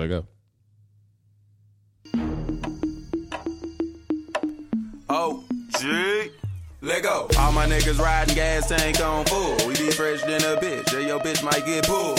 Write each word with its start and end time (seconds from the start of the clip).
Let 0.00 0.08
go. 0.08 0.24
Oh, 5.10 5.44
G. 5.78 6.30
Let 6.80 7.02
go. 7.02 7.28
All 7.38 7.52
my 7.52 7.66
niggas 7.66 7.98
riding 7.98 8.34
gas 8.34 8.66
tank 8.66 8.98
on 9.02 9.26
full. 9.26 9.56
We 9.68 9.74
be 9.74 9.90
fresh 9.90 10.22
than 10.22 10.40
a 10.40 10.58
bitch. 10.58 10.90
Yeah, 10.90 11.00
your 11.00 11.20
bitch 11.20 11.44
might 11.44 11.66
get 11.66 11.86
pulled. 11.86 12.18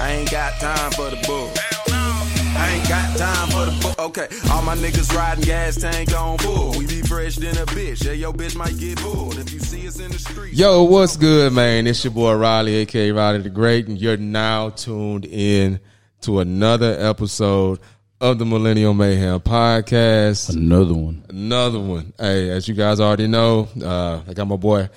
I 0.00 0.10
ain't 0.10 0.30
got 0.32 0.54
time 0.54 0.90
for 0.90 1.08
the 1.08 1.22
bull. 1.24 1.52
I 1.86 2.72
ain't 2.72 2.88
got 2.88 3.16
time 3.16 3.48
for 3.50 3.66
the 3.66 3.78
bull. 3.80 4.06
Okay, 4.06 4.26
all 4.50 4.62
my 4.62 4.74
niggas 4.74 5.14
riding 5.14 5.44
gas 5.44 5.76
tank 5.76 6.12
on 6.12 6.36
full. 6.38 6.76
We 6.76 6.88
be 6.88 7.02
fresh 7.02 7.36
than 7.36 7.56
a 7.58 7.66
bitch. 7.66 8.04
Yeah, 8.04 8.14
your 8.14 8.32
bitch 8.32 8.56
might 8.56 8.76
get 8.76 8.98
pulled. 8.98 9.38
If 9.38 9.52
you 9.52 9.60
see 9.60 9.86
us 9.86 10.00
in 10.00 10.10
the 10.10 10.18
street. 10.18 10.54
Yo, 10.54 10.82
what's 10.82 11.16
good, 11.16 11.52
man? 11.52 11.86
It's 11.86 12.02
your 12.02 12.12
boy 12.12 12.34
Riley, 12.34 12.74
aka 12.74 13.12
Riley 13.12 13.42
the 13.42 13.50
Great, 13.50 13.86
and 13.86 14.00
you're 14.00 14.16
now 14.16 14.70
tuned 14.70 15.26
in 15.26 15.78
to 16.22 16.38
another 16.38 16.96
episode 17.00 17.80
of 18.20 18.38
the 18.38 18.44
Millennial 18.44 18.94
Mayhem 18.94 19.40
Podcast. 19.40 20.54
Another 20.54 20.94
one. 20.94 21.24
Another 21.28 21.80
one. 21.80 22.12
Hey, 22.16 22.48
as 22.50 22.68
you 22.68 22.74
guys 22.74 23.00
already 23.00 23.26
know, 23.26 23.68
uh, 23.82 24.22
I 24.28 24.32
got 24.32 24.46
my 24.46 24.54
boy 24.54 24.88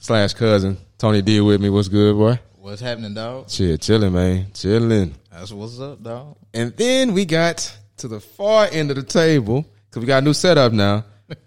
slash 0.00 0.34
cousin 0.34 0.76
Tony 0.98 1.22
D 1.22 1.40
with 1.40 1.60
me. 1.60 1.70
What's 1.70 1.86
good, 1.86 2.16
boy? 2.16 2.40
What's 2.56 2.80
happening, 2.80 3.14
dog? 3.14 3.48
Shit, 3.48 3.80
chilling, 3.82 4.12
man, 4.12 4.48
chilling. 4.52 5.14
That's 5.30 5.52
what's 5.52 5.78
up, 5.78 6.02
dog. 6.02 6.36
And 6.52 6.76
then 6.76 7.14
we 7.14 7.24
got 7.24 7.78
to 7.98 8.08
the 8.08 8.18
far 8.18 8.66
end 8.72 8.90
of 8.90 8.96
the 8.96 9.04
table 9.04 9.64
because 9.88 10.00
we 10.00 10.06
got 10.08 10.24
a 10.24 10.26
new 10.26 10.34
setup 10.34 10.72
now. 10.72 11.04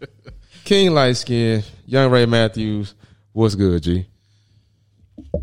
King 0.64 0.92
Light 0.92 1.18
Skin, 1.18 1.64
Young 1.86 2.10
Ray 2.12 2.26
Matthews. 2.26 2.96
What's 3.34 3.56
good, 3.56 3.84
G? 3.84 4.08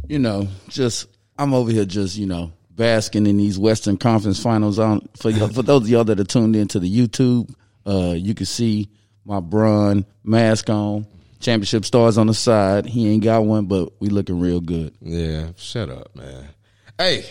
You 0.06 0.20
know, 0.20 0.48
just 0.68 1.06
I'm 1.38 1.52
over 1.52 1.70
here 1.70 1.84
just, 1.84 2.16
you 2.16 2.24
know, 2.24 2.52
basking 2.78 3.26
in 3.26 3.36
these 3.36 3.58
Western 3.58 3.96
Conference 3.98 4.40
finals 4.40 4.78
on 4.78 5.06
for 5.16 5.30
y- 5.30 5.48
for 5.48 5.62
those 5.62 5.82
of 5.82 5.88
y'all 5.90 6.04
that 6.04 6.18
are 6.18 6.24
tuned 6.24 6.56
into 6.56 6.78
the 6.78 6.88
YouTube, 6.90 7.52
uh, 7.84 8.14
you 8.16 8.34
can 8.34 8.46
see 8.46 8.88
my 9.26 9.40
Bron 9.40 10.06
mask 10.24 10.70
on, 10.70 11.04
championship 11.40 11.84
stars 11.84 12.16
on 12.16 12.28
the 12.28 12.34
side. 12.34 12.86
He 12.86 13.08
ain't 13.10 13.22
got 13.24 13.44
one, 13.44 13.66
but 13.66 14.00
we 14.00 14.08
looking 14.08 14.40
real 14.40 14.60
good. 14.60 14.94
Yeah, 15.02 15.48
shut 15.56 15.90
up, 15.90 16.14
man. 16.16 16.48
Hey, 16.96 17.26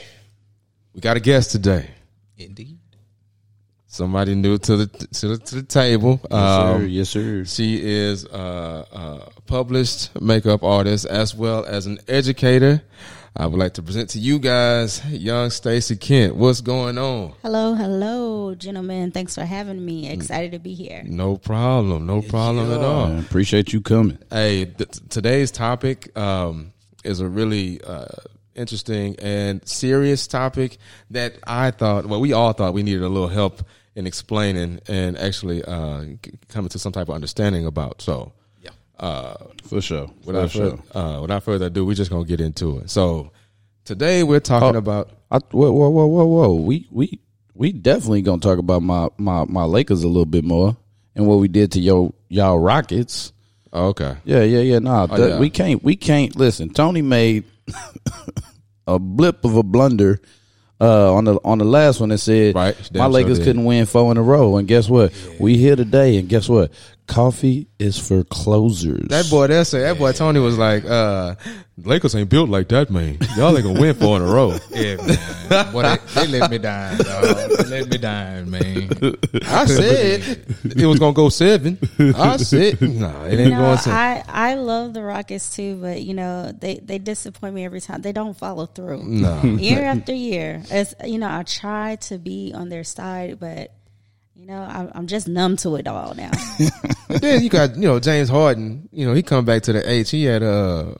we 0.93 1.01
got 1.01 1.17
a 1.17 1.19
guest 1.21 1.51
today. 1.51 1.89
Indeed. 2.37 2.77
Somebody 3.89 4.35
new 4.35 4.57
to 4.59 4.75
the 4.77 4.85
to 4.87 5.27
the, 5.29 5.37
to 5.37 5.55
the 5.55 5.63
table. 5.63 6.19
Yes, 6.29 6.33
Um, 6.33 6.87
yes, 6.87 7.09
sir. 7.09 7.45
She 7.45 7.81
is 7.81 8.25
a, 8.25 8.85
a 8.91 9.41
published 9.47 10.21
makeup 10.21 10.61
artist 10.63 11.05
as 11.05 11.33
well 11.33 11.65
as 11.65 11.87
an 11.87 11.97
educator. 12.07 12.83
I 13.39 13.45
would 13.45 13.59
like 13.59 13.75
to 13.75 13.83
present 13.83 14.09
to 14.11 14.19
you 14.19 14.39
guys, 14.39 15.05
young 15.05 15.51
Stacy 15.51 15.95
Kent. 15.95 16.35
What's 16.35 16.59
going 16.59 16.97
on? 16.97 17.33
Hello, 17.43 17.75
hello, 17.75 18.55
gentlemen. 18.55 19.11
Thanks 19.11 19.35
for 19.35 19.45
having 19.45 19.85
me. 19.85 20.09
Excited 20.09 20.53
to 20.53 20.59
be 20.59 20.73
here. 20.73 21.03
No 21.05 21.37
problem. 21.37 22.07
No 22.07 22.23
problem 22.23 22.71
at 22.71 22.79
all. 22.79 23.09
Man, 23.09 23.19
appreciate 23.19 23.73
you 23.73 23.81
coming. 23.81 24.17
Hey, 24.31 24.65
th- 24.65 24.89
today's 25.09 25.51
topic 25.51 26.17
um, 26.17 26.73
is 27.03 27.19
a 27.19 27.27
really 27.27 27.79
uh, 27.83 28.07
interesting 28.55 29.15
and 29.19 29.65
serious 29.67 30.25
topic 30.25 30.79
that 31.11 31.35
I 31.45 31.69
thought, 31.69 32.07
well, 32.07 32.19
we 32.19 32.33
all 32.33 32.53
thought 32.53 32.73
we 32.73 32.81
needed 32.81 33.03
a 33.03 33.09
little 33.09 33.29
help 33.29 33.61
in 33.95 34.07
explaining 34.07 34.79
and 34.87 35.15
actually 35.15 35.63
uh, 35.63 36.05
coming 36.49 36.69
to 36.69 36.79
some 36.79 36.91
type 36.91 37.07
of 37.07 37.13
understanding 37.13 37.67
about. 37.67 38.01
So, 38.01 38.33
For 38.99 39.81
sure. 39.81 40.09
without, 40.25 40.43
For 40.51 40.57
sure. 40.57 40.77
further, 40.91 40.97
uh, 40.99 41.21
without 41.21 41.43
further 41.43 41.65
ado, 41.67 41.85
we're 41.85 41.93
just 41.95 42.09
gonna 42.11 42.25
get 42.25 42.41
into 42.41 42.79
it. 42.79 42.89
So, 42.89 43.31
today 43.85 44.23
we're 44.23 44.39
talking 44.39 44.75
Oh. 44.75 44.79
about. 44.79 45.09
I, 45.29 45.39
whoa, 45.51 45.71
whoa, 45.71 45.89
whoa, 45.89 46.05
whoa, 46.07 46.25
whoa. 46.25 46.53
We 46.55 46.87
we 46.91 47.19
we 47.53 47.71
definitely 47.73 48.21
gonna 48.21 48.39
talk 48.41 48.59
about 48.59 48.81
my 48.81 49.09
my 49.17 49.45
my 49.45 49.63
Lakers 49.65 50.03
a 50.03 50.07
little 50.07 50.25
bit 50.25 50.45
more 50.45 50.77
and 51.15 51.27
what 51.27 51.39
we 51.39 51.47
did 51.47 51.71
to 51.73 51.79
yo 51.81 52.13
y'all 52.29 52.57
Rockets. 52.59 53.33
Oh, 53.73 53.87
okay, 53.87 54.15
Yeah, 54.23 54.43
yeah, 54.43 54.61
yeah. 54.61 54.79
Nah, 54.79 55.07
that- 55.07 55.29
yeah. 55.31 55.39
we 55.39 55.49
can't. 55.49 55.83
We 55.83 55.95
can't 55.97 56.35
listen. 56.37 56.69
Tony 56.69 57.01
made 57.01 57.43
a 58.87 58.97
blip 58.97 59.43
of 59.43 59.57
a 59.57 59.63
blunder 59.63 60.21
uh, 60.79 61.13
on 61.13 61.25
the 61.25 61.35
on 61.43 61.57
the 61.57 61.65
last 61.65 61.99
one 61.99 62.09
that 62.09 62.19
said 62.19 62.55
Right, 62.55 62.75
my 62.93 63.07
Lakers 63.07 63.39
couldn't 63.39 63.65
win 63.65 63.85
four 63.85 64.09
in 64.11 64.17
a 64.17 64.21
row. 64.23 64.55
And 64.57 64.67
guess 64.67 64.87
what? 64.89 65.11
We 65.39 65.57
here 65.57 65.75
today. 65.75 66.17
And 66.17 66.29
guess 66.29 66.47
what? 66.47 66.71
Coffee 67.07 67.67
is 67.79 67.97
for 67.97 68.23
closers. 68.25 69.07
that 69.09 69.29
boy, 69.29 69.47
that 69.47 69.65
say 69.67 69.79
that 69.81 69.97
boy 69.97 70.11
Tony 70.11 70.39
was 70.39 70.57
like, 70.57 70.83
uh, 70.85 71.35
"Lakers 71.77 72.13
ain't 72.15 72.29
built 72.29 72.49
like 72.49 72.67
that, 72.69 72.89
man. 72.89 73.17
Y'all 73.37 73.55
ain't 73.57 73.65
gonna 73.65 73.79
win 73.79 73.95
four 73.95 74.17
in 74.17 74.23
a 74.23 74.25
row." 74.25 74.57
Yeah, 74.71 74.97
man. 74.97 75.71
Boy, 75.71 75.83
they, 75.83 75.97
they 76.13 76.27
let 76.39 76.51
me 76.51 76.57
down, 76.57 76.97
dog. 76.97 77.23
They 77.23 77.63
let 77.81 77.89
me 77.89 77.97
down, 77.97 78.51
man. 78.51 78.89
I 79.45 79.65
said 79.65 80.45
it 80.65 80.85
was 80.85 80.99
gonna 80.99 81.13
go 81.13 81.29
seven. 81.29 81.77
I 81.97 82.37
said, 82.37 82.81
"Nah, 82.81 83.23
it 83.25 83.39
ain't 83.39 83.51
No, 83.51 83.59
going 83.59 83.77
seven." 83.77 83.97
I, 83.97 84.23
I 84.27 84.53
love 84.55 84.93
the 84.93 85.01
Rockets 85.01 85.55
too, 85.55 85.77
but 85.81 86.01
you 86.01 86.13
know 86.13 86.51
they, 86.51 86.79
they 86.83 86.99
disappoint 86.99 87.55
me 87.55 87.63
every 87.63 87.79
time. 87.81 88.01
They 88.01 88.11
don't 88.11 88.37
follow 88.37 88.65
through. 88.65 89.03
No. 89.05 89.41
year 89.43 89.83
after 89.85 90.13
year. 90.13 90.61
As 90.69 90.93
you 91.05 91.19
know, 91.19 91.29
I 91.29 91.43
try 91.43 91.95
to 92.07 92.17
be 92.17 92.51
on 92.53 92.67
their 92.69 92.83
side, 92.83 93.39
but 93.39 93.71
you 93.71 93.76
know 94.47 94.61
I, 94.61 94.87
I'm 94.95 95.05
just 95.07 95.27
numb 95.27 95.55
to 95.57 95.75
it 95.75 95.87
all 95.87 96.15
now. 96.15 96.31
And 97.09 97.19
then 97.21 97.43
you 97.43 97.49
got 97.49 97.75
you 97.75 97.83
know 97.87 97.99
James 97.99 98.29
Harden. 98.29 98.89
You 98.91 99.05
know 99.07 99.13
he 99.13 99.21
come 99.23 99.45
back 99.45 99.63
to 99.63 99.73
the 99.73 99.89
H. 99.89 100.09
He 100.11 100.23
had 100.23 100.41
a. 100.43 100.95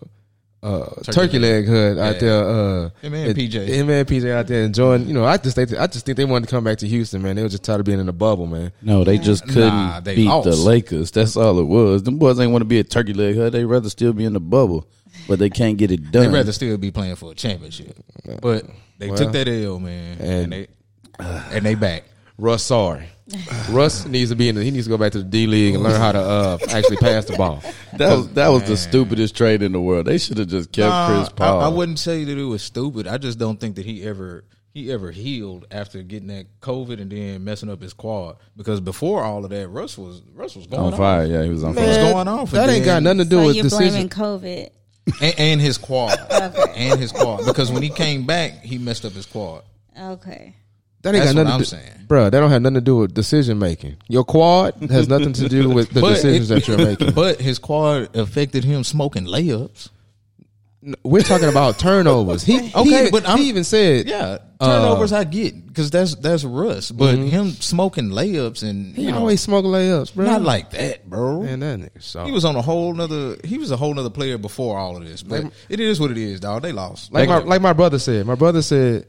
Uh, 0.64 0.90
turkey, 1.04 1.38
leg 1.38 1.66
hood 1.68 2.00
out 2.00 2.16
Yeah. 2.16 2.20
there. 2.20 2.44
Uh, 2.50 2.90
Him 3.02 3.14
and 3.14 3.28
it- 3.30 3.38
PJ. 3.38 3.68
him 3.68 3.90
and 3.92 4.08
PJ 4.08 4.30
out 4.32 4.48
there 4.48 4.64
enjoying. 4.64 5.08
You 5.08 5.14
know, 5.14 5.24
I 5.24 5.38
just 5.38 5.56
think 5.56 5.72
I 5.78 5.86
just 5.86 6.04
think 6.06 6.18
they 6.18 6.26
wanted 6.26 6.50
to 6.50 6.56
come 6.56 6.64
back 6.64 6.80
to 6.80 6.88
Houston, 6.88 7.22
man. 7.22 7.36
They 7.36 7.44
were 7.44 7.48
just 7.48 7.64
tired 7.64 7.80
of 7.80 7.86
being 7.86 8.00
in 8.00 8.08
the 8.08 8.12
bubble, 8.12 8.48
man. 8.48 8.72
no, 8.82 9.04
they 9.04 9.20
just 9.20 9.44
couldn't 9.46 9.68
Nah, 9.70 10.00
they 10.00 10.16
beat 10.16 10.26
lost. 10.28 10.50
the 10.50 10.56
Lakers. 10.56 11.12
That's 11.12 11.38
all 11.38 11.60
it 11.60 11.64
was. 11.66 12.04
Them 12.04 12.18
boys 12.18 12.40
ain't 12.40 12.52
want 12.52 12.62
to 12.64 12.66
be 12.66 12.80
a 12.80 12.84
turkey 12.84 13.14
leg. 13.14 13.38
Huh? 13.38 13.52
They 13.52 13.66
rather 13.66 13.90
still 13.90 14.14
be 14.14 14.26
in 14.26 14.34
the 14.34 14.40
bubble, 14.42 14.88
but 15.28 15.38
they 15.38 15.52
can't 15.52 15.78
get 15.78 15.92
it 15.92 16.12
done. 16.12 16.24
They'd 16.32 16.38
rather 16.38 16.52
still 16.52 16.76
be 16.78 16.90
playing 16.92 17.16
for 17.18 17.32
a 17.32 17.36
championship. 17.36 17.96
But 18.42 18.66
they 18.98 19.10
Well, 19.10 19.18
took 19.18 19.32
that 19.34 19.48
L, 19.48 19.80
man. 19.80 20.18
and- 20.20 20.32
And, 20.32 20.52
they 20.54 20.68
and 21.20 21.66
they 21.66 21.76
back. 21.76 22.04
Russ, 22.38 22.64
sorry. 22.64 23.08
Russ 23.70 24.06
needs 24.06 24.30
to 24.30 24.36
be 24.36 24.48
in. 24.48 24.56
The, 24.56 24.64
he 24.64 24.72
needs 24.72 24.86
to 24.86 24.90
go 24.90 24.98
back 24.98 25.12
to 25.14 25.18
the 25.18 25.24
D 25.24 25.48
League 25.48 25.76
and 25.76 25.84
learn 25.84 26.00
how 26.00 26.12
to 26.14 26.20
uh, 26.20 26.58
actually 26.70 26.98
pass 26.98 27.26
the 27.26 27.36
ball. 27.36 27.62
that 27.98 28.16
was 28.16 28.30
that 28.34 28.48
was 28.50 28.64
the 28.64 28.78
stupidest 28.78 29.36
trade 29.36 29.62
in 29.62 29.72
the 29.74 29.82
world. 29.82 30.06
They 30.06 30.18
should 30.18 30.38
have 30.38 30.48
just 30.48 30.72
kept 30.72 30.90
Nah, 30.90 31.08
Chris 31.18 31.30
Paul. 31.30 31.60
I, 31.60 31.66
I 31.66 31.68
wouldn't 31.68 32.00
say 32.00 32.24
that 32.24 32.38
it 32.38 32.44
was 32.44 32.62
stupid. 32.64 33.06
I 33.08 33.18
just 33.18 33.38
don't 33.38 33.60
think 33.60 33.76
that 33.76 33.86
he 33.86 34.04
ever 34.04 34.46
he 34.74 34.92
ever 34.92 35.12
healed 35.12 35.66
after 35.72 36.02
getting 36.04 36.28
that 36.28 36.46
COVID 36.62 37.02
and 37.02 37.12
then 37.12 37.44
messing 37.44 37.70
up 37.70 37.82
his 37.82 37.92
quad. 37.94 38.38
Because 38.56 38.80
before 38.80 39.24
all 39.24 39.44
of 39.44 39.50
that, 39.50 39.68
Russ 39.68 39.98
was 39.98 40.22
Russ 40.34 40.56
was 40.56 40.68
going 40.68 40.84
on 40.84 40.94
off. 40.94 41.00
fire. 41.00 41.26
Yeah, 41.26 41.44
he 41.44 41.50
was 41.50 41.64
on 41.66 41.76
What's 41.76 41.98
fire. 41.98 42.14
going 42.14 42.28
on? 42.30 42.46
That 42.46 42.70
ain't 42.70 42.86
got 42.86 43.04
nothing 43.04 43.20
to 43.20 43.26
do 43.26 43.38
so 43.42 43.46
with 43.48 43.56
you're 43.58 43.64
decision. 43.64 44.08
blaming 44.08 44.10
COVID. 44.10 44.70
and, 45.22 45.36
and 45.40 45.62
his 45.62 45.78
quad 45.78 46.18
and 46.76 47.00
his 47.00 47.12
quad 47.12 47.46
because 47.46 47.72
when 47.72 47.82
he 47.84 47.90
came 47.90 48.26
back, 48.26 48.62
he 48.64 48.78
messed 48.78 49.04
up 49.04 49.12
his 49.14 49.26
quad. 49.26 49.64
Okay. 50.00 50.56
That 51.08 51.16
ain't 51.16 51.24
That's 51.24 51.34
got 51.34 51.40
what 51.40 51.44
nothing 51.44 51.54
I'm 51.54 51.60
to, 51.60 51.66
saying. 51.66 52.06
bro. 52.08 52.24
That 52.30 52.40
don't 52.40 52.50
have 52.52 52.62
nothing 52.62 52.76
to 52.76 52.82
do 52.82 52.98
with 52.98 53.14
decision 53.14 53.60
making. 53.60 53.98
Your 54.08 54.24
quad 54.24 54.76
has 54.90 55.08
nothing 55.08 55.34
to 55.34 55.48
do 55.50 55.70
with 55.70 55.90
the 55.92 56.02
But 56.02 56.16
decisions 56.16 56.52
it- 56.52 56.54
that 56.56 56.68
you're 56.68 56.78
making. 56.78 57.12
But 57.16 57.40
his 57.42 57.60
quad 57.60 58.16
affected 58.16 58.64
him 58.64 58.84
smoking 58.84 59.26
layups. 59.26 59.90
We're 61.04 61.24
talking 61.24 61.50
about 61.50 61.80
turnovers. 61.80 62.44
He 62.44 62.60
Okay, 62.74 62.82
even, 63.00 63.12
but 63.12 63.26
I'm- 63.28 63.40
he 63.40 63.50
even 63.50 63.64
said, 63.64 64.08
Yeah, 64.08 64.38
Uh, 64.60 64.66
turnovers 64.82 65.12
I 65.12 65.24
get 65.24 65.66
because 65.68 65.90
that's 65.92 66.16
that's 66.16 66.44
Russ. 66.44 66.92
But 66.92 67.16
him 67.18 67.52
smoking 67.52 68.10
layups 68.10 68.64
and 68.64 68.96
he 68.96 69.04
you 69.06 69.12
know, 69.12 69.18
always 69.18 69.42
smoke 69.42 69.66
layups, 69.66 70.14
bro. 70.14 70.26
not 70.26 70.44
like 70.44 70.70
that, 70.72 71.10
bro. 71.10 71.42
man, 71.44 71.60
that 71.62 71.80
nigga. 71.80 72.02
So. 72.02 72.24
He 72.26 72.32
was 72.32 72.46
on 72.46 72.56
a 72.56 72.62
whole 72.62 72.94
nother. 72.94 73.38
He 73.44 73.58
was 73.58 73.72
a 73.72 73.78
whole 73.78 73.94
nother 73.94 74.10
player 74.12 74.38
before 74.38 74.78
all 74.78 74.96
of 74.98 75.04
this. 75.06 75.24
But 75.24 75.46
it 75.68 75.80
is 75.80 76.00
what 76.00 76.12
it 76.12 76.18
is, 76.18 76.40
dog. 76.40 76.62
They 76.62 76.72
lost. 76.72 77.12
like 77.12 77.28
my 77.28 77.40
like 77.40 77.62
my 77.62 77.74
brother 77.74 78.00
said. 78.00 78.26
My 78.26 78.36
brother 78.36 78.62
said, 78.62 79.08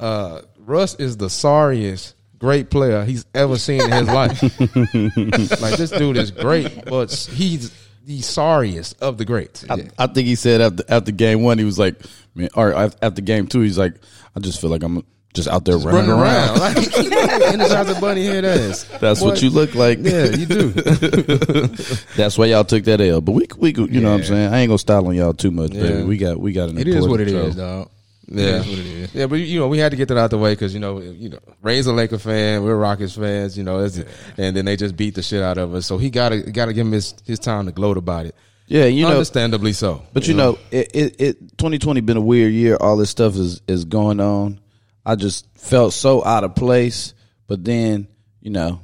uh, 0.00 0.42
Russ 0.68 0.94
is 0.96 1.16
the 1.16 1.30
sorriest 1.30 2.14
great 2.38 2.70
player 2.70 3.04
he's 3.04 3.24
ever 3.34 3.56
seen 3.58 3.80
in 3.82 3.90
his 3.90 4.06
life. 4.08 4.42
like 5.60 5.76
this 5.76 5.90
dude 5.90 6.16
is 6.16 6.30
great, 6.30 6.84
but 6.84 7.10
he's 7.32 7.72
the 8.04 8.20
sorriest 8.20 9.00
of 9.02 9.18
the 9.18 9.24
greats. 9.24 9.64
I, 9.68 9.88
I 9.98 10.06
think 10.06 10.28
he 10.28 10.34
said 10.34 10.60
after 10.60 10.84
after 10.88 11.12
game 11.12 11.42
one, 11.42 11.58
he 11.58 11.64
was 11.64 11.78
like, 11.78 12.00
man, 12.34 12.48
or 12.54 12.70
af- 12.70 12.96
after 13.02 13.22
game 13.22 13.46
two, 13.46 13.60
he's 13.62 13.78
like, 13.78 13.94
I 14.36 14.40
just 14.40 14.60
feel 14.60 14.70
like 14.70 14.82
I'm 14.82 15.04
just 15.34 15.48
out 15.48 15.64
there 15.64 15.76
running, 15.78 16.10
running 16.10 16.10
around. 16.10 16.58
around. 16.58 16.74
Like, 16.76 18.00
bunny 18.00 18.24
head 18.26 18.44
ass. 18.44 18.84
That's 19.00 19.20
what 19.20 19.36
Boy, 19.36 19.40
you 19.40 19.50
look 19.50 19.74
like. 19.74 19.98
Yeah, 20.00 20.24
you 20.26 20.46
do. 20.46 20.70
That's 22.16 22.36
why 22.38 22.46
y'all 22.46 22.64
took 22.64 22.84
that 22.84 23.00
L. 23.00 23.20
But 23.20 23.32
we 23.32 23.46
we 23.58 23.72
could- 23.72 23.94
you 23.94 24.00
know 24.00 24.10
what 24.12 24.20
I'm 24.20 24.26
saying. 24.26 24.52
I 24.52 24.58
ain't 24.60 24.68
gonna 24.68 24.78
style 24.78 25.06
on 25.06 25.14
y'all 25.14 25.34
too 25.34 25.50
much, 25.50 25.72
Yeah. 25.72 25.82
baby. 25.82 26.02
We 26.04 26.16
got 26.18 26.38
we 26.40 26.52
got 26.52 26.68
an. 26.68 26.78
It 26.78 26.88
is 26.88 27.06
what 27.08 27.20
it 27.20 27.28
important 27.28 27.50
is, 27.50 27.56
dog. 27.56 27.90
Yeah, 28.30 28.58
what 28.58 28.66
it 28.68 28.78
is. 28.86 29.14
Yeah, 29.14 29.26
but 29.26 29.36
you 29.36 29.58
know 29.58 29.68
we 29.68 29.78
had 29.78 29.90
to 29.92 29.96
get 29.96 30.08
that 30.08 30.18
out 30.18 30.30
the 30.30 30.38
way 30.38 30.52
because 30.52 30.74
you 30.74 30.80
know 30.80 31.00
you 31.00 31.30
know 31.30 31.38
Ray's 31.62 31.86
a 31.86 31.92
Laker 31.92 32.18
fan, 32.18 32.62
we're 32.62 32.76
Rockets 32.76 33.14
fans, 33.16 33.56
you 33.56 33.64
know, 33.64 33.78
it's, 33.84 33.98
and 34.36 34.54
then 34.54 34.64
they 34.66 34.76
just 34.76 34.96
beat 34.96 35.14
the 35.14 35.22
shit 35.22 35.42
out 35.42 35.56
of 35.56 35.74
us. 35.74 35.86
So 35.86 35.96
he 35.98 36.10
got 36.10 36.28
to 36.30 36.42
got 36.42 36.66
to 36.66 36.72
give 36.74 36.86
him 36.86 36.92
his, 36.92 37.14
his 37.24 37.38
time 37.38 37.66
to 37.66 37.72
gloat 37.72 37.96
about 37.96 38.26
it. 38.26 38.34
Yeah, 38.66 38.84
you 38.84 39.04
know, 39.04 39.12
understandably 39.12 39.72
so. 39.72 40.02
But 40.12 40.28
you 40.28 40.34
know, 40.34 40.58
it, 40.70 40.94
it, 40.94 41.20
it 41.20 41.58
2020 41.58 42.02
been 42.02 42.18
a 42.18 42.20
weird 42.20 42.52
year. 42.52 42.76
All 42.78 42.98
this 42.98 43.08
stuff 43.08 43.34
is 43.36 43.62
is 43.66 43.86
going 43.86 44.20
on. 44.20 44.60
I 45.06 45.14
just 45.14 45.46
felt 45.56 45.94
so 45.94 46.22
out 46.22 46.44
of 46.44 46.54
place. 46.54 47.14
But 47.46 47.64
then, 47.64 48.08
you 48.42 48.50
know, 48.50 48.80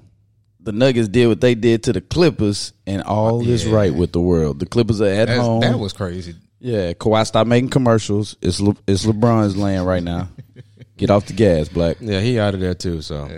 the 0.59 0.73
Nuggets 0.73 1.09
did 1.09 1.27
what 1.27 1.43
they 1.43 1.55
did 1.55 1.83
to 1.83 1.93
the 1.93 2.01
Clippers, 2.01 2.73
and 2.87 3.03
all 3.03 3.47
is 3.47 3.67
right 3.67 3.95
with 3.95 4.13
the 4.13 4.21
world. 4.23 4.59
The 4.59 4.65
Clippers 4.65 5.03
are 5.03 5.05
at 5.07 5.27
That's- 5.27 5.39
home. 5.45 5.61
that 5.61 5.79
was 5.79 5.93
crazy. 5.93 6.35
Yeah, 6.65 6.95
Kawhi 6.95 7.27
stopped 7.27 7.47
making 7.47 7.69
commercials. 7.69 8.37
It's 8.41 8.59
Le, 8.59 8.75
it's 8.87 9.05
LeBron's 9.05 9.55
land 9.55 9.87
right 9.87 10.03
now. 10.03 10.29
Get 10.97 11.11
off 11.11 11.27
the 11.27 11.35
gas, 11.35 11.69
Black. 11.69 11.99
Yeah, 12.01 12.21
he 12.21 12.39
out 12.39 12.55
of 12.55 12.61
there 12.61 12.73
too. 12.73 13.03
So, 13.03 13.29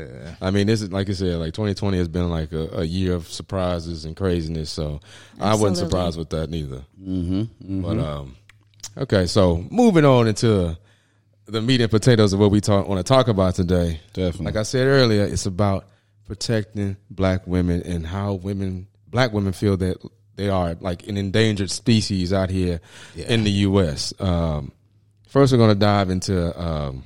I 0.40 0.52
mean, 0.52 0.68
this 0.68 0.80
is 0.80 0.92
like 0.92 1.10
I 1.10 1.12
said, 1.12 1.36
like 1.38 1.52
2020 1.52 1.98
has 1.98 2.06
been 2.06 2.30
like 2.30 2.52
a, 2.52 2.68
a 2.80 2.84
year 2.84 3.14
of 3.14 3.26
surprises 3.26 4.04
and 4.04 4.14
craziness. 4.14 4.70
So, 4.70 5.00
I 5.40 5.56
wasn't 5.56 5.78
surprised 5.78 6.16
with 6.16 6.30
that 6.30 6.50
neither. 6.50 6.84
Mm-hmm, 7.02 7.82
But 7.82 7.98
um, 7.98 8.36
okay, 8.96 9.26
so 9.26 9.56
moving 9.70 10.04
on 10.04 10.28
into 10.28 10.78
the 11.46 11.60
meat 11.60 11.80
and 11.80 11.90
potatoes 11.90 12.32
of 12.32 12.38
what 12.38 12.52
we 12.52 12.60
talk 12.60 12.86
want 12.86 13.04
to 13.04 13.12
talk 13.12 13.26
about 13.26 13.56
today. 13.56 13.98
Definitely. 14.12 14.46
like 14.46 14.56
I 14.56 14.62
said 14.62 14.86
earlier, 14.86 15.24
it's 15.24 15.46
about 15.46 15.86
protecting 16.26 16.96
black 17.10 17.44
women 17.48 17.82
and 17.82 18.06
how 18.06 18.34
women, 18.34 18.86
black 19.08 19.32
women, 19.32 19.52
feel 19.52 19.76
that 19.78 19.96
they 20.36 20.48
are 20.48 20.76
like 20.80 21.06
an 21.08 21.16
endangered 21.16 21.70
species 21.70 22.32
out 22.32 22.50
here 22.50 22.80
in 23.16 23.44
the 23.44 23.50
U.S. 23.50 24.14
Um, 24.20 24.72
first, 25.28 25.52
we're 25.52 25.58
going 25.58 25.70
to 25.70 25.74
dive 25.74 26.10
into. 26.10 26.58
Um, 26.60 27.04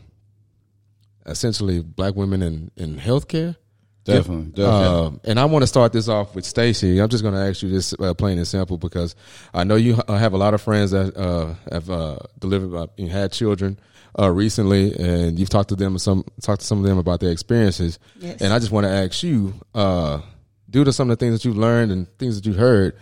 essentially 1.27 1.81
black 1.81 2.15
women 2.15 2.43
in, 2.43 2.71
in 2.77 2.97
healthcare. 2.97 3.57
Definitely, 4.05 4.53
definitely. 4.53 5.07
Um, 5.07 5.21
and 5.25 5.39
I 5.39 5.45
want 5.45 5.63
to 5.63 5.67
start 5.67 5.93
this 5.93 6.09
off 6.09 6.35
with 6.35 6.45
Stacy. 6.45 7.01
I'm 7.01 7.09
just 7.09 7.23
going 7.23 7.35
to 7.35 7.41
ask 7.41 7.63
you 7.63 7.69
this 7.69 7.95
uh, 8.01 8.15
plain 8.15 8.39
and 8.39 8.49
simple 8.49 8.79
because 8.79 9.15
I 9.53 9.65
know 9.65 9.77
you 9.77 10.01
uh, 10.09 10.17
have 10.17 10.33
a 10.33 10.39
lot 10.39 10.55
of 10.55 10.63
friends 10.63 10.91
that 10.93 11.17
uh, 11.17 11.55
have 11.71 11.91
uh, 11.91 12.19
delivered, 12.39 12.75
uh, 12.75 12.87
you 12.97 13.09
had 13.09 13.31
children 13.31 13.79
uh, 14.19 14.31
recently, 14.31 14.95
and 14.99 15.39
you've 15.39 15.51
talked 15.51 15.69
to 15.69 15.77
them 15.77 15.99
some 15.99 16.25
talked 16.41 16.63
to 16.63 16.67
some 16.67 16.79
of 16.79 16.85
them 16.85 16.99
about 16.99 17.21
their 17.21 17.31
experiences. 17.31 17.99
Yes. 18.19 18.41
And 18.41 18.53
I 18.53 18.59
just 18.59 18.73
want 18.73 18.85
to 18.85 18.91
ask 18.91 19.23
you, 19.23 19.55
uh, 19.75 20.23
due 20.69 20.83
to 20.83 20.93
some 20.93 21.11
of 21.11 21.19
the 21.19 21.25
things 21.25 21.39
that 21.39 21.45
you've 21.45 21.59
learned 21.59 21.93
and 21.93 22.09
things 22.19 22.37
that 22.37 22.47
you've 22.47 22.57
heard, 22.57 22.97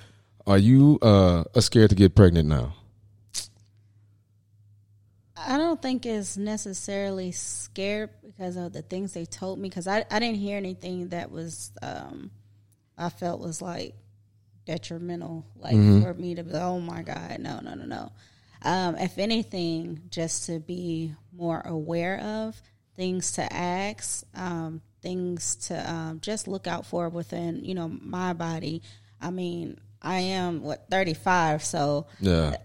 are 0.48 0.58
you 0.58 0.98
uh, 1.02 1.44
scared 1.60 1.90
to 1.90 1.96
get 1.96 2.14
pregnant 2.14 2.48
now? 2.48 2.74
I 5.36 5.56
don't 5.58 5.80
think 5.80 6.04
it's 6.06 6.36
necessarily 6.36 7.32
scared 7.32 8.10
because 8.24 8.56
of 8.56 8.72
the 8.72 8.82
things 8.82 9.12
they 9.12 9.26
told 9.26 9.58
me. 9.58 9.68
Because 9.68 9.86
I, 9.86 10.04
I 10.10 10.18
didn't 10.18 10.38
hear 10.38 10.56
anything 10.56 11.08
that 11.08 11.30
was 11.30 11.70
um, 11.82 12.30
I 12.96 13.10
felt 13.10 13.40
was 13.40 13.62
like 13.62 13.94
detrimental, 14.64 15.46
like 15.56 15.76
for 16.02 16.14
me 16.14 16.34
to 16.34 16.42
be. 16.42 16.52
Oh 16.54 16.80
my 16.80 17.02
God, 17.02 17.38
no, 17.40 17.60
no, 17.60 17.74
no, 17.74 17.84
no. 17.84 18.12
Um, 18.62 18.96
if 18.96 19.18
anything, 19.18 20.00
just 20.08 20.46
to 20.46 20.58
be 20.58 21.14
more 21.32 21.60
aware 21.64 22.18
of 22.20 22.60
things 22.96 23.32
to 23.32 23.52
ask, 23.52 24.24
um, 24.34 24.80
things 25.02 25.54
to 25.68 25.90
um, 25.90 26.20
just 26.20 26.48
look 26.48 26.66
out 26.66 26.86
for 26.86 27.08
within 27.08 27.64
you 27.64 27.74
know 27.74 27.88
my 27.88 28.32
body. 28.32 28.82
I 29.20 29.30
mean, 29.30 29.78
I 30.02 30.18
am 30.20 30.62
what 30.62 30.86
thirty 30.90 31.14
five, 31.14 31.64
so 31.64 32.06
Yeah. 32.20 32.56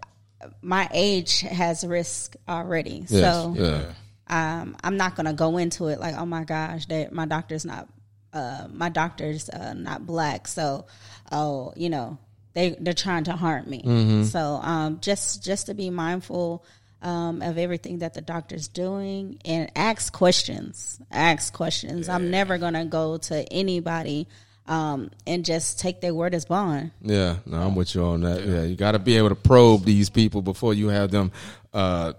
my 0.62 0.88
age 0.94 1.42
has 1.42 1.84
risk 1.86 2.36
already. 2.48 3.06
Yes. 3.08 3.10
So 3.10 3.56
yeah. 3.58 3.84
um, 4.28 4.76
I'm 4.84 4.98
not 4.98 5.16
gonna 5.16 5.34
go 5.34 5.58
into 5.58 5.88
it 5.88 6.00
like, 6.00 6.16
oh 6.16 6.26
my 6.26 6.44
gosh, 6.44 6.86
that 6.88 7.12
my 7.12 7.26
doctor's 7.26 7.66
not, 7.66 7.88
uh, 8.34 8.68
my 8.72 8.90
doctor's 8.90 9.50
uh, 9.50 9.74
not 9.74 10.06
black, 10.06 10.48
so 10.48 10.86
oh, 11.32 11.74
you 11.76 11.90
know, 11.90 12.18
they 12.54 12.76
they're 12.80 12.94
trying 12.94 13.24
to 13.26 13.34
harm 13.34 13.70
me. 13.70 14.24
So 14.26 14.60
um, 14.62 15.00
just 15.02 15.44
just 15.44 15.68
to 15.68 15.74
be 15.74 15.90
mindful. 15.90 16.64
Um, 17.02 17.42
of 17.42 17.58
everything 17.58 17.98
that 17.98 18.14
the 18.14 18.22
doctor's 18.22 18.70
doing 18.70 19.38
and 19.44 19.70
ask 19.76 20.14
questions. 20.14 21.02
Ask 21.12 21.52
questions. 21.54 22.08
I'm 22.08 22.32
never 22.32 22.58
gonna 22.58 22.86
go 22.86 23.18
to 23.18 23.44
anybody 23.52 24.30
um, 24.68 25.12
and 25.28 25.44
just 25.44 25.80
take 25.80 26.02
their 26.02 26.14
word 26.14 26.34
as 26.34 26.46
bond. 26.46 26.92
Yeah, 27.02 27.38
no, 27.46 27.58
I'm 27.58 27.76
with 27.76 27.94
you 27.96 28.04
on 28.04 28.22
that. 28.22 28.46
Yeah, 28.46 28.64
you 28.64 28.76
got 28.76 28.94
to 28.94 29.00
be 29.00 29.18
able 29.18 29.30
to 29.30 29.36
probe 29.36 29.84
these 29.84 30.10
people 30.10 30.42
before 30.42 30.74
you 30.74 30.88
have 30.90 31.12
them 31.12 31.32
uh, 31.74 32.14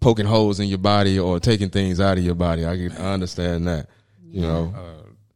poking 0.00 0.26
holes 0.26 0.60
in 0.60 0.68
your 0.68 0.78
body 0.78 1.18
or 1.18 1.40
taking 1.40 1.70
things 1.70 2.00
out 2.00 2.18
of 2.18 2.24
your 2.24 2.34
body. 2.34 2.66
I, 2.66 2.76
can, 2.76 2.92
I 2.92 3.12
understand 3.12 3.66
that. 3.68 3.88
You 4.30 4.42
know, 4.42 4.74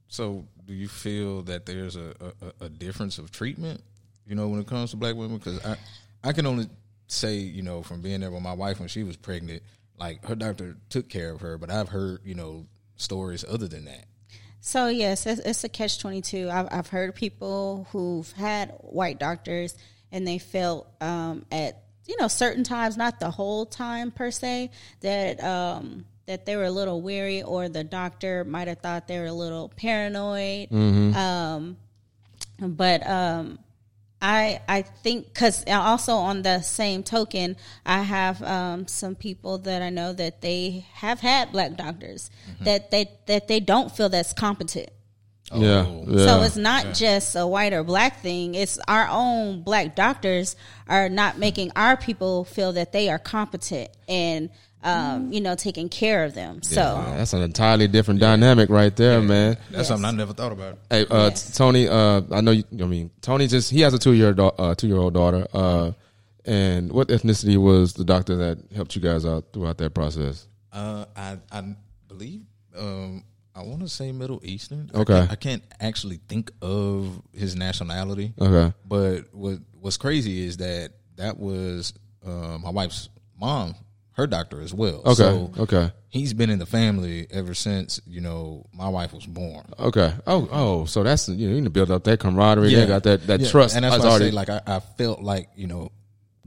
So, 0.09 0.45
do 0.67 0.75
you 0.75 0.89
feel 0.89 1.43
that 1.43 1.65
there's 1.65 1.97
a, 1.97 2.15
a, 2.61 2.67
a 2.67 2.69
difference 2.69 3.19
of 3.19 3.31
treatment, 3.31 3.81
you 4.27 4.35
know, 4.35 4.49
when 4.49 4.61
it 4.61 4.67
comes 4.67 4.91
to 4.91 4.97
black 4.97 5.15
women? 5.15 5.39
Because 5.39 5.65
I, 5.65 5.77
I 6.23 6.33
can 6.33 6.47
only 6.47 6.69
say, 7.07 7.37
you 7.37 7.63
know, 7.63 7.83
from 7.83 8.03
being 8.03 8.21
there 8.21 8.31
with 8.31 8.43
my 8.43 8.53
wife 8.53 8.79
when 8.79 8.89
she 8.89 9.03
was 9.03 9.17
pregnant, 9.17 9.63
like 9.99 10.25
her 10.27 10.35
doctor 10.35 10.77
took 10.91 11.09
care 11.09 11.31
of 11.31 11.41
her, 11.41 11.57
but 11.57 11.71
I've 11.71 11.89
heard, 11.89 12.21
you 12.25 12.35
know, 12.35 12.67
stories 12.97 13.45
other 13.49 13.69
than 13.69 13.87
that. 13.87 14.05
So 14.61 14.89
yes, 14.89 15.27
it's, 15.27 15.41
it's 15.41 15.65
a 15.65 15.69
catch 15.69 15.99
twenty 15.99 16.21
two. 16.21 16.49
I've 16.51 16.69
I've 16.71 16.89
heard 16.89 17.15
people 17.15 17.87
who've 17.93 18.31
had 18.33 18.75
white 18.81 19.19
doctors 19.19 19.77
and 20.13 20.27
they 20.27 20.39
felt 20.39 20.89
um, 21.01 21.47
at 21.51 21.83
you 22.07 22.17
know 22.19 22.29
certain 22.29 22.65
times, 22.65 22.97
not 22.97 23.21
the 23.21 23.31
whole 23.31 23.67
time 23.67 24.11
per 24.11 24.31
se, 24.31 24.71
that 25.01 25.43
um, 25.43 26.05
that 26.27 26.47
they 26.47 26.57
were 26.57 26.65
a 26.65 26.71
little 26.71 27.01
weary 27.01 27.43
or 27.43 27.69
the 27.69 27.85
doctor 27.85 28.45
might 28.45 28.69
have 28.69 28.79
thought 28.79 29.09
they 29.09 29.19
were 29.19 29.27
a 29.27 29.33
little 29.33 29.69
paranoid. 29.77 30.69
Um, 31.15 31.77
but 32.61 33.07
um, 33.09 33.59
I 34.23 34.61
I 34.69 34.83
think 34.83 35.33
because 35.33 35.65
also 35.67 36.15
on 36.15 36.43
the 36.43 36.61
same 36.61 37.03
token, 37.03 37.57
I 37.87 38.03
have 38.03 38.43
um, 38.43 38.87
some 38.87 39.15
people 39.15 39.59
that 39.59 39.83
I 39.83 39.91
know 39.91 40.13
that 40.13 40.43
they 40.43 40.85
have 40.95 41.21
had 41.21 41.53
black 41.53 41.77
doctors 41.77 42.31
that 42.61 42.91
they 42.91 43.11
that 43.27 43.49
they 43.49 43.61
don't 43.61 43.91
feel 43.91 44.09
that's 44.09 44.33
competent. 44.33 44.91
yeah, 45.53 45.87
yeah. 46.07 46.27
So 46.27 46.43
it's 46.43 46.57
not 46.57 46.95
just 46.95 47.35
a 47.35 47.47
white 47.47 47.73
or 47.73 47.83
black 47.83 48.21
thing. 48.21 48.55
It's 48.55 48.79
our 48.87 49.09
own 49.09 49.63
black 49.63 49.97
doctors 49.97 50.55
are 50.87 51.09
not 51.09 51.39
making 51.39 51.73
our 51.75 51.97
people 51.97 52.45
feel 52.45 52.73
that 52.73 52.93
they 52.93 53.09
are 53.09 53.19
competent 53.19 53.89
and 54.09 54.51
um, 54.83 55.33
you 55.33 55.41
know 55.41 55.55
taking 55.55 55.89
care 55.89 56.25
of 56.25 56.35
them. 56.35 56.63
So 56.63 56.81
Yeah, 56.81 57.17
that's 57.17 57.33
an 57.33 57.43
entirely 57.43 57.87
different 57.89 58.21
dynamic 58.21 58.71
right 58.71 58.95
there, 58.97 59.21
man. 59.21 59.59
That's 59.71 59.89
something 59.89 60.07
I 60.07 60.11
never 60.13 60.33
thought 60.33 60.53
about. 60.53 60.79
Hey, 60.91 61.07
uh, 61.07 61.29
Yes. 61.29 61.57
Tony, 61.57 61.89
uh, 61.89 62.23
I 62.31 62.41
know. 62.41 62.53
You, 62.53 62.65
I 62.81 62.85
mean, 62.87 63.11
Tony 63.21 63.47
just 63.47 63.71
he 63.71 63.81
has 63.83 63.93
a 63.95 63.99
two 63.99 64.13
year 64.13 64.33
da- 64.33 64.49
uh, 64.59 64.75
two 64.75 64.87
year 64.89 64.97
old 64.99 65.15
daughter. 65.15 65.47
Uh, 65.53 65.93
and 66.47 66.91
what 66.93 67.09
ethnicity 67.09 67.57
was 67.59 67.93
the 67.93 68.05
doctor 68.05 68.37
that 68.37 68.59
helped 68.75 68.97
you 68.97 69.03
guys 69.03 69.27
out 69.27 69.53
throughout 69.53 69.77
that 69.79 69.93
process? 69.95 70.47
Uh, 70.73 71.05
I 71.15 71.37
I 71.53 71.75
believe 72.09 72.43
um, 72.79 73.25
I 73.55 73.63
want 73.63 73.81
to 73.81 73.89
say 73.89 74.11
Middle 74.13 74.41
Eastern. 74.43 74.91
I 74.95 74.99
Okay. 75.01 75.13
can't, 75.13 75.31
I 75.33 75.35
can't 75.37 75.63
actually 75.81 76.21
think 76.29 76.51
of 76.63 77.21
his 77.35 77.55
nationality. 77.57 78.33
Okay, 78.41 78.75
But 78.87 79.35
what 79.35 79.59
what's 79.79 79.97
crazy 79.99 80.47
is 80.47 80.57
that 80.59 80.93
that 81.17 81.39
was 81.39 81.93
uh, 82.27 82.57
my 82.59 82.71
wife's 82.71 83.11
mom, 83.39 83.75
her 84.13 84.27
doctor 84.27 84.61
as 84.61 84.75
well. 84.75 85.03
okay, 85.07 85.15
So 85.15 85.53
okay, 85.59 85.93
he's 86.09 86.35
been 86.35 86.51
in 86.51 86.59
the 86.59 86.67
family 86.67 87.27
ever 87.31 87.55
since 87.55 88.01
you 88.07 88.21
know 88.21 88.67
my 88.73 88.89
wife 88.89 89.13
was 89.13 89.27
born. 89.27 89.65
okay. 89.79 90.13
Oh, 90.27 90.49
oh, 90.53 90.85
so 90.85 91.03
that's 91.03 91.29
you 91.29 91.47
know 91.49 91.55
you 91.55 91.61
need 91.61 91.65
to 91.65 91.71
build 91.71 91.91
up 91.91 92.05
that 92.05 92.21
camaraderie. 92.21 92.75
They 92.75 92.87
got 92.87 93.05
that 93.05 93.27
that 93.27 93.41
Yeah. 93.41 93.49
trust. 93.49 93.77
and 93.77 93.85
that's 93.85 93.97
has 93.97 94.05
why 94.05 94.09
I 94.09 94.13
already 94.13 94.31
say 94.31 94.37
like 94.37 94.49
I, 94.51 94.61
I 94.67 94.81
felt 94.81 95.21
like 95.23 95.49
you 95.57 95.67
know 95.67 95.91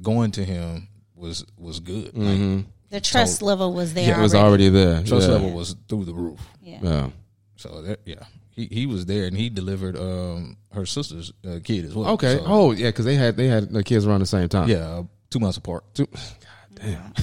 going 0.01 0.31
to 0.31 0.43
him 0.43 0.87
was 1.15 1.45
was 1.57 1.79
good. 1.79 2.13
Mm-hmm. 2.13 2.61
the 2.89 3.01
trust 3.01 3.41
level 3.41 3.73
was 3.73 3.93
there. 3.93 4.05
Already. 4.05 4.19
It 4.19 4.23
was 4.23 4.35
already 4.35 4.69
there. 4.69 5.03
trust 5.03 5.27
yeah. 5.27 5.33
level 5.33 5.51
was 5.51 5.75
through 5.87 6.05
the 6.05 6.13
roof. 6.13 6.39
Yeah. 6.61 6.79
Yeah. 6.81 7.09
So 7.55 7.81
that, 7.83 8.01
yeah, 8.05 8.23
he 8.51 8.65
he 8.69 8.85
was 8.85 9.05
there 9.05 9.25
and 9.25 9.37
he 9.37 9.49
delivered 9.49 9.95
um 9.97 10.57
her 10.73 10.85
sister's 10.85 11.31
uh, 11.47 11.59
kid 11.63 11.85
as 11.85 11.95
well. 11.95 12.09
Okay. 12.11 12.37
So, 12.37 12.43
oh, 12.45 12.71
yeah, 12.71 12.89
because 12.89 13.05
they 13.05 13.15
had 13.15 13.37
they 13.37 13.47
had 13.47 13.71
the 13.71 13.83
kids 13.83 14.05
around 14.05 14.19
the 14.19 14.25
same 14.25 14.49
time. 14.49 14.67
yeah, 14.67 14.77
uh, 14.99 15.03
two 15.29 15.39
months 15.39 15.57
apart. 15.57 15.85
Two- 15.93 16.07
God 16.07 16.62
damn. 16.83 17.13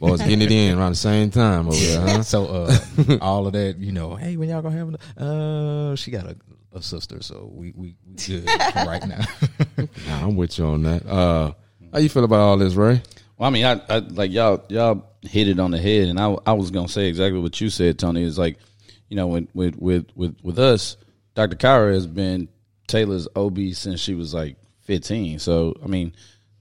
Boys 0.00 0.18
getting 0.20 0.42
it 0.42 0.50
in 0.52 0.78
around 0.78 0.92
the 0.92 0.96
same 0.96 1.30
time 1.30 1.68
over 1.68 1.76
there, 1.76 2.00
huh? 2.00 2.22
So 2.22 2.46
uh, 2.46 2.76
all 3.20 3.46
of 3.46 3.52
that, 3.54 3.78
you 3.78 3.92
know, 3.92 4.14
hey, 4.16 4.36
when 4.36 4.48
y'all 4.48 4.62
gonna 4.62 4.76
have? 4.76 4.94
a- 4.94 5.22
Uh, 5.22 5.96
she 5.96 6.10
got 6.10 6.26
a, 6.26 6.36
a 6.72 6.82
sister, 6.82 7.22
so 7.22 7.50
we 7.52 7.72
we, 7.76 7.96
we 8.06 8.14
good 8.26 8.46
right 8.76 9.06
now. 9.06 9.24
Nah, 9.78 10.26
I'm 10.26 10.36
with 10.36 10.58
you 10.58 10.66
on 10.66 10.82
that. 10.82 11.06
Uh, 11.06 11.52
how 11.92 11.98
you 12.00 12.08
feel 12.08 12.24
about 12.24 12.40
all 12.40 12.56
this, 12.58 12.74
Ray? 12.74 13.00
Well, 13.38 13.48
I 13.48 13.50
mean, 13.50 13.64
I, 13.64 13.80
I 13.88 13.98
like 13.98 14.30
y'all 14.32 14.64
y'all 14.68 15.06
hit 15.22 15.48
it 15.48 15.58
on 15.60 15.70
the 15.70 15.78
head, 15.78 16.08
and 16.08 16.18
I 16.18 16.36
I 16.46 16.52
was 16.52 16.70
gonna 16.70 16.88
say 16.88 17.06
exactly 17.08 17.40
what 17.40 17.60
you 17.60 17.70
said, 17.70 17.98
Tony. 17.98 18.22
Is 18.22 18.38
like, 18.38 18.58
you 19.08 19.16
know, 19.16 19.26
with 19.28 19.48
with 19.54 19.76
with 19.76 20.06
with, 20.14 20.36
with 20.42 20.58
us, 20.58 20.96
Dr. 21.34 21.56
Kyra 21.56 21.94
has 21.94 22.06
been 22.06 22.48
Taylor's 22.86 23.28
OB 23.36 23.58
since 23.72 24.00
she 24.00 24.14
was 24.14 24.34
like 24.34 24.56
15. 24.82 25.38
So 25.38 25.74
I 25.82 25.86
mean, 25.86 26.12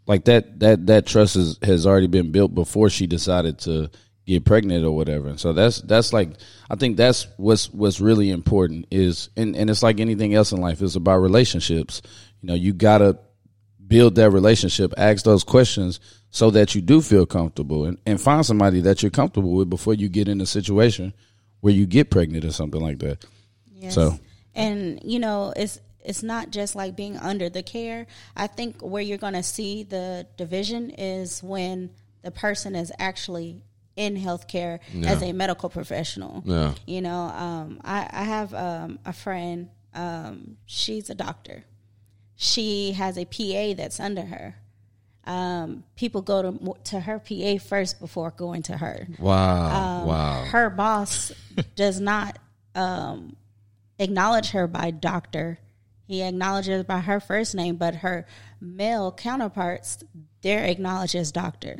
like 0.05 0.25
that 0.25 0.59
that 0.59 0.85
that 0.87 1.05
trust 1.05 1.35
is, 1.35 1.57
has 1.63 1.85
already 1.87 2.07
been 2.07 2.31
built 2.31 2.53
before 2.53 2.89
she 2.89 3.07
decided 3.07 3.59
to 3.59 3.89
get 4.25 4.45
pregnant 4.45 4.85
or 4.85 4.91
whatever. 4.95 5.29
And 5.29 5.39
so 5.39 5.53
that's 5.53 5.81
that's 5.81 6.13
like 6.13 6.31
I 6.69 6.75
think 6.75 6.97
that's 6.97 7.27
what's 7.37 7.71
what's 7.71 7.99
really 7.99 8.29
important 8.29 8.87
is 8.91 9.29
and 9.37 9.55
and 9.55 9.69
it's 9.69 9.83
like 9.83 9.99
anything 9.99 10.33
else 10.33 10.51
in 10.51 10.61
life. 10.61 10.81
It's 10.81 10.95
about 10.95 11.17
relationships. 11.19 12.01
You 12.41 12.47
know, 12.47 12.53
you 12.55 12.73
gotta 12.73 13.19
build 13.85 14.15
that 14.15 14.31
relationship, 14.31 14.93
ask 14.97 15.23
those 15.23 15.43
questions 15.43 15.99
so 16.29 16.49
that 16.51 16.73
you 16.73 16.81
do 16.81 17.01
feel 17.01 17.25
comfortable 17.25 17.85
and, 17.85 17.97
and 18.05 18.19
find 18.19 18.45
somebody 18.45 18.81
that 18.81 19.03
you're 19.03 19.11
comfortable 19.11 19.51
with 19.51 19.69
before 19.69 19.93
you 19.93 20.09
get 20.09 20.27
in 20.27 20.41
a 20.41 20.45
situation 20.45 21.13
where 21.59 21.73
you 21.73 21.85
get 21.85 22.09
pregnant 22.09 22.43
or 22.43 22.51
something 22.51 22.81
like 22.81 22.99
that. 22.99 23.23
Yes. 23.75 23.95
So- 23.95 24.19
and 24.55 24.99
you 25.03 25.19
know, 25.19 25.51
it's 25.55 25.79
it's 26.05 26.23
not 26.23 26.51
just 26.51 26.75
like 26.75 26.95
being 26.95 27.17
under 27.17 27.49
the 27.49 27.63
care. 27.63 28.07
I 28.35 28.47
think 28.47 28.81
where 28.81 29.01
you're 29.01 29.17
going 29.17 29.33
to 29.33 29.43
see 29.43 29.83
the 29.83 30.27
division 30.37 30.89
is 30.91 31.41
when 31.41 31.91
the 32.21 32.31
person 32.31 32.75
is 32.75 32.91
actually 32.99 33.61
in 33.95 34.15
healthcare 34.17 34.79
as 35.05 35.21
a 35.21 35.33
medical 35.33 35.69
professional. 35.69 36.41
Yeah. 36.45 36.73
You 36.87 37.01
know, 37.01 37.19
um, 37.19 37.79
I, 37.83 38.09
I 38.11 38.23
have 38.23 38.53
um, 38.53 38.99
a 39.05 39.13
friend. 39.13 39.69
Um, 39.93 40.57
she's 40.65 41.09
a 41.09 41.15
doctor. 41.15 41.63
She 42.35 42.93
has 42.93 43.17
a 43.17 43.25
PA 43.25 43.75
that's 43.77 43.99
under 43.99 44.23
her. 44.23 44.55
Um, 45.25 45.85
people 45.95 46.21
go 46.21 46.41
to 46.51 46.73
to 46.85 46.99
her 46.99 47.17
PA 47.19 47.57
first 47.63 48.01
before 48.01 48.31
going 48.31 48.61
to 48.63 48.75
her 48.75 49.07
Wow. 49.19 50.05
wow. 50.05 50.43
her 50.45 50.69
boss 50.69 51.31
does 51.77 52.01
not 52.01 52.39
um, 52.75 53.37
acknowledge 53.99 54.49
her 54.49 54.67
by 54.67 54.91
doctor. 54.91 55.59
He 56.05 56.21
acknowledges 56.21 56.83
by 56.83 56.99
her 56.99 57.19
first 57.19 57.55
name, 57.55 57.77
but 57.77 57.95
her 57.95 58.25
male 58.59 59.11
counterparts, 59.11 60.03
they're 60.41 60.65
acknowledged 60.65 61.15
as 61.15 61.31
doctor. 61.31 61.75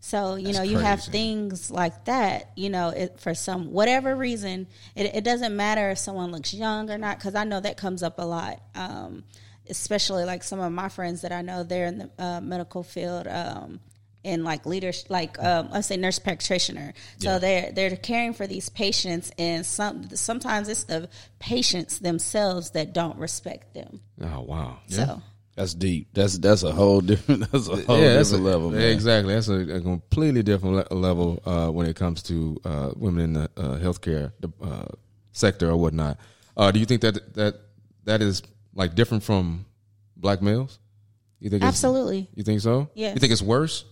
So 0.00 0.34
you 0.34 0.52
know, 0.52 0.62
you 0.62 0.78
have 0.78 1.02
things 1.04 1.70
like 1.70 2.04
that. 2.06 2.50
You 2.56 2.70
know, 2.70 2.88
it, 2.90 3.20
for 3.20 3.34
some 3.34 3.72
whatever 3.72 4.14
reason, 4.16 4.66
it, 4.96 5.14
it 5.14 5.24
doesn't 5.24 5.54
matter 5.56 5.90
if 5.90 5.98
someone 5.98 6.32
looks 6.32 6.52
young 6.52 6.90
or 6.90 6.98
not, 6.98 7.18
because 7.18 7.34
I 7.34 7.44
know 7.44 7.60
that 7.60 7.76
comes 7.76 8.02
up 8.02 8.18
a 8.18 8.24
lot. 8.24 8.60
Um, 8.74 9.24
especially 9.70 10.24
like 10.24 10.42
some 10.42 10.60
of 10.60 10.70
my 10.72 10.88
friends 10.88 11.22
that 11.22 11.32
I 11.32 11.40
know, 11.40 11.62
they're 11.62 11.86
in 11.86 11.98
the 11.98 12.10
uh, 12.18 12.40
medical 12.40 12.82
field. 12.82 13.26
Um, 13.26 13.80
in 14.24 14.42
like 14.42 14.66
leadership, 14.66 15.10
like 15.10 15.40
um, 15.42 15.68
let's 15.70 15.86
say 15.86 15.96
nurse 15.96 16.18
practitioner. 16.18 16.94
So 17.18 17.38
they're 17.38 17.70
they're 17.72 17.96
caring 17.96 18.32
for 18.32 18.46
these 18.46 18.68
patients, 18.68 19.30
and 19.38 19.64
some 19.64 20.08
sometimes 20.16 20.68
it's 20.68 20.84
the 20.84 21.08
patients 21.38 21.98
themselves 22.00 22.70
that 22.70 22.92
don't 22.92 23.18
respect 23.18 23.74
them. 23.74 24.00
Oh 24.20 24.40
wow. 24.40 24.78
So 24.88 25.22
That's 25.54 25.74
deep. 25.74 26.08
That's 26.14 26.38
that's 26.38 26.62
a 26.62 26.72
whole 26.72 27.00
different. 27.00 27.40
That's 27.52 27.68
a 27.68 27.76
whole 27.76 27.98
yeah, 27.98 28.14
that's 28.14 28.30
different 28.30 28.46
a, 28.46 28.50
level. 28.50 28.70
Man. 28.70 28.80
Exactly, 28.80 29.34
that's 29.34 29.48
a, 29.48 29.76
a 29.76 29.80
completely 29.80 30.42
different 30.42 30.90
le- 30.90 30.96
level 30.96 31.40
uh, 31.44 31.68
when 31.68 31.86
it 31.86 31.94
comes 31.94 32.22
to 32.24 32.60
uh, 32.64 32.90
women 32.96 33.22
in 33.24 33.32
the 33.34 33.50
uh, 33.56 33.78
healthcare 33.78 34.32
uh, 34.62 34.86
sector 35.32 35.70
or 35.70 35.76
whatnot. 35.76 36.18
Uh, 36.56 36.70
do 36.70 36.80
you 36.80 36.86
think 36.86 37.02
that 37.02 37.34
that 37.34 37.60
that 38.04 38.22
is 38.22 38.42
like 38.74 38.94
different 38.94 39.22
from 39.22 39.66
black 40.16 40.42
males? 40.42 40.78
You 41.40 41.50
think 41.50 41.62
absolutely, 41.62 42.30
You 42.34 42.42
think 42.42 42.60
so? 42.62 42.88
Yeah. 42.94 43.12
You 43.12 43.20
think 43.20 43.32
it's 43.32 43.42
worse 43.42 43.84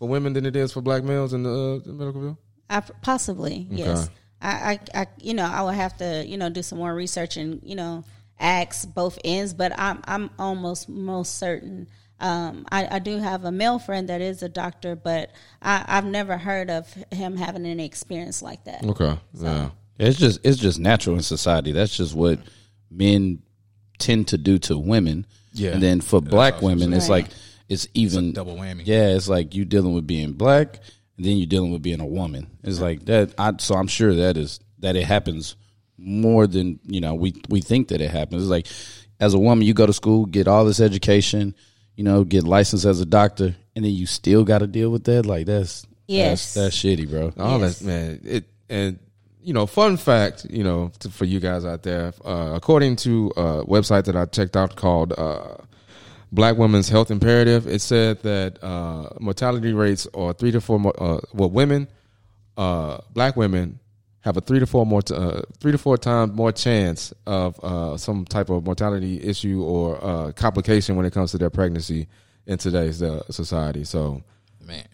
for 0.00 0.08
women 0.08 0.32
than 0.32 0.44
it 0.46 0.56
is 0.56 0.72
for 0.72 0.80
black 0.80 1.04
males 1.04 1.32
in 1.32 1.44
the, 1.44 1.50
uh, 1.50 1.78
the 1.86 1.92
medical 1.92 2.20
field? 2.20 2.36
I, 2.68 2.80
possibly 2.80 3.68
yes. 3.70 4.10
I, 4.42 4.80
I 4.94 5.02
I 5.02 5.06
you 5.20 5.34
know 5.34 5.44
I 5.44 5.62
would 5.62 5.74
have 5.74 5.96
to 5.98 6.24
you 6.26 6.36
know 6.38 6.48
do 6.48 6.62
some 6.62 6.78
more 6.78 6.92
research 6.94 7.36
and 7.36 7.60
you 7.62 7.76
know 7.76 8.04
ask 8.40 8.92
both 8.92 9.18
ends, 9.24 9.54
but 9.54 9.78
I'm 9.78 10.00
I'm 10.04 10.30
almost 10.38 10.88
most 10.88 11.38
certain. 11.38 11.86
Um, 12.18 12.66
I, 12.70 12.96
I 12.96 12.98
do 12.98 13.16
have 13.18 13.44
a 13.44 13.52
male 13.52 13.78
friend 13.78 14.08
that 14.10 14.20
is 14.20 14.42
a 14.42 14.48
doctor, 14.48 14.94
but 14.94 15.30
I, 15.62 15.84
I've 15.88 16.04
never 16.04 16.36
heard 16.36 16.68
of 16.68 16.92
him 17.10 17.36
having 17.36 17.64
any 17.64 17.86
experience 17.86 18.42
like 18.42 18.64
that. 18.64 18.84
Okay. 18.84 19.18
Yeah. 19.34 19.70
It's 19.98 20.18
just 20.18 20.40
it's 20.44 20.58
just 20.58 20.78
natural 20.78 21.16
in 21.16 21.22
society. 21.22 21.72
That's 21.72 21.96
just 21.96 22.14
what 22.14 22.38
men 22.90 23.42
tend 23.98 24.28
to 24.28 24.38
do 24.38 24.58
to 24.58 24.78
women. 24.78 25.26
Yeah. 25.52 25.72
And 25.72 25.82
then 25.82 26.00
for 26.00 26.20
black 26.20 26.62
women, 26.62 26.92
it's 26.92 27.08
Right. 27.08 27.24
like 27.24 27.32
it's 27.70 27.88
even 27.94 28.32
double 28.34 28.56
whammy. 28.56 28.82
Yeah, 28.84 29.08
it's 29.16 29.28
like 29.28 29.54
you 29.54 29.64
dealing 29.64 29.94
with 29.94 30.06
being 30.06 30.32
black, 30.32 30.80
and 31.16 31.24
then 31.24 31.38
you're 31.38 31.46
dealing 31.46 31.72
with 31.72 31.80
being 31.80 32.00
a 32.00 32.06
woman. 32.06 32.48
It's 32.62 32.80
like 32.80 33.06
that. 33.06 33.32
I, 33.38 33.54
so 33.58 33.74
I'm 33.76 33.86
sure 33.86 34.14
that 34.16 34.36
is 34.36 34.60
that 34.80 34.96
it 34.96 35.04
happens 35.04 35.56
more 35.96 36.46
than 36.46 36.80
you 36.86 37.00
know. 37.00 37.14
We 37.14 37.34
we 37.48 37.60
think 37.62 37.88
that 37.88 38.00
it 38.02 38.10
happens. 38.10 38.42
It's 38.42 38.50
like 38.50 38.66
as 39.20 39.32
a 39.34 39.38
woman, 39.38 39.66
you 39.66 39.72
go 39.72 39.86
to 39.86 39.92
school, 39.92 40.26
get 40.26 40.48
all 40.48 40.64
this 40.64 40.80
education, 40.80 41.54
you 41.96 42.04
know, 42.04 42.24
get 42.24 42.44
licensed 42.44 42.84
as 42.84 43.00
a 43.00 43.06
doctor, 43.06 43.54
and 43.76 43.84
then 43.84 43.92
you 43.92 44.06
still 44.06 44.44
got 44.44 44.58
to 44.58 44.66
deal 44.66 44.90
with 44.90 45.04
that. 45.04 45.24
Like 45.24 45.46
that's 45.46 45.86
Yes. 46.06 46.54
that's, 46.54 46.74
that's 46.74 46.76
shitty, 46.76 47.08
bro. 47.08 47.32
All 47.38 47.60
Yes. 47.60 47.78
that 47.78 47.86
man. 47.86 48.20
It 48.24 48.44
and 48.68 48.98
you 49.42 49.54
know, 49.54 49.66
fun 49.66 49.96
fact, 49.96 50.46
you 50.50 50.62
know, 50.62 50.92
to, 50.98 51.08
for 51.10 51.24
you 51.24 51.40
guys 51.40 51.64
out 51.64 51.82
there, 51.82 52.12
uh, 52.24 52.52
according 52.54 52.96
to 52.96 53.32
a 53.36 53.64
website 53.64 54.04
that 54.04 54.14
I 54.16 54.26
checked 54.26 54.54
out 54.56 54.76
called 54.76 55.12
uh, 55.16 55.54
Black 56.32 56.56
Women's 56.56 56.88
Health 56.88 57.10
Imperative, 57.10 57.66
it 57.66 57.80
said 57.80 58.22
that 58.22 58.62
uh, 58.62 59.08
mortality 59.18 59.72
rates 59.72 60.06
are 60.14 60.32
three 60.32 60.52
to 60.52 60.60
four. 60.60 60.78
More, 60.78 60.94
uh, 61.02 61.20
well, 61.32 61.50
women, 61.50 61.88
uh, 62.56 62.98
black 63.12 63.36
women 63.36 63.80
have 64.20 64.36
a 64.36 64.40
three 64.40 64.60
to 64.60 64.66
four 64.66 64.86
more, 64.86 65.02
t- 65.02 65.14
uh, 65.14 65.40
three 65.58 65.72
to 65.72 65.78
four 65.78 65.96
times 65.96 66.32
more 66.32 66.52
chance 66.52 67.12
of 67.26 67.58
uh, 67.64 67.96
some 67.96 68.24
type 68.24 68.50
of 68.50 68.64
mortality 68.64 69.20
issue 69.22 69.62
or 69.62 70.02
uh, 70.04 70.32
complication 70.32 70.94
when 70.94 71.06
it 71.06 71.12
comes 71.12 71.32
to 71.32 71.38
their 71.38 71.50
pregnancy 71.50 72.06
in 72.46 72.58
today's 72.58 73.02
uh, 73.02 73.22
society. 73.30 73.84
So, 73.84 74.22
Man. 74.60 74.86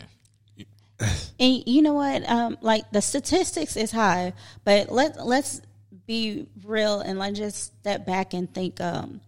And 1.39 1.63
you 1.67 1.83
know 1.83 1.93
what? 1.93 2.29
Um, 2.29 2.57
like 2.63 2.91
the 2.91 3.03
statistics 3.03 3.77
is 3.77 3.93
high, 3.93 4.33
but 4.65 4.91
let 4.91 5.27
let's 5.27 5.61
be 6.07 6.47
real 6.65 7.01
and 7.01 7.19
let's 7.19 7.39
just 7.39 7.79
step 7.81 8.07
back 8.07 8.33
and 8.33 8.53
think. 8.53 8.81
Um, 8.81 9.21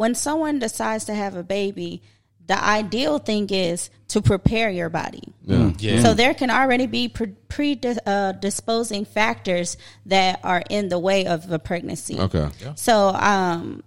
when 0.00 0.14
someone 0.14 0.58
decides 0.58 1.04
to 1.04 1.14
have 1.14 1.36
a 1.36 1.42
baby, 1.42 2.00
the 2.46 2.58
ideal 2.58 3.18
thing 3.18 3.50
is 3.50 3.90
to 4.08 4.22
prepare 4.22 4.70
your 4.70 4.88
body. 4.88 5.22
Yeah. 5.44 5.56
Mm, 5.56 6.00
so 6.00 6.14
there 6.14 6.32
can 6.32 6.50
already 6.50 6.86
be 6.86 7.08
pre- 7.08 7.34
predisposing 7.48 9.02
uh, 9.02 9.04
factors 9.04 9.76
that 10.06 10.40
are 10.42 10.62
in 10.70 10.88
the 10.88 10.98
way 10.98 11.26
of 11.26 11.52
a 11.52 11.58
pregnancy. 11.58 12.18
okay. 12.18 12.48
So, 12.76 13.08
um, 13.08 13.82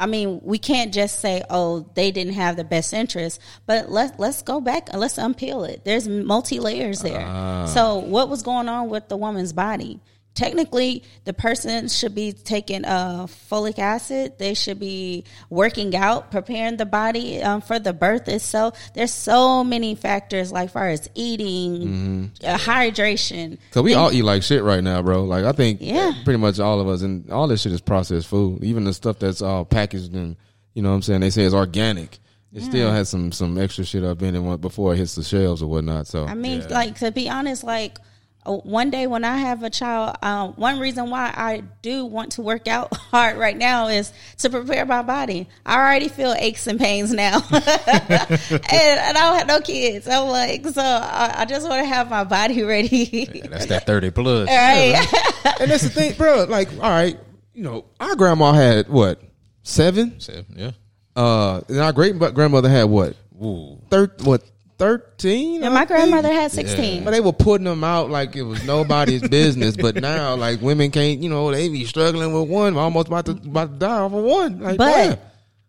I 0.00 0.06
mean, 0.06 0.40
we 0.42 0.58
can't 0.58 0.92
just 0.92 1.20
say, 1.20 1.44
"Oh, 1.48 1.86
they 1.94 2.10
didn't 2.10 2.32
have 2.32 2.56
the 2.56 2.64
best 2.64 2.92
interest," 2.92 3.40
but 3.64 3.88
let's 3.88 4.18
let's 4.18 4.42
go 4.42 4.60
back 4.60 4.88
and 4.90 5.00
let's 5.00 5.14
unpeel 5.14 5.68
it. 5.68 5.84
There's 5.84 6.08
multi 6.08 6.58
layers 6.58 7.02
there. 7.02 7.24
Ah. 7.24 7.66
So, 7.66 7.98
what 7.98 8.28
was 8.28 8.42
going 8.42 8.68
on 8.68 8.88
with 8.88 9.08
the 9.08 9.16
woman's 9.16 9.52
body? 9.52 10.00
Technically, 10.34 11.02
the 11.24 11.32
person 11.34 11.88
should 11.88 12.14
be 12.14 12.32
taking 12.32 12.86
uh, 12.86 13.26
folic 13.26 13.78
acid. 13.78 14.38
They 14.38 14.54
should 14.54 14.80
be 14.80 15.24
working 15.50 15.94
out, 15.94 16.30
preparing 16.30 16.78
the 16.78 16.86
body 16.86 17.42
um, 17.42 17.60
for 17.60 17.78
the 17.78 17.92
birth 17.92 18.28
itself. 18.28 18.78
There's 18.94 19.12
so 19.12 19.62
many 19.62 19.94
factors, 19.94 20.50
like 20.50 20.70
far 20.70 20.88
as 20.88 21.08
eating, 21.14 22.30
uh, 22.44 22.56
hydration. 22.56 23.58
Cause 23.72 23.82
we 23.82 23.92
all 23.94 24.10
eat 24.10 24.22
like 24.22 24.42
shit 24.42 24.62
right 24.62 24.82
now, 24.82 25.02
bro. 25.02 25.24
Like 25.24 25.44
I 25.44 25.52
think, 25.52 25.80
Yeah. 25.82 26.12
pretty 26.24 26.38
much 26.38 26.58
all 26.58 26.80
of 26.80 26.88
us, 26.88 27.02
and 27.02 27.30
all 27.30 27.46
this 27.46 27.60
shit 27.62 27.72
is 27.72 27.82
processed 27.82 28.26
food. 28.26 28.64
Even 28.64 28.84
the 28.84 28.94
stuff 28.94 29.18
that's 29.18 29.42
all 29.42 29.64
packaged 29.66 30.14
and 30.14 30.36
you 30.74 30.82
know 30.82 30.88
what 30.88 30.96
I'm 30.96 31.02
saying. 31.02 31.20
They 31.20 31.30
say 31.30 31.42
it's 31.42 31.54
organic. 31.54 32.18
It 32.54 32.62
still 32.62 32.90
has 32.90 33.08
some 33.08 33.32
some 33.32 33.56
extra 33.58 33.84
shit 33.84 34.04
up 34.04 34.20
in 34.22 34.34
it 34.34 34.60
before 34.60 34.92
it 34.92 34.98
hits 34.98 35.14
the 35.14 35.22
shelves 35.22 35.62
or 35.62 35.68
whatnot. 35.68 36.06
So 36.06 36.26
I 36.26 36.34
mean, 36.34 36.66
like 36.68 36.98
to 36.98 37.10
be 37.10 37.28
honest, 37.28 37.64
like 37.64 37.98
uh, 37.98 38.02
one 38.44 38.90
day 38.90 39.06
when 39.06 39.24
I 39.24 39.36
have 39.36 39.62
a 39.62 39.70
child, 39.70 40.16
um, 40.22 40.52
one 40.54 40.80
reason 40.80 41.10
why 41.10 41.32
I 41.34 41.62
do 41.80 42.04
want 42.04 42.32
to 42.32 42.42
work 42.42 42.66
out 42.66 42.94
hard 42.96 43.36
right 43.36 43.56
now 43.56 43.86
is 43.88 44.12
to 44.38 44.50
prepare 44.50 44.84
my 44.84 45.02
body. 45.02 45.48
I 45.64 45.76
already 45.76 46.08
feel 46.08 46.34
aches 46.36 46.66
and 46.66 46.78
pains 46.78 47.12
now, 47.12 47.36
and, 47.50 47.62
and 47.62 48.70
I 48.72 49.12
don't 49.12 49.38
have 49.38 49.46
no 49.46 49.60
kids. 49.60 50.08
I'm 50.08 50.28
like, 50.28 50.66
so 50.66 50.82
I, 50.82 51.42
I 51.42 51.44
just 51.44 51.68
want 51.68 51.82
to 51.82 51.86
have 51.86 52.10
my 52.10 52.24
body 52.24 52.62
ready. 52.64 53.26
That's 53.48 53.66
that 53.66 53.86
30 53.86 54.10
plus. 54.10 54.48
All 54.48 54.54
right. 54.54 55.60
and 55.60 55.70
that's 55.70 55.84
the 55.84 55.90
thing, 55.90 56.14
bro. 56.14 56.44
Like, 56.44 56.72
all 56.74 56.90
right, 56.90 57.18
you 57.54 57.62
know, 57.62 57.84
our 58.00 58.16
grandma 58.16 58.52
had 58.52 58.88
what 58.88 59.20
seven, 59.62 60.18
seven, 60.20 60.46
yeah. 60.56 60.70
uh, 61.14 61.60
and 61.68 61.78
our 61.78 61.92
great 61.92 62.18
grandmother 62.18 62.68
had 62.68 62.84
what 62.84 63.14
Ooh. 63.40 63.78
thir- 63.90 64.14
what 64.24 64.42
thirteen. 64.82 65.62
And 65.62 65.72
my 65.74 65.84
grandmother 65.84 66.32
had 66.32 66.50
16. 66.50 67.04
But 67.04 67.12
they 67.12 67.20
were 67.20 67.32
putting 67.32 67.64
them 67.64 67.84
out 67.84 68.10
like 68.10 68.36
it 68.36 68.42
was 68.42 68.64
nobody's 68.64 69.26
business. 69.28 69.76
But 69.76 69.96
now, 69.96 70.34
like 70.34 70.60
women 70.60 70.90
can't, 70.90 71.22
you 71.22 71.28
know, 71.30 71.50
they 71.50 71.68
be 71.68 71.84
struggling 71.84 72.32
with 72.32 72.48
one, 72.48 72.76
almost 72.76 73.08
about 73.08 73.26
to 73.26 73.32
about 73.32 73.72
to 73.72 73.78
die 73.78 73.98
off 73.98 74.12
of 74.12 74.24
one. 74.24 74.60
Like, 74.60 74.78
But 74.78 74.92
damn. 74.92 75.18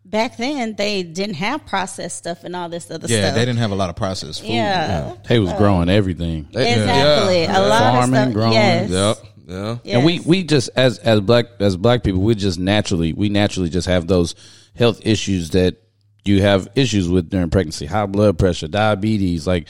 back 0.05 0.37
then, 0.37 0.75
they 0.75 1.03
didn't 1.03 1.35
have 1.35 1.65
processed 1.65 2.17
stuff 2.17 2.43
and 2.43 2.55
all 2.55 2.69
this 2.69 2.89
other 2.91 3.07
Yeah, 3.07 3.17
stuff. 3.19 3.29
Yeah, 3.29 3.31
they 3.33 3.45
didn't 3.45 3.59
have 3.59 3.71
a 3.71 3.75
lot 3.75 3.89
of 3.89 3.95
processed 3.95 4.41
food. 4.41 4.49
Yeah. 4.49 5.15
They 5.27 5.39
was 5.39 5.51
uh, 5.51 5.57
growing 5.57 5.89
everything. 5.89 6.47
Exactly. 6.53 7.41
Yeah. 7.43 7.59
A 7.59 7.61
lot 7.67 7.79
Farming, 7.79 8.15
of 8.15 8.21
stuff. 8.23 8.33
growing. 8.33 8.53
Yes. 8.53 8.89
Yep. 8.89 9.17
Yeah. 9.45 9.77
Yes. 9.83 9.95
And 9.97 10.05
we 10.05 10.19
we 10.21 10.43
just 10.43 10.69
as 10.75 10.97
as 10.99 11.19
black 11.19 11.45
as 11.59 11.75
black 11.77 12.03
people, 12.03 12.21
we 12.21 12.33
just 12.33 12.57
naturally 12.59 13.11
we 13.13 13.27
naturally 13.29 13.69
just 13.69 13.87
have 13.87 14.07
those 14.07 14.35
health 14.75 15.01
issues 15.05 15.49
that 15.51 15.75
you 16.25 16.41
have 16.41 16.69
issues 16.75 17.07
with 17.09 17.29
during 17.29 17.49
pregnancy, 17.49 17.85
high 17.85 18.05
blood 18.05 18.37
pressure, 18.39 18.67
diabetes, 18.67 19.45
like 19.47 19.67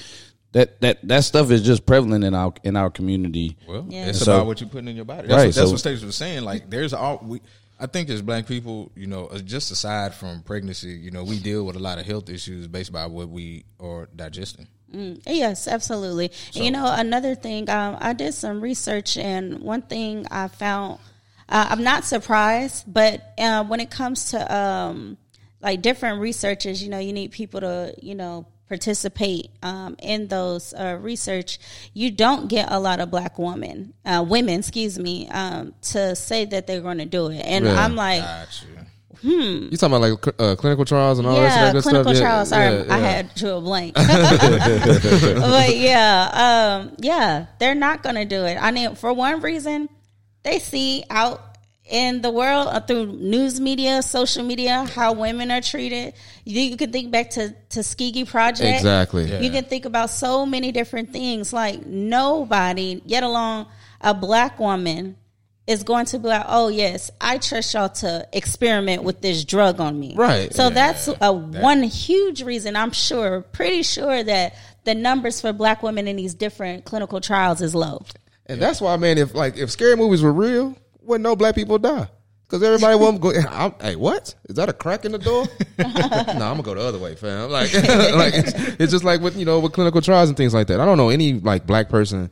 that 0.51 0.79
that 0.81 1.00
that 1.07 1.24
stuff 1.24 1.50
is 1.51 1.62
just 1.63 1.86
prevalent 1.86 2.24
in 2.24 2.36
our 2.36 2.53
in 2.63 2.75
our 2.75 2.89
community. 2.89 3.57
Well, 3.67 3.86
Yeah. 3.89 4.07
it's 4.07 4.19
So- 4.19 4.36
about 4.36 4.48
what 4.48 4.62
you're 4.62 4.69
putting 4.69 4.88
in 4.89 4.95
your 4.95 5.05
body. 5.05 5.27
That's, 5.27 5.31
Right, 5.38 5.45
what, 5.48 5.55
that's 5.55 5.67
so- 5.67 5.72
what 5.72 5.79
Stacey 5.79 6.05
was 6.05 6.15
saying. 6.15 6.43
Like, 6.43 6.69
there's 6.69 6.93
all 6.93 7.19
we. 7.24 7.41
I 7.79 7.88
think 7.88 8.10
as 8.10 8.22
black 8.22 8.45
people, 8.48 8.91
you 8.95 9.07
know, 9.07 9.25
uh, 9.25 9.39
just 9.39 9.72
aside 9.72 10.13
from 10.13 10.41
pregnancy, 10.43 10.89
you 10.91 11.12
know, 11.12 11.24
we 11.24 11.39
deal 11.39 11.65
with 11.65 11.75
a 11.75 11.79
lot 11.79 11.98
of 11.98 12.05
health 12.05 12.29
issues 12.29 12.67
based 12.67 12.93
by 12.93 13.07
what 13.07 13.27
we 13.29 13.65
are 13.79 14.07
digesting. 14.15 14.67
Yes, 15.25 15.67
absolutely. 15.67 16.31
And, 16.55 16.63
you 16.63 16.69
know, 16.72 16.86
another 16.88 17.33
thing, 17.33 17.67
um, 17.69 17.98
I 18.00 18.13
did 18.13 18.36
some 18.36 18.62
research, 18.62 19.17
and 19.17 19.60
one 19.60 19.81
thing 19.81 20.27
I 20.29 20.50
found, 20.50 21.00
uh, 21.50 21.65
I'm 21.72 21.83
not 21.83 22.05
surprised, 22.05 22.86
but 22.88 23.33
uh, 23.39 23.63
when 23.65 23.79
it 23.79 23.89
comes 23.89 24.29
to 24.31 24.55
um, 24.55 25.17
like 25.63 25.82
different 25.82 26.20
researchers, 26.20 26.84
you 26.84 26.89
know, 26.89 27.00
you 27.00 27.13
need 27.13 27.32
people 27.32 27.62
to, 27.62 27.96
you 28.01 28.13
know, 28.13 28.46
participate 28.67 29.50
um, 29.62 29.96
in 30.00 30.27
those 30.27 30.74
uh, 30.74 30.98
research. 31.00 31.58
You 31.93 32.12
don't 32.12 32.50
get 32.50 32.72
a 32.72 32.79
lot 32.79 33.00
of 33.00 33.10
black 33.10 33.39
women, 33.39 33.93
uh, 34.05 34.25
women, 34.27 34.60
excuse 34.60 35.00
me, 35.00 35.29
um, 35.29 35.74
to 35.84 36.15
say 36.15 36.46
that 36.46 36.67
they're 36.67 36.82
going 36.82 36.98
to 36.98 37.05
do 37.05 37.29
it, 37.29 37.39
and 37.39 37.65
Really? 37.65 37.77
I'm 37.77 37.96
like. 37.96 38.22
Gotcha. 38.22 38.65
You 39.22 39.70
talking 39.77 39.96
about 39.96 40.01
like 40.01 40.36
uh, 40.38 40.55
clinical 40.58 40.84
trials 40.84 41.17
and 41.17 41.25
all 41.25 41.36
that 41.36 41.43
yeah, 41.43 41.72
good 41.72 41.84
clinical 41.84 42.13
stuff? 42.13 42.22
Yeah, 42.22 42.29
trials. 42.29 42.50
Sorry, 42.50 42.86
yeah, 42.86 42.93
I 42.93 42.98
had 42.98 43.34
to 43.38 43.55
a 43.55 43.62
blank. 43.62 43.93
but 43.96 45.77
yeah, 45.77 46.82
um, 46.84 46.96
yeah, 47.00 47.46
they're 47.58 47.74
not 47.74 48.03
going 48.03 48.15
to 48.15 48.25
do 48.25 48.43
it. 48.43 48.58
I 48.60 48.72
mean, 48.72 48.96
for 48.96 49.13
one 49.13 49.39
reason, 49.39 49.88
they 50.43 50.60
see 50.60 51.05
out 51.10 51.52
in 51.94 52.22
the 52.22 52.32
world 52.32 52.68
uh, 52.70 52.80
through 52.80 53.06
news 53.06 53.62
media, 53.62 54.02
social 54.02 54.44
media, 54.44 54.84
how 54.96 55.14
women 55.14 55.52
are 55.52 55.62
treated. 55.62 56.16
You, 56.44 56.60
you 56.62 56.76
can 56.76 56.92
think 56.92 57.12
back 57.12 57.30
to 57.32 57.56
Tuskegee 57.70 58.26
Project. 58.26 58.78
Exactly. 58.78 59.32
You 59.44 59.52
can 59.52 59.66
think 59.66 59.86
about 59.86 60.10
so 60.10 60.44
many 60.44 60.72
different 60.72 61.14
things. 61.14 61.54
Like 61.54 61.86
nobody, 61.86 63.00
yet 63.06 63.22
alone 63.22 63.68
a 64.02 64.16
black 64.16 64.60
woman, 64.60 65.18
is 65.68 65.84
going 65.84 66.06
to 66.08 66.18
be 66.18 66.28
like, 66.28 66.46
oh 66.48 66.68
yes, 66.68 67.12
I 67.22 67.38
trust 67.38 67.76
y'all 67.76 67.90
to 67.90 68.28
experiment 68.34 69.04
with 69.04 69.22
this 69.22 69.46
drug 69.46 69.80
on 69.80 69.98
me. 69.98 70.16
Right. 70.16 70.52
So 70.52 70.72
that's 70.72 71.08
a 71.22 71.32
one 71.32 71.84
huge 71.84 72.42
reason. 72.42 72.76
I'm 72.76 72.92
sure, 72.92 73.42
pretty 73.42 73.84
sure 73.84 74.24
that 74.24 74.56
the 74.84 74.96
numbers 74.96 75.40
for 75.42 75.54
black 75.54 75.84
women 75.84 76.08
in 76.08 76.16
these 76.16 76.34
different 76.34 76.86
clinical 76.86 77.22
trials 77.22 77.62
is 77.62 77.76
low. 77.76 78.04
And 78.48 78.60
that's 78.60 78.82
why, 78.82 78.98
man, 78.98 79.20
if 79.20 79.36
like 79.36 79.58
if 79.58 79.70
scary 79.70 79.96
movies 79.96 80.24
were 80.24 80.34
real, 80.34 80.76
wouldn't 81.03 81.24
no 81.24 81.36
black 81.36 81.55
people 81.55 81.77
die? 81.77 82.07
Because 82.43 82.62
everybody 82.62 82.95
want 82.95 83.15
to 83.15 83.22
go. 83.22 83.50
I'm, 83.50 83.74
hey, 83.81 83.95
what 83.95 84.36
is 84.48 84.57
that? 84.57 84.69
A 84.69 84.74
crack 84.74 85.05
in 85.05 85.12
the 85.12 85.17
door? 85.17 85.48
no, 85.79 85.86
I'm 85.86 86.36
gonna 86.36 86.62
go 86.62 86.75
the 86.75 86.81
other 86.81 87.00
way, 87.00 87.15
fam. 87.15 87.50
Like, 87.50 87.74
like 87.74 88.33
it's, 88.36 88.53
it's 88.79 88.91
just 88.91 89.03
like 89.03 89.22
with 89.22 89.36
you 89.36 89.45
know 89.45 89.60
with 89.60 89.74
clinical 89.74 90.01
trials 90.01 90.29
and 90.29 90.38
things 90.38 90.53
like 90.53 90.67
that. 90.67 90.79
I 90.79 90.86
don't 90.86 90.98
know 90.98 91.10
any 91.10 91.33
like 91.33 91.65
black 91.65 91.89
person 91.89 92.29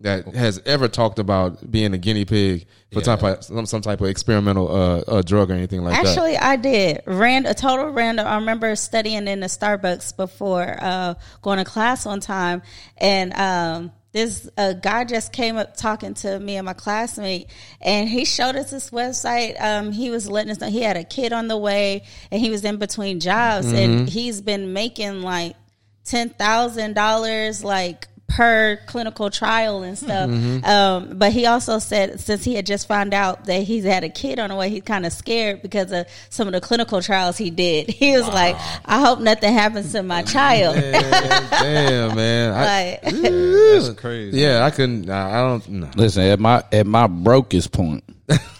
that 0.00 0.26
has 0.28 0.62
ever 0.64 0.86
talked 0.86 1.18
about 1.18 1.70
being 1.70 1.92
a 1.92 1.98
guinea 1.98 2.24
pig 2.24 2.66
for 2.92 3.00
type 3.00 3.22
of, 3.22 3.44
some 3.44 3.66
some 3.66 3.82
type 3.82 4.00
of 4.00 4.06
experimental 4.06 4.74
uh, 4.74 4.98
uh, 5.00 5.22
drug 5.22 5.50
or 5.50 5.54
anything 5.54 5.82
like 5.82 5.94
that. 5.94 6.06
Actually, 6.06 6.36
I 6.36 6.56
did. 6.56 7.02
Ran 7.06 7.46
a 7.46 7.54
total 7.54 7.88
random. 7.88 8.26
I 8.26 8.36
remember 8.36 8.74
studying 8.76 9.26
in 9.26 9.40
the 9.40 9.48
Starbucks 9.48 10.16
before 10.16 10.78
uh, 10.80 11.14
going 11.42 11.58
to 11.58 11.64
class 11.64 12.06
on 12.06 12.20
time, 12.20 12.62
and 12.96 13.34
um, 13.34 13.92
this 14.12 14.48
uh, 14.56 14.72
guy 14.72 15.04
just 15.04 15.32
came 15.32 15.56
up 15.56 15.76
talking 15.76 16.14
to 16.14 16.38
me 16.40 16.56
and 16.56 16.64
my 16.64 16.72
classmate, 16.72 17.48
and 17.80 18.08
he 18.08 18.24
showed 18.24 18.56
us 18.56 18.70
this 18.70 18.90
website. 18.90 19.60
Um, 19.60 19.92
he 19.92 20.10
was 20.10 20.28
letting 20.30 20.50
us 20.50 20.60
know 20.60 20.68
he 20.68 20.82
had 20.82 20.96
a 20.96 21.04
kid 21.04 21.32
on 21.32 21.48
the 21.48 21.56
way, 21.58 22.04
and 22.30 22.40
he 22.40 22.50
was 22.50 22.64
in 22.64 22.78
between 22.78 23.20
jobs, 23.20 23.70
and 23.72 24.08
he's 24.08 24.40
been 24.40 24.72
making 24.72 25.20
like 25.22 25.56
ten 26.04 26.30
thousand 26.30 26.94
dollars, 26.94 27.62
like 27.62 28.08
per 28.28 28.78
clinical 28.86 29.30
trial 29.30 29.82
and 29.82 29.98
stuff. 29.98 30.30
Um, 30.64 31.18
but 31.18 31.32
he 31.32 31.46
also 31.46 31.78
said 31.78 32.20
since 32.20 32.44
he 32.44 32.54
had 32.54 32.66
just 32.66 32.86
found 32.86 33.14
out 33.14 33.46
that 33.46 33.62
he's 33.62 33.84
had 33.84 34.04
a 34.04 34.08
kid 34.08 34.38
on 34.38 34.50
the 34.50 34.54
way, 34.54 34.68
he's 34.70 34.82
kind 34.82 35.04
of 35.06 35.12
scared 35.12 35.62
because 35.62 35.90
of 35.92 36.06
some 36.30 36.46
of 36.46 36.52
the 36.52 36.60
clinical 36.60 37.00
trials 37.02 37.36
he 37.36 37.50
did. 37.50 37.88
He 37.98 38.16
was 38.16 38.28
like, 38.28 38.54
"I 38.84 39.00
hope 39.00 39.18
nothing 39.18 39.52
happens 39.52 39.92
to 39.92 40.02
my 40.02 40.22
child." 40.22 40.76
Damn, 40.76 42.14
man. 42.14 42.52
I, 42.52 42.98
like, 43.02 43.12
That's 43.12 43.90
crazy. 44.00 44.38
yeah, 44.38 44.64
I 44.64 44.70
couldn't. 44.70 45.10
I 45.10 45.30
I 45.30 45.48
don't. 45.48 45.68
No. 45.68 45.90
Listen, 45.96 46.22
at 46.22 46.38
my 46.38 46.62
at 46.70 46.86
my 46.86 47.06
brokest 47.08 47.72
point. 47.72 48.04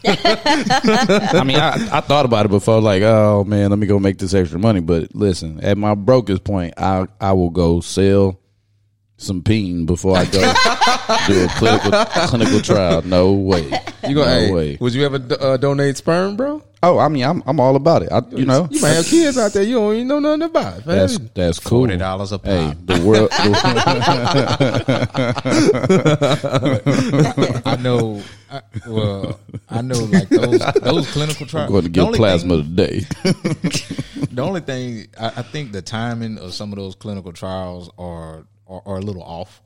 I 0.04 1.42
mean, 1.44 1.58
I, 1.58 1.88
I 1.92 2.00
thought 2.00 2.24
about 2.24 2.46
it 2.46 2.48
before, 2.48 2.80
like, 2.80 3.02
oh 3.02 3.44
man, 3.44 3.70
let 3.70 3.78
me 3.78 3.86
go 3.86 3.98
make 3.98 4.18
this 4.18 4.34
extra 4.34 4.58
money. 4.58 4.80
But 4.80 5.14
listen, 5.14 5.60
at 5.60 5.76
my 5.78 5.94
brokest 5.94 6.42
point, 6.42 6.74
I 6.78 7.06
I 7.20 7.32
will 7.34 7.50
go 7.50 7.80
sell 7.80 8.40
some 9.18 9.42
peen 9.42 9.84
before 9.84 10.16
I 10.16 10.24
go 10.26 10.40
do 11.26 11.44
a 11.44 11.48
clinical 11.58 11.90
clinical 12.28 12.60
trial. 12.60 13.02
No 13.02 13.32
way. 13.32 13.64
You 14.08 14.14
go. 14.14 14.24
no 14.24 14.28
hey, 14.30 14.52
way. 14.52 14.78
would 14.80 14.94
you 14.94 15.04
ever 15.04 15.20
uh, 15.40 15.56
donate 15.58 15.96
sperm, 15.96 16.36
bro? 16.36 16.62
Oh, 16.80 16.98
I 16.98 17.08
mean, 17.08 17.24
I'm 17.24 17.42
I'm 17.44 17.58
all 17.58 17.74
about 17.74 18.02
it. 18.04 18.12
I, 18.12 18.22
you 18.30 18.46
know, 18.46 18.68
You 18.70 18.80
might 18.80 18.90
have 18.90 19.04
kids 19.06 19.36
out 19.36 19.52
there 19.52 19.64
you 19.64 19.74
don't 19.74 19.94
even 19.96 20.06
know 20.06 20.20
nothing 20.20 20.42
about. 20.42 20.86
Man. 20.86 20.96
that's 20.98 21.18
that's 21.34 21.58
cool. 21.58 21.86
$40 21.88 22.32
a 22.32 22.38
pop. 22.38 22.44
Hey, 22.46 22.72
the 22.84 23.04
world. 23.04 23.28
I 27.66 27.76
know. 27.76 28.22
I, 28.50 28.62
well, 28.86 29.40
I 29.68 29.82
know 29.82 29.98
like 29.98 30.28
those 30.28 30.60
those 30.80 31.10
clinical 31.12 31.46
trials. 31.46 31.70
going 31.70 31.82
to 31.82 31.88
the 31.88 31.92
get 31.92 32.04
only 32.04 32.16
plasma 32.18 32.62
thing- 32.62 32.76
today. 32.76 32.98
the 34.30 34.42
only 34.42 34.60
thing 34.60 35.08
I, 35.20 35.26
I 35.26 35.42
think 35.42 35.72
the 35.72 35.82
timing 35.82 36.38
of 36.38 36.54
some 36.54 36.72
of 36.72 36.78
those 36.78 36.94
clinical 36.94 37.32
trials 37.32 37.90
are 37.98 38.46
are, 38.68 38.82
are 38.86 38.96
a 38.98 39.00
little 39.02 39.22
off. 39.22 39.60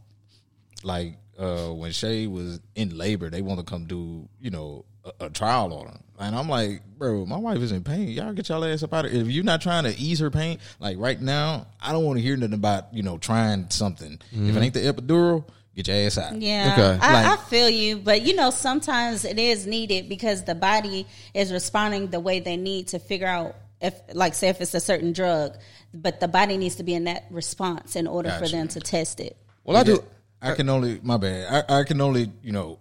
Like 0.83 1.17
uh, 1.39 1.69
when 1.69 1.93
Shay 1.93 2.27
was 2.27 2.61
in 2.75 2.97
labor, 2.97 3.31
they 3.31 3.43
want 3.43 3.61
to 3.61 3.65
come 3.67 3.85
do 3.87 4.29
you 4.41 4.51
know 4.51 4.85
a, 5.05 5.27
a 5.27 5.31
trial 5.31 5.73
on 5.73 5.87
her, 5.87 6.01
and 6.19 6.35
I'm 6.37 6.49
like, 6.49 6.83
bro, 6.99 7.25
my 7.27 7.37
wife 7.37 7.59
is 7.59 7.73
in 7.73 7.85
pain. 7.85 8.09
Y'all 8.09 8.33
get 8.33 8.49
y'all 8.49 8.65
ass 8.65 8.83
up 8.83 8.93
out 8.93 9.05
of 9.05 9.13
If 9.15 9.29
you're 9.29 9.45
not 9.45 9.61
trying 9.61 9.85
to 9.85 9.97
ease 9.99 10.19
her 10.21 10.31
pain, 10.31 10.59
like 10.81 10.99
right 10.99 11.21
now, 11.21 11.67
I 11.81 11.93
don't 11.93 12.05
want 12.05 12.19
to 12.19 12.23
hear 12.23 12.37
nothing 12.37 12.55
about 12.55 12.93
you 12.95 13.03
know 13.03 13.19
trying 13.19 13.71
something. 13.71 14.19
If 14.33 14.57
it 14.57 14.61
ain't 14.61 14.75
the 14.75 14.81
epidural, 14.81 15.45
get 15.77 15.87
your 15.89 15.97
ass 15.99 16.19
out. 16.19 16.41
Yeah, 16.41 16.73
Okay. 16.73 16.99
I, 17.01 17.13
Like- 17.13 17.39
I 17.39 17.43
feel 17.45 17.71
you, 17.71 17.99
but 17.99 18.23
you 18.23 18.35
know, 18.35 18.51
sometimes 18.51 19.25
it 19.25 19.39
is 19.39 19.67
needed 19.67 20.09
because 20.09 20.43
the 20.45 20.55
body 20.57 21.07
is 21.33 21.53
responding 21.53 22.09
the 22.09 22.21
way 22.21 22.41
they 22.41 22.57
need 22.57 22.89
to 22.89 22.99
figure 22.99 23.27
out 23.29 23.55
if, 23.83 24.01
like, 24.15 24.35
say, 24.35 24.49
if 24.49 24.61
it's 24.61 24.75
a 24.75 24.81
certain 24.81 25.13
drug, 25.13 25.57
but 25.93 26.21
the 26.21 26.29
body 26.29 26.57
needs 26.57 26.77
to 26.77 26.83
be 26.85 26.95
in 26.95 27.05
that 27.05 27.25
response 27.31 27.97
in 27.97 28.07
order 28.07 28.31
for 28.31 28.49
them 28.49 28.69
to 28.69 28.81
test 28.81 29.21
it. 29.21 29.37
Well, 29.65 29.77
I 29.77 29.83
do. 29.83 30.03
I 30.41 30.55
can 30.55 30.69
only 30.69 31.01
my 31.03 31.19
bad. 31.19 31.67
I, 31.69 31.81
I 31.81 31.85
can 31.85 32.01
only 32.01 32.31
you 32.43 32.53
know, 32.53 32.79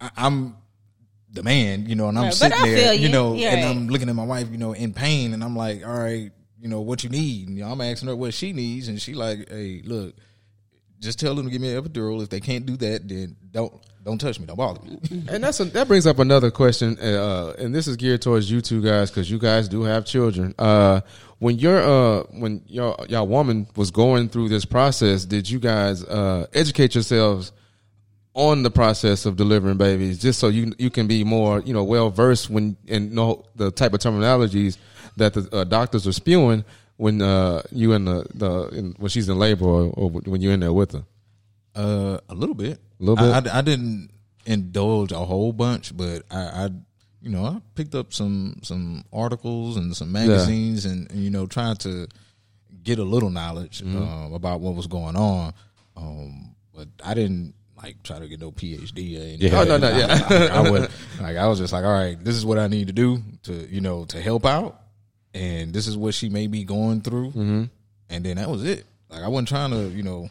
I, 0.00 0.10
I'm 0.16 0.56
the 1.32 1.42
man, 1.42 1.86
you 1.86 1.94
know, 1.94 2.08
and 2.08 2.18
I'm 2.18 2.24
Right, 2.24 2.34
sitting 2.34 2.62
there, 2.62 2.92
you, 2.92 3.02
you. 3.02 3.08
know, 3.10 3.34
You're 3.34 3.50
and 3.50 3.62
right. 3.62 3.70
I'm 3.70 3.88
looking 3.88 4.08
at 4.08 4.16
my 4.16 4.24
wife, 4.24 4.48
you 4.50 4.58
know, 4.58 4.72
in 4.72 4.92
pain, 4.92 5.32
and 5.32 5.44
I'm 5.44 5.54
like, 5.54 5.86
all 5.86 5.96
right, 5.96 6.32
you 6.58 6.68
know, 6.68 6.80
what 6.80 7.04
you 7.04 7.10
need? 7.10 7.48
And, 7.48 7.56
you 7.56 7.64
know, 7.64 7.70
I'm 7.70 7.80
asking 7.80 8.08
her 8.08 8.16
what 8.16 8.34
she 8.34 8.52
needs, 8.52 8.88
and 8.88 9.00
she 9.00 9.14
like, 9.14 9.48
hey, 9.48 9.82
look, 9.84 10.16
just 11.00 11.20
tell 11.20 11.34
them 11.34 11.46
to 11.46 11.50
give 11.50 11.60
me 11.60 11.72
an 11.74 11.82
epidural. 11.82 12.22
If 12.22 12.28
they 12.30 12.40
can't 12.40 12.66
do 12.66 12.76
that, 12.78 13.08
then 13.08 13.36
don't 13.50 13.72
don't 14.02 14.18
touch 14.18 14.40
me, 14.40 14.46
don't 14.46 14.56
bother 14.56 14.80
me. 14.82 14.98
And 15.28 15.44
that's 15.44 15.60
a, 15.60 15.64
that 15.66 15.88
brings 15.88 16.06
up 16.06 16.18
another 16.18 16.50
question, 16.50 16.98
uh, 16.98 17.54
and 17.58 17.74
this 17.74 17.86
is 17.86 17.96
geared 17.96 18.22
towards 18.22 18.50
you 18.50 18.60
two 18.60 18.82
guys 18.82 19.10
because 19.10 19.30
you 19.30 19.38
guys 19.38 19.68
do 19.68 19.82
have 19.82 20.04
children. 20.04 20.54
Uh, 20.58 21.00
when 21.38 21.58
your 21.58 21.80
uh, 21.80 22.22
when 22.30 22.62
your 22.66 22.96
your 23.08 23.26
woman 23.26 23.66
was 23.76 23.90
going 23.90 24.28
through 24.28 24.48
this 24.48 24.64
process, 24.64 25.24
did 25.24 25.48
you 25.48 25.58
guys 25.58 26.04
uh, 26.04 26.46
educate 26.54 26.94
yourselves 26.94 27.52
on 28.34 28.62
the 28.62 28.70
process 28.70 29.26
of 29.26 29.36
delivering 29.36 29.76
babies, 29.76 30.18
just 30.18 30.38
so 30.38 30.48
you 30.48 30.72
you 30.78 30.90
can 30.90 31.06
be 31.06 31.24
more 31.24 31.60
you 31.60 31.74
know 31.74 31.84
well 31.84 32.10
versed 32.10 32.48
when 32.48 32.76
and 32.88 33.12
know 33.12 33.44
the 33.56 33.70
type 33.70 33.92
of 33.92 34.00
terminologies 34.00 34.78
that 35.16 35.34
the 35.34 35.48
uh, 35.54 35.64
doctors 35.64 36.06
are 36.06 36.12
spewing 36.12 36.64
when 36.96 37.20
uh, 37.22 37.62
you 37.72 37.92
in 37.92 38.04
the 38.04 38.26
the 38.34 38.68
in, 38.68 38.92
when 38.98 39.08
she's 39.08 39.28
in 39.28 39.38
labor 39.38 39.64
or, 39.64 39.92
or 39.94 40.10
when 40.10 40.40
you're 40.40 40.52
in 40.52 40.60
there 40.60 40.72
with 40.72 40.92
her. 40.92 41.04
Uh, 41.74 42.18
a 42.28 42.34
little 42.34 42.54
bit, 42.54 42.80
A 43.00 43.04
little 43.04 43.16
bit? 43.16 43.46
I, 43.48 43.54
I, 43.54 43.58
I 43.58 43.60
didn't 43.62 44.10
indulge 44.46 45.12
a 45.12 45.18
whole 45.18 45.52
bunch, 45.52 45.96
but 45.96 46.22
I, 46.30 46.38
I, 46.40 46.68
you 47.22 47.30
know, 47.30 47.44
I 47.44 47.60
picked 47.74 47.94
up 47.94 48.12
some 48.12 48.60
some 48.62 49.04
articles 49.12 49.76
and 49.76 49.96
some 49.96 50.12
magazines, 50.12 50.84
and, 50.86 51.10
and 51.10 51.20
you 51.22 51.30
know, 51.30 51.46
tried 51.46 51.78
to 51.80 52.08
get 52.82 52.98
a 52.98 53.04
little 53.04 53.30
knowledge 53.30 53.82
Mm-hmm. 53.82 54.02
um, 54.02 54.32
about 54.32 54.60
what 54.60 54.74
was 54.74 54.86
going 54.86 55.16
on. 55.16 55.52
Um, 55.96 56.54
but 56.74 56.88
I 57.04 57.14
didn't 57.14 57.54
like 57.76 58.02
try 58.02 58.18
to 58.18 58.28
get 58.28 58.40
no 58.40 58.52
PhD 58.52 59.18
or 59.18 59.22
anything. 59.22 59.54
Oh, 59.54 59.64
no, 59.64 59.76
no, 59.78 59.88
yeah. 59.96 60.26
I, 60.30 60.34
I, 60.34 60.46
I 60.66 60.70
was 60.70 60.88
like, 61.20 61.36
I 61.36 61.46
was 61.46 61.58
just 61.58 61.72
like, 61.72 61.84
all 61.84 61.92
right, 61.92 62.22
this 62.22 62.36
is 62.36 62.44
what 62.44 62.58
I 62.58 62.68
need 62.68 62.86
to 62.88 62.92
do 62.92 63.22
to, 63.44 63.52
you 63.68 63.80
know, 63.80 64.04
to 64.06 64.20
help 64.20 64.44
out, 64.46 64.80
and 65.34 65.72
this 65.72 65.86
is 65.86 65.96
what 65.96 66.14
she 66.14 66.28
may 66.28 66.46
be 66.46 66.64
going 66.64 67.00
through, 67.02 67.28
Mm-hmm. 67.30 67.64
and 68.10 68.24
then 68.24 68.36
that 68.36 68.48
was 68.48 68.64
it. 68.64 68.84
Like 69.10 69.22
I 69.24 69.28
wasn't 69.28 69.48
trying 69.48 69.70
to, 69.72 69.88
you 69.88 70.02
know, 70.02 70.28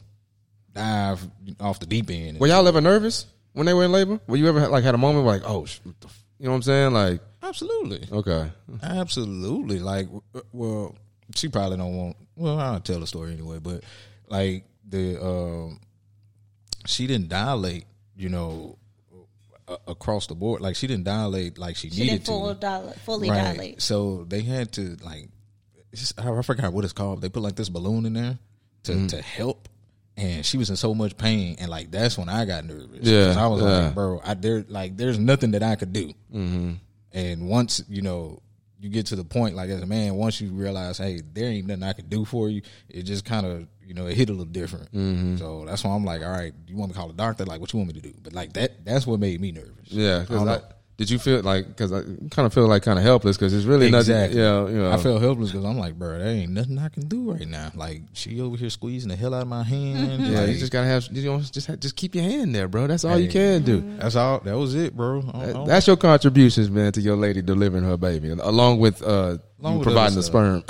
dive 0.80 1.28
off 1.60 1.80
the 1.80 1.86
deep 1.86 2.10
end. 2.10 2.39
Were 2.39 2.48
y'all 2.48 2.68
ever 2.68 2.82
nervous 2.82 3.26
when 3.54 3.65
they 3.65 3.74
were 3.74 3.86
in 3.86 3.92
labor? 3.92 4.20
Were 4.28 4.38
you 4.38 4.48
ever 4.48 4.68
like 4.68 4.84
had 4.84 4.96
a 4.96 4.98
moment 4.98 5.26
where, 5.26 5.38
like, 5.38 5.48
oh, 5.50 5.65
sh- 5.65 5.80
what 5.84 6.00
the 6.02 6.08
f-? 6.08 6.24
you 6.39 6.46
know 6.46 6.52
what 6.52 6.56
I'm 6.58 6.62
saying? 6.63 6.94
Like, 6.94 7.22
Absolutely, 7.42 8.08
okay, 8.12 8.52
absolutely. 8.84 9.80
Like, 9.80 10.08
well, 10.52 10.96
she 11.36 11.48
probably 11.48 11.78
don't 11.78 11.96
want. 11.96 12.18
Well, 12.36 12.60
I'll 12.60 12.80
tell 12.80 13.00
the 13.00 13.08
story 13.08 13.34
anyway. 13.34 13.60
But 13.60 13.84
like 14.28 14.65
the, 14.88 15.24
um, 15.26 15.80
she 16.86 17.08
didn't 17.08 17.30
dilate. 17.30 17.86
You 18.15 18.28
know, 18.30 18.78
uh, 19.70 19.78
across 19.88 20.28
the 20.28 20.36
board. 20.36 20.60
Like 20.62 20.76
she 20.76 20.86
didn't 20.88 21.06
dilate 21.06 21.58
like 21.58 21.78
she, 21.78 21.89
She 21.89 22.02
needed 22.02 22.12
didn't 22.12 22.26
full 22.28 22.54
to. 22.54 22.60
dil- 22.60 22.94
fully 23.06 23.30
Right. 23.30 23.54
dilate. 23.56 23.82
So 23.82 24.26
they 24.28 24.42
had 24.42 24.74
to 24.74 24.98
like, 25.02 25.30
just, 25.96 26.20
I 26.20 26.42
forgot 26.42 26.74
what 26.74 26.84
it's 26.84 26.92
called. 26.94 27.22
They 27.22 27.30
put 27.30 27.42
like 27.44 27.56
this 27.56 27.70
balloon 27.70 28.06
in 28.06 28.13
there 28.13 28.38
to 28.84 28.92
Mm-hmm. 28.92 29.08
to 29.08 29.22
help. 29.22 29.70
And 30.20 30.46
she 30.46 30.58
was 30.58 30.70
in 30.70 30.76
so 30.76 30.94
much 30.94 31.16
pain, 31.16 31.56
and 31.60 31.70
like 31.70 31.92
that's 31.92 32.18
when 32.18 32.28
I 32.28 32.44
got 32.44 32.66
nervous. 32.66 33.00
Yeah, 33.08 33.36
I 33.38 33.48
was 33.48 33.62
yeah. 33.62 33.86
like, 33.86 33.96
bro, 33.96 34.22
I 34.24 34.34
there 34.34 34.66
like 34.68 34.98
there's 34.98 35.18
nothing 35.18 35.52
that 35.52 35.64
I 35.64 35.78
could 35.78 35.94
do. 35.94 36.08
Mm-hmm. 36.34 36.74
And 37.14 37.48
once 37.48 37.82
you 37.88 38.02
know 38.02 38.42
you 38.80 38.90
get 38.90 39.06
to 39.08 39.16
the 39.16 39.24
point, 39.24 39.56
like 39.56 39.70
as 39.70 39.82
a 39.82 39.86
man, 39.86 40.16
once 40.16 40.42
you 40.42 40.50
realize, 40.50 40.98
hey, 40.98 41.22
there 41.34 41.50
ain't 41.50 41.68
nothing 41.68 41.84
I 41.84 41.94
can 41.94 42.10
do 42.10 42.26
for 42.26 42.50
you, 42.50 42.62
it 42.90 43.04
just 43.04 43.24
kind 43.24 43.46
of 43.46 43.68
you 43.82 43.94
know 43.94 44.08
it 44.08 44.18
hit 44.18 44.28
a 44.28 44.34
little 44.34 44.46
different. 44.46 44.92
Mm-hmm. 44.92 45.38
So 45.38 45.64
that's 45.66 45.86
why 45.86 45.96
I'm 45.96 46.04
like, 46.04 46.22
all 46.22 46.32
right, 46.32 46.54
you 46.68 46.76
want 46.76 46.90
me 46.90 46.94
to 46.96 47.00
call 47.00 47.10
a 47.10 47.14
doctor? 47.14 47.46
Like, 47.46 47.62
what 47.62 47.72
you 47.72 47.80
want 47.80 47.94
me 47.96 48.02
to 48.02 48.10
do? 48.10 48.14
But 48.22 48.34
like 48.34 48.52
that, 48.54 48.84
that's 48.84 49.08
what 49.08 49.22
made 49.22 49.40
me 49.40 49.54
nervous. 49.54 49.88
Yeah, 49.88 50.20
because 50.20 50.36
don't 50.36 50.50
I, 50.50 50.56
know. 50.58 50.64
Did 51.00 51.10
you 51.10 51.18
feel 51.18 51.42
like 51.44 51.66
because 51.66 51.94
I 51.94 52.02
kind 52.30 52.46
of 52.46 52.54
feel 52.54 52.68
like 52.68 52.84
kind 52.84 53.00
of 53.00 53.06
helpless 53.06 53.38
because 53.38 53.54
it's 53.54 53.64
really 53.66 53.88
Exactly. 53.88 54.38
nothing. 54.38 54.38
Yeah, 54.38 54.68
you 54.68 54.84
know, 54.84 54.92
I 54.92 54.98
felt 54.98 55.22
helpless 55.22 55.50
because 55.52 55.64
I'm 55.64 55.78
like, 55.78 55.98
bro, 55.98 56.20
there 56.20 56.28
ain't 56.28 56.52
nothing 56.52 56.78
I 56.78 56.90
can 56.90 57.08
do 57.08 57.32
right 57.32 57.48
now. 57.48 57.72
Like 57.74 58.02
she 58.12 58.42
over 58.42 58.58
here 58.58 58.70
squeezing 58.70 59.08
the 59.08 59.16
hell 59.16 59.34
out 59.34 59.44
of 59.44 59.48
my 59.48 59.64
hand. 59.64 60.22
Yeah, 60.28 60.42
Like, 60.42 60.50
you 60.50 60.58
just 60.58 60.74
gotta 60.74 60.88
have 60.88 61.08
you 61.10 61.24
know 61.24 61.40
just 61.40 61.68
have, 61.68 61.80
just 61.80 61.96
keep 61.96 62.16
your 62.16 62.26
hand 62.26 62.54
there, 62.54 62.68
bro. 62.68 62.86
That's 62.88 63.06
all 63.06 63.18
you 63.18 63.30
can 63.30 63.62
do. 63.64 63.80
That's 63.98 64.18
all. 64.18 64.42
That 64.42 64.58
was 64.58 64.76
it, 64.76 64.94
bro. 64.94 65.24
I 65.34 65.46
don't- 65.46 65.64
I 65.64 65.66
That's 65.68 65.88
your 65.88 65.96
contributions, 65.96 66.70
man, 66.70 66.92
to 66.92 67.00
your 67.00 67.16
lady 67.16 67.42
delivering 67.42 67.86
her 67.86 67.96
baby, 67.96 68.32
along 68.32 68.80
with 68.80 69.02
uh, 69.02 69.38
Along 69.62 69.78
with 69.80 69.86
providing 69.88 70.16
the 70.18 70.24
sperm. 70.24 70.64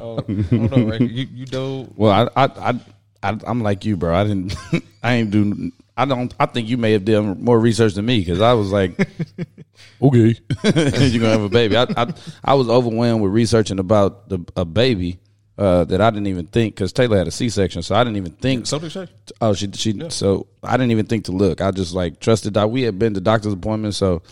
oh, 0.00 0.20
hold 0.22 0.72
on, 0.72 0.86
Rick. 0.88 1.00
You 1.02 1.26
you 1.34 1.46
dove. 1.46 1.88
Well, 1.96 2.30
I, 2.36 2.44
I, 2.44 2.70
I, 2.70 2.80
I, 3.22 3.38
I'm 3.46 3.60
like 3.62 3.84
you, 3.84 3.96
bro. 3.96 4.14
I 4.14 4.24
didn't, 4.24 4.54
I 5.02 5.14
ain't 5.14 5.30
do. 5.30 5.72
I 5.98 6.04
don't. 6.04 6.32
I 6.38 6.46
think 6.46 6.68
you 6.68 6.76
may 6.76 6.92
have 6.92 7.04
done 7.04 7.42
more 7.42 7.58
research 7.58 7.94
than 7.94 8.06
me 8.06 8.20
because 8.20 8.40
I 8.40 8.52
was 8.52 8.70
like, 8.70 8.92
okay, 10.02 10.36
you're 10.62 11.20
gonna 11.20 11.32
have 11.32 11.42
a 11.42 11.48
baby. 11.48 11.76
I, 11.76 11.86
I, 11.96 12.14
I 12.44 12.54
was 12.54 12.68
overwhelmed 12.68 13.20
with 13.20 13.32
researching 13.32 13.80
about 13.80 14.28
the 14.28 14.38
a 14.56 14.64
baby 14.64 15.18
uh, 15.58 15.82
that 15.84 16.00
I 16.00 16.10
didn't 16.10 16.28
even 16.28 16.46
think 16.46 16.76
because 16.76 16.92
Taylor 16.92 17.18
had 17.18 17.26
a 17.26 17.32
C-section, 17.32 17.82
so 17.82 17.96
I 17.96 18.04
didn't 18.04 18.16
even 18.16 18.30
think. 18.30 18.68
So 18.68 18.78
did 18.78 18.92
she. 18.92 19.06
Oh, 19.40 19.54
she 19.54 19.68
she. 19.72 20.08
So 20.10 20.46
I 20.62 20.76
didn't 20.76 20.92
even 20.92 21.06
think 21.06 21.24
to 21.24 21.32
look. 21.32 21.60
I 21.60 21.72
just 21.72 21.92
like 21.94 22.20
trusted. 22.20 22.54
that 22.54 22.70
We 22.70 22.82
had 22.82 22.96
been 23.00 23.14
to 23.14 23.20
doctor's 23.20 23.52
appointments, 23.52 23.96
so 23.96 24.22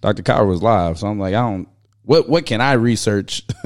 Dr. 0.00 0.22
Cowher 0.22 0.46
was 0.46 0.62
live. 0.62 0.96
So 0.96 1.08
I'm 1.08 1.18
like, 1.18 1.34
I 1.34 1.40
don't. 1.40 1.68
What 2.02 2.28
what 2.28 2.46
can 2.46 2.60
I 2.60 2.74
research 2.74 3.44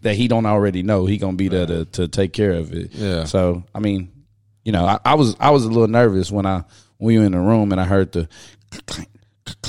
that 0.00 0.14
he 0.14 0.28
don't 0.28 0.46
already 0.46 0.82
know? 0.82 1.04
He 1.04 1.18
gonna 1.18 1.36
be 1.36 1.48
there 1.48 1.66
to, 1.66 1.84
to 1.84 2.08
take 2.08 2.32
care 2.32 2.52
of 2.52 2.72
it. 2.72 2.94
Yeah. 2.94 3.24
So 3.24 3.64
I 3.74 3.80
mean, 3.80 4.10
you 4.64 4.72
know, 4.72 4.86
I, 4.86 4.98
I 5.04 5.14
was 5.14 5.36
I 5.38 5.50
was 5.50 5.66
a 5.66 5.68
little 5.68 5.88
nervous 5.88 6.32
when 6.32 6.46
I 6.46 6.64
we 7.02 7.18
were 7.18 7.24
in 7.24 7.32
the 7.32 7.40
room 7.40 7.72
and 7.72 7.80
I 7.80 7.84
heard 7.84 8.12
the 8.12 8.28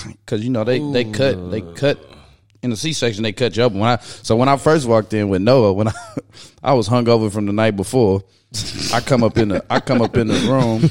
because 0.06 0.43
you 0.43 0.52
know 0.52 0.63
they 0.63 0.80
they 0.91 1.04
cut 1.04 1.50
they 1.50 1.62
cut 1.62 2.00
in 2.62 2.69
the 2.69 2.78
C 2.78 2.93
section 2.93 3.24
they 3.24 3.34
cut 3.34 3.58
you 3.58 3.63
up. 3.63 3.72
When 3.74 3.84
I 3.84 3.98
so 3.98 4.36
when 4.36 4.48
I 4.48 4.56
first 4.58 4.86
walked 4.86 5.13
in 5.13 5.30
with 5.30 5.41
Noah 5.41 5.74
when 5.74 5.88
I 5.88 5.93
I 6.63 6.74
was 6.74 6.88
hungover 6.88 7.32
from 7.32 7.48
the 7.48 7.54
night 7.54 7.76
before 7.76 8.24
I 8.93 9.02
come 9.02 9.24
up 9.24 9.38
in 9.39 9.50
the 9.50 9.65
I 9.69 9.80
come 9.80 10.02
up 10.02 10.15
in 10.15 10.28
the 10.28 10.39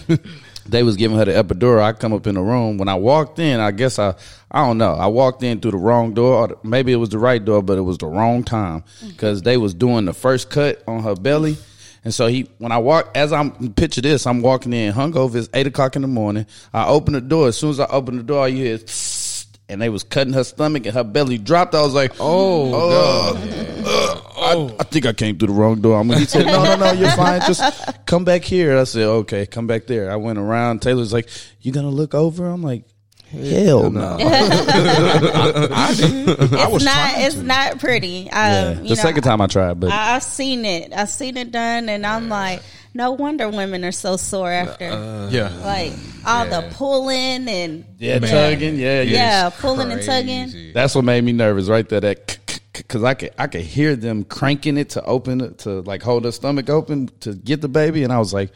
room. 0.08 0.20
They 0.64 0.84
was 0.84 0.94
giving 0.94 1.16
her 1.16 1.24
the 1.24 1.32
epidural. 1.32 1.82
I 1.82 1.92
come 1.92 2.12
up 2.12 2.24
in 2.28 2.36
the 2.36 2.40
room. 2.40 2.78
When 2.78 2.88
I 2.88 2.94
walked 2.94 3.40
in 3.40 3.58
I 3.58 3.72
guess 3.72 3.98
I 3.98 4.14
I 4.48 4.64
don't 4.64 4.78
know. 4.78 4.94
I 4.94 5.08
walked 5.08 5.42
in 5.42 5.60
through 5.60 5.72
the 5.72 5.76
wrong 5.76 6.14
door 6.14 6.34
or 6.36 6.58
maybe 6.62 6.92
it 6.92 6.96
was 6.96 7.08
the 7.08 7.18
right 7.18 7.44
door 7.44 7.62
but 7.62 7.78
it 7.78 7.82
was 7.82 7.98
the 7.98 8.06
wrong 8.06 8.44
time. 8.44 8.84
Mm. 9.00 9.08
Because 9.08 9.42
they 9.42 9.56
was 9.56 9.74
doing 9.74 10.04
the 10.04 10.12
first 10.12 10.50
cut 10.50 10.80
on 10.86 11.02
her 11.02 11.16
belly 11.16 11.56
and 12.04 12.12
so 12.12 12.26
he, 12.26 12.48
when 12.58 12.72
I 12.72 12.78
walk, 12.78 13.10
as 13.14 13.32
I'm 13.32 13.72
picture 13.74 14.00
this, 14.00 14.26
I'm 14.26 14.42
walking 14.42 14.72
in 14.72 14.92
hungover. 14.92 15.36
It's 15.36 15.48
eight 15.54 15.66
o'clock 15.66 15.96
in 15.96 16.02
the 16.02 16.08
morning. 16.08 16.46
I 16.72 16.86
open 16.86 17.14
the 17.14 17.20
door. 17.20 17.48
As 17.48 17.56
soon 17.56 17.70
as 17.70 17.80
I 17.80 17.86
open 17.86 18.16
the 18.16 18.22
door, 18.22 18.48
you 18.48 18.64
hear 18.64 18.78
and 19.68 19.80
they 19.80 19.88
was 19.88 20.02
cutting 20.02 20.34
her 20.34 20.44
stomach 20.44 20.84
and 20.84 20.94
her 20.94 21.04
belly 21.04 21.38
dropped. 21.38 21.74
I 21.74 21.82
was 21.82 21.94
like, 21.94 22.12
oh, 22.20 22.72
oh, 22.74 24.32
I, 24.36 24.74
I 24.80 24.84
think 24.84 25.06
I 25.06 25.12
came 25.12 25.38
through 25.38 25.48
the 25.48 25.54
wrong 25.54 25.80
door. 25.80 25.98
I'm 25.98 26.10
he 26.10 26.24
said, 26.24 26.46
no, 26.46 26.64
no, 26.64 26.76
no, 26.76 26.92
you're 26.92 27.10
fine. 27.12 27.40
Just 27.46 28.04
come 28.04 28.24
back 28.24 28.42
here. 28.42 28.76
I 28.76 28.84
said, 28.84 29.04
okay, 29.04 29.46
come 29.46 29.66
back 29.66 29.86
there. 29.86 30.10
I 30.10 30.16
went 30.16 30.38
around. 30.38 30.82
Taylor's 30.82 31.12
like, 31.12 31.28
you 31.60 31.72
gonna 31.72 31.88
look 31.88 32.14
over? 32.14 32.46
I'm 32.46 32.62
like, 32.62 32.84
hell 33.32 33.90
no. 33.90 34.16
I 34.20 35.88
It's 35.90 36.84
not. 36.84 37.10
It's 37.18 37.36
not 37.36 37.78
pretty. 37.80 38.30
Um, 38.30 38.30
Yeah. 38.30 38.70
you 38.70 38.82
The 38.82 38.88
know, 38.90 38.94
second 38.94 39.22
time 39.22 39.40
I 39.40 39.46
tried, 39.46 39.80
but 39.80 39.90
I, 39.90 40.16
I've 40.16 40.22
seen 40.22 40.64
it. 40.64 40.92
I've 40.92 41.08
seen 41.08 41.36
it 41.36 41.50
done, 41.50 41.88
and 41.88 42.06
I'm 42.06 42.28
like, 42.28 42.62
no 42.94 43.12
wonder 43.12 43.48
women 43.48 43.84
are 43.84 43.92
so 43.92 44.16
sore 44.16 44.50
after. 44.52 44.86
Uh, 44.86 45.28
Yeah. 45.30 45.48
like 45.64 45.92
all 46.26 46.46
the 46.46 46.68
pulling 46.74 47.48
and 47.48 47.84
yeah, 47.98 48.18
Man. 48.18 48.30
tugging, 48.30 48.76
yeah, 48.76 49.02
yeah. 49.02 49.12
yeah, 49.44 49.50
pulling 49.50 49.90
and 49.90 50.02
tugging. 50.02 50.50
Crazy. 50.50 50.72
That's 50.72 50.94
what 50.94 51.04
made 51.04 51.24
me 51.24 51.32
nervous 51.32 51.68
right 51.68 51.88
there. 51.88 52.00
That 52.00 52.38
because 52.72 53.02
I 53.04 53.14
could 53.14 53.30
I 53.38 53.46
could 53.48 53.62
hear 53.62 53.96
them 53.96 54.24
cranking 54.24 54.76
it 54.76 54.90
to 54.90 55.04
open 55.04 55.40
it 55.40 55.58
to 55.60 55.80
like 55.82 56.02
hold 56.02 56.24
her 56.24 56.32
stomach 56.32 56.70
open 56.70 57.08
to 57.20 57.34
get 57.34 57.60
the 57.60 57.68
baby, 57.68 58.04
and 58.04 58.12
I 58.12 58.18
was 58.18 58.32
like, 58.34 58.50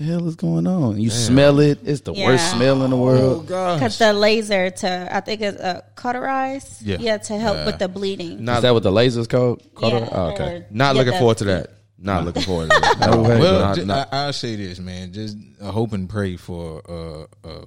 "The 0.00 0.06
hell 0.06 0.26
is 0.26 0.34
going 0.36 0.66
on?" 0.66 0.98
You 0.98 1.10
smell 1.10 1.60
it. 1.60 1.78
It's 1.84 2.00
the 2.00 2.14
worst 2.14 2.50
smell 2.52 2.82
in 2.82 2.90
the 2.90 2.96
world. 2.96 3.46
Because 3.46 3.98
the 3.98 4.12
laser 4.14 4.70
to, 4.70 5.08
I 5.14 5.20
think 5.20 5.42
it's 5.42 5.60
uh, 5.60 5.82
cauterize. 5.94 6.82
Yeah. 6.82 7.18
to 7.18 7.36
help 7.38 7.66
with 7.66 7.78
the 7.78 7.88
bleeding. 7.88 8.32
is 8.32 8.40
Not 8.40 8.62
that 8.62 8.72
what 8.72 8.82
the 8.82 8.90
lasers 8.90 9.28
called? 9.28 9.62
Caught 9.74 9.92
Yeah. 9.92 10.08
Oh, 10.10 10.30
okay. 10.32 10.64
not 10.70 10.96
looking 10.96 11.12
forward 11.12 11.36
to 11.38 11.44
that. 11.44 11.70
Not 11.98 12.24
looking 12.24 12.42
forward 12.42 12.70
to 12.70 12.80
that. 12.80 13.10
No 13.10 13.22
way. 13.22 13.38
Well, 13.38 13.60
Not- 13.60 13.76
ju- 13.76 13.84
not- 13.84 14.08
I, 14.10 14.24
I'll 14.24 14.32
say 14.32 14.56
this, 14.56 14.78
man. 14.78 15.12
Just 15.12 15.36
uh, 15.60 15.70
hope 15.70 15.92
and 15.92 16.08
pray 16.08 16.36
for 16.36 16.80
uh, 16.88 17.46
uh, 17.46 17.64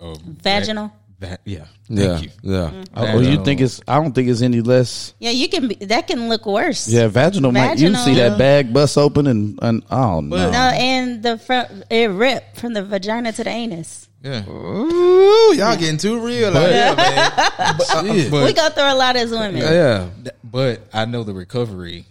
uh, 0.00 0.16
Vaginal? 0.42 0.92
Va- 1.22 1.38
yeah. 1.44 1.66
yeah, 1.88 2.16
Thank 2.18 2.24
you. 2.24 2.30
yeah. 2.42 2.84
Oh, 2.94 3.20
you 3.20 3.38
um, 3.38 3.44
think 3.44 3.60
it's? 3.60 3.80
I 3.86 3.94
don't 3.94 4.12
think 4.12 4.28
it's 4.28 4.42
any 4.42 4.60
less. 4.60 5.14
Yeah, 5.20 5.30
you 5.30 5.48
can. 5.48 5.68
Be, 5.68 5.74
that 5.76 6.08
can 6.08 6.28
look 6.28 6.46
worse. 6.46 6.88
Yeah, 6.88 7.06
vaginal. 7.06 7.52
might 7.52 7.78
you 7.78 7.90
Vaginal. 7.90 8.04
see 8.04 8.14
that 8.14 8.38
bag 8.38 8.72
bust 8.72 8.98
open 8.98 9.28
and 9.28 9.56
and 9.62 9.84
oh 9.90 10.20
no. 10.20 10.50
No, 10.50 10.58
and 10.58 11.22
the 11.22 11.38
front 11.38 11.84
it 11.90 12.10
ripped 12.10 12.58
from 12.58 12.72
the 12.72 12.82
vagina 12.82 13.30
to 13.32 13.44
the 13.44 13.50
anus. 13.50 14.08
Yeah. 14.20 14.48
Ooh, 14.48 15.54
y'all 15.54 15.76
getting 15.76 15.96
too 15.96 16.18
real 16.24 16.56
out 16.56 16.68
here, 16.70 16.94
man. 16.96 17.32
Uh, 17.58 18.04
Shit. 18.14 18.30
But, 18.30 18.44
we 18.44 18.52
go 18.52 18.68
through 18.70 18.92
a 18.92 18.94
lot 18.94 19.14
as 19.16 19.30
women. 19.30 19.56
yeah, 19.56 20.08
th- 20.24 20.36
but 20.42 20.80
I 20.92 21.04
know 21.04 21.22
the 21.22 21.34
recovery 21.34 22.06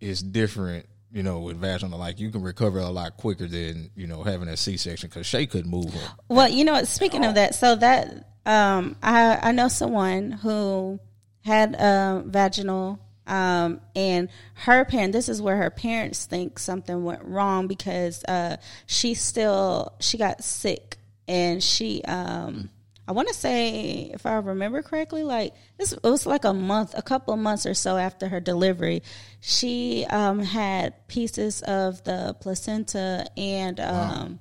is 0.00 0.20
different. 0.20 0.86
You 1.10 1.22
know, 1.22 1.40
with 1.40 1.56
vaginal, 1.56 1.98
like 1.98 2.20
you 2.20 2.30
can 2.30 2.42
recover 2.42 2.80
a 2.80 2.90
lot 2.90 3.16
quicker 3.16 3.46
than 3.46 3.90
you 3.96 4.06
know 4.06 4.22
having 4.24 4.46
a 4.48 4.56
C 4.56 4.76
section 4.76 5.08
because 5.08 5.26
Shay 5.26 5.46
couldn't 5.46 5.70
move 5.70 5.92
her. 5.94 6.08
Well, 6.28 6.48
you 6.48 6.64
know, 6.64 6.72
what, 6.74 6.86
speaking 6.86 7.24
of 7.24 7.34
that, 7.36 7.54
so 7.54 7.76
that 7.76 8.37
um, 8.48 8.96
I 9.02 9.38
I 9.42 9.52
know 9.52 9.68
someone 9.68 10.32
who 10.32 10.98
had 11.44 11.74
a 11.74 12.22
vaginal, 12.26 12.98
um, 13.26 13.82
and 13.94 14.30
her 14.54 14.86
parent. 14.86 15.12
This 15.12 15.28
is 15.28 15.42
where 15.42 15.58
her 15.58 15.68
parents 15.68 16.24
think 16.24 16.58
something 16.58 17.04
went 17.04 17.22
wrong 17.24 17.66
because 17.66 18.24
uh, 18.24 18.56
she 18.86 19.12
still 19.12 19.92
she 20.00 20.16
got 20.16 20.42
sick 20.42 20.96
and 21.28 21.62
she 21.62 22.02
um. 22.04 22.70
I 23.06 23.12
want 23.12 23.28
to 23.28 23.34
say, 23.34 24.10
if 24.12 24.26
I 24.26 24.34
remember 24.36 24.82
correctly, 24.82 25.22
like 25.22 25.54
this, 25.78 25.92
it 25.94 26.02
was 26.02 26.26
like 26.26 26.44
a 26.44 26.52
month, 26.52 26.92
a 26.94 27.00
couple 27.00 27.32
of 27.32 27.40
months 27.40 27.64
or 27.64 27.72
so 27.72 27.96
after 27.96 28.28
her 28.28 28.38
delivery, 28.38 29.02
she 29.40 30.04
um, 30.10 30.40
had 30.40 30.92
pieces 31.08 31.62
of 31.62 32.04
the 32.04 32.36
placenta 32.38 33.24
and 33.34 33.80
um, 33.80 34.40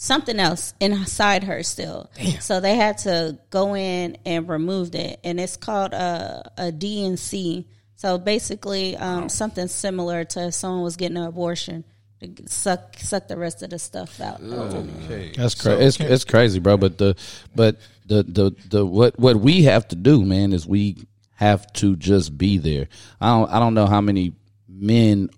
something 0.00 0.40
else 0.40 0.72
inside 0.80 1.44
her 1.44 1.62
still. 1.62 2.10
So 2.40 2.58
they 2.58 2.74
had 2.74 2.98
to 2.98 3.38
go 3.50 3.76
in 3.76 4.16
and 4.24 4.48
remove 4.48 4.94
it, 4.94 5.20
and 5.22 5.38
it's 5.38 5.58
called 5.58 5.92
a, 5.92 6.50
a 6.56 6.72
D&C. 6.72 7.68
So 7.96 8.16
basically, 8.16 8.96
um, 8.96 9.28
something 9.28 9.68
similar 9.68 10.24
to 10.24 10.46
if 10.46 10.54
someone 10.54 10.82
was 10.82 10.96
getting 10.96 11.18
an 11.18 11.24
abortion 11.24 11.84
to 12.20 12.48
suck 12.48 12.96
suck 12.98 13.28
the 13.28 13.36
rest 13.36 13.62
of 13.62 13.70
the 13.70 13.78
stuff 13.78 14.20
out. 14.22 14.40
Okay. 14.42 15.32
That's 15.36 15.54
crazy. 15.54 15.84
it's 15.84 16.00
it's 16.00 16.24
crazy, 16.24 16.60
bro. 16.60 16.78
But 16.78 16.96
the 16.96 17.14
but 17.54 17.76
the 18.06 18.22
the 18.22 18.52
the 18.70 18.86
what 18.86 19.18
what 19.18 19.36
we 19.36 19.64
have 19.64 19.86
to 19.88 19.96
do, 19.96 20.24
man, 20.24 20.54
is 20.54 20.66
we 20.66 20.96
have 21.34 21.70
to 21.74 21.94
just 21.96 22.38
be 22.38 22.56
there. 22.56 22.88
I 23.20 23.28
don't 23.28 23.50
I 23.50 23.58
don't 23.58 23.74
know 23.74 23.86
how 23.86 24.00
many 24.00 24.32
men 24.66 25.28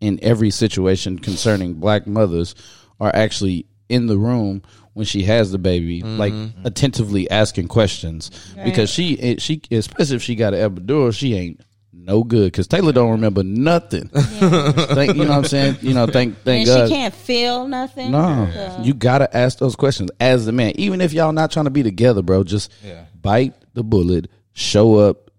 in 0.00 0.18
every 0.22 0.50
situation 0.50 1.20
concerning 1.20 1.74
black 1.74 2.08
mothers 2.08 2.56
are 2.98 3.14
actually 3.14 3.66
in 3.88 4.06
the 4.06 4.18
room 4.18 4.62
when 4.94 5.06
she 5.06 5.22
has 5.22 5.52
the 5.52 5.58
baby, 5.58 6.02
like 6.02 6.32
mm-hmm. 6.32 6.66
attentively 6.66 7.30
asking 7.30 7.68
questions 7.68 8.30
because 8.64 8.90
she 8.90 9.18
eh, 9.20 9.36
she 9.38 9.62
especially 9.70 10.16
if 10.16 10.22
she 10.22 10.34
got 10.34 10.54
an 10.54 10.74
epidural, 10.74 11.14
she 11.14 11.34
ain't 11.34 11.60
no 11.92 12.24
good 12.24 12.50
because 12.50 12.66
Taylor 12.66 12.92
don't 12.92 13.10
remember 13.12 13.42
nothing. 13.42 14.08
thank 14.12 15.14
you 15.14 15.24
know 15.24 15.30
what 15.30 15.38
I'm 15.38 15.44
saying. 15.44 15.76
You 15.82 15.94
know, 15.94 16.06
thank 16.06 16.38
thank 16.42 16.66
and 16.66 16.76
God. 16.76 16.88
she 16.88 16.94
can't 16.94 17.14
feel 17.14 17.68
nothing. 17.68 18.10
No, 18.10 18.48
So- 18.52 18.82
you 18.82 18.94
gotta 18.94 19.34
ask 19.36 19.58
those 19.58 19.76
questions 19.76 20.10
as 20.18 20.46
the 20.46 20.52
man. 20.52 20.72
Even 20.76 21.00
if 21.00 21.12
y'all 21.12 21.32
not 21.32 21.50
trying 21.50 21.66
to 21.66 21.70
be 21.70 21.82
together, 21.82 22.22
bro, 22.22 22.44
just 22.44 22.72
Yeah. 22.84 23.04
bite 23.20 23.54
the 23.74 23.84
bullet, 23.84 24.28
show 24.52 24.96
up 24.96 25.30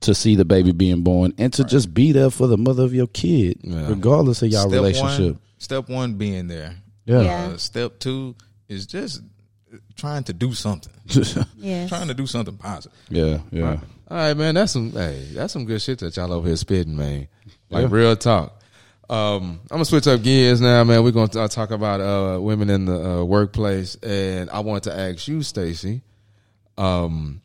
to 0.00 0.14
see 0.14 0.34
the 0.36 0.44
baby 0.44 0.72
being 0.72 1.02
born, 1.02 1.32
and 1.38 1.52
to 1.52 1.64
just 1.64 1.94
be 1.94 2.12
there 2.12 2.30
for 2.30 2.46
the 2.46 2.58
mother 2.58 2.82
of 2.82 2.94
your 2.94 3.06
kid, 3.06 3.60
regardless 3.64 4.42
of 4.42 4.48
y'all 4.48 4.68
Step 4.68 4.72
relationship. 4.72 5.32
One, 5.32 5.40
step 5.58 5.88
one, 5.88 6.14
being 6.14 6.48
there. 6.48 6.76
Yeah. 7.06 7.20
Yeah. 7.22 7.46
Uh, 7.52 7.56
step 7.56 7.98
two, 7.98 8.34
is 8.68 8.86
just 8.86 9.22
trying 9.96 10.24
to 10.24 10.32
do 10.32 10.52
something, 10.52 10.92
Yes. 11.56 11.88
trying 11.88 12.08
to 12.08 12.14
do 12.14 12.26
something 12.26 12.56
positive. 12.56 12.96
yeah, 13.08 13.38
yeah. 13.50 13.78
All 14.08 14.16
right, 14.16 14.34
man. 14.36 14.54
That's 14.54 14.72
some 14.72 14.92
hey, 14.92 15.28
that's 15.32 15.52
some 15.52 15.64
good 15.64 15.80
shit 15.82 15.98
that 16.00 16.16
y'all 16.16 16.32
over 16.32 16.46
here 16.46 16.56
spitting, 16.56 16.96
man. 16.96 17.26
Like 17.70 17.90
real 17.90 18.14
talk. 18.16 18.60
Um, 19.08 19.60
I'm 19.64 19.68
gonna 19.76 19.84
switch 19.84 20.06
up 20.08 20.22
gears 20.22 20.60
now, 20.60 20.82
man. 20.84 21.02
We're 21.04 21.12
gonna 21.12 21.40
uh, 21.40 21.48
talk 21.48 21.70
about 21.70 22.00
uh, 22.00 22.40
women 22.40 22.70
in 22.70 22.84
the 22.86 23.04
uh, 23.20 23.24
workplace, 23.24 23.94
and 23.96 24.50
I 24.50 24.60
want 24.60 24.84
to 24.84 24.96
ask 24.96 25.26
you, 25.28 25.42
Stacy, 25.42 26.02
um, 26.78 27.40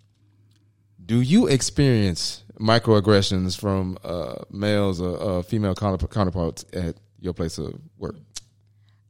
do 1.06 1.22
you 1.22 1.48
experience 1.48 2.44
microaggressions 2.60 3.60
from 3.60 3.98
uh, 4.04 4.36
males 4.52 5.02
or 5.02 5.22
uh, 5.40 5.42
female 5.44 5.76
counter- 5.76 6.08
counterparts 6.08 6.66
at 6.74 6.96
your 7.20 7.34
place 7.34 7.58
of 7.58 7.74
work? 7.98 8.16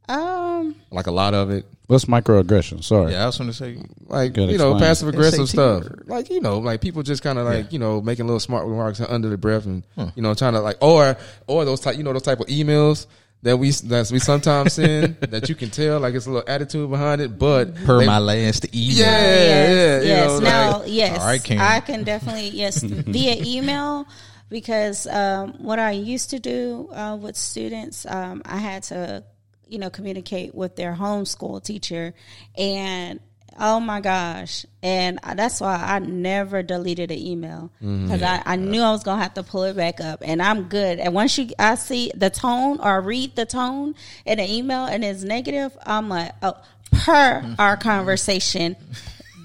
Um. 0.08 0.76
Like 0.90 1.06
a 1.06 1.12
lot 1.12 1.34
of 1.34 1.50
it, 1.50 1.64
What's 1.92 2.06
microaggression? 2.06 2.82
Sorry. 2.82 3.12
Yeah, 3.12 3.24
I 3.24 3.26
was 3.26 3.36
going 3.36 3.50
to 3.50 3.54
say, 3.54 3.76
like 4.06 4.32
Gotta 4.32 4.52
you 4.52 4.56
know, 4.56 4.78
passive 4.78 5.08
aggressive 5.08 5.46
stuff. 5.46 5.84
Like 6.06 6.30
you 6.30 6.40
know, 6.40 6.58
like 6.58 6.80
people 6.80 7.02
just 7.02 7.22
kind 7.22 7.38
of 7.38 7.44
like 7.44 7.70
you 7.70 7.78
know 7.78 8.00
making 8.00 8.26
little 8.26 8.40
smart 8.40 8.66
remarks 8.66 8.98
under 9.00 9.28
the 9.28 9.36
breath, 9.36 9.66
and 9.66 9.82
you 10.14 10.22
know, 10.22 10.32
trying 10.34 10.54
to 10.54 10.60
like 10.60 10.78
or 10.80 11.18
or 11.46 11.64
those 11.66 11.80
type 11.80 11.98
you 11.98 12.02
know 12.02 12.14
those 12.14 12.22
type 12.22 12.40
of 12.40 12.46
emails 12.46 13.06
that 13.42 13.58
we 13.58 13.70
that 13.72 14.08
we 14.10 14.18
sometimes 14.20 14.72
send 14.74 15.16
that 15.20 15.50
you 15.50 15.54
can 15.54 15.68
tell 15.68 16.00
like 16.00 16.14
it's 16.14 16.24
a 16.26 16.30
little 16.30 16.48
attitude 16.48 16.88
behind 16.88 17.20
it, 17.20 17.38
but 17.38 17.74
per 17.84 17.98
they- 17.98 18.06
my 18.06 18.18
last 18.18 18.74
email. 18.74 18.96
Yeah, 18.96 19.04
yeah, 19.04 20.00
you 20.00 20.06
yes. 20.06 20.30
know, 20.30 20.38
now, 20.38 20.78
like- 20.78 20.88
yes, 20.90 21.18
All 21.18 21.26
right, 21.26 21.44
Karen. 21.44 21.62
I 21.62 21.80
can 21.80 22.04
definitely 22.04 22.48
yes 22.50 22.82
via 22.82 23.36
email 23.44 24.06
because 24.48 25.06
um, 25.08 25.54
what 25.58 25.78
I 25.78 25.90
used 25.90 26.30
to 26.30 26.38
do 26.38 26.88
uh, 26.92 27.18
with 27.20 27.36
students, 27.36 28.06
um, 28.06 28.40
I 28.46 28.56
had 28.58 28.84
to 28.84 29.24
you 29.72 29.78
know 29.78 29.90
communicate 29.90 30.54
with 30.54 30.76
their 30.76 30.94
homeschool 30.94 31.64
teacher, 31.64 32.14
and 32.56 33.20
oh 33.58 33.80
my 33.80 34.00
gosh, 34.00 34.66
and 34.82 35.18
that's 35.34 35.60
why 35.60 35.76
I 35.76 35.98
never 35.98 36.62
deleted 36.62 37.10
an 37.10 37.18
email 37.18 37.70
because 37.80 38.22
I, 38.22 38.42
I 38.44 38.56
knew 38.56 38.82
I 38.82 38.90
was 38.90 39.02
gonna 39.02 39.22
have 39.22 39.34
to 39.34 39.42
pull 39.42 39.64
it 39.64 39.76
back 39.76 40.00
up, 40.00 40.22
and 40.24 40.42
I'm 40.42 40.64
good. 40.64 40.98
And 40.98 41.14
once 41.14 41.36
you 41.38 41.48
I 41.58 41.76
see 41.76 42.12
the 42.14 42.30
tone 42.30 42.80
or 42.80 43.00
read 43.00 43.34
the 43.34 43.46
tone 43.46 43.94
in 44.26 44.38
an 44.38 44.48
email 44.48 44.84
and 44.84 45.02
it's 45.04 45.24
negative, 45.24 45.76
I'm 45.84 46.08
like, 46.08 46.32
oh, 46.42 46.54
per 46.92 47.54
our 47.58 47.76
conversation 47.76 48.76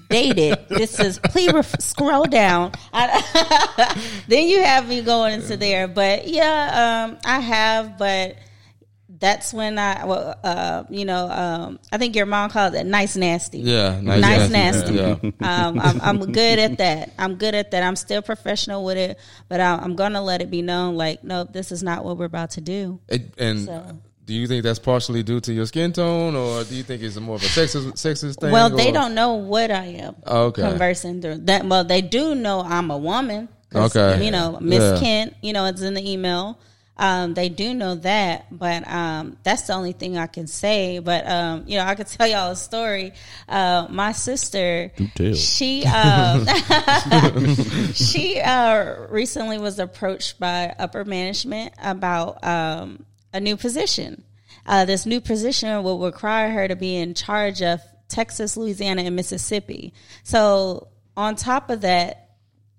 dated. 0.08 0.68
This 0.68 0.98
is 1.00 1.18
please 1.18 1.52
ref- 1.52 1.80
scroll 1.80 2.24
down. 2.24 2.72
I, 2.92 4.06
then 4.28 4.48
you 4.48 4.62
have 4.62 4.88
me 4.88 5.02
going 5.02 5.34
into 5.34 5.56
there, 5.56 5.88
but 5.88 6.26
yeah, 6.28 7.06
um, 7.10 7.18
I 7.24 7.40
have, 7.40 7.98
but 7.98 8.36
that's 9.20 9.52
when 9.52 9.78
I, 9.78 10.04
well, 10.04 10.38
uh, 10.44 10.84
you 10.90 11.04
know, 11.04 11.28
um, 11.28 11.78
I 11.90 11.98
think 11.98 12.14
your 12.14 12.26
mom 12.26 12.50
called 12.50 12.74
it 12.74 12.84
nice 12.86 13.16
nasty. 13.16 13.58
Yeah, 13.58 14.00
nice, 14.00 14.20
nice 14.20 14.50
nasty. 14.50 14.94
nasty. 14.94 15.34
Yeah. 15.40 15.66
um, 15.66 15.80
I'm, 15.80 16.00
I'm 16.00 16.32
good 16.32 16.58
at 16.58 16.78
that. 16.78 17.12
I'm 17.18 17.34
good 17.34 17.54
at 17.54 17.70
that. 17.72 17.82
I'm 17.82 17.96
still 17.96 18.22
professional 18.22 18.84
with 18.84 18.96
it, 18.96 19.18
but 19.48 19.60
I, 19.60 19.74
I'm 19.76 19.96
gonna 19.96 20.22
let 20.22 20.40
it 20.40 20.50
be 20.50 20.62
known, 20.62 20.96
like, 20.96 21.24
no, 21.24 21.44
this 21.44 21.72
is 21.72 21.82
not 21.82 22.04
what 22.04 22.16
we're 22.16 22.26
about 22.26 22.50
to 22.52 22.60
do. 22.60 23.00
It, 23.08 23.34
and 23.38 23.64
So. 23.64 23.98
do 24.24 24.34
you 24.34 24.46
think 24.46 24.62
that's 24.62 24.78
partially 24.78 25.22
due 25.22 25.40
to 25.40 25.52
your 25.52 25.66
skin 25.66 25.92
tone, 25.92 26.36
or 26.36 26.62
do 26.64 26.74
you 26.76 26.82
think 26.82 27.02
it's 27.02 27.18
more 27.18 27.36
of 27.36 27.42
a 27.42 27.46
sexist 27.46 27.92
sexist 27.94 28.40
thing? 28.40 28.52
Well, 28.52 28.70
they 28.70 28.90
or- 28.90 28.92
don't 28.92 29.14
know 29.14 29.34
what 29.34 29.70
I 29.70 29.86
am. 29.86 30.16
Okay. 30.26 30.62
Conversing 30.62 31.20
through 31.22 31.38
that. 31.46 31.64
Well, 31.66 31.82
they 31.84 32.02
do 32.02 32.34
know 32.34 32.60
I'm 32.60 32.90
a 32.90 32.98
woman. 32.98 33.48
Okay. 33.74 34.24
You 34.24 34.30
know, 34.30 34.58
Miss 34.60 34.80
Yeah. 34.82 35.00
Kent. 35.00 35.34
You 35.42 35.52
know, 35.52 35.66
it's 35.66 35.82
in 35.82 35.94
the 35.94 36.08
email. 36.10 36.58
Um, 36.98 37.34
they 37.34 37.48
do 37.48 37.74
know 37.74 37.94
that, 37.96 38.46
but 38.50 38.86
um, 38.90 39.36
that's 39.44 39.62
the 39.62 39.74
only 39.74 39.92
thing 39.92 40.18
I 40.18 40.26
can 40.26 40.48
say. 40.48 40.98
But 40.98 41.28
um, 41.28 41.64
you 41.66 41.78
know, 41.78 41.84
I 41.84 41.94
could 41.94 42.06
tell 42.08 42.26
y'all 42.26 42.50
a 42.50 42.56
story. 42.56 43.12
Uh, 43.48 43.86
my 43.88 44.12
sister, 44.12 44.90
she 45.34 45.84
um, 45.86 46.46
she 47.94 48.40
uh, 48.40 49.06
recently 49.08 49.58
was 49.58 49.78
approached 49.78 50.40
by 50.40 50.74
upper 50.78 51.04
management 51.04 51.72
about 51.80 52.42
um, 52.44 53.04
a 53.32 53.40
new 53.40 53.56
position. 53.56 54.24
Uh, 54.66 54.84
this 54.84 55.06
new 55.06 55.20
position 55.20 55.82
will 55.82 56.00
require 56.00 56.50
her 56.50 56.68
to 56.68 56.76
be 56.76 56.96
in 56.96 57.14
charge 57.14 57.62
of 57.62 57.80
Texas, 58.08 58.56
Louisiana, 58.56 59.02
and 59.02 59.16
Mississippi. 59.16 59.94
So, 60.24 60.88
on 61.16 61.36
top 61.36 61.70
of 61.70 61.82
that, 61.82 62.30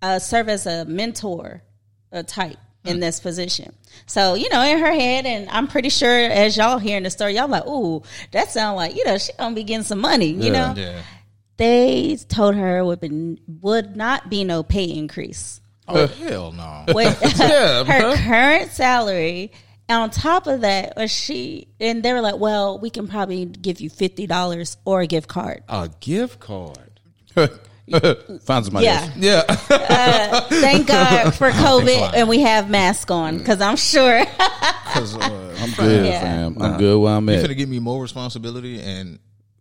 uh, 0.01 0.19
serve 0.19 0.49
as 0.49 0.65
a 0.65 0.85
mentor 0.85 1.63
a 2.11 2.23
type 2.23 2.57
in 2.85 2.99
this 2.99 3.19
position. 3.19 3.73
So, 4.05 4.35
you 4.35 4.49
know, 4.49 4.61
in 4.61 4.79
her 4.79 4.91
head, 4.91 5.25
and 5.25 5.49
I'm 5.49 5.67
pretty 5.67 5.89
sure 5.89 6.09
as 6.09 6.57
y'all 6.57 6.77
hearing 6.79 7.03
the 7.03 7.09
story, 7.09 7.35
y'all 7.35 7.47
like, 7.47 7.65
ooh, 7.67 8.03
that 8.31 8.49
sound 8.51 8.77
like, 8.77 8.95
you 8.95 9.05
know, 9.05 9.17
she 9.17 9.31
gonna 9.37 9.55
be 9.55 9.63
getting 9.63 9.83
some 9.83 9.99
money, 9.99 10.31
you 10.31 10.51
know? 10.51 10.73
Yeah. 10.75 11.01
They 11.57 12.17
told 12.29 12.55
her 12.55 12.85
would, 12.85 13.01
be, 13.01 13.41
would 13.61 13.95
not 13.97 14.29
be 14.29 14.45
no 14.45 14.63
pay 14.63 14.85
increase. 14.85 15.59
Oh, 15.89 16.03
uh, 16.03 16.07
hell 16.07 16.51
no. 16.53 16.85
With 16.93 17.19
Yeah, 17.39 17.83
her 17.83 18.13
bruh. 18.13 18.25
current 18.25 18.71
salary. 18.71 19.51
And 19.89 20.03
on 20.03 20.09
top 20.11 20.47
of 20.47 20.61
that, 20.61 20.93
was 20.95 21.09
she 21.11 21.67
and 21.79 22.03
they 22.03 22.13
were 22.13 22.21
like, 22.21 22.37
"Well, 22.37 22.77
we 22.77 22.91
can 22.91 23.07
probably 23.07 23.45
give 23.45 23.81
you 23.81 23.89
fifty 23.89 24.27
dollars 24.27 24.77
or 24.85 25.01
a 25.01 25.07
gift 25.07 25.27
card." 25.27 25.63
a 25.67 25.89
gift 25.99 26.39
card. 26.39 26.99
Find 28.43 28.65
somebody 28.65 28.85
Yeah, 28.85 29.01
else. 29.03 29.11
Yeah, 29.69 30.39
thank 30.41 30.87
God 30.95 31.35
for 31.35 31.49
COVID, 31.51 32.13
and 32.13 32.29
we 32.29 32.41
have 32.41 32.69
masks 32.69 33.09
on 33.11 33.37
because 33.37 33.61
I'm 33.61 33.77
sure. 33.77 34.23
Because 34.89 35.15
uh, 35.17 35.55
I'm 35.61 35.71
good, 35.73 36.05
Yeah. 36.07 36.19
fam. 36.19 36.61
I'm 36.61 36.77
good 36.79 36.97
where 36.99 37.13
I'm 37.13 37.27
you're 37.29 37.37
going 37.37 37.49
to 37.49 37.55
give 37.55 37.69
me 37.69 37.77
more 37.77 38.01
responsibility 38.01 38.81
and 38.81 39.19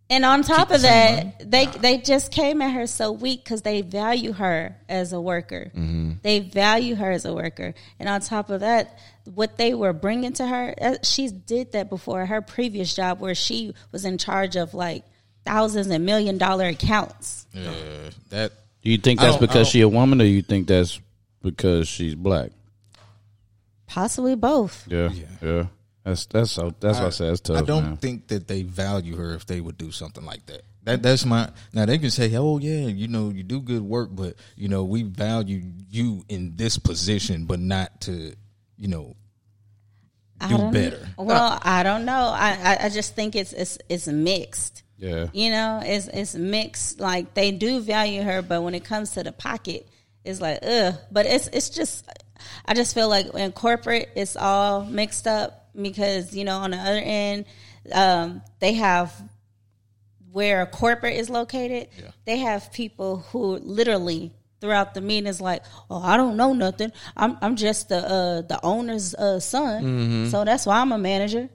and 0.09 0.25
on 0.25 0.41
top 0.41 0.71
of 0.71 0.81
the 0.81 0.87
same 0.87 1.33
that, 1.37 1.51
they 1.51 1.65
they 1.67 1.97
just 1.99 2.31
came 2.31 2.63
at 2.63 2.71
her 2.71 2.87
so 2.87 3.11
weak 3.11 3.43
because 3.43 3.61
they 3.61 3.83
value 3.83 4.31
her 4.33 4.75
as 4.89 5.13
a 5.13 5.21
worker. 5.21 5.71
They 6.23 6.39
value 6.39 6.95
her 6.95 7.11
as 7.11 7.25
a 7.25 7.33
worker, 7.33 7.75
and 7.99 8.09
on 8.09 8.21
top 8.21 8.49
of 8.49 8.61
that, 8.61 8.97
what 9.25 9.57
they 9.57 9.75
were 9.75 9.93
bringing 9.93 10.33
to 10.33 10.47
her, 10.47 10.73
uh, 10.81 10.95
she 11.03 11.27
did 11.29 11.73
that 11.73 11.91
before 11.91 12.25
her 12.25 12.41
previous 12.41 12.95
job 12.95 13.19
where 13.19 13.35
she 13.35 13.75
was 13.91 14.03
in 14.03 14.17
charge 14.17 14.55
of 14.55 14.73
like 14.73 15.03
thousands 15.45 15.87
and 15.87 16.05
million 16.05 16.37
dollar 16.37 16.67
accounts. 16.67 17.47
Yeah, 17.53 17.71
that 18.29 18.51
Do 18.83 18.89
you 18.91 18.97
think 18.97 19.19
that's 19.19 19.37
because 19.37 19.53
don't- 19.67 19.71
she 19.71 19.81
a 19.81 19.87
woman, 19.89 20.21
or 20.21 20.25
you 20.25 20.41
think 20.41 20.67
that's 20.67 20.99
because 21.41 21.87
she's 21.87 22.15
black? 22.15 22.51
Possibly 23.87 24.35
both. 24.35 24.85
Yeah, 24.87 25.09
yeah. 25.41 25.63
That's 26.03 26.25
that's 26.27 26.51
so. 26.51 26.73
That's 26.79 26.97
what 26.99 27.07
I 27.07 27.09
said. 27.09 27.29
That's 27.31 27.41
tough. 27.41 27.57
I 27.57 27.61
don't 27.61 27.83
man. 27.83 27.97
think 27.97 28.27
that 28.27 28.47
they 28.47 28.63
value 28.63 29.15
her 29.15 29.33
if 29.33 29.45
they 29.45 29.59
would 29.61 29.77
do 29.77 29.91
something 29.91 30.23
like 30.25 30.45
that. 30.45 30.61
That 30.83 31.03
that's 31.03 31.25
my 31.25 31.49
now 31.73 31.85
they 31.85 31.97
can 31.97 32.09
say, 32.11 32.33
oh 32.35 32.57
yeah, 32.59 32.87
you 32.87 33.07
know 33.07 33.29
you 33.29 33.43
do 33.43 33.59
good 33.61 33.81
work, 33.81 34.09
but 34.11 34.35
you 34.55 34.69
know 34.69 34.83
we 34.83 35.03
value 35.03 35.61
you 35.89 36.23
in 36.29 36.55
this 36.55 36.77
position, 36.77 37.45
but 37.45 37.59
not 37.59 38.01
to 38.01 38.33
you 38.77 38.87
know 38.87 39.15
I 40.39 40.47
do 40.49 40.57
don't- 40.57 40.73
better. 40.73 41.07
Well, 41.17 41.59
I 41.61 41.83
don't 41.83 42.05
know. 42.05 42.31
I, 42.33 42.57
I 42.63 42.85
I 42.85 42.89
just 42.89 43.15
think 43.15 43.35
it's 43.35 43.53
it's 43.53 43.77
it's 43.89 44.07
mixed. 44.07 44.83
Yeah. 44.99 45.27
You 45.33 45.49
know, 45.49 45.81
it's 45.83 46.07
it's 46.07 46.35
mixed. 46.35 46.99
Like 46.99 47.33
they 47.33 47.51
do 47.51 47.79
value 47.79 48.21
her, 48.21 48.41
but 48.41 48.61
when 48.61 48.75
it 48.75 48.83
comes 48.83 49.11
to 49.11 49.23
the 49.23 49.31
pocket, 49.31 49.87
it's 50.23 50.41
like 50.41 50.59
ugh. 50.61 50.95
But 51.11 51.25
it's 51.25 51.47
it's 51.47 51.69
just, 51.69 52.05
I 52.65 52.73
just 52.73 52.93
feel 52.93 53.07
like 53.07 53.33
in 53.33 53.51
corporate, 53.53 54.09
it's 54.15 54.35
all 54.35 54.83
mixed 54.83 55.25
up 55.25 55.69
because 55.79 56.35
you 56.35 56.43
know 56.43 56.57
on 56.57 56.71
the 56.71 56.77
other 56.77 57.01
end, 57.01 57.45
um, 57.93 58.41
they 58.59 58.73
have 58.73 59.13
where 60.31 60.61
a 60.61 60.67
corporate 60.67 61.15
is 61.15 61.29
located. 61.29 61.87
yeah. 61.97 62.11
They 62.25 62.37
have 62.37 62.71
people 62.71 63.17
who 63.31 63.57
literally 63.57 64.33
throughout 64.61 64.93
the 64.93 65.01
meeting 65.01 65.27
is 65.27 65.39
like, 65.39 65.63
"Oh, 65.89 66.01
I 66.03 66.17
don't 66.17 66.35
know 66.35 66.51
nothing. 66.53 66.91
I'm 67.15 67.37
I'm 67.41 67.55
just 67.55 67.87
the 67.87 67.97
uh, 67.97 68.41
the 68.41 68.59
owner's 68.63 69.15
uh, 69.15 69.39
son, 69.39 70.27
so 70.29 70.43
that's 70.43 70.65
why 70.65 70.81
I'm 70.81 70.91
a 70.91 70.97
manager." 70.97 71.49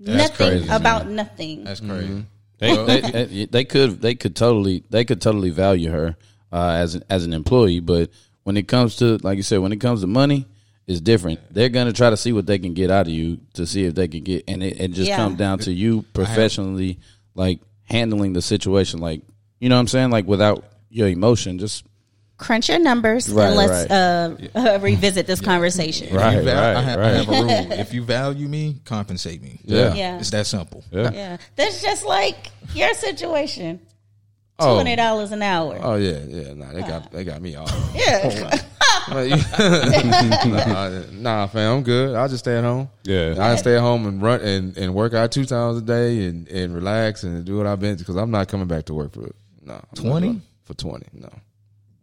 nothing 0.00 0.48
crazy, 0.48 0.68
about 0.70 1.08
nothing. 1.08 1.64
That's 1.64 1.80
crazy. 1.80 2.24
They, 2.60 2.76
they, 2.76 3.00
they, 3.24 3.44
they 3.46 3.64
could 3.64 4.00
they 4.00 4.14
could 4.14 4.36
totally 4.36 4.84
they 4.90 5.04
could 5.04 5.20
totally 5.20 5.50
value 5.50 5.90
her 5.90 6.16
uh, 6.52 6.70
as 6.72 6.94
an, 6.94 7.02
as 7.10 7.24
an 7.24 7.32
employee, 7.32 7.80
but 7.80 8.10
when 8.44 8.56
it 8.56 8.68
comes 8.68 8.96
to 8.96 9.16
like 9.18 9.36
you 9.38 9.42
said, 9.42 9.58
when 9.60 9.72
it 9.72 9.80
comes 9.80 10.02
to 10.02 10.06
money, 10.06 10.46
it's 10.86 11.00
different. 11.00 11.40
They're 11.52 11.68
gonna 11.70 11.92
try 11.92 12.10
to 12.10 12.16
see 12.16 12.32
what 12.32 12.46
they 12.46 12.58
can 12.58 12.74
get 12.74 12.90
out 12.90 13.06
of 13.06 13.12
you 13.12 13.38
to 13.54 13.66
see 13.66 13.84
if 13.84 13.94
they 13.94 14.08
can 14.08 14.22
get, 14.24 14.44
and 14.46 14.62
it, 14.62 14.80
it 14.80 14.88
just 14.92 15.08
Yeah. 15.08 15.16
comes 15.16 15.36
down 15.38 15.58
to 15.60 15.72
you 15.72 16.02
professionally, 16.12 16.98
like 17.34 17.60
handling 17.84 18.32
the 18.34 18.42
situation, 18.42 19.00
like 19.00 19.22
you 19.58 19.68
know 19.68 19.76
what 19.76 19.80
I'm 19.80 19.88
saying, 19.88 20.10
like 20.10 20.26
without 20.26 20.64
your 20.90 21.08
emotion, 21.08 21.58
just 21.58 21.84
crunch 22.40 22.68
your 22.68 22.78
numbers 22.80 23.28
Right, 23.28 23.46
and 23.48 23.56
let's 23.56 23.90
right. 23.90 24.56
uh, 24.56 24.58
uh, 24.74 24.78
revisit 24.80 25.26
this 25.26 25.40
conversation. 25.40 26.14
Right, 26.14 26.38
You 26.38 26.42
val- 26.42 26.58
I, 26.58 26.74
right, 26.74 26.84
have, 26.84 26.98
I 26.98 27.02
right. 27.02 27.14
have 27.16 27.28
a 27.28 27.32
rule. 27.32 27.72
If 27.80 27.92
you 27.94 28.02
value 28.02 28.48
me, 28.48 28.80
compensate 28.84 29.40
me. 29.42 29.60
Yeah. 29.64 29.94
Yeah. 29.94 30.18
It's 30.18 30.30
that 30.30 30.46
simple. 30.46 30.82
yeah. 30.90 31.10
Yeah, 31.12 31.36
that's 31.56 31.82
just 31.82 32.04
like 32.04 32.50
your 32.74 32.92
situation. 32.94 33.80
Oh. 34.58 34.74
Twenty 34.74 34.94
dollars 34.96 35.32
an 35.32 35.40
hour. 35.40 35.78
oh 35.82 35.94
yeah, 35.94 36.18
yeah. 36.26 36.52
Nah, 36.52 36.72
they 36.72 36.80
got 36.82 37.10
they 37.12 37.24
got 37.24 37.40
me 37.40 37.56
all. 37.56 37.66
yeah, 37.94 38.60
nah, 40.44 40.88
nah, 41.12 41.46
fam, 41.46 41.76
I'm 41.78 41.82
good. 41.82 42.14
I'll 42.14 42.28
just 42.28 42.44
stay 42.44 42.56
at 42.58 42.64
home. 42.64 42.90
Yeah. 43.04 43.36
I 43.38 43.56
stay 43.56 43.76
at 43.76 43.80
home 43.80 44.06
and 44.06 44.20
run 44.20 44.40
and, 44.42 44.76
and 44.76 44.94
work 44.94 45.14
out 45.14 45.32
two 45.32 45.46
times 45.46 45.78
a 45.78 45.80
day 45.82 46.26
and, 46.26 46.46
and 46.48 46.74
relax 46.74 47.22
and 47.22 47.42
do 47.44 47.56
what 47.56 47.66
I've 47.66 47.80
been 47.80 47.96
because 47.96 48.16
I'm 48.16 48.30
not 48.30 48.48
coming 48.48 48.66
back 48.66 48.84
to 48.86 48.94
work 48.94 49.12
for 49.14 49.30
no 49.62 49.74
I'm 49.74 49.80
20? 49.94 50.40
for 50.64 50.74
twenty. 50.74 51.06
No, 51.14 51.30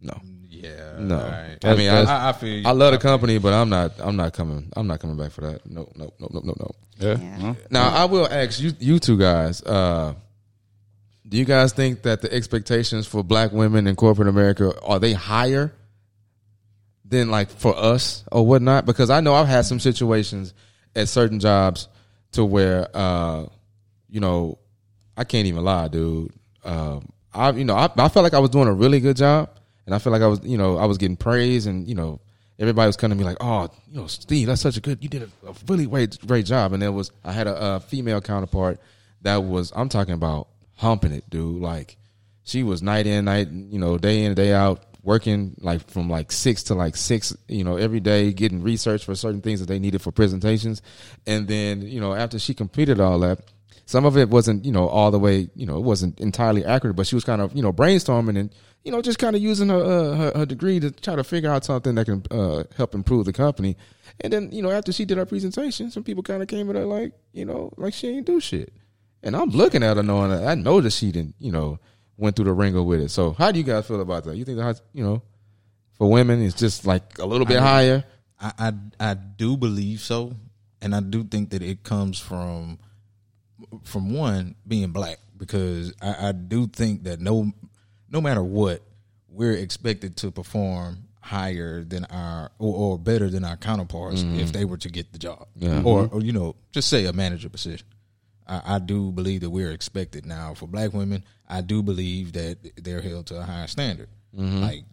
no, 0.01 0.19
Yeah. 0.49 0.95
no. 0.99 1.15
all 1.19 1.21
right. 1.29 1.57
I 1.63 1.75
mean, 1.75 1.89
I, 1.89 2.01
I, 2.03 2.29
I 2.29 2.31
feel 2.33 2.49
you. 2.59 2.63
I 2.67 2.71
love 2.71 2.91
the 2.93 2.97
company, 2.99 3.37
but 3.37 3.53
I'm 3.53 3.69
not. 3.69 3.93
I'm 3.99 4.15
not 4.15 4.33
coming. 4.33 4.71
I'm 4.75 4.87
not 4.87 4.99
coming 4.99 5.17
back 5.17 5.31
for 5.31 5.41
that. 5.41 5.65
No, 5.69 5.89
no, 5.95 6.11
no, 6.19 6.27
no, 6.31 6.39
no, 6.43 6.53
no. 6.59 6.71
Yeah. 6.99 7.17
Yeah. 7.19 7.53
Now 7.69 7.89
I 7.89 8.05
will 8.05 8.27
ask 8.27 8.59
you, 8.59 8.71
you 8.79 8.99
two 8.99 9.17
guys. 9.17 9.61
Uh, 9.63 10.13
do 11.27 11.37
you 11.37 11.45
guys 11.45 11.73
think 11.73 12.03
that 12.03 12.21
the 12.21 12.31
expectations 12.33 13.05
for 13.05 13.23
black 13.23 13.51
women 13.51 13.85
in 13.87 13.95
corporate 13.95 14.27
America 14.29 14.73
are 14.83 14.97
they 14.99 15.13
higher 15.13 15.73
than 17.05 17.29
like 17.29 17.49
for 17.49 17.75
us 17.77 18.23
or 18.31 18.45
whatnot? 18.45 18.85
Because 18.85 19.09
I 19.09 19.19
know 19.21 19.33
I've 19.33 19.47
had 19.47 19.65
some 19.65 19.79
situations 19.79 20.53
at 20.95 21.09
certain 21.09 21.39
jobs 21.39 21.87
to 22.31 22.43
where, 22.45 22.87
uh, 22.93 23.45
you 24.09 24.19
know, 24.19 24.57
I 25.15 25.23
can't 25.23 25.47
even 25.47 25.63
lie, 25.63 25.87
dude. 25.89 26.31
Uh, 26.63 26.99
I, 27.33 27.51
you 27.51 27.65
know, 27.65 27.75
I, 27.75 27.89
I 27.97 28.09
felt 28.09 28.23
like 28.23 28.33
I 28.33 28.39
was 28.39 28.49
doing 28.49 28.67
a 28.67 28.73
really 28.73 28.99
good 28.99 29.17
job, 29.17 29.49
and 29.87 29.95
I 29.95 29.99
feel 29.99 30.11
like 30.11 30.21
I 30.21 30.27
was, 30.27 30.43
you 30.43 30.57
know, 30.57 30.77
I 30.77 30.85
was 30.85 30.99
getting 30.99 31.17
praise, 31.17 31.65
and 31.65 31.87
you 31.87 31.95
know, 31.95 32.19
everybody 32.59 32.87
was 32.87 32.97
coming 32.97 33.17
to 33.17 33.23
me 33.23 33.27
like, 33.27 33.37
"Oh, 33.39 33.69
you 33.89 34.01
know, 34.01 34.07
Steve, 34.07 34.47
that's 34.47 34.61
such 34.61 34.77
a 34.77 34.81
good, 34.81 35.01
you 35.01 35.09
did 35.09 35.23
a, 35.23 35.29
really 35.67 35.87
great, 35.87 36.19
great 36.27 36.45
job." 36.45 36.73
And 36.73 36.81
there 36.81 36.91
was, 36.91 37.11
I 37.23 37.31
had 37.31 37.47
a, 37.47 37.75
a 37.75 37.79
female 37.79 38.21
counterpart 38.21 38.79
that 39.21 39.37
was, 39.37 39.71
I'm 39.75 39.89
talking 39.89 40.13
about 40.13 40.49
humping 40.75 41.13
it, 41.13 41.27
dude. 41.29 41.61
Like, 41.61 41.97
she 42.43 42.63
was 42.63 42.83
night 42.83 43.07
in, 43.07 43.25
night, 43.25 43.49
you 43.49 43.79
know, 43.79 43.97
day 43.97 44.25
in, 44.25 44.35
day 44.35 44.53
out, 44.53 44.83
working 45.03 45.55
like 45.61 45.89
from 45.89 46.09
like 46.09 46.33
six 46.33 46.63
to 46.63 46.75
like 46.75 46.97
six, 46.97 47.35
you 47.47 47.63
know, 47.63 47.77
every 47.77 48.01
day, 48.01 48.33
getting 48.33 48.61
research 48.61 49.05
for 49.05 49.15
certain 49.15 49.41
things 49.41 49.61
that 49.61 49.67
they 49.67 49.79
needed 49.79 50.01
for 50.01 50.11
presentations. 50.11 50.81
And 51.25 51.47
then, 51.47 51.81
you 51.81 52.01
know, 52.01 52.13
after 52.13 52.37
she 52.37 52.53
completed 52.53 52.99
all 52.99 53.19
that, 53.19 53.39
some 53.87 54.05
of 54.05 54.17
it 54.17 54.29
wasn't, 54.29 54.65
you 54.65 54.71
know, 54.71 54.87
all 54.87 55.11
the 55.11 55.17
way, 55.17 55.49
you 55.55 55.65
know, 55.65 55.77
it 55.77 55.83
wasn't 55.83 56.19
entirely 56.19 56.63
accurate, 56.63 56.97
but 56.97 57.07
she 57.07 57.15
was 57.15 57.23
kind 57.23 57.41
of, 57.41 57.55
you 57.55 57.61
know, 57.61 57.71
brainstorming 57.71 58.37
and, 58.37 58.53
you 58.83 58.91
know, 58.91 59.01
just 59.01 59.17
kind 59.17 59.33
of 59.33 59.41
using 59.41 59.69
her, 59.69 59.81
uh, 59.81 60.15
her, 60.15 60.31
her 60.35 60.45
degree 60.45 60.79
to 60.79 60.91
try 60.91 61.15
to 61.15 61.23
figure 61.23 61.49
out 61.49 61.63
something 61.63 61.95
that 61.95 62.05
can 62.05 62.21
uh, 62.29 62.63
help 62.75 62.93
improve 62.93 63.25
the 63.25 63.33
company. 63.33 63.77
And 64.19 64.31
then, 64.31 64.51
you 64.51 64.61
know, 64.61 64.69
after 64.71 64.91
she 64.91 65.05
did 65.05 65.17
her 65.17 65.25
presentation, 65.25 65.89
some 65.89 66.03
people 66.03 66.21
kind 66.21 66.43
of 66.43 66.49
came 66.49 66.69
at 66.69 66.75
her 66.75 66.85
like, 66.85 67.13
you 67.31 67.45
know, 67.45 67.71
like 67.77 67.93
she 67.93 68.09
ain't 68.09 68.27
do 68.27 68.39
shit. 68.41 68.73
And 69.23 69.35
I'm 69.35 69.49
looking 69.51 69.83
at 69.83 69.97
her 69.97 70.03
knowing 70.03 70.31
that 70.31 70.45
I 70.45 70.55
know 70.55 70.81
that 70.81 70.91
she 70.91 71.13
didn't, 71.13 71.35
you 71.39 71.53
know, 71.53 71.79
went 72.17 72.35
through 72.35 72.45
the 72.45 72.53
ringer 72.53 72.83
with 72.83 72.99
it. 72.99 73.09
So 73.09 73.31
how 73.31 73.51
do 73.51 73.57
you 73.57 73.63
guys 73.63 73.87
feel 73.87 74.01
about 74.01 74.25
that? 74.25 74.35
You 74.35 74.43
think 74.45 74.57
that, 74.57 74.81
you 74.93 75.03
know, 75.03 75.23
for 75.93 76.11
women, 76.11 76.41
it's 76.43 76.55
just 76.55 76.85
like 76.85 77.19
a 77.19 77.25
little 77.25 77.45
bit 77.45 77.59
higher? 77.59 78.03
I, 78.39 78.51
I 78.59 78.73
I 78.99 79.13
do 79.13 79.57
believe 79.57 80.01
so, 80.01 80.33
and 80.81 80.93
I 80.93 80.99
do 80.99 81.23
think 81.23 81.51
that 81.51 81.63
it 81.63 81.83
comes 81.83 82.19
from 82.19 82.79
from 83.83 84.13
one 84.13 84.55
being 84.67 84.91
black 84.91 85.19
because 85.37 85.93
I, 86.01 86.29
I 86.29 86.31
do 86.31 86.67
think 86.67 87.03
that 87.03 87.19
no 87.19 87.51
no 88.09 88.21
matter 88.21 88.43
what 88.43 88.81
we're 89.29 89.53
expected 89.53 90.17
to 90.17 90.31
perform 90.31 91.03
higher 91.21 91.83
than 91.83 92.05
our 92.05 92.51
or, 92.57 92.75
or 92.75 92.99
better 92.99 93.29
than 93.29 93.43
our 93.43 93.57
counterparts 93.57 94.23
mm-hmm. 94.23 94.39
if 94.39 94.53
they 94.53 94.65
were 94.65 94.77
to 94.77 94.89
get 94.89 95.11
the 95.11 95.19
job 95.19 95.47
mm-hmm. 95.59 95.85
or 95.85 96.09
or 96.11 96.21
you 96.21 96.31
know 96.31 96.55
just 96.71 96.89
say 96.89 97.05
a 97.05 97.13
manager 97.13 97.49
position. 97.49 97.87
I, 98.47 98.75
I 98.75 98.79
do 98.79 99.11
believe 99.11 99.41
that 99.41 99.49
we're 99.49 99.71
expected 99.71 100.25
now 100.25 100.53
for 100.53 100.67
black 100.67 100.93
women. 100.93 101.25
I 101.49 101.61
do 101.61 101.83
believe 101.83 102.33
that 102.33 102.57
they're 102.81 103.01
held 103.01 103.27
to 103.27 103.39
a 103.39 103.43
higher 103.43 103.67
standard. 103.67 104.07
Mm-hmm. 104.35 104.61
Like 104.61 104.83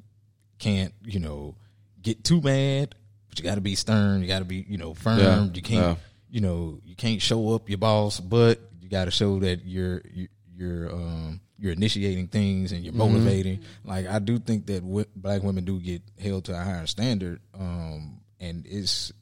can't 0.58 0.92
you 1.04 1.20
know 1.20 1.54
get 2.02 2.24
too 2.24 2.40
mad, 2.40 2.94
but 3.28 3.38
you 3.38 3.44
got 3.44 3.54
to 3.54 3.60
be 3.60 3.76
stern. 3.76 4.20
You 4.20 4.28
got 4.28 4.40
to 4.40 4.44
be 4.44 4.64
you 4.68 4.78
know 4.78 4.94
firm. 4.94 5.20
Yeah, 5.20 5.44
You 5.52 5.62
can't 5.62 5.82
yeah. 5.82 5.96
You 6.34 6.40
know 6.40 6.80
you 6.84 6.96
can't 6.96 7.22
show 7.22 7.54
up 7.54 7.68
your 7.68 7.78
boss, 7.78 8.18
but 8.18 8.58
you 8.80 8.88
got 8.88 9.04
to 9.04 9.10
show 9.12 9.38
that 9.40 9.64
you're 9.64 10.02
you- 10.12 10.28
you're 10.56 10.92
um 10.92 11.40
you're 11.58 11.72
initiating 11.72 12.26
things 12.28 12.72
and 12.72 12.82
you're 12.84 12.92
motivating. 12.94 13.60
Like 13.84 14.06
I 14.08 14.18
do 14.18 14.38
think 14.38 14.66
that 14.66 14.80
w- 14.80 15.06
black 15.14 15.42
women 15.44 15.64
do 15.64 15.80
get 15.80 16.02
held 16.18 16.44
to 16.46 16.52
a 16.52 16.62
higher 16.62 16.86
standard, 16.86 17.40
um, 17.58 18.20
and 18.40 18.66
it's 18.66 19.12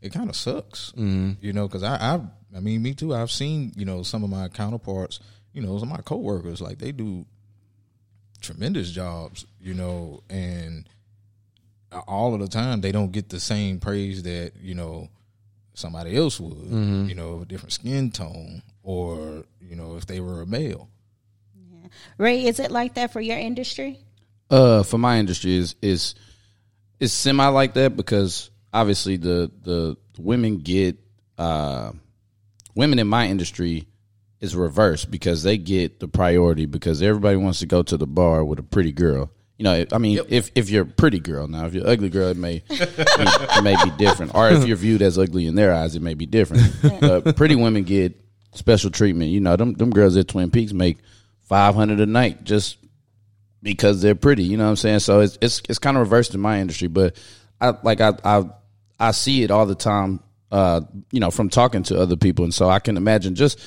it 0.00 0.12
kind 0.12 0.28
of 0.30 0.36
sucks, 0.36 0.92
you 1.40 1.52
know, 1.52 1.66
because 1.68 1.82
I, 1.82 1.96
I 1.96 2.20
I 2.56 2.60
mean 2.60 2.82
me 2.82 2.94
too. 2.94 3.14
I've 3.14 3.30
seen 3.30 3.72
you 3.76 3.84
know 3.84 4.02
some 4.02 4.24
of 4.24 4.30
my 4.30 4.48
counterparts, 4.48 5.20
you 5.52 5.60
know, 5.62 5.78
some 5.78 5.90
of 5.90 5.96
my 5.98 6.02
coworkers, 6.02 6.60
like 6.62 6.78
they 6.78 6.92
do 6.92 7.26
tremendous 8.40 8.90
jobs, 8.90 9.46
you 9.60 9.74
know, 9.74 10.22
and 10.30 10.88
all 12.08 12.34
of 12.34 12.40
the 12.40 12.48
time 12.48 12.80
they 12.80 12.92
don't 12.92 13.12
get 13.12 13.28
the 13.28 13.40
same 13.40 13.78
praise 13.80 14.22
that 14.24 14.52
you 14.60 14.74
know 14.74 15.08
somebody 15.74 16.16
else 16.16 16.40
would, 16.40 16.56
you 17.08 17.14
know, 17.14 17.34
of 17.34 17.42
a 17.42 17.44
different 17.44 17.72
skin 17.72 18.10
tone, 18.10 18.62
or 18.82 19.44
you 19.60 19.76
know, 19.76 19.96
if 19.96 20.06
they 20.06 20.20
were 20.20 20.42
a 20.42 20.46
male. 20.46 20.88
Yeah. 21.54 21.88
Ray, 22.18 22.44
is 22.44 22.60
it 22.60 22.70
like 22.70 22.94
that 22.94 23.12
for 23.12 23.20
your 23.20 23.38
industry? 23.38 23.98
Uh, 24.50 24.82
for 24.82 24.98
my 24.98 25.18
industry 25.18 25.56
is 25.56 25.74
is 25.82 26.14
is 27.00 27.12
semi 27.12 27.46
like 27.48 27.74
that 27.74 27.96
because 27.96 28.50
obviously 28.72 29.16
the 29.16 29.50
the 29.62 29.96
women 30.18 30.58
get 30.58 30.96
uh 31.38 31.90
women 32.74 32.98
in 32.98 33.06
my 33.06 33.26
industry 33.26 33.86
is 34.40 34.54
reversed 34.54 35.10
because 35.10 35.42
they 35.42 35.56
get 35.56 36.00
the 36.00 36.08
priority 36.08 36.66
because 36.66 37.00
everybody 37.02 37.36
wants 37.36 37.60
to 37.60 37.66
go 37.66 37.82
to 37.82 37.96
the 37.96 38.06
bar 38.06 38.44
with 38.44 38.58
a 38.58 38.62
pretty 38.62 38.92
girl. 38.92 39.30
You 39.56 39.64
know, 39.64 39.84
I 39.92 39.98
mean, 39.98 40.18
if 40.28 40.50
if 40.54 40.68
you're 40.68 40.82
a 40.82 40.86
pretty 40.86 41.20
girl 41.20 41.46
now, 41.46 41.66
if 41.66 41.74
you're 41.74 41.84
an 41.84 41.90
ugly 41.90 42.08
girl, 42.08 42.28
it 42.28 42.36
may 42.36 42.62
it 42.68 43.64
may 43.64 43.76
be 43.84 43.90
different. 43.96 44.34
Or 44.34 44.50
if 44.50 44.66
you're 44.66 44.76
viewed 44.76 45.00
as 45.00 45.16
ugly 45.16 45.46
in 45.46 45.54
their 45.54 45.72
eyes, 45.72 45.94
it 45.94 46.02
may 46.02 46.14
be 46.14 46.26
different. 46.26 46.74
But 47.00 47.36
pretty 47.36 47.54
women 47.54 47.84
get 47.84 48.20
special 48.54 48.90
treatment. 48.90 49.30
You 49.30 49.40
know, 49.40 49.54
them 49.56 49.74
them 49.74 49.90
girls 49.90 50.16
at 50.16 50.26
Twin 50.28 50.50
Peaks 50.50 50.72
make 50.72 50.98
five 51.42 51.76
hundred 51.76 52.00
a 52.00 52.06
night 52.06 52.42
just 52.42 52.78
because 53.62 54.02
they're 54.02 54.16
pretty. 54.16 54.42
You 54.42 54.56
know 54.56 54.64
what 54.64 54.70
I'm 54.70 54.76
saying? 54.76 54.98
So 55.00 55.20
it's 55.20 55.38
it's 55.40 55.62
it's 55.68 55.78
kind 55.78 55.96
of 55.96 56.00
reversed 56.00 56.34
in 56.34 56.40
my 56.40 56.60
industry, 56.60 56.88
but 56.88 57.16
I 57.60 57.74
like 57.82 58.00
I 58.00 58.14
I 58.24 58.44
I 58.98 59.10
see 59.12 59.44
it 59.44 59.50
all 59.52 59.66
the 59.66 59.74
time. 59.76 60.20
Uh, 60.50 60.82
you 61.10 61.18
know, 61.18 61.32
from 61.32 61.48
talking 61.48 61.82
to 61.82 62.00
other 62.00 62.16
people, 62.16 62.44
and 62.44 62.54
so 62.54 62.68
I 62.68 62.78
can 62.78 62.96
imagine 62.96 63.34
just 63.34 63.58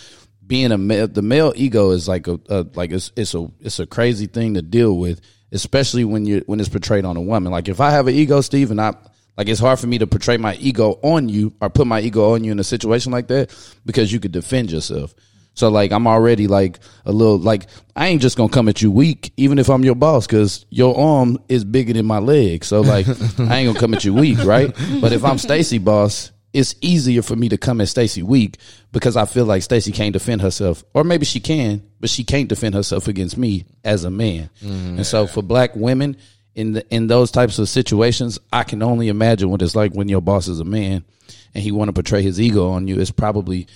being 0.46 0.72
a 0.72 0.78
male. 0.78 1.08
The 1.08 1.22
male 1.22 1.52
ego 1.56 1.92
is 1.92 2.08
like 2.08 2.28
a, 2.28 2.40
a 2.48 2.66
like 2.76 2.92
it's 2.92 3.12
it's 3.18 3.34
a 3.34 3.48
it's 3.60 3.80
a 3.80 3.86
crazy 3.86 4.28
thing 4.28 4.54
to 4.54 4.62
deal 4.62 4.98
with, 4.98 5.20
especially 5.52 6.04
when 6.04 6.26
you 6.26 6.44
when 6.46 6.60
it's 6.60 6.70
portrayed 6.70 7.06
on 7.06 7.18
a 7.18 7.22
woman. 7.22 7.52
Like 7.52 7.68
if 7.68 7.80
I 7.80 7.92
have 7.92 8.08
an 8.08 8.14
ego, 8.14 8.42
Steve, 8.42 8.72
and 8.72 8.82
I 8.82 8.94
like 9.38 9.48
it's 9.48 9.60
hard 9.60 9.80
for 9.80 9.88
me 9.88 9.98
to 10.00 10.08
portray 10.08 10.38
my 10.38 10.56
ego 10.56 11.00
on 11.04 11.30
you 11.30 11.54
or 11.62 11.70
put 11.70 11.88
my 11.88 12.02
ego 12.02 12.34
on 12.34 12.44
you 12.44 12.52
in 12.52 12.60
a 12.60 12.64
situation 12.64 13.12
like 13.12 13.28
that 13.28 13.56
because 13.86 14.12
you 14.12 14.20
could 14.20 14.32
defend 14.32 14.72
yourself. 14.72 15.14
So 15.54 15.70
like 15.70 15.92
I'm 15.92 16.06
already 16.06 16.48
like 16.48 16.80
a 17.06 17.12
little 17.12 17.40
like 17.40 17.68
I 17.96 18.08
ain't 18.08 18.22
just 18.22 18.38
gonna 18.38 18.52
come 18.52 18.70
at 18.70 18.82
you 18.82 18.92
weak, 18.92 19.34
even 19.38 19.58
if 19.58 19.70
I'm 19.70 19.84
your 19.84 19.96
boss, 19.96 20.28
because 20.28 20.66
your 20.70 20.98
arm 20.98 21.40
is 21.50 21.66
bigger 21.66 21.94
than 21.94 22.06
my 22.06 22.20
leg. 22.20 22.64
So 22.64 22.82
like 22.82 23.08
I 23.40 23.58
ain't 23.58 23.68
gonna 23.68 23.80
come 23.80 23.94
at 23.94 24.06
you 24.06 24.14
weak, 24.14 24.44
right? 24.44 24.72
But 25.02 25.14
if 25.14 25.24
I'm 25.24 25.38
Stacy 25.38 25.80
boss, 25.80 26.32
it's 26.58 26.74
easier 26.82 27.22
for 27.22 27.36
me 27.36 27.50
to 27.50 27.58
come 27.58 27.80
at 27.82 27.88
Stacy 27.88 28.24
weak 28.24 28.58
because 28.92 29.16
I 29.16 29.26
feel 29.26 29.46
like 29.46 29.62
Stacy 29.62 29.92
can't 29.92 30.14
defend 30.14 30.42
herself, 30.42 30.84
or 30.96 31.04
maybe 31.04 31.24
she 31.26 31.40
can, 31.40 31.88
but 32.00 32.10
she 32.10 32.24
can't 32.24 32.50
defend 32.50 32.74
herself 32.74 33.08
against 33.08 33.38
me 33.38 33.66
as 33.84 34.04
a 34.04 34.10
man. 34.10 34.50
And 34.62 35.06
so 35.06 35.28
for 35.28 35.44
black 35.44 35.76
women 35.76 36.18
in 36.56 36.74
the 36.74 36.86
in 36.94 37.06
those 37.08 37.30
types 37.30 37.60
of 37.60 37.70
situations, 37.70 38.40
I 38.52 38.64
can 38.64 38.82
only 38.82 39.08
imagine 39.10 39.52
what 39.52 39.62
it's 39.62 39.76
like 39.76 39.94
when 39.94 40.10
your 40.10 40.22
boss 40.22 40.48
is 40.48 40.60
a 40.60 40.66
man 40.66 41.06
and 41.54 41.64
he 41.64 41.72
want 41.72 41.90
to 41.90 41.94
portray 41.94 42.24
his 42.24 42.42
ego 42.42 42.70
on 42.72 42.88
you. 42.88 43.00
It's 43.00 43.12
probably 43.12 43.68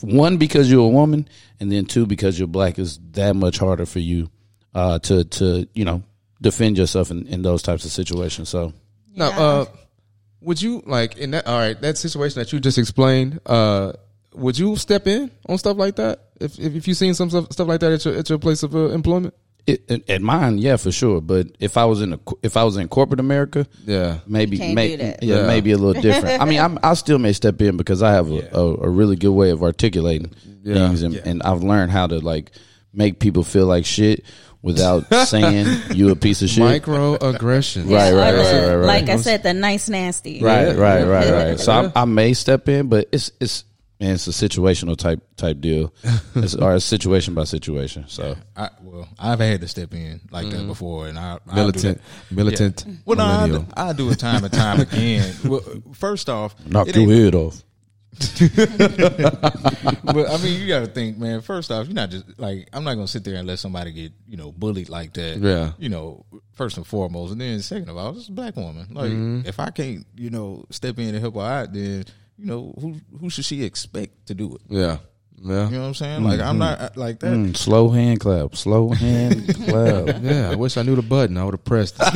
one 0.00 0.36
because 0.36 0.70
you're 0.70 0.86
a 0.86 0.88
woman, 0.88 1.28
and 1.58 1.70
then 1.72 1.86
two 1.86 2.06
because 2.06 2.38
you're 2.38 2.46
black 2.48 2.78
is 2.78 2.98
that 3.12 3.34
much 3.34 3.58
harder 3.58 3.86
for 3.86 3.98
you 3.98 4.30
uh, 4.74 5.00
to 5.00 5.24
to 5.24 5.68
you 5.74 5.84
know 5.84 6.02
defend 6.40 6.78
yourself 6.78 7.10
in, 7.10 7.26
in 7.26 7.42
those 7.42 7.62
types 7.62 7.84
of 7.84 7.90
situations. 7.90 8.48
So 8.48 8.72
Now, 9.14 9.30
uh, 9.30 9.64
would 10.42 10.60
you 10.60 10.82
like 10.86 11.16
in 11.16 11.30
that? 11.32 11.46
All 11.46 11.58
right, 11.58 11.80
that 11.80 11.98
situation 11.98 12.40
that 12.40 12.52
you 12.52 12.60
just 12.60 12.78
explained. 12.78 13.40
Uh, 13.46 13.92
would 14.34 14.58
you 14.58 14.76
step 14.76 15.06
in 15.06 15.30
on 15.48 15.58
stuff 15.58 15.76
like 15.76 15.96
that 15.96 16.20
if 16.40 16.58
if, 16.58 16.74
if 16.74 16.88
you 16.88 16.94
seen 16.94 17.14
some 17.14 17.28
stuff, 17.30 17.52
stuff 17.52 17.68
like 17.68 17.80
that 17.80 17.92
at 17.92 18.04
your 18.04 18.14
at 18.16 18.28
your 18.28 18.38
place 18.38 18.62
of 18.62 18.74
uh, 18.74 18.88
employment? 18.90 19.34
it, 19.64 19.88
at- 19.88 20.10
at 20.10 20.22
mine, 20.22 20.58
yeah, 20.58 20.76
for 20.76 20.90
sure. 20.90 21.20
But 21.20 21.46
if 21.60 21.76
I 21.76 21.84
was 21.84 22.02
in 22.02 22.14
a, 22.14 22.18
if 22.42 22.56
I 22.56 22.64
was 22.64 22.76
in 22.76 22.88
corporate 22.88 23.20
America, 23.20 23.64
Yeah. 23.86 24.18
maybe 24.26 24.58
can't 24.58 24.74
may, 24.74 24.96
yeah, 24.96 25.16
Yeah. 25.22 25.46
maybe 25.46 25.70
a 25.70 25.78
little 25.78 26.02
different. 26.02 26.42
I 26.42 26.44
mean, 26.46 26.58
I'm, 26.58 26.80
I 26.82 26.94
still 26.94 27.18
may 27.20 27.32
step 27.32 27.60
in 27.62 27.76
because 27.76 28.02
I 28.02 28.10
have 28.12 28.28
a, 28.32 28.48
a, 28.58 28.74
a 28.86 28.88
really 28.88 29.14
good 29.14 29.30
way 29.30 29.50
of 29.50 29.62
articulating 29.62 30.32
Yeah. 30.64 30.74
things, 30.88 31.02
and, 31.02 31.14
and 31.14 31.42
I've 31.44 31.62
learned 31.62 31.92
how 31.92 32.08
to 32.08 32.18
like 32.18 32.50
make 32.92 33.20
people 33.20 33.44
feel 33.44 33.66
like 33.66 33.84
shit 33.84 34.24
without 34.62 35.12
saying 35.26 35.66
you 35.94 36.10
a 36.10 36.16
piece 36.16 36.42
of 36.42 36.48
shit. 36.48 36.62
Microaggression. 36.62 37.90
Right, 37.90 38.12
right, 38.12 38.34
right, 38.34 38.36
right, 38.36 38.74
right. 38.76 38.86
Like 38.86 39.08
I 39.08 39.16
said, 39.16 39.42
the 39.42 39.52
nice 39.52 39.88
nasty. 39.88 40.42
Right, 40.42 40.76
right, 40.76 41.04
right, 41.04 41.30
right. 41.30 41.60
So 41.60 41.72
I, 41.94 42.02
I 42.02 42.04
may 42.04 42.32
step 42.34 42.68
in, 42.68 42.88
but 42.88 43.08
it's 43.12 43.32
it's 43.40 43.64
and 44.02 44.10
it's 44.10 44.26
a 44.26 44.30
situational 44.30 44.96
type 44.96 45.20
type 45.36 45.60
deal, 45.60 45.94
it's, 46.34 46.56
or 46.56 46.74
it's 46.74 46.84
situation 46.84 47.34
by 47.34 47.44
situation. 47.44 48.04
So 48.08 48.36
I, 48.56 48.70
well, 48.82 49.08
I've 49.16 49.38
had 49.38 49.60
to 49.60 49.68
step 49.68 49.94
in 49.94 50.20
like 50.30 50.50
that 50.50 50.56
mm-hmm. 50.56 50.66
before, 50.66 51.06
and 51.06 51.16
I 51.16 51.38
I 51.48 51.54
Militant, 51.54 52.00
Do 52.28 52.34
militant. 52.34 52.76
that. 52.78 52.96
Well, 53.06 53.16
no, 53.16 53.24
I, 53.24 53.46
do- 53.46 53.66
I 53.76 53.92
do 53.92 54.10
it 54.10 54.18
time 54.18 54.42
and 54.44 54.52
time 54.52 54.80
again. 54.80 55.34
Well, 55.44 55.62
first 55.92 56.28
off, 56.28 56.54
knock 56.66 56.94
your 56.94 57.12
head 57.12 57.34
off. 57.34 57.62
but 60.04 60.30
I 60.30 60.36
mean, 60.42 60.60
you 60.60 60.68
got 60.68 60.80
to 60.80 60.86
think, 60.86 61.18
man. 61.18 61.40
First 61.40 61.70
off, 61.70 61.86
you're 61.86 61.94
not 61.94 62.10
just 62.10 62.38
like 62.38 62.68
I'm 62.72 62.84
not 62.84 62.94
gonna 62.94 63.08
sit 63.08 63.24
there 63.24 63.36
and 63.36 63.46
let 63.46 63.58
somebody 63.58 63.92
get 63.92 64.12
you 64.28 64.36
know 64.36 64.52
bullied 64.52 64.88
like 64.88 65.12
that. 65.14 65.38
Yeah. 65.38 65.72
You 65.78 65.88
know, 65.88 66.24
first 66.52 66.76
and 66.76 66.86
foremost, 66.86 67.32
and 67.32 67.40
then 67.40 67.60
second 67.60 67.88
of 67.88 67.96
all, 67.96 68.16
it's 68.16 68.28
a 68.28 68.32
black 68.32 68.56
woman. 68.56 68.88
Like, 68.90 69.10
Mm-hmm. 69.12 69.48
if 69.48 69.58
I 69.60 69.70
can't, 69.70 70.06
you 70.16 70.30
know, 70.30 70.64
step 70.70 70.98
in 70.98 71.08
and 71.14 71.18
help 71.20 71.34
her 71.36 71.40
out, 71.40 71.72
then 71.72 72.04
you 72.38 72.46
know 72.46 72.74
who 72.80 72.96
who 73.20 73.30
should 73.30 73.44
she 73.44 73.64
expect 73.64 74.26
to 74.26 74.34
do 74.34 74.54
it? 74.56 74.60
Yeah. 74.68 74.98
Yeah. 75.44 75.66
You 75.68 75.74
know 75.74 75.80
what 75.80 75.86
I'm 75.88 75.94
saying? 75.94 76.22
Like, 76.22 76.38
I'm 76.40 76.58
not 76.58 76.96
like 76.96 77.18
that. 77.20 77.32
Mm, 77.32 77.56
slow 77.56 77.88
hand 77.88 78.20
clap, 78.20 78.54
slow 78.54 78.88
hand 78.90 79.52
clap. 79.66 80.22
Yeah. 80.22 80.50
I 80.52 80.54
wish 80.54 80.76
I 80.76 80.82
knew 80.82 80.94
the 80.94 81.02
button. 81.02 81.36
I 81.36 81.44
would 81.44 81.54
have 81.54 81.64
pressed 81.64 81.96
it. 81.98 82.04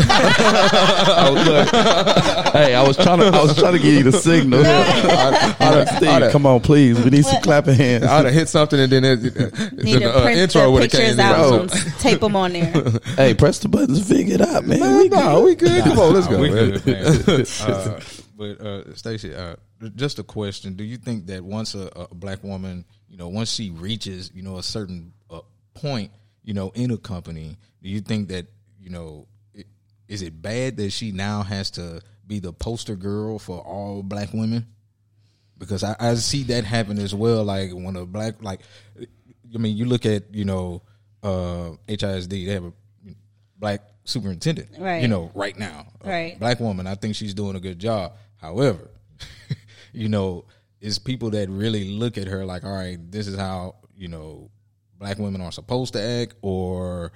hey, 2.53 2.75
I 2.75 2.87
was 2.87 2.97
trying 2.97 3.19
to, 3.19 3.27
I 3.27 3.43
was 3.43 3.57
trying 3.59 3.73
to 3.73 3.79
give 3.81 3.95
you 3.95 4.05
the 4.05 4.13
signal. 4.13 4.63
Steve, 5.97 6.31
come 6.33 6.47
on, 6.47 6.61
please. 6.61 7.03
We 7.03 7.11
need 7.11 7.25
some 7.25 7.43
clapping 7.43 7.75
hands. 7.75 8.05
I 8.05 8.19
would 8.19 8.27
have 8.27 8.35
hit 8.35 8.49
something 8.49 8.79
and 8.79 8.93
then 8.93 9.05
it, 9.05 9.23
Need 9.23 9.33
the 9.35 10.01
to 10.01 10.15
uh, 10.15 10.23
print 10.23 10.39
intro 10.39 10.63
the 10.63 10.71
would 10.71 10.83
have 10.83 10.91
pictures 10.93 11.17
came 11.17 11.21
out 11.21 11.37
Oh, 11.39 11.67
tape 11.99 12.21
them 12.21 12.37
on 12.37 12.53
there. 12.53 12.73
Hey, 13.17 13.35
press 13.35 13.59
the 13.59 13.69
buttons, 13.69 14.09
figure 14.09 14.37
it 14.37 14.41
out, 14.41 14.65
man. 14.65 14.79
no, 14.79 14.99
We 14.99 15.09
no, 15.09 15.41
we 15.43 15.55
good. 15.57 15.83
Come 15.85 15.99
on, 15.99 16.15
let's 16.15 16.29
go. 16.29 16.41
we 16.41 16.51
man. 16.51 16.79
good, 16.79 17.49
uh, 17.63 18.01
but 18.37 18.61
uh, 18.61 18.95
Stacey, 18.95 19.35
uh, 19.35 19.57
just 19.95 20.19
a 20.19 20.23
question: 20.23 20.75
Do 20.75 20.85
you 20.85 20.97
think 20.97 21.27
that 21.27 21.43
once 21.43 21.75
a, 21.75 21.89
a 21.97 22.15
black 22.15 22.43
woman, 22.45 22.85
you 23.17 23.23
know, 23.23 23.29
once 23.29 23.51
she 23.51 23.71
reaches, 23.71 24.31
you 24.35 24.43
know, 24.43 24.59
a 24.59 24.63
certain 24.63 25.11
uh, 25.31 25.41
point, 25.73 26.11
you 26.45 26.53
know, 26.53 26.71
in 26.75 26.91
a 26.91 26.99
company, 26.99 27.57
do 27.83 27.89
you 27.89 28.03
think 28.03 28.29
that, 28.29 28.47
you 28.79 28.91
know, 28.91 29.27
it, 29.55 29.67
is 30.07 30.21
it 30.21 30.43
bad 30.43 30.77
that 30.77 30.91
she 30.91 31.13
now 31.13 31.43
has 31.43 31.71
to 31.73 32.03
be 32.27 32.41
the 32.41 32.53
poster 32.53 32.95
girl 32.95 33.39
for 33.39 33.59
all 33.61 34.03
black 34.03 34.35
women? 34.35 34.67
Because 35.57 35.83
I, 35.83 35.97
I 35.99 36.15
see 36.17 36.43
that 36.43 36.65
happen 36.65 36.99
as 36.99 37.15
well. 37.15 37.43
Like 37.43 37.71
when 37.73 37.97
a 37.97 38.05
black, 38.05 38.43
like, 38.43 38.61
I 39.01 39.57
mean, 39.57 39.79
you 39.79 39.87
look 39.87 40.05
at, 40.05 40.35
you 40.35 40.45
know, 40.45 40.83
uh, 41.23 41.71
HISD, 41.89 42.29
they 42.29 42.53
have 42.53 42.65
a 42.65 42.73
black 43.59 43.81
superintendent, 44.05 44.69
Right. 44.79 45.01
You 45.01 45.09
know, 45.09 45.31
right 45.35 45.59
now, 45.59 45.87
Right. 46.05 46.39
black 46.39 46.61
woman. 46.61 46.87
I 46.87 46.97
think 46.97 47.15
she's 47.15 47.33
doing 47.33 47.57
a 47.57 47.61
good 47.61 47.79
job. 47.79 48.13
However, 48.37 48.91
you 49.95 50.11
know, 50.11 50.45
it's 50.81 50.99
people 50.99 51.31
that 51.31 51.49
really 51.49 51.91
look 51.93 52.19
at 52.19 52.27
her 52.29 52.45
like, 52.45 52.65
all 52.65 52.73
right, 52.73 52.99
this 53.11 53.27
is 53.27 53.37
how 53.37 53.77
you 53.95 54.09
know 54.09 54.51
black 54.99 55.19
women 55.19 55.41
are 55.41 55.53
supposed 55.53 55.93
to 55.95 56.03
act, 56.03 56.35
or 56.43 57.13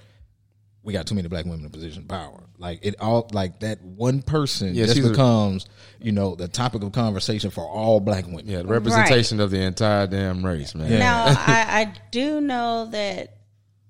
we 0.82 0.92
got 0.92 1.06
too 1.06 1.14
many 1.14 1.28
black 1.28 1.44
women 1.44 1.64
in 1.64 1.70
position 1.70 2.02
of 2.02 2.08
power. 2.08 2.44
Like 2.58 2.80
it 2.82 2.96
all, 3.00 3.28
like 3.32 3.60
that 3.60 3.82
one 3.82 4.22
person 4.22 4.74
Yeah, 4.74 4.84
just 4.84 4.96
she's 4.96 5.06
a- 5.06 5.10
becomes, 5.10 5.66
you 6.00 6.12
know, 6.12 6.34
the 6.34 6.48
topic 6.48 6.82
of 6.82 6.92
conversation 6.92 7.50
for 7.50 7.66
all 7.66 8.00
black 8.00 8.26
women. 8.26 8.46
Yeah, 8.46 8.58
the 8.62 8.68
representation 8.68 9.40
of 9.40 9.50
the 9.50 9.60
entire 9.60 10.06
damn 10.06 10.44
race, 10.44 10.74
man. 10.74 10.90
Yeah. 10.90 10.98
Now, 10.98 11.24
I, 11.28 11.80
I 11.80 11.94
do 12.10 12.40
know 12.40 12.88
that 12.90 13.36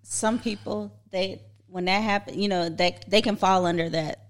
some 0.02 0.38
people 0.38 0.92
they 1.10 1.42
when 1.68 1.84
that 1.84 2.02
happens, 2.02 2.36
you 2.36 2.48
know, 2.48 2.68
they 2.68 2.98
they 3.06 3.22
can 3.22 3.36
fall 3.36 3.66
under 3.66 3.88
that 3.90 4.26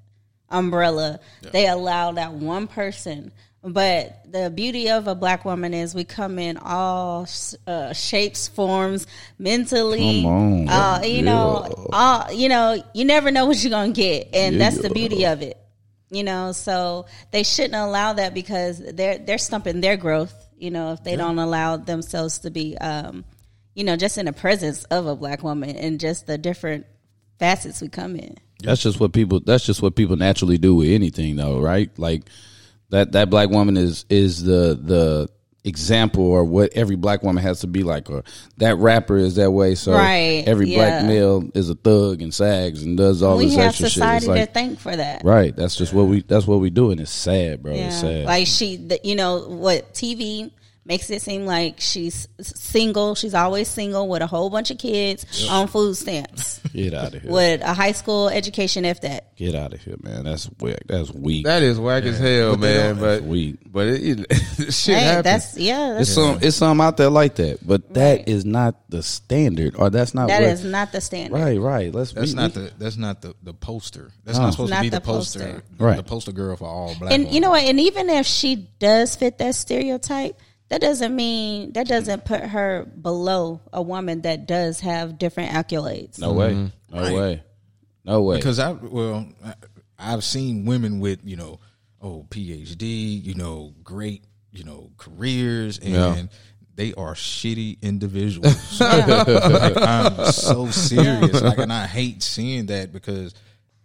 umbrella. 0.51 1.21
They 1.53 1.67
allow 1.67 2.13
that 2.13 2.33
one 2.33 2.67
person. 2.67 3.33
But 3.63 4.25
the 4.31 4.51
beauty 4.51 4.89
of 4.89 5.07
a 5.07 5.15
black 5.15 5.45
woman 5.45 5.75
is 5.75 5.95
we 5.95 6.05
come 6.05 6.39
in 6.39 6.57
all 6.57 7.27
uh, 7.67 7.93
shapes, 7.93 8.49
forms, 8.49 9.07
mentally. 9.39 10.23
Come 10.23 10.31
on. 10.31 10.69
Uh, 10.69 11.03
you 11.05 11.23
know, 11.23 11.89
all 11.93 12.33
you 12.33 12.49
know, 12.49 12.83
you 12.95 13.05
never 13.05 13.31
know 13.31 13.45
what 13.45 13.63
you're 13.63 13.71
gonna 13.71 13.93
get, 13.93 14.31
and 14.33 14.59
that's 14.59 14.79
the 14.79 14.89
beauty 14.89 15.27
of 15.27 15.43
it. 15.43 15.59
You 16.11 16.25
know, 16.25 16.53
so 16.53 17.07
they 17.33 17.43
shouldn't 17.43 17.75
allow 17.75 18.15
that 18.15 18.33
because 18.33 18.79
they're 18.79 19.19
they're 19.19 19.39
stumping 19.39 19.83
their 19.83 19.99
growth. 19.99 20.35
You 20.57 20.71
know, 20.71 20.93
if 20.93 21.05
they 21.05 21.17
don't 21.17 21.39
allow 21.39 21.77
themselves 21.77 22.41
to 22.41 22.51
be, 22.51 22.79
um, 22.79 23.25
you 23.75 23.85
know, 23.85 23.97
just 23.97 24.17
in 24.17 24.25
the 24.25 24.33
presence 24.33 24.85
of 24.85 25.07
a 25.07 25.15
black 25.15 25.43
woman 25.43 25.77
and 25.77 26.01
just 26.01 26.27
the 26.27 26.39
different 26.39 26.87
facets 27.39 27.83
we 27.83 27.89
come 27.89 28.17
in. 28.17 28.37
That's 28.63 28.83
just 28.83 29.01
what 29.01 29.13
people. 29.13 29.41
That's 29.41 29.67
just 29.67 29.83
what 29.83 29.97
people 29.97 30.17
naturally 30.17 30.57
do 30.57 30.77
with 30.77 30.89
anything, 30.89 31.37
though, 31.37 31.61
right? 31.61 31.91
Like 31.99 32.23
that. 32.91 33.13
That 33.13 33.31
black 33.31 33.51
woman 33.51 33.77
is 33.77 34.05
is 34.09 34.43
the 34.43 34.79
the 34.81 35.29
example 35.65 36.25
or 36.25 36.43
what 36.43 36.73
every 36.75 36.97
black 36.97 37.23
woman 37.23 37.43
has 37.43 37.61
to 37.61 37.67
be 37.67 37.83
like 37.83 38.09
or 38.09 38.25
that 38.57 38.77
rapper 38.77 39.17
is 39.17 39.35
that 39.37 39.51
way. 39.51 39.75
So 39.75 39.93
Right, 39.93 40.43
every 40.47 40.75
black 40.75 41.05
male 41.05 41.51
is 41.55 41.69
a 41.69 41.75
thug 41.75 42.23
and 42.23 42.33
sags 42.33 42.83
and 42.83 42.97
does 42.97 43.23
all 43.23 43.37
we 43.37 43.47
this 43.47 43.57
have 43.57 43.67
extra 43.67 43.89
shit. 43.89 43.95
Society 43.95 44.17
it's 44.17 44.27
like 44.29 44.47
to 44.47 44.53
thank 44.53 44.79
for 44.79 44.97
that. 44.97 45.23
right 45.25 45.55
that's 45.55 45.77
just 45.77 45.93
what 45.93 46.05
we 46.05 46.23
that's 46.23 46.47
what 46.47 46.61
we 46.61 46.71
do 46.71 46.91
and 46.91 47.01
it's 47.01 47.11
sad 47.11 47.63
bro 47.63 47.73
it's 47.73 48.01
sad. 48.01 48.25
Like 48.25 48.47
she, 48.47 48.77
the, 48.77 49.01
you 49.05 49.15
know, 49.15 49.41
what 49.49 49.93
TV 49.93 50.51
makes 50.85 51.11
it 51.11 51.23
seem 51.23 51.45
like 51.47 51.81
she's 51.81 52.27
single. 52.41 53.15
She's 53.15 53.35
always 53.35 53.69
single 53.69 54.09
with 54.09 54.23
a 54.23 54.27
whole 54.27 54.51
bunch 54.51 54.71
of 54.71 54.79
kids 54.79 55.49
on 55.49 55.69
food 55.69 55.95
stamps 55.97 56.59
get 56.73 56.95
out 56.95 57.15
of 57.15 57.23
here 57.23 57.31
with 57.31 57.61
a 57.63 57.75
high 57.75 57.93
school 57.93 58.29
education, 58.29 58.85
if 58.85 59.01
that. 59.03 59.37
get 59.37 59.55
out 59.55 59.73
of 59.75 59.81
here 59.81 59.97
man 60.03 60.25
that's 60.25 60.49
weak 60.61 60.77
that's 60.87 61.11
weak 61.13 61.45
That 61.47 61.63
is 61.63 61.79
whack 61.79 62.05
as 62.05 62.19
hell, 62.19 62.53
But 62.53 62.61
man. 62.61 62.89
don't- 62.95 63.01
But 63.01 63.07
That's 63.11 63.23
weak. 63.25 63.57
but 63.67 63.87
it, 63.89 64.27
it 64.31 64.35
shit 64.73 64.97
Hey, 64.97 65.01
happens. 65.05 65.25
that's 65.25 65.59
yeah. 65.59 65.91
That's, 65.95 66.09
it's 66.09 66.13
some 66.15 66.39
it's 66.43 66.57
some 66.57 66.81
out 66.81 66.97
there 66.97 67.11
like 67.11 67.35
that 67.37 67.67
but 67.67 67.93
that 67.95 68.29
is 68.29 68.45
Right. 68.45 68.53
not 68.53 68.91
the 68.91 69.03
standard 69.03 69.75
or 69.77 69.91
that's 69.91 70.15
not 70.15 70.29
that 70.29 70.43
what, 70.43 70.51
is 70.51 70.65
not 70.65 70.93
the 70.93 71.01
standard. 71.01 71.37
right 71.39 71.59
right 71.61 71.95
let's 71.95 72.13
That's 72.13 72.31
we- 72.31 72.37
not 72.37 72.55
we- 72.55 72.63
the 72.63 72.73
that's 72.79 72.97
not 72.97 73.21
the 73.23 73.35
the 73.43 73.53
poster. 73.55 74.11
That's 74.25 74.39
No. 74.39 74.45
not 74.45 74.53
supposed 74.53 74.71
Not 74.71 74.77
to 74.79 74.83
be 74.83 74.89
the 74.91 74.97
the 74.97 75.01
poster, 75.01 75.39
poster. 75.41 75.63
Right. 75.79 75.97
The 75.97 76.03
poster 76.03 76.33
girl 76.33 76.57
for 76.57 76.69
all 76.69 76.95
black. 76.99 77.13
And 77.13 77.23
women. 77.25 77.35
you 77.35 77.41
know 77.41 77.51
what? 77.51 77.65
And 77.65 77.81
even 77.81 78.09
if 78.11 78.27
she 78.27 78.55
does 78.79 79.17
fit 79.17 79.39
that 79.39 79.55
stereotype, 79.57 80.39
that 80.71 80.81
doesn't 80.81 81.15
mean 81.15 81.73
that 81.75 81.87
doesn't 81.87 82.25
put 82.25 82.41
her 82.41 82.85
below 82.85 83.61
a 83.73 83.83
woman 83.83 84.23
that 84.23 84.47
does 84.47 84.81
have 84.81 85.19
different 85.19 85.53
accolades. 85.53 86.19
no 86.19 86.33
way 86.33 86.53
Mm-hmm. 86.55 86.97
no 86.97 87.15
way 87.15 87.43
no 88.05 88.23
way 88.23 88.37
because 88.37 88.59
I 88.59 88.73
well 88.73 89.27
I, 89.45 89.55
I've 89.99 90.25
seen 90.25 90.65
women 90.65 90.99
with 91.01 91.21
you 91.25 91.37
know 91.37 91.61
oh 92.01 92.27
PhD 92.31 93.23
you 93.23 93.35
know 93.35 93.75
great 93.85 94.25
you 94.53 94.65
know 94.65 94.91
careers 94.97 95.79
and 95.79 95.93
Yeah. 95.93 96.23
they 96.75 96.95
are 96.95 97.15
shitty 97.15 97.81
individuals. 97.83 98.81
like, 98.81 99.77
I'm 99.77 100.33
so 100.33 100.67
serious, 100.71 101.43
like, 101.43 101.59
and 101.59 101.73
I 101.73 101.87
hate 101.87 102.23
seeing 102.23 102.67
that 102.67 102.91
because 102.93 103.35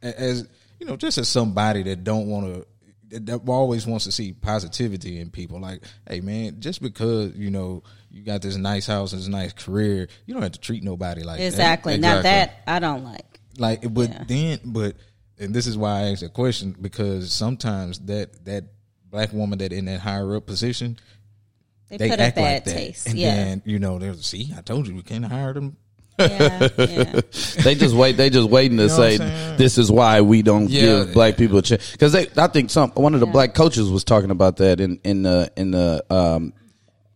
as 0.02 0.48
you 0.80 0.86
know, 0.86 0.96
just 0.96 1.18
as 1.18 1.28
somebody 1.28 1.84
that 1.84 2.04
don't 2.04 2.28
want 2.28 2.54
to. 2.54 2.66
That 3.22 3.41
always 3.47 3.86
wants 3.88 4.05
to 4.05 4.11
see 4.11 4.34
positivity 4.34 5.20
in 5.20 5.30
people. 5.30 5.59
Like, 5.59 5.84
hey 6.07 6.22
man, 6.22 6.59
just 6.59 6.82
because 6.82 7.36
you 7.36 7.49
know 7.51 7.84
you 8.09 8.24
got 8.24 8.41
this 8.41 8.55
nice 8.55 8.88
house 8.88 9.11
and 9.13 9.22
this 9.22 9.28
nice 9.28 9.53
career, 9.53 10.07
you 10.26 10.34
don't 10.34 10.43
have 10.43 10.53
to 10.53 10.59
treat 10.59 10.84
nobody 10.84 11.24
like 11.24 11.39
that. 11.39 11.45
Exactly. 11.45 11.97
Now 11.97 12.18
Exactly. 12.18 12.63
that 12.66 12.76
I 12.76 12.80
don't 12.80 13.03
like. 13.03 13.39
Like, 13.57 13.93
but 13.93 14.09
Yeah. 14.09 14.24
then, 14.28 14.59
but, 14.66 14.95
and 15.39 15.53
this 15.53 15.68
is 15.68 15.78
why 15.78 15.99
I 16.01 16.11
asked 16.11 16.24
a 16.24 16.30
question 16.30 16.76
because 16.80 17.32
sometimes 17.34 17.99
that 18.05 18.45
that 18.45 18.66
black 19.09 19.32
woman 19.34 19.59
that 19.59 19.72
in 19.74 19.86
that 19.86 19.99
higher 20.01 20.36
up 20.36 20.45
position, 20.45 20.97
They, 21.89 21.97
they 21.97 22.09
put 22.09 22.20
a 22.20 22.24
act 22.24 22.36
bad 22.36 22.53
like 22.53 22.63
that, 22.66 22.72
taste. 22.74 23.07
and 23.07 23.18
yeah. 23.18 23.36
then 23.36 23.61
you 23.66 23.80
know, 23.80 23.99
there's 23.99 24.26
see, 24.26 24.53
I 24.57 24.61
told 24.61 24.88
you 24.88 24.95
we 24.95 25.03
can't 25.03 25.26
hire 25.26 25.53
them. 25.53 25.78
Yeah. 26.20 26.70
Yeah. 26.78 27.22
they 27.63 27.76
just 27.76 27.95
wait. 27.95 28.18
They 28.18 28.30
just 28.30 28.49
waiting 28.49 28.78
to 28.78 28.88
know 28.88 28.95
say 28.95 29.18
this 29.57 29.78
is 29.78 29.91
why 29.91 30.22
we 30.22 30.41
don't 30.41 30.70
Yeah. 30.70 30.82
give 30.82 31.13
black 31.13 31.38
people 31.38 31.57
a 31.57 31.61
chance. 31.61 31.91
Because 31.91 32.13
they, 32.13 32.28
I 32.38 32.47
think 32.47 32.70
some 32.70 32.91
one 32.91 33.13
of 33.13 33.20
the 33.20 33.26
Yeah. 33.28 33.32
black 33.32 33.53
coaches 33.53 33.89
was 33.89 34.03
talking 34.03 34.32
about 34.32 34.57
that 34.57 34.80
in 34.80 34.99
in 35.03 35.24
the 35.24 35.51
in 35.55 35.72
the 35.72 36.03
um, 36.09 36.53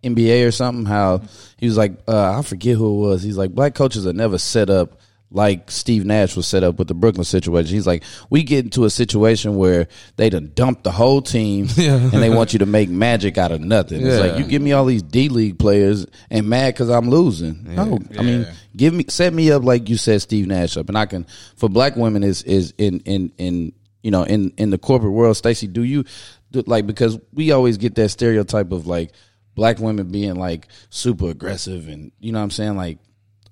NBA 0.03 0.45
or 0.47 0.51
something. 0.51 0.85
How 0.85 1.21
he 1.57 1.65
was 1.67 1.77
like, 1.77 1.93
uh, 2.07 2.37
I 2.37 2.41
forget 2.41 2.77
who 2.77 3.03
it 3.03 3.07
was. 3.09 3.23
He's 3.23 3.37
like, 3.37 3.51
black 3.51 3.75
coaches 3.75 4.05
are 4.07 4.13
never 4.13 4.37
set 4.37 4.69
up 4.69 4.95
like 5.31 5.69
Steve 5.69 6.05
Nash 6.05 6.35
was 6.35 6.47
set 6.47 6.63
up 6.63 6.79
with 6.79 6.87
the 6.87 6.95
Brooklyn 6.95 7.23
situation. 7.23 7.71
He's 7.75 7.85
like, 7.85 8.01
we 8.31 8.41
get 8.41 8.65
into 8.65 8.85
a 8.85 8.89
situation 8.89 9.57
where 9.57 9.87
they 10.15 10.27
done 10.27 10.51
dumped 10.55 10.83
the 10.83 10.91
whole 10.91 11.21
team 11.21 11.67
and 11.77 12.11
they 12.13 12.31
want 12.31 12.51
you 12.53 12.57
to 12.59 12.65
make 12.65 12.89
magic 12.89 13.37
out 13.37 13.51
of 13.51 13.61
nothing. 13.61 14.03
It's 14.07 14.19
like 14.19 14.39
you 14.39 14.43
give 14.45 14.59
me 14.63 14.71
all 14.71 14.85
these 14.85 15.03
D 15.03 15.29
League 15.29 15.59
players 15.59 16.07
and 16.31 16.49
mad 16.49 16.73
because 16.73 16.89
I'm 16.89 17.11
losing. 17.11 17.75
No, 17.75 17.99
I 18.17 18.21
mean 18.23 18.41
Yeah. 18.41 18.53
Give 18.79 18.93
me 18.93 19.03
set 19.09 19.33
me 19.33 19.51
up 19.51 19.63
like 19.63 19.89
you 19.89 19.97
said 19.97 20.21
Steve 20.21 20.47
Nash 20.47 20.77
up, 20.77 20.87
and 20.87 20.97
I 20.97 21.05
can. 21.05 21.27
For 21.57 21.67
black 21.69 21.97
women, 21.97 22.23
is 22.23 22.41
is 22.43 22.73
in 22.77 23.01
in 23.01 23.31
in 23.37 23.73
you 24.01 24.09
know 24.09 24.23
in 24.23 24.53
in 24.57 24.69
the 24.69 24.77
corporate 24.77 25.11
world. 25.11 25.35
Stacey, 25.35 25.67
do 25.67 25.83
you 25.83 26.05
do, 26.51 26.63
like 26.65 26.87
because 26.87 27.19
we 27.33 27.51
always 27.51 27.77
get 27.77 27.95
that 27.95 28.09
stereotype 28.09 28.71
of 28.71 28.87
like 28.87 29.11
black 29.53 29.79
women 29.79 30.09
being 30.09 30.35
like 30.35 30.69
super 30.89 31.29
aggressive 31.29 31.89
and 31.89 32.13
you 32.19 32.31
know 32.31 32.39
what 32.39 32.43
I'm 32.43 32.51
saying 32.51 32.77
like 32.77 32.99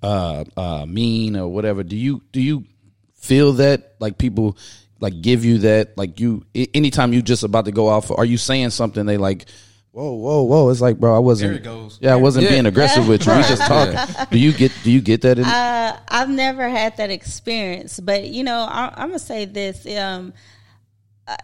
uh 0.01 0.45
uh 0.55 0.86
mean 0.86 1.36
or 1.36 1.49
whatever. 1.49 1.84
Do 1.84 1.97
you 1.97 2.23
do 2.32 2.41
you 2.41 2.63
feel 3.15 3.53
that 3.53 3.95
like 3.99 4.17
people 4.17 4.57
like 5.01 5.21
give 5.21 5.43
you 5.43 5.59
that 5.59 5.97
like 5.97 6.21
you 6.21 6.45
anytime 6.73 7.11
you 7.11 7.21
just 7.21 7.43
about 7.43 7.65
to 7.65 7.71
go 7.71 7.88
off 7.88 8.09
are 8.09 8.25
you 8.25 8.38
saying 8.38 8.69
something 8.69 9.05
they 9.05 9.17
like 9.17 9.45
Whoa, 9.97 10.13
whoa, 10.13 10.43
whoa! 10.43 10.69
It's 10.69 10.79
like, 10.79 10.99
bro, 10.99 11.15
I 11.15 11.17
wasn't. 11.17 11.53
There 11.53 11.59
it 11.59 11.63
goes. 11.63 11.97
Yeah, 11.99 12.13
I 12.13 12.17
wasn't 12.17 12.43
Yeah. 12.43 12.51
being 12.51 12.65
aggressive 12.67 13.07
with 13.07 13.25
you. 13.25 13.33
We 13.33 13.41
just 13.41 13.61
talking. 13.67 13.97
Do 14.29 14.37
you 14.37 14.53
get? 14.53 14.71
Do 14.83 14.91
you 14.91 15.01
get 15.01 15.21
that? 15.21 15.39
In, 15.39 15.43
Uh, 15.45 15.97
I've 16.07 16.29
never 16.29 16.69
had 16.69 16.97
that 16.97 17.09
experience, 17.09 17.99
but 17.99 18.25
you 18.25 18.43
know, 18.43 18.59
I, 18.59 18.93
I'm 18.95 19.07
gonna 19.07 19.17
say 19.17 19.45
this: 19.45 19.87
um, 19.97 20.33
uh, 21.27 21.35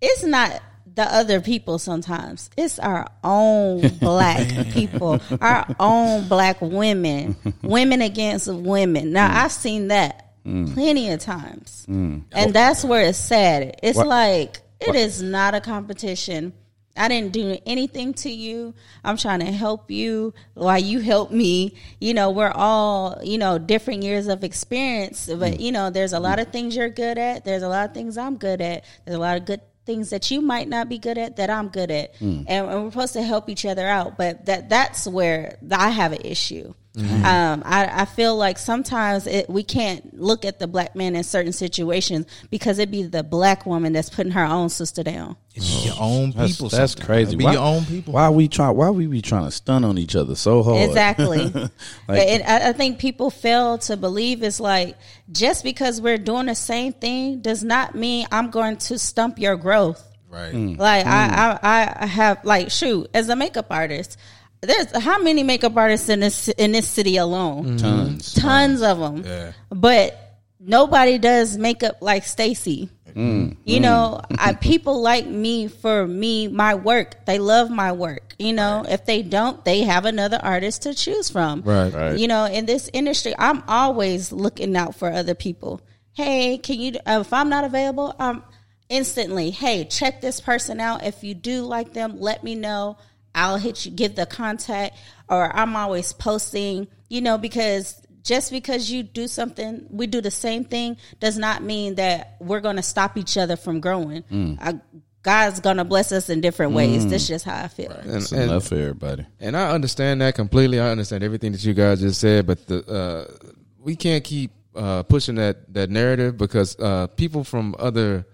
it's 0.00 0.22
not 0.22 0.62
the 0.94 1.02
other 1.12 1.40
people. 1.40 1.80
Sometimes 1.80 2.48
it's 2.56 2.78
our 2.78 3.08
own 3.24 3.88
black 4.00 4.46
people, 4.70 5.20
our 5.40 5.66
own 5.80 6.28
black 6.28 6.60
women, 6.60 7.34
women 7.62 8.02
against 8.02 8.46
women. 8.46 9.10
Now, 9.10 9.36
I've 9.42 9.50
seen 9.50 9.88
that 9.88 10.26
plenty 10.44 11.10
of 11.10 11.18
times, 11.18 11.86
and 11.88 12.24
that's 12.54 12.84
where 12.84 13.02
it's 13.02 13.18
sad. 13.18 13.80
It's 13.82 13.98
like 13.98 14.60
it 14.78 14.94
is 14.94 15.20
not 15.20 15.56
a 15.56 15.60
competition. 15.60 16.52
I 16.98 17.08
didn't 17.08 17.32
do 17.32 17.58
anything 17.64 18.12
to 18.14 18.30
you. 18.30 18.74
I'm 19.04 19.16
trying 19.16 19.40
to 19.40 19.46
help 19.46 19.90
you 19.90 20.34
while 20.54 20.78
you 20.78 21.00
help 21.00 21.30
me. 21.30 21.74
You 22.00 22.14
know, 22.14 22.30
we're 22.30 22.52
all, 22.52 23.18
you 23.22 23.38
know, 23.38 23.58
different 23.58 24.02
years 24.02 24.26
of 24.26 24.44
experience, 24.44 25.26
but 25.26 25.54
mm. 25.54 25.60
you 25.60 25.72
know, 25.72 25.90
there's 25.90 26.12
a 26.12 26.20
lot 26.20 26.38
of 26.38 26.48
mm. 26.48 26.52
things 26.52 26.76
you're 26.76 26.88
good 26.88 27.18
at. 27.18 27.44
There's 27.44 27.62
a 27.62 27.68
lot 27.68 27.88
of 27.88 27.94
things 27.94 28.18
I'm 28.18 28.36
good 28.36 28.60
at. 28.60 28.84
There's 29.04 29.16
a 29.16 29.20
lot 29.20 29.36
of 29.36 29.44
good 29.44 29.60
things 29.86 30.10
that 30.10 30.30
you 30.30 30.42
might 30.42 30.68
not 30.68 30.88
be 30.88 30.98
good 30.98 31.16
at 31.16 31.36
that 31.36 31.48
I'm 31.48 31.68
good 31.68 31.90
at. 31.90 32.20
And, 32.46 32.68
and 32.68 32.84
we're 32.84 32.90
supposed 32.90 33.14
to 33.14 33.22
help 33.22 33.48
each 33.48 33.64
other 33.64 33.86
out, 33.86 34.18
but 34.18 34.44
that 34.46 34.68
that's 34.68 35.06
where 35.06 35.56
I 35.70 35.88
have 35.88 36.12
an 36.12 36.20
issue. 36.22 36.74
Mm-hmm. 36.98 37.24
Um, 37.24 37.62
I, 37.64 38.02
I 38.02 38.04
feel 38.06 38.36
like 38.36 38.58
sometimes 38.58 39.28
it, 39.28 39.48
we 39.48 39.62
can't 39.62 40.18
look 40.20 40.44
at 40.44 40.58
the 40.58 40.66
black 40.66 40.96
man 40.96 41.14
in 41.14 41.22
certain 41.22 41.52
situations 41.52 42.26
because 42.50 42.80
it'd 42.80 42.90
be 42.90 43.04
the 43.04 43.22
black 43.22 43.66
woman 43.66 43.92
that's 43.92 44.10
putting 44.10 44.32
her 44.32 44.44
own 44.44 44.68
sister 44.68 45.04
down. 45.04 45.36
It's 45.54 45.86
your 45.86 45.94
oh. 45.96 46.22
own 46.22 46.32
that's 46.32 46.52
people. 46.52 46.70
that's 46.70 46.92
sometimes. 46.92 47.06
crazy. 47.06 47.36
Be 47.36 47.44
why, 47.44 47.52
your 47.52 47.62
own 47.62 47.84
people. 47.84 48.14
Why 48.14 48.30
we 48.30 48.48
try? 48.48 48.70
Why 48.70 48.90
we 48.90 49.06
be 49.06 49.22
trying 49.22 49.44
to 49.44 49.52
stun 49.52 49.84
on 49.84 49.96
each 49.96 50.16
other 50.16 50.34
so 50.34 50.64
hard? 50.64 50.88
Exactly. 50.88 51.38
Like- 52.08 52.28
and 52.28 52.42
I, 52.42 52.70
I 52.70 52.72
think 52.72 52.98
people 52.98 53.30
fail 53.30 53.78
to 53.78 53.96
believe 53.96 54.42
it's 54.42 54.60
like 54.60 54.96
just 55.30 55.62
because 55.62 56.00
we're 56.00 56.18
doing 56.18 56.46
the 56.46 56.54
same 56.54 56.92
thing 56.92 57.40
does 57.40 57.62
not 57.62 57.94
mean 57.94 58.26
I'm 58.32 58.50
going 58.50 58.78
to 58.78 58.98
stump 58.98 59.38
your 59.38 59.56
growth. 59.56 60.02
Right. 60.28 60.52
Mm. 60.52 60.78
Like 60.78 61.06
I, 61.06 61.28
mm. 61.28 61.58
I, 61.62 61.96
I 62.00 62.06
have 62.06 62.44
like 62.44 62.70
shoot 62.70 63.08
as 63.14 63.28
a 63.28 63.36
makeup 63.36 63.66
artist. 63.70 64.18
There's 64.60 64.96
how 64.96 65.18
many 65.22 65.42
makeup 65.42 65.76
artists 65.76 66.08
in 66.08 66.20
this 66.20 66.48
in 66.48 66.72
this 66.72 66.88
city 66.88 67.16
alone? 67.16 67.76
Tons. 67.78 68.34
Tons 68.34 68.82
of 68.82 68.98
them. 68.98 69.24
Yeah. 69.24 69.52
But 69.70 70.18
nobody 70.58 71.18
does 71.18 71.56
makeup 71.56 71.98
like 72.00 72.24
Stacy. 72.24 72.90
You 73.18 73.80
know, 73.80 74.20
I, 74.38 74.52
people 74.54 75.02
like 75.02 75.26
me 75.26 75.66
for 75.66 76.06
me, 76.06 76.46
my 76.46 76.76
work. 76.76 77.26
They 77.26 77.40
love 77.40 77.68
my 77.68 77.90
work. 77.90 78.34
You 78.38 78.52
know, 78.52 78.84
if 78.88 79.06
they 79.06 79.22
don't, 79.22 79.64
they 79.64 79.80
have 79.80 80.04
another 80.04 80.38
artist 80.40 80.82
to 80.82 80.94
choose 80.94 81.28
from. 81.28 81.62
Right. 81.62 81.92
Right. 81.92 82.16
You 82.16 82.28
know, 82.28 82.44
in 82.44 82.66
this 82.66 82.88
industry, 82.92 83.34
I'm 83.36 83.64
always 83.66 84.30
looking 84.30 84.76
out 84.76 84.94
for 84.94 85.10
other 85.10 85.34
people. 85.34 85.80
Hey, 86.12 86.58
can 86.58 86.80
you? 86.80 86.92
Uh, 87.04 87.18
if 87.20 87.32
I'm 87.32 87.48
not 87.48 87.64
available, 87.64 88.14
um, 88.20 88.44
instantly. 88.88 89.50
Hey, 89.50 89.84
check 89.84 90.20
this 90.20 90.40
person 90.40 90.78
out. 90.78 91.04
If 91.04 91.24
you 91.24 91.34
do 91.34 91.62
like 91.62 91.92
them, 91.94 92.20
let 92.20 92.44
me 92.44 92.54
know. 92.54 92.98
I'll 93.38 93.56
hit 93.56 93.84
you, 93.86 93.92
give 93.92 94.14
the 94.16 94.26
contact, 94.26 94.96
or 95.28 95.54
I'm 95.54 95.76
always 95.76 96.12
posting. 96.12 96.88
You 97.08 97.20
know, 97.22 97.38
because 97.38 98.00
just 98.22 98.50
because 98.50 98.90
you 98.90 99.02
do 99.02 99.26
something, 99.28 99.86
we 99.90 100.06
do 100.06 100.20
the 100.20 100.30
same 100.30 100.64
thing, 100.64 100.96
does 101.20 101.38
not 101.38 101.62
mean 101.62 101.94
that 101.94 102.36
we're 102.40 102.60
going 102.60 102.76
to 102.76 102.82
stop 102.82 103.16
each 103.16 103.38
other 103.38 103.56
from 103.56 103.80
growing. 103.80 104.58
I, 104.60 104.80
God's 105.22 105.60
going 105.60 105.78
to 105.78 105.84
bless 105.84 106.12
us 106.12 106.28
in 106.28 106.40
different 106.40 106.72
ways. 106.72 107.06
That's 107.06 107.26
just 107.26 107.44
how 107.44 107.64
I 107.64 107.68
feel. 107.68 107.90
And, 107.90 108.16
It's 108.16 108.32
and- 108.32 108.42
enough 108.50 108.66
for 108.68 108.76
everybody. 108.76 109.26
And 109.40 109.56
I 109.56 109.70
understand 109.70 110.20
that 110.20 110.34
completely. 110.34 110.80
I 110.80 110.90
understand 110.90 111.24
everything 111.24 111.52
that 111.52 111.64
you 111.64 111.74
guys 111.74 112.00
just 112.00 112.20
said, 112.20 112.46
but 112.46 112.66
the 112.66 112.84
uh, 112.86 113.48
we 113.78 113.96
can't 113.96 114.22
keep 114.24 114.50
uh, 114.76 115.02
pushing 115.04 115.36
that 115.36 115.72
that 115.74 115.90
narrative 115.90 116.36
because 116.36 116.78
uh, 116.78 117.06
people 117.08 117.44
from 117.44 117.74
other 117.78 118.26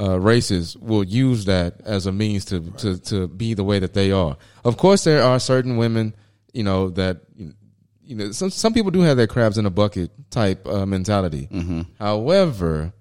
uh, 0.00 0.18
races 0.18 0.76
will 0.76 1.04
use 1.04 1.44
that 1.44 1.80
as 1.84 2.06
a 2.06 2.12
means 2.12 2.44
to, 2.46 2.60
to 2.72 2.98
to 2.98 3.28
be 3.28 3.54
the 3.54 3.64
way 3.64 3.78
that 3.78 3.94
they 3.94 4.10
are. 4.12 4.36
Of 4.64 4.76
course, 4.76 5.04
there 5.04 5.22
are 5.22 5.38
certain 5.38 5.76
women, 5.76 6.14
you 6.52 6.62
know, 6.64 6.90
that 6.90 7.18
you 8.02 8.16
know 8.16 8.32
some 8.32 8.50
some 8.50 8.74
people 8.74 8.90
do 8.90 9.00
have 9.00 9.16
that 9.16 9.28
crabs 9.28 9.58
in 9.58 9.66
a 9.66 9.70
bucket 9.70 10.10
type 10.30 10.66
uh, 10.66 10.86
mentality. 10.86 11.48
However, 11.98 12.92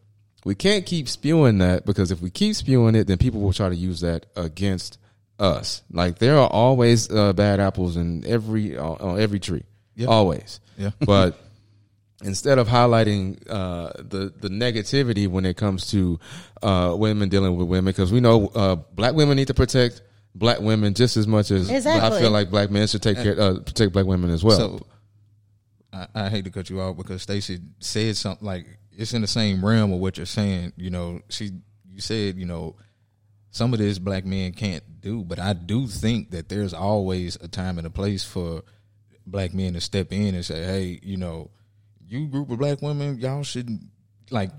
we 0.45 0.55
can't 0.55 0.85
keep 0.85 1.07
spewing 1.09 1.59
that 1.59 1.85
because 1.85 2.11
if 2.11 2.21
we 2.21 2.29
keep 2.29 2.55
spewing 2.55 2.95
it, 2.95 3.07
then 3.07 3.17
people 3.17 3.41
will 3.41 3.53
try 3.53 3.69
to 3.69 3.75
use 3.75 4.01
that 4.01 4.25
against 4.35 4.97
us. 5.39 5.81
Like 5.91 6.19
there 6.19 6.37
are 6.37 6.47
always 6.47 7.09
uh, 7.09 7.33
bad 7.33 7.59
apples 7.59 7.97
in 7.97 8.25
every 8.25 8.77
on, 8.77 8.97
on 8.99 9.19
every 9.19 9.39
tree, 9.39 9.63
always. 10.07 10.59
Yeah. 10.77 10.91
But 10.99 11.39
instead 12.24 12.57
of 12.57 12.67
highlighting 12.67 13.41
uh, 13.49 13.91
the 13.97 14.34
the 14.39 14.49
negativity 14.49 15.28
when 15.28 15.45
it 15.45 15.57
comes 15.57 15.91
to 15.91 16.19
uh, 16.61 16.95
women 16.97 17.30
dealing 17.30 17.55
with 17.55 17.67
women, 17.67 17.91
because 17.91 18.11
we 18.11 18.19
know 18.19 18.47
uh, 18.47 18.76
black 18.76 19.13
women 19.13 19.38
need 19.38 19.47
to 19.47 19.53
protect 19.53 20.01
black 20.36 20.59
women 20.59 20.93
just 20.93 21.15
as 21.17 21.28
much 21.28 21.51
as 21.51 21.69
I 21.69 22.19
feel 22.19 22.32
like 22.32 22.49
black 22.49 22.71
men 22.71 22.88
should 22.88 23.03
take 23.03 23.17
care 23.17 23.39
uh, 23.39 23.59
protect 23.59 23.93
black 23.93 24.05
women 24.05 24.32
as 24.32 24.43
well. 24.43 24.57
So 24.57 24.86
I, 25.91 26.07
I 26.15 26.30
hate 26.30 26.45
to 26.45 26.51
cut 26.51 26.69
you 26.69 26.82
off 26.82 26.97
because 26.97 27.21
Stacy 27.21 27.59
said 27.80 28.17
something 28.17 28.45
like 28.45 28.65
it's 28.91 29.13
in 29.13 29.21
the 29.21 29.28
same 29.28 29.63
realm 29.63 29.93
of 29.93 29.99
what 29.99 30.17
you're 30.17 30.26
saying. 30.26 30.74
You 30.76 30.89
know, 30.89 31.21
she 31.30 31.51
you 31.91 32.01
said 32.01 32.38
you 32.38 32.45
know 32.45 32.76
some 33.51 33.71
of 33.71 33.80
this 33.80 33.99
black 33.99 34.26
men 34.26 34.51
can't 34.51 34.84
do, 34.99 35.24
but 35.24 35.38
I 35.38 35.53
do 35.53 35.86
think 35.86 36.32
that 36.32 36.49
there's 36.49 36.74
always 36.74 37.36
a 37.36 37.47
time 37.47 37.78
and 37.78 37.86
a 37.86 37.91
place 37.91 38.24
for 38.24 38.63
black 39.28 39.53
men 39.53 39.74
to 39.74 39.82
step 39.82 40.11
in 40.11 40.34
and 40.34 40.43
say, 40.43 40.63
hey, 40.63 40.99
you 41.03 41.17
know, 41.17 41.51
you 42.14 42.28
group 42.28 42.49
of 42.49 42.59
black 42.59 42.82
women, 42.82 43.20
y'all 43.20 43.43
shouldn't 43.43 43.82
like. 44.32 44.51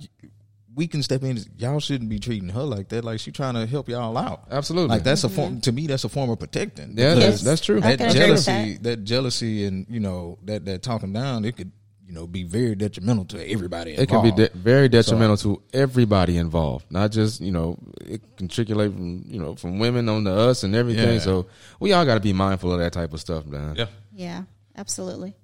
We 0.77 0.89
can 0.89 1.05
step 1.05 1.23
in. 1.23 1.39
Y'all 1.57 1.79
shouldn't 1.79 2.11
be 2.11 2.19
treating 2.19 2.49
her 2.49 2.65
like 2.65 2.89
that. 2.89 3.05
Like 3.05 3.21
she 3.21 3.31
trying 3.31 3.55
to 3.55 3.65
help 3.65 3.89
y'all 3.89 4.19
out. 4.19 4.49
Absolutely. 4.51 4.89
Like 4.89 5.05
that's 5.05 5.23
a 5.23 5.29
form 5.29 5.61
to 5.61 5.71
me. 5.71 5.87
That's 5.87 6.03
a 6.03 6.09
form 6.09 6.31
of 6.31 6.41
protecting. 6.41 6.95
Yeah, 6.99 7.15
Because 7.15 7.19
that's- 7.19 7.43
that's 7.43 7.61
true. 7.61 7.81
That 7.81 7.99
can 7.99 8.09
agree 8.11 8.31
with 8.33 8.45
jealousy, 8.45 8.73
that. 8.75 8.83
that. 8.83 9.05
jealousy, 9.05 9.65
and 9.67 9.87
you 9.89 10.01
know 10.01 10.39
that 10.45 10.65
that 10.65 10.83
talking 10.83 11.13
down, 11.13 11.45
it 11.45 11.57
could 11.57 11.71
you 12.09 12.13
know 12.13 12.27
be 12.27 12.43
very 12.43 12.75
detrimental 12.75 13.25
to 13.27 13.49
everybody. 13.51 13.93
it 13.93 14.09
can 14.09 14.21
be 14.23 14.33
de- 14.33 14.51
very 14.53 14.89
detrimental 14.89 15.37
to 15.39 15.63
everybody 15.73 16.37
involved, 16.39 16.87
not 16.91 17.13
just 17.13 17.41
you 17.41 17.53
know 17.53 17.79
it 18.01 18.21
can 18.37 18.49
triculate 18.49 18.93
from 18.93 19.23
you 19.29 19.39
know 19.39 19.55
from 19.55 19.79
women 19.79 20.09
on 20.09 20.25
to 20.25 20.33
us 20.33 20.65
and 20.65 20.75
everything. 20.75 21.15
Yeah. 21.15 21.19
So 21.21 21.47
we 21.79 21.93
all 21.93 22.05
got 22.05 22.15
to 22.15 22.21
be 22.21 22.33
mindful 22.33 22.73
of 22.73 22.81
that 22.81 22.93
type 22.93 23.13
of 23.13 23.21
stuff, 23.21 23.47
man. 23.47 23.77
yeah. 23.77 23.87
Yeah, 24.13 24.43
absolutely. 24.77 25.35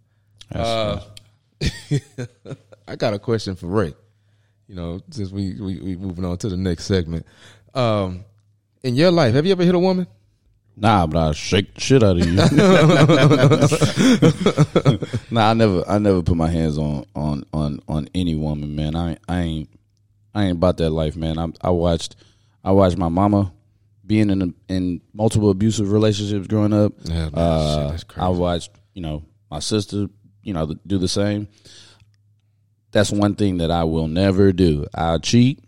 Uh, 0.53 0.99
I 2.89 2.97
got 2.97 3.15
a 3.15 3.19
question 3.19 3.57
for 3.57 3.67
Ray. 3.67 3.95
You 4.69 4.75
know, 4.75 5.01
since 5.11 5.31
we 5.31 5.61
we, 5.61 5.81
we 5.81 5.97
moving 5.97 6.25
on 6.25 6.39
to 6.39 6.49
the 6.49 6.57
next 6.57 6.85
segment. 6.85 7.27
Um, 7.75 8.25
in 8.83 8.95
your 8.95 9.11
life, 9.11 9.35
have 9.35 9.47
you 9.47 9.53
ever 9.53 9.65
hit 9.65 9.75
a 9.75 9.79
woman? 9.79 10.07
Nah, 10.77 11.07
but 11.07 11.19
I 11.19 11.33
shake 11.33 11.75
the 11.75 11.81
shit 11.81 12.03
out 12.03 12.17
of 12.17 12.27
you. 12.27 12.33
nah, 15.31 15.51
I 15.51 15.55
never, 15.55 15.85
I 15.87 15.99
never 15.99 16.23
put 16.23 16.37
my 16.37 16.49
hands 16.49 16.79
on 16.79 17.05
on 17.15 17.45
on 17.53 17.81
on 17.87 18.09
any 18.15 18.35
woman, 18.35 18.75
man. 18.75 18.97
I 18.97 19.19
I 19.29 19.41
ain't 19.41 19.69
I 20.35 20.45
ain't 20.45 20.53
about 20.53 20.79
that 20.79 20.91
life, 20.91 21.17
man. 21.17 21.39
I 21.39 21.49
I 21.61 21.71
watched 21.71 22.17
I 22.65 22.73
watched 22.73 22.97
my 22.97 23.09
mama 23.09 23.53
being 24.07 24.31
in 24.31 24.43
a, 24.43 24.49
in 24.73 25.03
multiple 25.13 25.51
abusive 25.51 25.93
relationships 25.93 26.47
growing 26.47 26.73
up. 26.73 26.95
Yeah, 27.05 27.29
man, 27.29 27.33
uh, 27.35 27.77
shit, 27.77 27.91
that's 27.91 28.05
crazy. 28.05 28.25
I 28.25 28.29
watched 28.29 28.71
you 28.95 29.03
know 29.03 29.25
my 29.51 29.59
sister, 29.59 30.07
you 30.43 30.53
know, 30.53 30.75
do 30.87 30.99
the 30.99 31.09
same. 31.09 31.49
That's 32.93 33.11
one 33.13 33.35
thing 33.35 33.59
that 33.59 33.71
I 33.71 33.85
will 33.85 34.09
never 34.09 34.53
do. 34.53 34.87
I'll 34.95 35.21
cheat, 35.21 35.63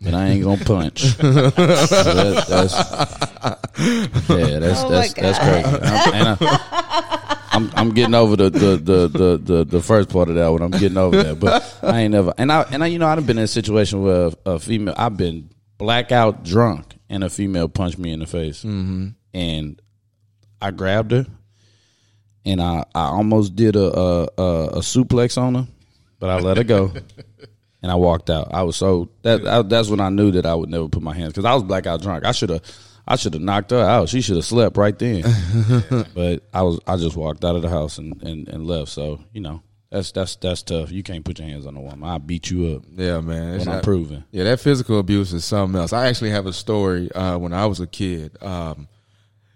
but 0.00 0.14
I 0.14 0.28
ain't 0.28 0.44
gonna 0.44 0.64
punch. 0.64 1.16
That- 1.18 2.46
that's, 2.48 4.28
yeah, 4.28 4.58
that's 4.58 4.84
Oh 4.84 4.88
that's 4.88 5.14
that's 5.14 5.38
crazy. 5.38 5.66
I'm, 5.66 6.14
and 6.14 6.38
I, 6.40 7.38
I'm 7.52 7.70
I'm 7.74 7.90
getting 7.94 8.14
over 8.14 8.36
the 8.36 8.50
the, 8.50 8.76
the 8.76 9.08
the 9.08 9.38
the 9.38 9.64
the 9.64 9.82
first 9.82 10.10
part 10.10 10.28
of 10.28 10.34
that 10.34 10.48
one. 10.48 10.62
I'm 10.62 10.70
getting 10.70 10.98
over 10.98 11.22
that, 11.22 11.40
but 11.40 11.78
I 11.82 12.00
ain't 12.00 12.12
never. 12.12 12.34
And 12.36 12.50
I 12.50 12.62
and 12.62 12.82
I, 12.82 12.88
you 12.88 12.98
know, 12.98 13.06
I've 13.06 13.26
been 13.26 13.38
in 13.38 13.44
a 13.44 13.48
situation 13.48 14.02
where 14.02 14.30
a, 14.46 14.50
a 14.52 14.58
female. 14.58 14.94
I've 14.96 15.16
been 15.16 15.50
blackout 15.78 16.44
drunk, 16.44 16.96
and 17.08 17.22
a 17.24 17.30
female 17.30 17.68
punched 17.68 17.98
me 17.98 18.12
in 18.12 18.20
the 18.20 18.26
face, 18.26 18.64
mm-hmm. 18.64 19.08
and 19.32 19.80
I 20.60 20.70
grabbed 20.70 21.12
her, 21.12 21.26
and 22.44 22.60
I 22.60 22.84
I 22.94 23.06
almost 23.06 23.54
did 23.56 23.76
a 23.76 23.84
a, 23.98 24.22
a, 24.38 24.66
a 24.66 24.78
suplex 24.80 25.36
on 25.36 25.54
her, 25.54 25.66
but 26.18 26.30
I 26.30 26.38
let 26.40 26.56
her 26.56 26.64
go. 26.64 26.92
And 27.82 27.90
I 27.92 27.96
walked 27.96 28.30
out. 28.30 28.48
I 28.54 28.62
was 28.62 28.76
so 28.76 29.10
that 29.24 29.46
I, 29.46 29.60
that's 29.60 29.90
when 29.90 30.00
I 30.00 30.08
knew 30.08 30.30
that 30.30 30.46
I 30.46 30.54
would 30.54 30.70
never 30.70 30.88
put 30.88 31.02
my 31.02 31.12
hands 31.14 31.34
because 31.34 31.44
I 31.44 31.52
was 31.52 31.62
blackout 31.64 32.00
drunk. 32.00 32.24
I 32.24 32.32
should 32.32 32.48
have, 32.48 32.62
I 33.06 33.16
should 33.16 33.34
have 33.34 33.42
knocked 33.42 33.72
her 33.72 33.82
out. 33.82 34.08
She 34.08 34.22
should 34.22 34.36
have 34.36 34.46
slept 34.46 34.78
right 34.78 34.98
then. 34.98 35.22
but 36.14 36.44
I 36.54 36.62
was, 36.62 36.80
I 36.86 36.96
just 36.96 37.14
walked 37.14 37.44
out 37.44 37.56
of 37.56 37.60
the 37.60 37.68
house 37.68 37.98
and, 37.98 38.22
and, 38.22 38.48
and 38.48 38.66
left. 38.66 38.90
So 38.90 39.20
you 39.34 39.42
know, 39.42 39.62
that's 39.90 40.12
that's 40.12 40.34
that's 40.36 40.62
tough. 40.62 40.90
You 40.90 41.02
can't 41.02 41.26
put 41.26 41.38
your 41.38 41.46
hands 41.46 41.66
on 41.66 41.76
a 41.76 41.80
woman. 41.82 42.08
I 42.08 42.16
beat 42.16 42.50
you 42.50 42.74
up 42.74 42.84
Yeah, 42.90 43.20
man. 43.20 43.58
when 43.58 43.68
I'm 43.68 43.82
proven. 43.82 44.24
Yeah, 44.30 44.44
that 44.44 44.60
physical 44.60 44.98
abuse 44.98 45.34
is 45.34 45.44
something 45.44 45.78
else. 45.78 45.92
I 45.92 46.06
actually 46.06 46.30
have 46.30 46.46
a 46.46 46.54
story 46.54 47.12
uh, 47.12 47.36
when 47.36 47.52
I 47.52 47.66
was 47.66 47.80
a 47.80 47.86
kid. 47.86 48.42
Um, 48.42 48.88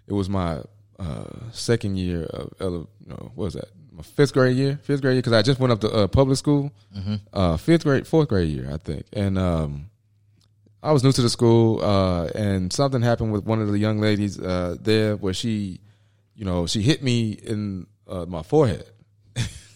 it 0.05 0.13
was 0.13 0.29
my 0.29 0.61
uh, 0.99 1.23
second 1.51 1.97
year 1.97 2.23
of, 2.25 2.53
ele- 2.59 2.89
no, 3.05 3.15
what 3.35 3.45
was 3.45 3.53
that? 3.53 3.69
My 3.91 4.03
fifth 4.03 4.33
grade 4.33 4.55
year, 4.57 4.79
fifth 4.83 5.01
grade 5.01 5.13
year, 5.13 5.21
because 5.21 5.33
I 5.33 5.41
just 5.41 5.59
went 5.59 5.71
up 5.73 5.81
to 5.81 5.89
uh, 5.89 6.07
public 6.07 6.37
school. 6.37 6.71
Uh, 7.33 7.57
fifth 7.57 7.83
grade, 7.83 8.05
fourth 8.07 8.27
grade 8.29 8.49
year, 8.49 8.69
I 8.71 8.77
think, 8.77 9.05
and 9.13 9.37
um, 9.37 9.89
I 10.83 10.91
was 10.91 11.03
new 11.03 11.11
to 11.11 11.21
the 11.21 11.29
school, 11.29 11.81
uh, 11.83 12.25
and 12.35 12.71
something 12.71 13.01
happened 13.01 13.31
with 13.33 13.45
one 13.45 13.61
of 13.61 13.69
the 13.71 13.77
young 13.79 13.99
ladies 13.99 14.39
uh, 14.39 14.75
there, 14.79 15.15
where 15.17 15.33
she, 15.33 15.79
you 16.35 16.45
know, 16.45 16.67
she 16.67 16.81
hit 16.81 17.01
me 17.03 17.31
in 17.31 17.87
uh, 18.07 18.25
my 18.27 18.43
forehead. 18.43 18.85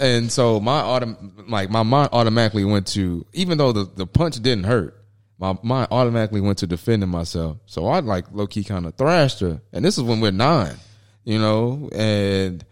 and 0.00 0.32
so 0.32 0.60
my 0.60 0.80
autom- 0.80 1.48
like 1.48 1.68
my 1.70 1.82
mind 1.82 2.08
automatically 2.12 2.64
went 2.64 2.86
to 2.86 3.26
even 3.34 3.58
though 3.58 3.72
the, 3.72 3.84
the 3.84 4.06
punch 4.06 4.36
didn't 4.40 4.64
hurt, 4.64 5.03
my 5.44 5.58
mind 5.62 5.88
automatically 5.90 6.40
went 6.40 6.58
to 6.58 6.66
defending 6.66 7.08
myself. 7.08 7.58
So 7.66 7.86
I 7.86 8.00
like 8.00 8.26
low 8.32 8.46
key 8.46 8.64
kind 8.64 8.86
of 8.86 8.94
thrashed 8.94 9.40
her, 9.40 9.60
and 9.72 9.84
this 9.84 9.98
is 9.98 10.04
when 10.04 10.20
we're 10.20 10.32
nine, 10.32 10.76
you 11.24 11.38
know, 11.38 11.88
and 11.92 12.64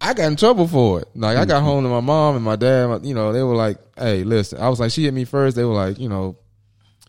I 0.00 0.12
got 0.12 0.26
in 0.26 0.36
trouble 0.36 0.68
for 0.68 1.00
it. 1.00 1.08
Like 1.14 1.36
I 1.36 1.44
got 1.44 1.58
mm-hmm. 1.58 1.66
home 1.66 1.84
to 1.84 1.90
my 1.90 2.00
mom 2.00 2.36
and 2.36 2.44
my 2.44 2.56
dad, 2.56 3.04
you 3.04 3.14
know, 3.14 3.32
they 3.32 3.42
were 3.42 3.56
like, 3.56 3.78
"Hey, 3.96 4.24
listen," 4.24 4.60
I 4.60 4.68
was 4.68 4.80
like, 4.80 4.90
"She 4.90 5.04
hit 5.04 5.14
me 5.14 5.24
first. 5.24 5.56
They 5.56 5.64
were 5.64 5.74
like, 5.74 5.98
you 5.98 6.08
know. 6.08 6.36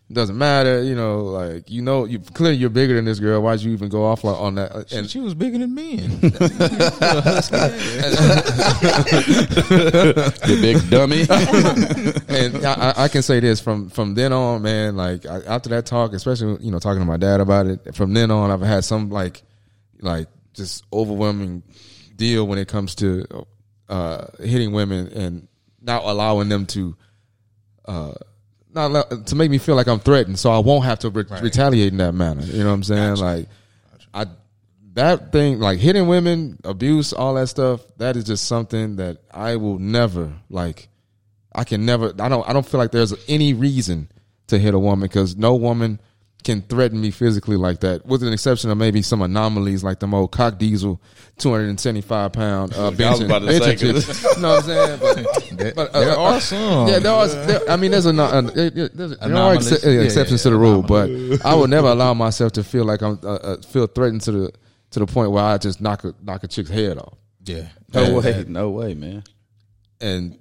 It 0.08 0.14
doesn't 0.14 0.38
matter, 0.38 0.84
you 0.84 0.94
know. 0.94 1.24
Like 1.24 1.68
you 1.68 1.82
know, 1.82 2.04
you 2.04 2.20
clearly 2.20 2.56
you're 2.56 2.70
bigger 2.70 2.94
than 2.94 3.04
this 3.06 3.18
girl. 3.18 3.42
Why'd 3.42 3.60
you 3.60 3.72
even 3.72 3.88
go 3.88 4.04
off 4.04 4.22
like 4.22 4.36
on 4.36 4.54
that? 4.54 4.72
And 4.74 4.92
And 4.92 5.10
she 5.10 5.18
was 5.18 5.34
bigger 5.34 5.58
than 5.58 5.74
me. 5.74 5.96
You 10.46 10.60
big 10.60 10.90
dummy. 10.90 11.22
and 12.28 12.64
I, 12.64 12.92
I- 12.96 13.04
I 13.04 13.08
can 13.08 13.22
say 13.22 13.40
this 13.40 13.60
from 13.60 13.88
from 13.90 14.14
then 14.14 14.32
on, 14.32 14.62
man. 14.62 14.96
Like 14.96 15.26
I, 15.26 15.40
after 15.42 15.68
that 15.70 15.86
talk, 15.86 16.12
especially 16.12 16.62
you 16.64 16.70
know 16.70 16.78
talking 16.78 17.00
to 17.00 17.06
my 17.06 17.16
dad 17.16 17.40
about 17.40 17.66
it. 17.66 17.94
From 17.94 18.14
then 18.14 18.30
on, 18.30 18.50
I've 18.50 18.60
had 18.60 18.84
some 18.84 19.10
like 19.10 19.42
like 20.00 20.28
just 20.54 20.84
overwhelming 20.92 21.62
deal 22.14 22.46
when 22.46 22.58
it 22.58 22.68
comes 22.68 22.94
to 22.96 23.46
uh, 23.88 24.26
hitting 24.40 24.72
women 24.72 25.08
and 25.08 25.48
not 25.80 26.04
allowing 26.04 26.48
them 26.48 26.66
to 26.66 26.96
uh, 27.86 28.14
not 28.76 29.26
to 29.26 29.34
make 29.34 29.50
me 29.50 29.58
feel 29.58 29.74
like 29.74 29.88
I'm 29.88 30.00
threatened, 30.00 30.38
so 30.38 30.50
I 30.50 30.58
won't 30.58 30.84
have 30.84 31.00
to 31.00 31.10
re- 31.10 31.24
retaliate 31.40 31.92
in 31.92 31.98
that 31.98 32.12
manner. 32.12 32.42
You 32.42 32.60
know 32.60 32.68
what 32.68 32.74
I'm 32.74 32.82
saying? 32.84 33.16
Like 33.16 33.48
I 34.14 34.26
that 34.94 35.30
thing 35.30 35.60
like 35.60 35.78
hitting 35.78 36.08
women, 36.08 36.58
abuse, 36.64 37.12
all 37.12 37.34
that 37.34 37.48
stuff. 37.48 37.80
That 37.98 38.16
is 38.16 38.24
just 38.24 38.46
something 38.46 38.96
that 38.96 39.18
I 39.30 39.56
will 39.56 39.78
never 39.78 40.32
like. 40.48 40.88
I 41.54 41.64
can 41.64 41.86
never. 41.86 42.12
I 42.18 42.28
don't. 42.28 42.48
I 42.48 42.52
don't 42.52 42.66
feel 42.66 42.78
like 42.78 42.92
there's 42.92 43.14
any 43.28 43.54
reason 43.54 44.10
to 44.48 44.58
hit 44.58 44.74
a 44.74 44.78
woman 44.78 45.08
because 45.08 45.36
no 45.36 45.54
woman 45.54 46.00
can 46.46 46.62
threaten 46.62 47.00
me 47.00 47.10
physically 47.10 47.56
like 47.56 47.80
that, 47.80 48.06
with 48.06 48.22
an 48.22 48.32
exception 48.32 48.70
of 48.70 48.78
maybe 48.78 49.02
some 49.02 49.20
anomalies 49.20 49.82
like 49.84 49.98
the 49.98 50.06
old 50.06 50.30
cock 50.32 50.58
diesel, 50.58 51.00
two 51.38 51.50
hundred 51.50 51.68
and 51.68 51.78
seventy 51.80 52.00
five 52.00 52.32
pound 52.32 52.72
uh, 52.74 52.90
bench. 53.02 53.20
about 53.20 53.40
to 53.40 53.52
say, 53.58 53.76
'cause- 53.76 54.24
you 54.36 54.40
know 54.42 54.50
what 54.50 54.64
I'm 54.64 54.98
saying? 55.00 55.26
But, 55.58 55.74
but 55.74 55.94
uh, 55.94 56.00
there 56.00 56.10
uh, 56.18 56.22
are 56.22 56.40
some. 56.40 56.88
Yeah, 56.88 56.98
there 57.00 57.12
are. 57.12 57.26
There, 57.28 57.70
I 57.70 57.76
mean, 57.76 57.90
there's 57.90 58.06
a. 58.06 58.10
Uh, 58.10 58.40
there, 58.42 58.70
there's, 58.70 59.18
there 59.18 59.36
are 59.36 59.54
ex- 59.54 59.84
Yeah, 59.84 60.00
exceptions 60.00 60.40
yeah, 60.40 60.50
to 60.50 60.50
the 60.50 60.56
rule, 60.56 60.82
but 60.82 61.10
I 61.44 61.54
would 61.54 61.68
never 61.68 61.88
allow 61.88 62.14
myself 62.14 62.52
to 62.52 62.64
feel 62.64 62.84
like 62.84 63.02
I'm 63.02 63.18
uh, 63.22 63.34
uh, 63.34 63.56
feel 63.62 63.86
threatened 63.88 64.22
to 64.22 64.32
the 64.32 64.52
to 64.92 65.00
the 65.00 65.06
point 65.06 65.32
where 65.32 65.42
I 65.44 65.58
just 65.58 65.80
knock 65.80 66.04
a 66.04 66.14
knock 66.22 66.44
a 66.44 66.48
chick's 66.48 66.70
head 66.70 66.96
off. 66.96 67.18
yeah. 67.44 67.68
No 67.92 68.04
And- 68.04 68.16
way. 68.24 68.44
No 68.48 68.70
way, 68.70 68.94
man. 68.94 69.24
And 70.00 70.38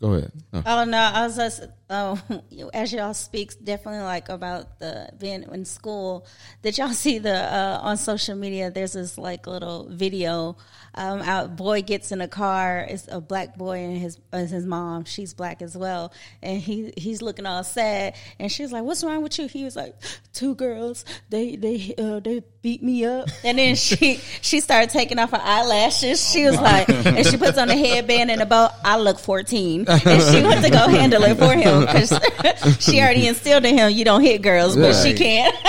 go 0.00 0.14
ahead. 0.14 0.32
No. 0.52 0.62
Oh 0.64 0.84
no, 0.84 0.98
I 0.98 1.26
was 1.26 1.36
just 1.36 1.60
um, 1.90 2.20
as 2.74 2.92
y'all 2.92 3.14
speak 3.14 3.52
definitely 3.62 4.02
like 4.02 4.28
about 4.28 4.78
the 4.78 5.10
being 5.18 5.44
in 5.50 5.64
school. 5.64 6.26
Did 6.62 6.78
y'all 6.78 6.88
see 6.90 7.18
the 7.18 7.34
uh, 7.34 7.80
on 7.82 7.96
social 7.96 8.36
media? 8.36 8.70
There's 8.70 8.92
this 8.92 9.18
like 9.18 9.46
little 9.46 9.88
video. 9.88 10.56
Um, 10.94 11.20
out 11.20 11.56
boy 11.56 11.82
gets 11.82 12.12
in 12.12 12.20
a 12.20 12.28
car. 12.28 12.84
It's 12.88 13.06
a 13.08 13.20
black 13.20 13.56
boy 13.56 13.78
and 13.78 13.98
his 13.98 14.18
uh, 14.32 14.38
his 14.38 14.66
mom. 14.66 15.04
She's 15.04 15.32
black 15.32 15.62
as 15.62 15.76
well, 15.76 16.12
and 16.42 16.60
he 16.60 16.92
he's 16.96 17.22
looking 17.22 17.46
all 17.46 17.64
sad. 17.64 18.16
And 18.38 18.50
she's 18.50 18.72
like, 18.72 18.82
"What's 18.82 19.04
wrong 19.04 19.22
with 19.22 19.38
you?" 19.38 19.46
He 19.46 19.64
was 19.64 19.76
like, 19.76 19.94
two 20.32 20.54
girls. 20.54 21.04
They 21.30 21.56
they 21.56 21.94
uh, 21.96 22.20
they 22.20 22.42
beat 22.62 22.82
me 22.82 23.04
up." 23.04 23.28
And 23.44 23.58
then 23.58 23.76
she 23.76 24.16
she 24.42 24.60
started 24.60 24.90
taking 24.90 25.18
off 25.18 25.30
her 25.30 25.40
eyelashes. 25.40 26.28
She 26.28 26.44
was 26.44 26.60
like, 26.60 26.88
and 26.88 27.24
she 27.26 27.36
puts 27.36 27.58
on 27.58 27.70
a 27.70 27.76
headband 27.76 28.30
and 28.30 28.42
a 28.42 28.46
bow. 28.46 28.70
I 28.84 28.98
look 28.98 29.18
14, 29.18 29.84
and 29.88 30.00
she 30.00 30.42
went 30.42 30.64
to 30.64 30.70
go 30.70 30.88
handle 30.88 31.22
it 31.22 31.36
for 31.36 31.54
him 31.54 31.77
because 31.80 32.78
she 32.84 33.00
already 33.00 33.26
instilled 33.26 33.64
in 33.64 33.76
him, 33.76 33.90
"You 33.90 34.04
don't 34.04 34.22
hit 34.22 34.42
girls, 34.42 34.76
but 34.76 34.92
she 34.94 35.08
Right. 35.10 35.16
can." 35.16 35.52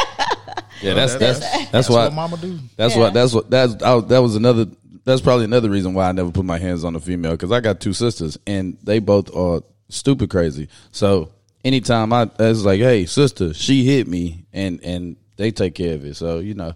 Yeah, 0.82 0.94
that's 0.94 1.16
that's 1.16 1.40
that's, 1.42 1.72
That's 1.72 1.90
why 1.90 2.06
what 2.06 2.14
mama 2.14 2.38
do. 2.38 2.58
That's 2.78 2.96
Yeah. 2.96 3.02
what 3.02 3.14
that's 3.14 3.34
what 3.34 3.50
that's 3.50 3.84
I, 3.84 4.00
that 4.00 4.20
was 4.20 4.38
another 4.38 4.66
that's 5.04 5.20
probably 5.20 5.44
another 5.44 5.70
reason 5.70 5.94
why 5.94 6.08
I 6.08 6.14
never 6.14 6.32
put 6.32 6.46
my 6.46 6.58
hands 6.58 6.86
on 6.86 6.96
a 6.96 7.02
female 7.02 7.32
because 7.32 7.52
I 7.52 7.60
got 7.60 7.82
two 7.82 7.92
sisters 7.92 8.38
and 8.48 8.78
they 8.82 9.00
both 9.00 9.36
are 9.36 9.62
stupid 9.90 10.30
crazy. 10.30 10.70
So 10.92 11.32
anytime 11.66 12.14
I 12.14 12.30
it's 12.40 12.62
like, 12.64 12.80
hey 12.80 13.06
sister, 13.08 13.54
she 13.54 13.84
hit 13.84 14.08
me 14.08 14.46
and 14.54 14.82
and 14.82 15.18
they 15.36 15.52
take 15.52 15.76
care 15.76 15.96
of 15.96 16.06
it. 16.06 16.16
So 16.16 16.40
you 16.40 16.54
know. 16.54 16.74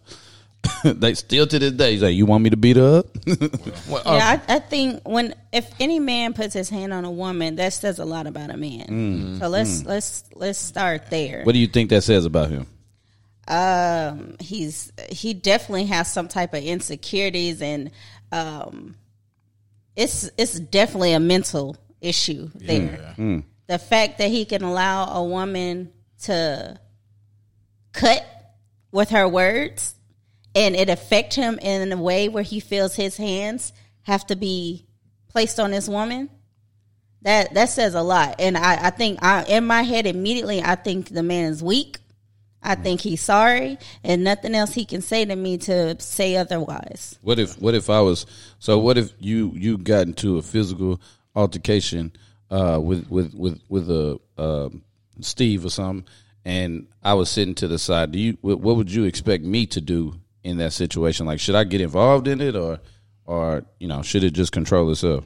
they 0.83 1.13
still 1.13 1.45
to 1.47 1.59
this 1.59 1.71
day 1.73 1.91
he's 1.93 2.03
like, 2.03 2.15
you 2.15 2.25
want 2.25 2.43
me 2.43 2.49
to 2.49 2.57
beat 2.57 2.77
her 2.77 2.99
up? 2.99 3.07
Well, 3.89 4.01
uh, 4.05 4.15
Yeah, 4.15 4.41
I, 4.47 4.55
I 4.55 4.59
think 4.59 5.01
when 5.07 5.35
if 5.51 5.69
any 5.79 5.99
man 5.99 6.33
puts 6.33 6.53
his 6.53 6.69
hand 6.69 6.93
on 6.93 7.05
a 7.05 7.11
woman, 7.11 7.55
that 7.57 7.73
says 7.73 7.99
a 7.99 8.05
lot 8.05 8.27
about 8.27 8.49
a 8.49 8.57
man. 8.57 9.37
So 9.39 9.47
let's 9.49 9.85
let's 9.85 10.23
let's 10.35 10.59
start 10.59 11.09
there. 11.09 11.43
what 11.43 11.53
do 11.53 11.59
you 11.59 11.67
think 11.67 11.89
that 11.89 12.01
says 12.03 12.25
about 12.25 12.49
him? 12.49 12.67
um, 13.47 14.37
he's 14.39 14.91
he 15.09 15.33
definitely 15.33 15.85
has 15.85 16.11
some 16.11 16.27
type 16.29 16.53
of 16.53 16.63
insecurities, 16.63 17.61
and 17.61 17.91
um, 18.31 18.95
it's 19.97 20.29
it's 20.37 20.57
definitely 20.59 21.11
a 21.13 21.19
mental 21.19 21.75
issue 21.99 22.49
there. 22.55 23.15
The 23.67 23.79
fact 23.79 24.17
that 24.19 24.29
he 24.29 24.45
can 24.45 24.61
allow 24.61 25.13
a 25.13 25.23
woman 25.23 25.91
to 26.23 26.79
cut 27.91 28.25
with 28.91 29.09
her 29.09 29.27
words 29.27 29.95
and 30.55 30.75
it 30.75 30.89
affect 30.89 31.33
him 31.33 31.57
in 31.59 31.91
a 31.91 31.97
way 31.97 32.29
where 32.29 32.43
he 32.43 32.59
feels 32.59 32.95
his 32.95 33.17
hands 33.17 33.73
have 34.03 34.25
to 34.27 34.35
be 34.35 34.85
placed 35.29 35.59
on 35.59 35.71
this 35.71 35.87
woman. 35.87 36.29
That 37.23 37.53
that 37.53 37.69
says 37.69 37.95
a 37.95 38.01
lot. 38.01 38.35
And 38.39 38.57
i, 38.57 38.87
I 38.87 38.89
think 38.89 39.19
I, 39.23 39.43
in 39.45 39.65
my 39.65 39.83
head 39.83 40.05
immediately 40.05 40.61
i 40.61 40.75
think 40.75 41.09
the 41.09 41.23
man 41.23 41.51
is 41.51 41.63
weak. 41.63 41.99
I 42.65 42.75
think 42.75 43.01
he's 43.01 43.21
sorry 43.21 43.77
and 44.05 44.23
nothing 44.23 44.55
else 44.55 44.73
he 44.73 44.85
can 44.85 45.01
say 45.01 45.25
to 45.25 45.35
me 45.35 45.57
to 45.59 45.99
say 45.99 46.37
otherwise. 46.37 47.19
What 47.21 47.37
if 47.37 47.61
what 47.61 47.75
if 47.75 47.89
I 47.89 47.99
was 47.99 48.25
so 48.59 48.79
what 48.79 48.97
if 48.97 49.11
you 49.19 49.51
you 49.53 49.77
got 49.77 50.07
into 50.07 50.37
a 50.37 50.41
physical 50.41 51.01
altercation 51.35 52.13
uh 52.49 52.79
with 52.81 53.09
with 53.09 53.33
with 53.33 53.59
with 53.67 53.89
a 53.89 54.19
um 54.37 54.83
Steve 55.19 55.65
or 55.65 55.69
something 55.69 56.05
and 56.45 56.87
I 57.01 57.13
was 57.13 57.29
sitting 57.29 57.55
to 57.55 57.67
the 57.67 57.79
side. 57.79 58.11
Do 58.11 58.19
you 58.19 58.37
what 58.41 58.59
would 58.59 58.91
you 58.91 59.05
expect 59.05 59.43
me 59.43 59.65
to 59.67 59.81
do 59.81 60.15
in 60.43 60.57
that 60.57 60.73
situation? 60.73 61.25
Like 61.25 61.39
should 61.39 61.55
I 61.55 61.63
get 61.63 61.81
involved 61.81 62.27
in 62.27 62.41
it 62.41 62.55
or 62.55 62.79
or 63.25 63.63
you 63.79 63.87
know 63.87 64.01
should 64.01 64.23
it 64.23 64.31
just 64.31 64.51
control 64.51 64.91
itself 64.91 65.25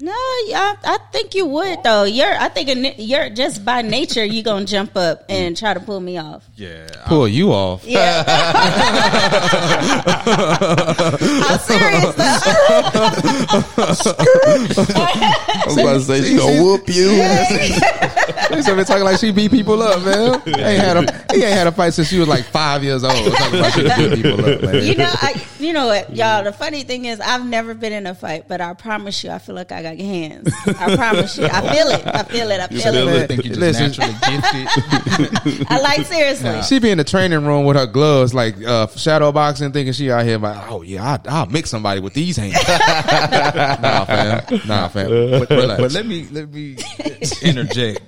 no 0.00 0.12
I, 0.12 0.76
I 0.84 0.98
think 1.12 1.34
you 1.34 1.46
would 1.46 1.82
though 1.82 2.04
you're 2.04 2.32
i 2.38 2.48
think 2.48 2.96
you're 2.98 3.30
just 3.30 3.64
by 3.64 3.82
nature 3.82 4.24
you 4.24 4.42
gonna 4.42 4.64
jump 4.64 4.96
up 4.96 5.24
and 5.28 5.56
try 5.56 5.74
to 5.74 5.80
pull 5.80 5.98
me 6.00 6.18
off 6.18 6.46
Yeah. 6.56 6.86
pull 7.06 7.26
you 7.26 7.52
off. 7.52 7.84
yeah 7.84 8.22
i'm 11.48 11.58
serious 11.58 12.14
I 14.58 15.64
was 15.66 15.76
about 15.78 15.92
to 15.94 16.00
say 16.00 16.22
she 16.22 16.36
gonna 16.36 16.62
whoop 16.62 16.88
you 16.88 17.08
He's 18.54 18.66
been 18.66 18.84
talking 18.84 19.04
like 19.04 19.18
she 19.18 19.30
beat 19.30 19.50
people 19.50 19.82
up, 19.82 20.02
man. 20.02 20.40
He 20.44 20.50
ain't 20.60 20.82
had 20.82 20.96
a 20.96 21.02
he 21.34 21.42
ain't 21.44 21.52
had 21.52 21.66
a 21.66 21.72
fight 21.72 21.92
since 21.92 22.08
she 22.08 22.18
was 22.18 22.28
like 22.28 22.44
five 22.44 22.82
years 22.82 23.04
old. 23.04 23.14
About 23.28 23.72
she 23.74 23.82
beat 23.82 24.14
people 24.22 24.44
up, 24.44 24.62
man. 24.62 24.82
you 24.84 24.94
know, 24.96 25.10
I, 25.12 25.44
you 25.60 25.72
know 25.72 25.86
what, 25.86 26.14
y'all. 26.16 26.42
The 26.44 26.52
funny 26.52 26.82
thing 26.82 27.04
is, 27.04 27.20
I've 27.20 27.44
never 27.46 27.74
been 27.74 27.92
in 27.92 28.06
a 28.06 28.14
fight, 28.14 28.46
but 28.48 28.60
I 28.60 28.72
promise 28.74 29.22
you, 29.22 29.30
I 29.30 29.38
feel 29.38 29.54
like 29.54 29.70
I 29.70 29.82
got 29.96 30.04
hands. 30.04 30.52
I 30.66 30.96
promise 30.96 31.38
you, 31.38 31.44
I 31.46 31.60
feel 31.74 31.88
it. 31.88 32.06
I 32.06 32.22
feel 32.24 32.50
it. 32.50 32.60
I 32.60 32.66
feel 32.68 32.80
Still 32.80 33.08
it. 33.08 33.28
think 33.28 33.44
you 33.44 33.50
just 33.54 33.60
Listen. 33.60 33.84
naturally 33.86 34.12
gifted. 34.12 35.66
I 35.70 35.80
like 35.80 36.06
seriously. 36.06 36.62
She 36.62 36.78
be 36.78 36.90
in 36.90 36.98
the 36.98 37.04
training 37.04 37.44
room 37.44 37.64
with 37.64 37.76
her 37.76 37.86
gloves, 37.86 38.34
like 38.34 38.56
uh, 38.64 38.86
shadow 38.88 39.32
boxing, 39.32 39.72
thinking 39.72 39.92
she 39.92 40.10
out 40.10 40.24
here 40.24 40.38
like, 40.38 40.70
oh 40.70 40.82
yeah, 40.82 41.04
I, 41.04 41.18
I'll 41.28 41.46
mix 41.46 41.70
somebody 41.70 42.00
with 42.00 42.14
these 42.14 42.36
hands. 42.36 42.54
nah, 42.68 44.04
fam, 44.04 44.60
nah, 44.66 44.88
fam. 44.88 45.08
but, 45.10 45.48
but, 45.48 45.58
Relax. 45.58 45.80
but 45.80 45.92
let 45.92 46.06
me 46.06 46.26
let 46.30 46.50
me 46.52 46.76
interject. 47.42 48.00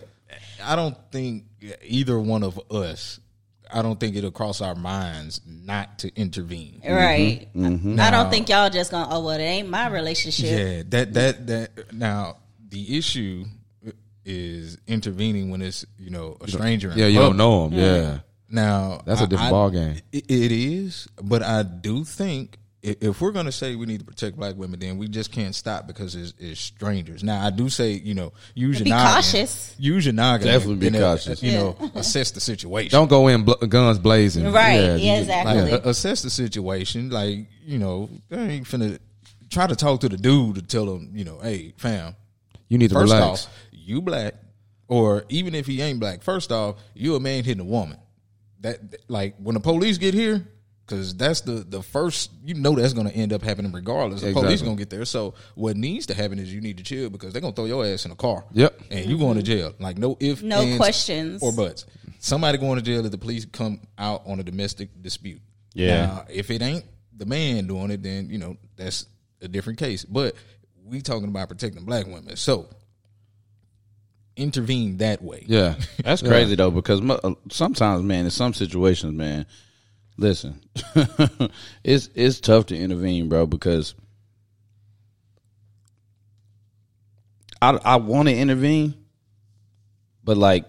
I 0.62 0.76
don't 0.76 0.96
think 1.10 1.44
either 1.82 2.18
one 2.18 2.42
of 2.42 2.60
us. 2.70 3.20
I 3.72 3.82
don't 3.82 3.98
think 4.00 4.16
it'll 4.16 4.30
cross 4.30 4.60
our 4.60 4.74
minds 4.74 5.40
not 5.46 5.98
to 6.00 6.10
intervene. 6.16 6.80
Right. 6.88 7.48
Mm-hmm. 7.54 7.98
I 8.00 8.10
don't 8.10 8.30
think 8.30 8.48
y'all 8.48 8.70
just 8.70 8.90
gonna. 8.90 9.08
Oh 9.14 9.20
well, 9.24 9.38
it 9.38 9.42
ain't 9.42 9.68
my 9.68 9.88
relationship. 9.88 10.50
Yeah, 10.50 10.82
that 10.88 11.12
that 11.14 11.46
that. 11.46 11.92
Now 11.92 12.36
the 12.68 12.96
issue 12.98 13.44
is 14.24 14.78
intervening 14.86 15.50
when 15.50 15.62
it's 15.62 15.84
you 15.98 16.10
know 16.10 16.36
a 16.40 16.48
stranger. 16.48 16.92
Yeah, 16.94 17.06
you 17.06 17.18
don't 17.18 17.36
know 17.36 17.66
him. 17.66 17.72
Yeah, 17.74 18.18
Now 18.48 19.00
That's 19.04 19.20
a 19.20 19.24
a 19.24 19.26
different 19.26 19.50
ball 19.50 19.70
game. 19.70 19.96
It, 20.12 20.24
it 20.30 20.52
is, 20.52 21.08
but 21.22 21.42
I 21.42 21.62
do 21.62 22.04
think 22.04 22.56
i- 22.56 22.59
if 22.82 23.20
we're 23.20 23.32
going 23.32 23.46
to 23.46 23.52
say 23.52 23.74
we 23.76 23.84
need 23.86 24.00
to 24.00 24.06
protect 24.06 24.36
black 24.36 24.56
women, 24.56 24.80
then 24.80 24.96
we 24.96 25.06
just 25.06 25.30
can't 25.32 25.54
stop 25.54 25.86
because 25.86 26.14
it's, 26.14 26.32
it's 26.38 26.58
strangers. 26.60 27.22
Now 27.22 27.44
I 27.44 27.50
do 27.50 27.68
say 27.68 27.92
you 27.92 28.14
know 28.14 28.32
use 28.54 28.78
your 28.78 28.84
Be 28.84 28.90
noggin. 28.90 29.14
cautious. 29.16 29.74
Use 29.78 30.06
your 30.06 30.14
noggin. 30.14 30.46
Definitely 30.46 30.76
be 30.76 30.86
and, 30.86 30.96
uh, 30.96 31.00
cautious. 31.00 31.42
You 31.42 31.52
know, 31.52 31.76
assess 31.94 32.30
the 32.30 32.40
situation. 32.40 32.90
Don't 32.90 33.08
go 33.08 33.28
in 33.28 33.44
bl- 33.44 33.52
guns 33.66 33.98
blazing. 33.98 34.50
Right. 34.50 34.74
Yeah, 34.80 34.94
you- 34.96 35.20
exactly. 35.20 35.72
like 35.72 35.84
uh, 35.86 35.88
assess 35.90 36.22
the 36.22 36.30
situation. 36.30 37.10
Like 37.10 37.46
you 37.66 37.78
know, 37.78 38.08
I 38.30 38.36
ain't 38.36 38.66
finna 38.66 38.98
try 39.50 39.66
to 39.66 39.76
talk 39.76 40.00
to 40.00 40.08
the 40.08 40.16
dude 40.16 40.54
to 40.56 40.62
tell 40.62 40.94
him, 40.94 41.10
you 41.14 41.24
know, 41.24 41.38
hey, 41.40 41.74
fam, 41.76 42.14
You 42.68 42.78
need 42.78 42.88
to 42.90 42.94
First 42.94 43.12
relax. 43.12 43.46
off, 43.46 43.54
you 43.72 44.00
black, 44.00 44.34
or 44.88 45.24
even 45.28 45.54
if 45.54 45.66
he 45.66 45.82
ain't 45.82 45.98
black. 46.00 46.22
First 46.22 46.50
off, 46.52 46.76
you 46.94 47.14
a 47.16 47.20
man 47.20 47.42
hitting 47.44 47.60
a 47.60 47.64
woman. 47.64 47.98
That 48.60 48.78
like 49.08 49.36
when 49.38 49.54
the 49.54 49.60
police 49.60 49.98
get 49.98 50.14
here, 50.14 50.46
because 50.90 51.14
that's 51.16 51.42
the 51.42 51.52
the 51.68 51.82
first. 51.82 52.30
You 52.44 52.54
know 52.54 52.74
that's 52.74 52.92
going 52.92 53.06
to 53.08 53.14
end 53.14 53.32
up 53.32 53.42
happening 53.42 53.70
regardless. 53.72 54.22
The 54.22 54.32
police 54.32 54.44
Exactly. 54.54 54.66
going 54.66 54.76
to 54.76 54.80
get 54.80 54.90
there. 54.90 55.04
So 55.04 55.34
what 55.54 55.76
needs 55.76 56.06
to 56.06 56.14
happen 56.14 56.38
is 56.40 56.52
you 56.52 56.60
need 56.60 56.78
to 56.78 56.82
chill 56.82 57.08
because 57.10 57.32
they're 57.32 57.40
going 57.40 57.52
to 57.52 57.56
throw 57.56 57.66
your 57.66 57.86
ass 57.86 58.04
in 58.04 58.10
a 58.10 58.16
car. 58.16 58.44
Yep. 58.52 58.80
and 58.90 59.06
you 59.06 59.16
going 59.18 59.36
to 59.36 59.42
jail. 59.42 59.72
Like 59.78 59.96
no 59.98 60.16
if 60.20 60.42
No 60.42 60.60
ands, 60.62 60.76
questions. 60.76 61.42
or 61.42 61.52
buts. 61.52 61.86
Somebody 62.18 62.58
going 62.58 62.76
to 62.76 62.82
jail 62.84 63.04
if 63.06 63.12
the 63.12 63.18
police 63.18 63.44
come 63.46 63.80
out 63.96 64.22
on 64.26 64.40
a 64.40 64.42
domestic 64.42 64.90
dispute. 65.00 65.40
Yeah. 65.72 66.06
Now, 66.06 66.24
if 66.28 66.50
it 66.50 66.60
ain't 66.60 66.84
the 67.16 67.24
man 67.26 67.66
doing 67.66 67.90
it, 67.92 68.02
then 68.02 68.28
you 68.28 68.38
know 68.38 68.56
that's 68.76 69.06
a 69.40 69.48
different 69.48 69.78
case. 69.78 70.04
But 70.04 70.34
we 70.84 71.00
talking 71.00 71.28
about 71.28 71.48
protecting 71.48 71.84
black 71.84 72.06
women, 72.06 72.36
so 72.36 72.68
intervene 74.36 74.96
that 74.98 75.22
way. 75.22 75.44
Yeah. 75.46 75.74
That's 76.04 76.22
crazy 76.22 76.54
though, 76.54 76.70
because 76.70 77.00
uh, 77.02 77.34
sometimes, 77.50 78.02
man, 78.02 78.24
in 78.24 78.30
some 78.30 78.54
situations, 78.54 79.14
man, 79.14 79.46
listen, 80.20 80.60
it's 81.84 82.08
it's 82.14 82.38
tough 82.40 82.66
to 82.66 82.76
intervene, 82.76 83.28
bro, 83.28 83.46
because 83.46 83.94
I 87.60 87.70
I 87.84 87.96
want 87.96 88.28
to 88.28 88.34
intervene, 88.36 88.94
but 90.22 90.36
like 90.36 90.66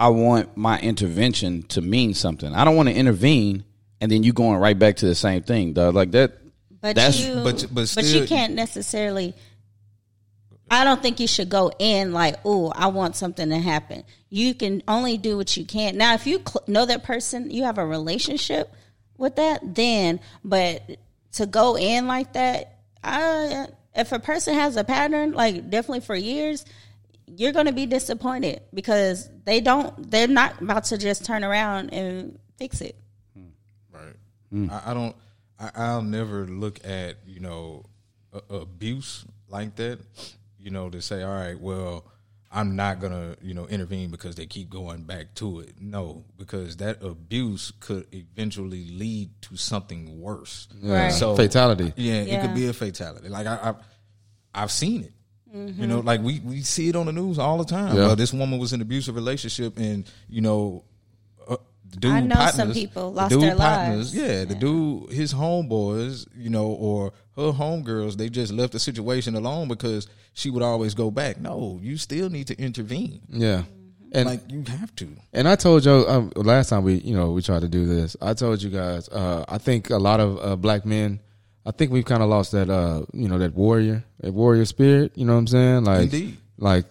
I 0.00 0.08
want 0.08 0.56
my 0.56 0.80
intervention 0.80 1.64
to 1.64 1.82
mean 1.82 2.14
something. 2.14 2.52
I 2.54 2.64
don't 2.64 2.76
want 2.76 2.88
to 2.88 2.94
intervene 2.94 3.64
and 4.00 4.10
then 4.10 4.24
you 4.24 4.32
going 4.32 4.58
right 4.58 4.76
back 4.76 4.96
to 4.96 5.06
the 5.06 5.14
same 5.14 5.42
thing, 5.42 5.74
dog. 5.74 5.94
Like 5.94 6.10
that. 6.10 6.32
But 6.80 6.96
That's- 6.96 7.24
you, 7.24 7.34
but- 7.34 7.66
but 7.70 7.92
but 7.94 8.04
you 8.04 8.26
can't 8.26 8.54
necessarily. 8.54 9.34
I 10.72 10.84
don't 10.84 11.02
think 11.02 11.20
you 11.20 11.26
should 11.26 11.50
go 11.50 11.70
in 11.78 12.14
like, 12.14 12.36
oh, 12.46 12.72
I 12.74 12.86
want 12.86 13.14
something 13.14 13.50
to 13.50 13.58
happen. 13.58 14.04
You 14.30 14.54
can 14.54 14.82
only 14.88 15.18
do 15.18 15.36
what 15.36 15.54
you 15.54 15.66
can. 15.66 15.98
Now, 15.98 16.14
if 16.14 16.26
you 16.26 16.38
cl- 16.38 16.64
know 16.66 16.86
that 16.86 17.02
person, 17.02 17.50
you 17.50 17.64
have 17.64 17.76
a 17.76 17.84
relationship 17.84 18.74
with 19.18 19.36
that, 19.36 19.74
then. 19.74 20.18
But 20.42 20.96
to 21.32 21.44
go 21.44 21.76
in 21.76 22.06
like 22.06 22.32
that, 22.32 22.78
I, 23.04 23.66
if 23.94 24.12
a 24.12 24.18
person 24.18 24.54
has 24.54 24.78
a 24.78 24.82
pattern, 24.82 25.32
like 25.32 25.68
definitely 25.68 26.00
for 26.00 26.16
years, 26.16 26.64
you're 27.26 27.52
going 27.52 27.66
to 27.66 27.72
be 27.72 27.84
disappointed 27.84 28.62
because 28.72 29.28
they 29.44 29.60
don't. 29.60 30.10
They're 30.10 30.26
not 30.26 30.62
about 30.62 30.84
to 30.84 30.96
just 30.96 31.26
turn 31.26 31.44
around 31.44 31.92
and 31.92 32.38
fix 32.56 32.80
it. 32.80 32.96
Hmm. 33.36 33.48
Right. 33.92 34.16
Hmm. 34.50 34.70
I, 34.70 34.90
I 34.90 34.94
don't. 34.94 35.16
I, 35.60 35.70
I'll 35.74 36.02
never 36.02 36.46
look 36.46 36.82
at 36.82 37.16
you 37.26 37.40
know 37.40 37.84
a, 38.32 38.54
abuse 38.54 39.26
like 39.50 39.76
that. 39.76 39.98
You 40.62 40.70
know 40.70 40.88
to 40.90 41.02
say, 41.02 41.22
all 41.22 41.34
right, 41.34 41.58
well, 41.58 42.06
I'm 42.50 42.76
not 42.76 43.00
gonna 43.00 43.36
you 43.42 43.54
know 43.54 43.66
intervene 43.66 44.10
because 44.10 44.34
they 44.36 44.46
keep 44.46 44.70
going 44.70 45.02
back 45.04 45.34
to 45.36 45.60
it. 45.60 45.74
No, 45.80 46.24
because 46.38 46.76
that 46.78 47.02
abuse 47.02 47.72
could 47.80 48.06
eventually 48.12 48.84
lead 48.90 49.30
to 49.42 49.56
something 49.56 50.20
worse. 50.20 50.68
Right. 50.82 51.10
So 51.10 51.34
Fatality. 51.34 51.92
Yeah, 51.96 52.20
it 52.22 52.42
could 52.42 52.54
be 52.54 52.66
a 52.68 52.72
fatality. 52.72 53.28
Like 53.28 53.46
I, 53.46 53.58
I've 53.62 53.76
I've 54.54 54.70
seen 54.70 55.02
it. 55.04 55.12
You 55.54 55.86
know, 55.86 56.00
like 56.00 56.22
we 56.22 56.40
we 56.40 56.62
see 56.62 56.88
it 56.88 56.96
on 56.96 57.04
the 57.06 57.12
news 57.12 57.38
all 57.38 57.58
the 57.58 57.64
time. 57.64 57.94
Yeah. 57.94 58.06
Well, 58.06 58.16
this 58.16 58.32
woman 58.32 58.58
was 58.58 58.72
in 58.72 58.80
an 58.80 58.86
abusive 58.86 59.14
relationship, 59.16 59.76
and 59.78 60.10
you 60.26 60.40
know, 60.40 60.84
uh, 61.46 61.56
dude 61.90 62.10
I 62.10 62.20
know 62.20 62.34
some 62.36 62.44
partners- 62.68 62.74
people 62.74 63.10
the 63.10 63.16
lost 63.16 63.30
dude 63.32 63.42
their 63.42 63.56
partners, 63.56 64.14
lives. 64.14 64.16
Yeah, 64.16 64.44
the 64.44 64.54
dude, 64.54 65.12
his 65.12 65.34
homeboys, 65.34 66.26
you 66.34 66.48
know, 66.48 66.68
or 66.68 67.12
her 67.36 67.52
homegirls, 67.52 68.16
they 68.16 68.30
just 68.30 68.50
left 68.50 68.72
the 68.72 68.78
situation 68.78 69.34
alone 69.34 69.68
because 69.68 70.06
she 70.32 70.50
would 70.50 70.62
always 70.62 70.94
go 70.94 71.10
back. 71.10 71.40
No, 71.40 71.78
you 71.82 71.96
still 71.96 72.30
need 72.30 72.46
to 72.48 72.58
intervene. 72.58 73.20
Yeah. 73.28 73.64
And 74.12 74.28
like 74.28 74.40
you 74.50 74.62
have 74.68 74.94
to. 74.96 75.08
And 75.32 75.48
I 75.48 75.56
told 75.56 75.84
you 75.84 75.92
um, 76.06 76.32
last 76.36 76.68
time 76.68 76.84
we, 76.84 76.94
you 76.94 77.14
know, 77.16 77.32
we 77.32 77.42
tried 77.42 77.62
to 77.62 77.68
do 77.68 77.86
this. 77.86 78.16
I 78.20 78.34
told 78.34 78.62
you 78.62 78.70
guys. 78.70 79.08
Uh, 79.08 79.44
I 79.48 79.58
think 79.58 79.90
a 79.90 79.96
lot 79.98 80.20
of 80.20 80.38
uh, 80.38 80.56
black 80.56 80.84
men. 80.84 81.20
I 81.64 81.70
think 81.70 81.92
we've 81.92 82.04
kind 82.04 82.22
of 82.22 82.28
lost 82.28 82.52
that, 82.52 82.68
uh, 82.68 83.06
you 83.12 83.28
know, 83.28 83.38
that 83.38 83.54
warrior, 83.54 84.04
that 84.20 84.32
warrior 84.32 84.64
spirit. 84.64 85.12
You 85.14 85.24
know 85.24 85.34
what 85.34 85.38
I'm 85.38 85.46
saying? 85.46 85.84
Like, 85.84 86.02
Indeed. 86.02 86.36
like, 86.58 86.86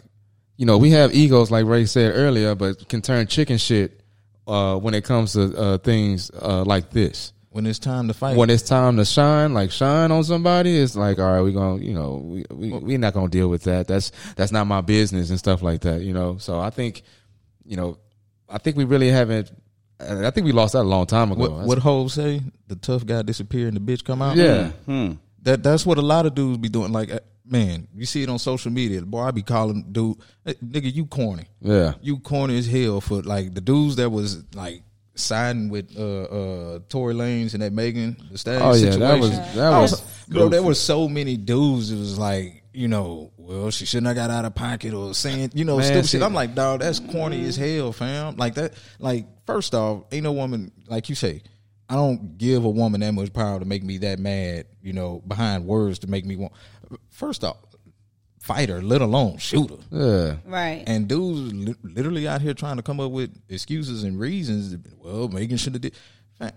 you 0.56 0.66
know, 0.66 0.78
we 0.78 0.92
have 0.92 1.14
egos, 1.14 1.52
like 1.52 1.66
Ray 1.66 1.86
said 1.86 2.14
earlier, 2.16 2.56
but 2.56 2.88
can 2.88 3.02
turn 3.02 3.28
chicken 3.28 3.58
shit 3.58 4.00
uh, 4.48 4.78
when 4.78 4.94
it 4.94 5.04
comes 5.04 5.34
to 5.34 5.56
uh, 5.58 5.78
things 5.80 6.32
uh, 6.42 6.64
like 6.64 6.89
this. 6.89 7.34
When 7.52 7.66
it's 7.66 7.80
time 7.80 8.08
to 8.08 8.14
fight, 8.14 8.38
When 8.38 8.49
it's 8.49 8.64
time 8.64 8.95
to 8.97 9.04
shine, 9.06 9.54
like 9.54 9.72
shine 9.72 10.10
on 10.12 10.24
somebody, 10.24 10.78
it's 10.78 10.95
like, 10.95 11.20
all 11.20 11.32
right, 11.34 11.41
we're 11.41 11.52
gonna, 11.52 11.84
you 11.84 11.93
know, 11.93 12.22
we 12.24 12.45
we 12.49 12.72
we're 12.72 12.97
not 12.97 13.14
gonna 13.14 13.28
deal 13.28 13.49
with 13.49 13.64
that. 13.64 13.88
That's 13.88 14.12
that's 14.38 14.54
not 14.54 14.68
my 14.68 14.80
business 14.82 15.30
and 15.30 15.38
stuff 15.38 15.62
like 15.62 15.82
that. 15.82 16.02
You 16.02 16.14
know, 16.14 16.38
so 16.38 16.60
I 16.60 16.70
think, 16.70 17.04
you 17.66 17.76
know, 17.76 17.97
I 18.49 18.58
think 18.58 18.78
we 18.78 18.86
really 18.86 19.10
haven't. 19.10 19.52
I 19.99 20.32
think 20.32 20.45
we 20.45 20.52
lost 20.54 20.74
that 20.74 20.82
a 20.82 20.84
long 20.84 21.06
time 21.06 21.32
ago. 21.34 21.41
what 21.41 21.68
what 21.68 21.78
Hove 21.80 22.12
say? 22.12 22.41
The 22.68 22.76
tough 22.78 23.06
guy 23.06 23.22
disappear 23.22 23.68
and 23.68 23.76
the 23.76 23.82
bitch 23.82 24.04
come 24.06 24.22
out. 24.22 24.36
yeah, 24.38 24.72
That 25.43 25.62
that's 25.62 25.86
what 25.86 25.97
a 25.97 26.02
lot 26.02 26.26
of 26.26 26.34
dudes 26.34 26.58
be 26.58 26.70
doing. 26.70 26.91
Like, 26.93 27.12
uh, 27.12 27.20
man, 27.45 27.88
you 27.93 28.06
see 28.06 28.24
it 28.24 28.30
on 28.30 28.39
social 28.39 28.72
media. 28.72 29.02
Boy, 29.02 29.24
I 29.24 29.32
be 29.32 29.41
calling 29.43 29.86
dude, 29.91 30.16
hey, 30.45 30.54
nigga, 30.56 30.91
you 30.93 31.06
corny. 31.06 31.47
yeah, 31.60 31.95
You 32.02 32.18
corny 32.20 32.58
as 32.58 32.66
hell 32.68 33.02
for 33.02 33.22
like 33.22 33.54
the 33.54 33.62
dudes 33.62 33.97
that 33.97 34.10
was 34.10 34.43
like 34.56 34.84
siding 35.22 35.69
with 35.69 35.95
uh 35.97 36.01
uh 36.24 36.80
Tory 36.89 37.13
Lanez 37.13 37.53
and 37.53 37.61
that 37.63 37.74
Megan 37.74 38.17
Thee 38.30 38.38
Stallion 38.38 38.61
Oh, 38.63 38.74
yeah, 38.74 38.91
situation. 38.91 38.99
that 38.99 39.19
was- 39.19 39.55
that 39.55 39.74
I 39.74 39.80
was 39.82 40.01
bro. 40.28 40.49
There 40.49 40.63
were 40.63 40.74
so 40.76 41.07
many 41.09 41.38
dudes. 41.38 41.91
It 41.91 41.97
was 41.99 42.17
like 42.17 42.57
you 42.74 42.88
know, 42.88 43.32
well, 43.36 43.69
she 43.69 43.86
shouldn't 43.86 44.07
have 44.07 44.15
got 44.15 44.30
out 44.30 44.45
of 44.45 44.55
pocket 44.55 44.93
or 44.93 45.13
saying 45.13 45.51
you 45.53 45.65
know 45.65 45.78
Man, 45.78 45.86
stupid 45.86 46.07
shit. 46.09 46.22
I'm 46.24 46.34
like, 46.34 46.55
dog, 46.55 46.80
that's 46.80 46.99
corny 46.99 47.43
as 47.45 47.57
hell, 47.57 47.91
fam. 47.91 48.38
Like 48.38 48.53
that. 48.55 48.74
Like 48.99 49.26
first 49.45 49.76
off, 49.76 50.03
ain't 50.11 50.24
no 50.24 50.32
woman 50.32 50.72
like 50.88 51.09
you 51.09 51.15
say. 51.15 51.41
I 51.89 51.95
don't 51.95 52.38
give 52.38 52.63
a 52.63 52.69
woman 52.69 53.01
that 53.01 53.11
much 53.11 53.34
power 53.34 53.59
to 53.59 53.65
make 53.65 53.84
me 53.84 53.97
that 53.97 54.17
mad, 54.19 54.67
you 54.82 54.93
know, 54.93 55.22
behind 55.28 55.65
words 55.65 55.99
to 55.99 56.07
make 56.07 56.26
me 56.26 56.38
want. 56.38 56.53
First 57.09 57.43
off, 57.43 57.57
fight 58.54 58.70
her, 58.70 58.82
let 58.82 59.02
alone 59.02 59.38
shooter. 59.38 59.76
yeah. 59.91 60.36
Right. 60.45 60.84
And 60.88 61.08
dudes 61.08 61.54
li- 61.54 61.76
literally 61.84 62.28
out 62.28 62.41
here 62.41 62.54
trying 62.54 62.78
to 62.78 62.84
come 62.84 62.99
up 62.99 63.12
with 63.12 63.32
excuses 63.49 64.04
and 64.04 64.20
reasons. 64.20 64.76
Well, 64.99 65.28
Megan 65.28 65.58
should 65.58 65.74
have 65.74 65.82
did, 65.82 65.95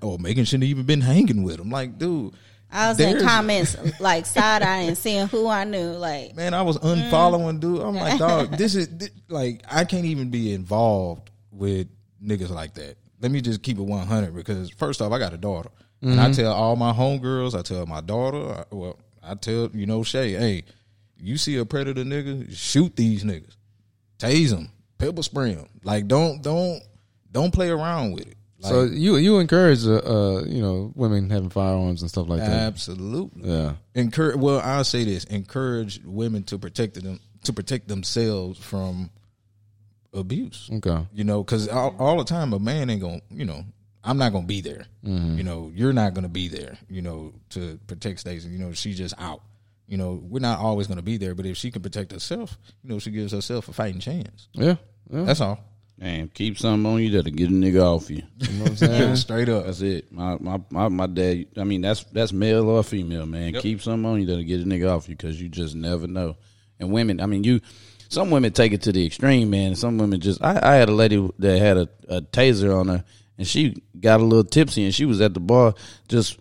or 0.02 0.18
Megan 0.18 0.44
shouldn't 0.44 0.64
have 0.64 0.70
even 0.70 0.86
been 0.86 1.00
hanging 1.00 1.42
with 1.42 1.60
him. 1.60 1.70
Like, 1.70 1.98
dude, 1.98 2.34
I 2.70 2.88
was 2.88 2.98
in 2.98 3.20
comments 3.20 3.76
like 4.00 4.26
side 4.26 4.62
eye 4.62 4.80
and 4.80 4.98
seeing 4.98 5.28
who 5.28 5.48
I 5.48 5.64
knew. 5.64 5.90
Like, 5.90 6.34
man, 6.34 6.54
I 6.54 6.62
was 6.62 6.78
mm. 6.78 7.10
unfollowing 7.10 7.60
dude. 7.60 7.80
I'm 7.80 7.94
like, 7.94 8.18
dog, 8.18 8.50
this 8.58 8.74
is 8.74 8.88
thi- 8.88 9.10
like 9.28 9.62
I 9.70 9.84
can't 9.84 10.06
even 10.06 10.30
be 10.30 10.52
involved 10.52 11.30
with 11.52 11.88
niggas 12.22 12.50
like 12.50 12.74
that. 12.74 12.96
Let 13.20 13.30
me 13.30 13.40
just 13.40 13.62
keep 13.62 13.78
it 13.78 13.82
100 13.82 14.34
because 14.34 14.70
first 14.70 15.00
off, 15.00 15.12
I 15.12 15.18
got 15.18 15.32
a 15.32 15.38
daughter, 15.38 15.70
and 16.02 16.20
I 16.20 16.24
mm-hmm. 16.24 16.32
tell 16.32 16.52
all 16.52 16.76
my 16.76 16.92
homegirls, 16.92 17.56
I 17.56 17.62
tell 17.62 17.86
my 17.86 18.00
daughter, 18.00 18.38
I, 18.38 18.74
well, 18.74 18.98
I 19.22 19.34
tell 19.34 19.70
you 19.72 19.86
know 19.86 20.02
Shay, 20.02 20.32
hey, 20.32 20.64
you 21.24 21.38
see 21.38 21.56
a 21.56 21.64
predator 21.64 22.04
nigga, 22.04 22.54
shoot 22.54 22.94
these 22.96 23.24
niggas, 23.24 23.56
tase 24.18 24.50
them, 24.50 24.70
pepper 24.98 25.22
spray 25.22 25.54
them. 25.54 25.68
Like, 25.82 26.06
don't 26.06 26.42
don't 26.42 26.82
don't 27.32 27.52
play 27.52 27.70
around 27.70 28.12
with 28.12 28.26
it. 28.26 28.36
Like, 28.60 28.70
So 28.70 28.84
you 28.84 29.16
you 29.16 29.38
encourage 29.38 29.86
uh, 29.86 29.96
uh 29.96 30.44
you 30.44 30.60
know 30.60 30.92
women 30.94 31.30
having 31.30 31.50
firearms 31.50 32.02
and 32.02 32.10
stuff 32.10 32.28
like 32.28 32.40
that. 32.40 32.50
absolutely, 32.50 33.50
Yeah, 33.50 33.74
encourage 33.94 34.36
well 34.36 34.60
i'll 34.60 34.84
say 34.84 35.04
this 35.04 35.24
encourage 35.24 36.00
women 36.04 36.44
to 36.44 36.58
protect 36.58 37.02
them 37.02 37.20
to 37.42 37.52
protect 37.52 37.88
themselves 37.88 38.58
from 38.58 39.10
abuse 40.14 40.70
okay. 40.72 41.06
you 41.12 41.24
know 41.24 41.42
because 41.42 41.68
all, 41.68 41.94
all 41.98 42.16
the 42.18 42.24
time 42.24 42.52
a 42.52 42.58
man 42.58 42.88
ain't 42.88 43.02
gonna 43.02 43.20
you 43.30 43.44
know 43.44 43.64
i'm 44.04 44.16
not 44.16 44.32
gonna 44.32 44.46
be 44.46 44.60
there 44.60 44.86
you 45.02 45.42
know 45.42 45.70
you're 45.74 45.92
not 45.92 46.14
gonna 46.14 46.28
be 46.28 46.48
there 46.48 46.78
you 46.88 47.02
know 47.02 47.32
to 47.50 47.78
protect 47.86 48.20
Stacey. 48.20 48.48
you 48.48 48.58
know 48.58 48.72
she's 48.72 48.96
just 48.96 49.14
out 49.18 49.42
you 49.86 49.96
know 49.96 50.20
we're 50.22 50.40
not 50.40 50.58
always 50.58 50.86
gonna 50.86 51.02
be 51.02 51.16
there 51.16 51.34
but 51.34 51.46
if 51.46 51.56
she 51.56 51.70
can 51.70 51.82
protect 51.82 52.12
herself 52.12 52.56
you 52.82 52.90
know 52.90 52.98
she 52.98 53.10
gives 53.10 53.32
herself 53.32 53.68
a 53.68 53.72
fighting 53.72 54.00
chance 54.00 54.48
Yeah, 54.52 54.76
yeah. 55.10 55.24
that's 55.24 55.40
all 55.40 55.58
Man, 55.96 56.28
keep 56.34 56.58
something 56.58 56.90
on 56.92 57.00
you 57.00 57.10
that'll 57.10 57.30
get 57.30 57.50
a 57.50 57.52
nigga 57.52 57.80
off 57.80 58.10
you. 58.10 58.22
You 58.38 58.52
know 58.54 58.62
what 58.62 58.70
I'm 58.70 58.76
saying? 58.76 59.16
straight 59.16 59.48
up 59.48 59.64
That's 59.64 59.80
it. 59.80 60.10
My 60.10 60.36
my 60.40 60.60
my, 60.68 60.88
my 60.88 61.06
dad. 61.06 61.46
I 61.56 61.62
mean, 61.62 61.82
that's 61.82 62.02
that's 62.04 62.32
male 62.32 62.68
or 62.68 62.82
female, 62.82 63.26
man. 63.26 63.54
Keep 63.54 63.80
something 63.80 64.04
on 64.04 64.20
you 64.20 64.26
that'll 64.26 64.42
get 64.42 64.60
a 64.60 64.64
nigga 64.64 64.90
off 64.90 65.08
you 65.08 65.14
because 65.14 65.40
you 65.40 65.48
just 65.48 65.76
never 65.76 66.08
know. 66.08 66.36
And 66.80 66.90
women, 66.90 67.20
I 67.20 67.26
mean, 67.26 67.44
you 67.44 67.60
some 68.08 68.30
women 68.30 68.52
take 68.52 68.72
it 68.72 68.82
to 68.82 68.92
the 68.92 69.06
extreme, 69.06 69.50
man. 69.50 69.76
Some 69.76 69.98
women 69.98 70.20
just. 70.20 70.42
I, 70.42 70.58
I 70.62 70.74
had 70.74 70.88
a 70.88 70.92
lady 70.92 71.30
that 71.38 71.58
had 71.60 71.76
a, 71.76 71.88
a 72.08 72.22
taser 72.22 72.76
on 72.78 72.88
her, 72.88 73.04
and 73.38 73.46
she 73.46 73.80
got 73.98 74.20
a 74.20 74.24
little 74.24 74.44
tipsy, 74.44 74.84
and 74.84 74.94
she 74.94 75.04
was 75.04 75.20
at 75.20 75.34
the 75.34 75.40
bar 75.40 75.74
just. 76.08 76.38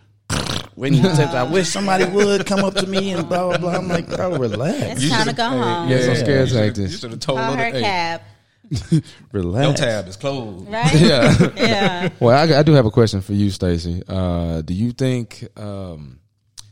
Waiting 0.75 1.01
to 1.03 1.15
tip. 1.15 1.29
I 1.29 1.43
wish 1.43 1.69
somebody 1.69 2.05
would 2.05 2.45
come 2.45 2.63
up 2.63 2.73
to 2.75 2.87
me 2.87 3.11
and 3.13 3.27
blah 3.27 3.49
blah 3.49 3.57
blah. 3.57 3.71
I'm 3.75 3.87
like, 3.87 4.07
bro, 4.07 4.37
relax, 4.37 5.01
It's 5.03 5.09
time 5.09 5.27
to 5.27 5.33
go 5.33 5.49
home. 5.49 5.89
Yeah, 5.89 6.01
some 6.01 6.15
scare 6.15 6.41
You 6.41 6.47
should 6.47 6.75
tactics. 6.75 7.01
have 7.01 7.19
told 7.19 7.39
Call 7.39 7.51
her, 7.53 7.57
her 7.57 7.71
hey, 7.71 7.81
cab. 7.81 8.21
your 8.91 9.01
relax. 9.31 9.79
tab 9.79 10.07
is 10.07 10.15
closed. 10.17 10.67
Right? 10.67 10.93
Yeah. 10.99 11.51
yeah. 11.55 12.09
Well, 12.19 12.35
I, 12.35 12.59
I 12.59 12.63
do 12.63 12.73
have 12.73 12.85
a 12.85 12.91
question 12.91 13.21
for 13.21 13.33
you, 13.33 13.49
Stacy. 13.51 14.01
Uh, 14.07 14.61
do 14.61 14.73
you 14.73 14.91
think, 14.93 15.47
um, 15.57 16.19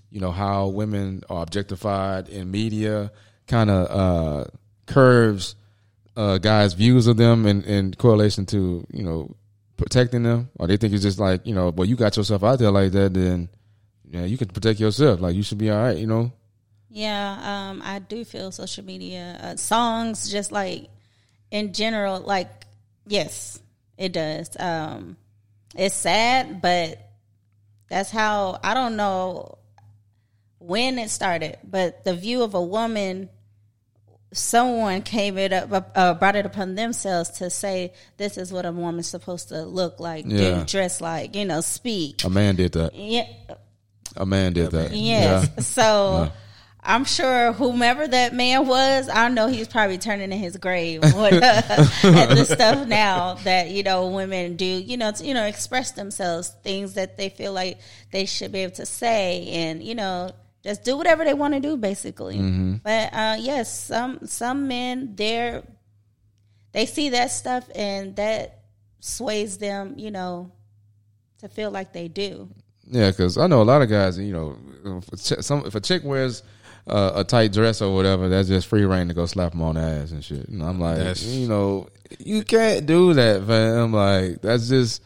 you 0.09 0.19
know, 0.19 0.31
how 0.31 0.67
women 0.67 1.21
are 1.29 1.43
objectified 1.43 2.27
in 2.29 2.49
media 2.49 3.11
kind 3.47 3.69
of 3.69 3.87
uh, 3.91 4.45
curves 4.87 5.55
uh, 6.15 6.37
guys' 6.39 6.73
views 6.73 7.07
of 7.07 7.17
them 7.17 7.45
in, 7.45 7.61
in 7.63 7.93
correlation 7.93 8.45
to, 8.47 8.85
you 8.91 9.03
know, 9.03 9.35
protecting 9.77 10.23
them? 10.23 10.49
Or 10.57 10.67
they 10.67 10.77
think 10.77 10.93
it's 10.93 11.03
just 11.03 11.19
like, 11.19 11.45
you 11.45 11.53
know, 11.53 11.69
well, 11.69 11.87
you 11.87 11.95
got 11.95 12.17
yourself 12.17 12.43
out 12.43 12.57
there 12.59 12.71
like 12.71 12.93
that, 12.93 13.13
then, 13.13 13.49
yeah, 14.11 14.25
you 14.25 14.37
can 14.37 14.49
protect 14.49 14.79
yourself. 14.79 15.21
Like, 15.21 15.35
you 15.35 15.41
should 15.43 15.57
be 15.57 15.69
all 15.69 15.81
right, 15.81 15.97
you 15.97 16.05
know? 16.07 16.31
Yeah, 16.89 17.69
um, 17.71 17.81
I 17.83 17.99
do 17.99 18.25
feel 18.25 18.51
social 18.51 18.83
media 18.83 19.39
uh, 19.41 19.55
songs, 19.55 20.29
just 20.29 20.51
like 20.51 20.89
in 21.49 21.71
general, 21.71 22.19
like 22.19 22.49
yes, 23.07 23.61
it 23.97 24.11
does. 24.11 24.49
Um, 24.59 25.15
it's 25.73 25.95
sad, 25.95 26.61
but 26.61 26.99
that's 27.87 28.09
how 28.11 28.59
I 28.61 28.73
don't 28.73 28.97
know 28.97 29.57
when 30.59 30.99
it 30.99 31.09
started, 31.09 31.59
but 31.63 32.03
the 32.03 32.13
view 32.13 32.43
of 32.43 32.53
a 32.55 32.61
woman. 32.61 33.29
Someone 34.33 35.01
came 35.01 35.37
it 35.37 35.51
up, 35.51 35.91
uh, 35.93 36.13
brought 36.13 36.37
it 36.37 36.45
upon 36.45 36.75
themselves 36.75 37.31
to 37.39 37.49
say 37.49 37.91
this 38.15 38.37
is 38.37 38.49
what 38.53 38.65
a 38.65 38.71
woman's 38.71 39.07
supposed 39.09 39.49
to 39.49 39.63
look 39.63 39.99
like, 39.99 40.23
Yeah. 40.25 40.63
dress 40.65 41.01
like, 41.01 41.35
you 41.35 41.43
know, 41.43 41.59
speak. 41.59 42.23
A 42.23 42.29
man 42.29 42.55
did 42.55 42.71
that. 42.71 42.95
Yeah, 42.95 43.25
A 44.17 44.25
man 44.25 44.53
did 44.53 44.71
that. 44.71 44.91
Yes. 44.93 45.49
Yeah. 45.55 45.63
So 45.63 46.31
I'm 46.83 47.05
sure 47.05 47.53
whomever 47.53 48.07
that 48.07 48.33
man 48.33 48.67
was, 48.67 49.07
I 49.07 49.29
know 49.29 49.47
he's 49.47 49.67
probably 49.67 49.99
turning 49.99 50.31
in 50.31 50.39
his 50.39 50.57
grave 50.57 51.01
with, 51.03 51.43
at 51.43 51.65
the 52.03 52.45
stuff 52.45 52.87
now 52.87 53.35
that 53.43 53.69
you 53.69 53.83
know 53.83 54.07
women 54.09 54.55
do. 54.55 54.65
You 54.65 54.97
know, 54.97 55.11
to, 55.11 55.23
you 55.23 55.33
know, 55.33 55.45
express 55.45 55.91
themselves, 55.91 56.49
things 56.63 56.93
that 56.95 57.17
they 57.17 57.29
feel 57.29 57.53
like 57.53 57.79
they 58.11 58.25
should 58.25 58.51
be 58.51 58.59
able 58.59 58.75
to 58.75 58.85
say, 58.85 59.47
and 59.49 59.83
you 59.83 59.95
know, 59.95 60.31
just 60.63 60.83
do 60.83 60.97
whatever 60.97 61.23
they 61.23 61.33
want 61.35 61.53
to 61.53 61.59
do, 61.59 61.77
basically. 61.77 62.37
But 62.83 63.13
uh, 63.13 63.37
yes, 63.39 63.85
some 63.85 64.25
some 64.25 64.67
men 64.67 65.15
they're 65.15 65.63
they 66.71 66.85
see 66.85 67.09
that 67.09 67.31
stuff 67.31 67.69
and 67.75 68.15
that 68.15 68.61
sways 68.99 69.57
them, 69.57 69.95
you 69.97 70.09
know, 70.09 70.51
to 71.39 71.49
feel 71.49 71.69
like 71.69 71.93
they 71.93 72.07
do. 72.07 72.49
Yeah, 72.91 73.09
because 73.11 73.37
I 73.37 73.47
know 73.47 73.61
a 73.61 73.63
lot 73.63 73.81
of 73.81 73.89
guys. 73.89 74.19
You 74.19 74.33
know, 74.33 74.57
if 74.99 75.13
a 75.13 75.17
chick, 75.17 75.41
some 75.43 75.65
if 75.65 75.75
a 75.75 75.79
chick 75.79 76.03
wears 76.03 76.43
uh, 76.87 77.13
a 77.15 77.23
tight 77.23 77.53
dress 77.53 77.81
or 77.81 77.95
whatever, 77.95 78.27
that's 78.29 78.47
just 78.49 78.67
free 78.67 78.83
reign 78.85 79.07
to 79.07 79.13
go 79.13 79.25
slap 79.25 79.53
them 79.53 79.61
on 79.61 79.75
the 79.75 79.81
ass 79.81 80.11
and 80.11 80.23
shit. 80.23 80.47
And 80.49 80.61
I'm 80.61 80.79
like, 80.79 80.97
That's- 80.97 81.23
you 81.23 81.47
know, 81.47 81.87
you 82.19 82.43
can't 82.43 82.85
do 82.85 83.13
that, 83.13 83.47
man. 83.47 83.77
I'm 83.77 83.93
Like 83.93 84.41
that's 84.41 84.67
just 84.67 85.01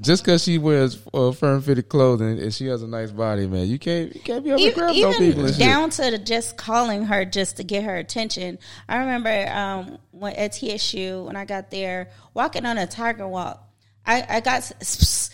just 0.00 0.24
because 0.24 0.42
she 0.42 0.58
wears 0.58 1.00
uh, 1.12 1.30
firm 1.30 1.60
fitted 1.62 1.88
clothing 1.88 2.40
and 2.40 2.52
she 2.52 2.66
has 2.66 2.82
a 2.82 2.88
nice 2.88 3.10
body, 3.12 3.46
man. 3.46 3.66
You 3.68 3.78
can't 3.78 4.12
you 4.14 4.20
can't 4.22 4.42
be 4.42 4.50
able 4.50 4.58
to 4.58 4.64
even, 4.64 4.78
grab 4.78 4.96
no 4.96 5.10
people 5.12 5.22
even 5.24 5.40
and 5.44 5.48
shit. 5.50 5.58
down 5.58 5.90
to 5.90 6.10
the 6.10 6.18
just 6.18 6.56
calling 6.56 7.04
her 7.04 7.24
just 7.24 7.58
to 7.58 7.64
get 7.64 7.84
her 7.84 7.96
attention. 7.96 8.58
I 8.88 8.96
remember 8.96 9.48
um, 9.52 9.98
when 10.10 10.32
at 10.36 10.52
TSU 10.54 11.24
when 11.24 11.36
I 11.36 11.44
got 11.44 11.70
there, 11.70 12.10
walking 12.32 12.64
on 12.66 12.78
a 12.78 12.86
tiger 12.86 13.28
walk. 13.28 13.60
I, 14.06 14.24
I 14.28 14.40
got 14.40 14.56
s- 14.56 14.72
pss, 14.80 14.96
pss, 14.98 15.30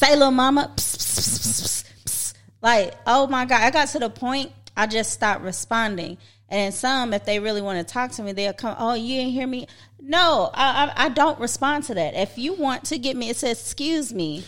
say 0.00 0.14
little 0.14 0.30
mama, 0.30 0.72
pss, 0.76 0.96
pss, 0.96 1.84
pss, 2.04 2.34
like 2.62 2.94
oh 3.06 3.26
my 3.26 3.44
god! 3.44 3.62
I 3.62 3.70
got 3.70 3.88
to 3.88 3.98
the 3.98 4.10
point 4.10 4.52
I 4.76 4.86
just 4.86 5.12
stopped 5.12 5.42
responding. 5.42 6.18
And 6.52 6.74
some, 6.74 7.14
if 7.14 7.24
they 7.24 7.38
really 7.38 7.62
want 7.62 7.86
to 7.86 7.92
talk 7.92 8.10
to 8.12 8.24
me, 8.24 8.32
they'll 8.32 8.52
come. 8.52 8.74
Oh, 8.78 8.94
you 8.94 9.18
didn't 9.20 9.32
hear 9.32 9.46
me? 9.46 9.68
No, 10.00 10.50
I, 10.52 10.86
I, 10.96 11.04
I 11.04 11.08
don't 11.10 11.38
respond 11.38 11.84
to 11.84 11.94
that. 11.94 12.14
If 12.14 12.38
you 12.38 12.54
want 12.54 12.84
to 12.86 12.98
get 12.98 13.16
me, 13.16 13.30
it 13.30 13.36
says 13.36 13.60
excuse 13.60 14.12
me 14.12 14.42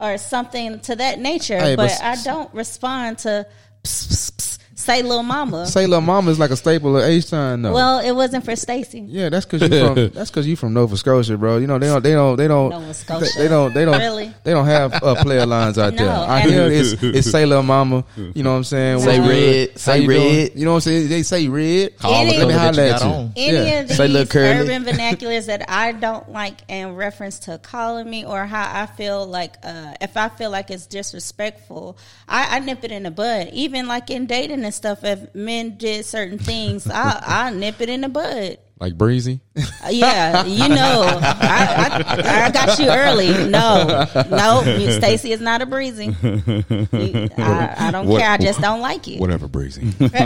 or 0.00 0.18
something 0.18 0.78
to 0.80 0.94
that 0.96 1.18
nature. 1.18 1.58
Hey, 1.58 1.74
but 1.74 1.90
but 1.90 2.04
I 2.04 2.22
don't 2.22 2.52
respond 2.54 3.18
to 3.18 3.46
pss, 3.82 4.06
pss, 4.06 4.30
pss, 4.30 4.58
say 4.88 5.02
little 5.02 5.22
mama. 5.22 5.66
Say 5.66 5.86
little 5.86 6.00
mama 6.00 6.30
is 6.30 6.38
like 6.38 6.50
a 6.50 6.56
staple 6.56 6.96
of 6.96 7.04
H 7.04 7.28
time 7.30 7.62
though. 7.62 7.72
well, 7.74 7.98
it 8.00 8.12
wasn't 8.12 8.44
for 8.44 8.56
Stacy. 8.56 9.00
yeah, 9.00 9.28
that's 9.28 9.44
because 9.46 9.68
you 9.70 9.86
from 9.86 9.94
that's 10.14 10.30
because 10.30 10.46
you 10.46 10.56
from 10.56 10.72
Nova 10.74 10.96
Scotia, 10.96 11.36
bro. 11.36 11.58
You 11.58 11.66
know 11.66 11.78
they 11.78 11.86
don't 11.88 12.02
they 12.02 12.12
don't 12.12 12.36
they 12.36 12.48
don't 12.48 12.70
Nova 12.70 12.86
they, 12.86 12.92
Scotia. 12.94 13.38
they 13.38 13.48
don't 13.48 13.74
they 13.74 13.84
don't 13.84 13.98
Really? 13.98 14.32
they 14.44 14.52
don't 14.52 14.66
have 14.66 14.94
uh, 15.02 15.14
player 15.22 15.44
lines 15.46 15.76
out 15.78 15.94
No, 15.98 16.04
there. 16.04 16.14
I 16.14 16.40
hear 16.40 16.62
it's 16.72 16.92
it's 17.02 17.30
say 17.30 17.44
little 17.46 17.62
mama. 17.62 18.04
You 18.16 18.42
know 18.42 18.50
what 18.52 18.56
I'm 18.58 18.64
saying? 18.64 19.00
Say 19.00 19.18
What's 19.20 19.30
red, 19.30 19.70
How 19.72 19.76
say 19.76 19.98
you 20.00 20.08
doing? 20.08 20.36
red. 20.36 20.52
You 20.56 20.64
know 20.64 20.70
what 20.72 20.76
I'm 20.76 20.80
saying? 20.80 21.08
They 21.08 21.22
say 21.22 21.48
red. 21.48 21.98
Call 21.98 22.14
Any- 22.14 22.38
the 22.38 22.46
Let 22.46 22.48
me 22.48 22.54
color 22.54 22.72
that 22.72 22.76
holler 22.76 22.86
you 22.88 22.92
at 22.94 23.00
got 23.00 23.06
you. 23.08 23.14
on. 23.14 23.32
Any 23.36 23.52
Yeah. 23.56 23.80
of 23.80 23.90
Say 23.90 24.06
these 24.06 24.12
little 24.12 24.26
curly. 24.26 24.48
urban 24.72 24.84
vernaculars 24.84 25.46
that 25.46 25.68
I 25.70 25.92
don't 25.92 26.30
like 26.32 26.58
in 26.68 26.94
reference 26.94 27.40
to 27.40 27.58
calling 27.58 28.08
me 28.08 28.24
or 28.24 28.46
how 28.46 28.82
I 28.82 28.86
feel 28.86 29.26
like 29.26 29.56
uh, 29.62 29.94
if 30.00 30.16
I 30.16 30.28
feel 30.30 30.50
like 30.50 30.70
it's 30.70 30.86
disrespectful, 30.86 31.98
I, 32.28 32.56
I 32.56 32.58
nip 32.60 32.84
it 32.84 32.92
in 32.92 33.02
the 33.02 33.10
bud. 33.10 33.50
Even 33.52 33.86
like 33.88 34.10
in 34.10 34.26
dating 34.26 34.64
and 34.64 34.74
stuff, 34.78 35.04
if 35.04 35.34
men 35.34 35.76
did 35.76 36.04
certain 36.06 36.38
things, 36.38 36.88
I 36.88 37.22
I 37.26 37.50
nip 37.50 37.80
it 37.80 37.88
in 37.90 38.00
the 38.00 38.08
bud. 38.08 38.56
Like 38.80 38.96
breezy. 38.96 39.40
Uh, 39.56 39.88
Yeah, 39.90 40.44
you 40.44 40.68
know, 40.68 41.18
I, 41.20 42.04
I, 42.06 42.44
I 42.46 42.50
got 42.52 42.78
you 42.78 42.88
early. 42.88 43.26
No, 43.50 44.06
no, 44.30 44.62
you- 44.78 44.92
Stacy 44.92 45.32
is 45.32 45.40
not 45.40 45.60
a 45.62 45.66
breezy. 45.66 46.14
I, 46.22 47.74
I 47.76 47.90
don't 47.90 48.06
What- 48.06 48.20
care. 48.20 48.30
I 48.30 48.36
just 48.38 48.60
don't 48.60 48.80
like 48.80 49.08
you. 49.08 49.18
Whatever 49.18 49.48
breezy. 49.48 49.82
boyfriend 49.98 50.22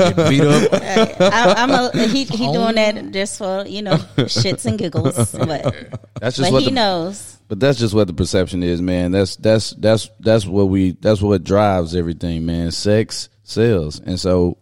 finna 0.00 0.14
get 0.16 0.28
beat 0.30 0.42
up. 0.42 0.72
I, 1.20 1.54
I'm 1.56 1.70
a 1.72 2.06
he. 2.06 2.22
He 2.22 2.52
doing 2.52 2.76
that 2.76 3.10
just 3.10 3.38
for 3.38 3.64
you 3.66 3.82
know 3.82 3.96
shits 4.16 4.64
and 4.66 4.78
giggles, 4.78 5.32
but 5.32 5.74
That's 6.20 6.36
just 6.36 6.40
but 6.48 6.52
what 6.52 6.62
he 6.62 6.68
the, 6.68 6.74
knows. 6.76 7.33
But 7.48 7.60
that's 7.60 7.78
just 7.78 7.94
what 7.94 8.06
the 8.06 8.14
perception 8.14 8.62
is, 8.62 8.80
man. 8.80 9.12
That's 9.12 9.36
that's 9.36 9.70
that's 9.72 10.10
that's 10.20 10.46
what 10.46 10.64
we 10.64 10.92
that's 10.92 11.20
what 11.20 11.44
drives 11.44 11.94
everything, 11.94 12.46
man. 12.46 12.70
Sex 12.70 13.28
sells, 13.42 14.00
and 14.00 14.18
so 14.18 14.56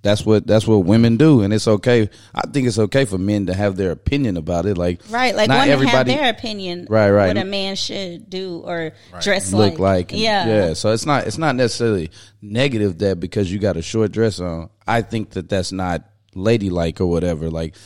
that's 0.00 0.26
what 0.26 0.46
that's 0.46 0.66
what 0.66 0.78
women 0.78 1.16
do, 1.16 1.42
and 1.42 1.52
it's 1.52 1.68
okay. 1.68 2.08
I 2.34 2.40
think 2.50 2.66
it's 2.66 2.78
okay 2.78 3.04
for 3.04 3.18
men 3.18 3.46
to 3.46 3.54
have 3.54 3.76
their 3.76 3.92
opinion 3.92 4.36
about 4.36 4.66
it. 4.66 4.76
Like 4.76 5.00
Right, 5.10 5.34
like 5.34 5.48
not 5.48 5.60
women 5.60 5.68
have 5.68 5.80
everybody 5.80 6.14
their 6.14 6.30
opinion, 6.30 6.86
Right, 6.90 7.10
right. 7.10 7.28
What 7.28 7.36
a 7.36 7.44
man 7.44 7.76
should 7.76 8.28
do 8.28 8.62
or 8.64 8.92
dress 9.20 9.52
look 9.52 9.74
like. 9.74 9.78
like. 9.78 10.12
and- 10.12 10.20
yeah, 10.20 10.46
yeah. 10.46 10.72
So 10.72 10.92
it's 10.92 11.06
not 11.06 11.26
it's 11.26 11.38
not 11.38 11.54
necessarily 11.54 12.10
negative 12.40 12.98
that 12.98 13.20
because 13.20 13.52
you 13.52 13.58
got 13.58 13.76
a 13.76 13.82
short 13.82 14.10
dress 14.10 14.40
on. 14.40 14.70
I 14.86 15.02
think 15.02 15.30
that 15.30 15.48
that's 15.48 15.70
not 15.70 16.08
ladylike 16.34 17.00
or 17.00 17.06
whatever. 17.06 17.50
Like 17.50 17.76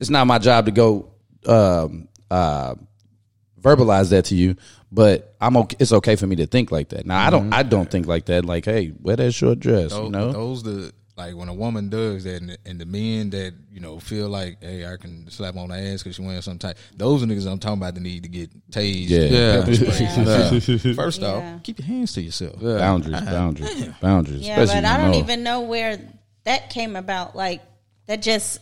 it's 0.00 0.10
not 0.10 0.26
my 0.26 0.38
job 0.38 0.66
to 0.66 0.70
go 0.70 1.10
um, 1.46 2.08
uh, 2.30 2.74
verbalize 3.60 4.10
that 4.10 4.26
to 4.26 4.34
you, 4.34 4.56
but 4.92 5.34
I'm 5.40 5.56
okay. 5.56 5.76
It's 5.80 5.92
okay 5.92 6.16
for 6.16 6.26
me 6.26 6.36
to 6.36 6.46
think 6.46 6.70
like 6.70 6.90
that. 6.90 7.06
Now 7.06 7.26
I 7.26 7.30
don't 7.30 7.44
mm-hmm. 7.44 7.54
I 7.54 7.62
don't 7.62 7.90
think 7.90 8.06
like 8.06 8.26
that. 8.26 8.44
Like 8.44 8.64
hey, 8.64 8.92
wear 9.00 9.16
that 9.16 9.32
short 9.32 9.60
dress. 9.60 9.90
Those, 9.90 10.04
you 10.04 10.10
know. 10.10 10.32
those 10.32 10.62
the 10.62 10.92
like 11.16 11.34
when 11.34 11.48
a 11.48 11.54
woman 11.54 11.88
does 11.88 12.24
that, 12.24 12.42
and 12.42 12.50
the, 12.50 12.58
and 12.66 12.80
the 12.80 12.84
men 12.84 13.30
that 13.30 13.54
you 13.72 13.80
know 13.80 13.98
feel 13.98 14.28
like, 14.28 14.62
hey, 14.62 14.86
I 14.86 14.96
can 14.96 15.30
slap 15.30 15.56
on 15.56 15.70
the 15.70 15.76
ass 15.76 16.02
because 16.02 16.16
she 16.16 16.22
wearing 16.22 16.42
some 16.42 16.58
tight. 16.58 16.76
Those 16.94 17.22
are 17.22 17.26
niggas 17.26 17.50
I'm 17.50 17.58
talking 17.58 17.78
about 17.78 17.94
The 17.94 18.00
need 18.00 18.24
to 18.24 18.28
get 18.28 18.50
tased. 18.70 19.08
Yeah. 19.08 19.26
Yeah. 19.36 20.86
Yeah. 20.86 20.94
First 20.94 21.20
Yeah. 21.20 21.28
off, 21.28 21.62
keep 21.62 21.78
your 21.78 21.86
hands 21.86 22.12
to 22.14 22.20
yourself. 22.20 22.60
Boundaries, 22.60 23.20
boundaries, 23.20 23.88
boundaries. 24.00 24.46
yeah. 24.46 24.56
But 24.56 24.84
I 24.84 24.98
don't 24.98 25.12
know. 25.12 25.18
even 25.18 25.42
know 25.42 25.62
where 25.62 25.98
that 26.44 26.70
came 26.70 26.96
about. 26.96 27.34
Like 27.34 27.62
that 28.06 28.22
just 28.22 28.60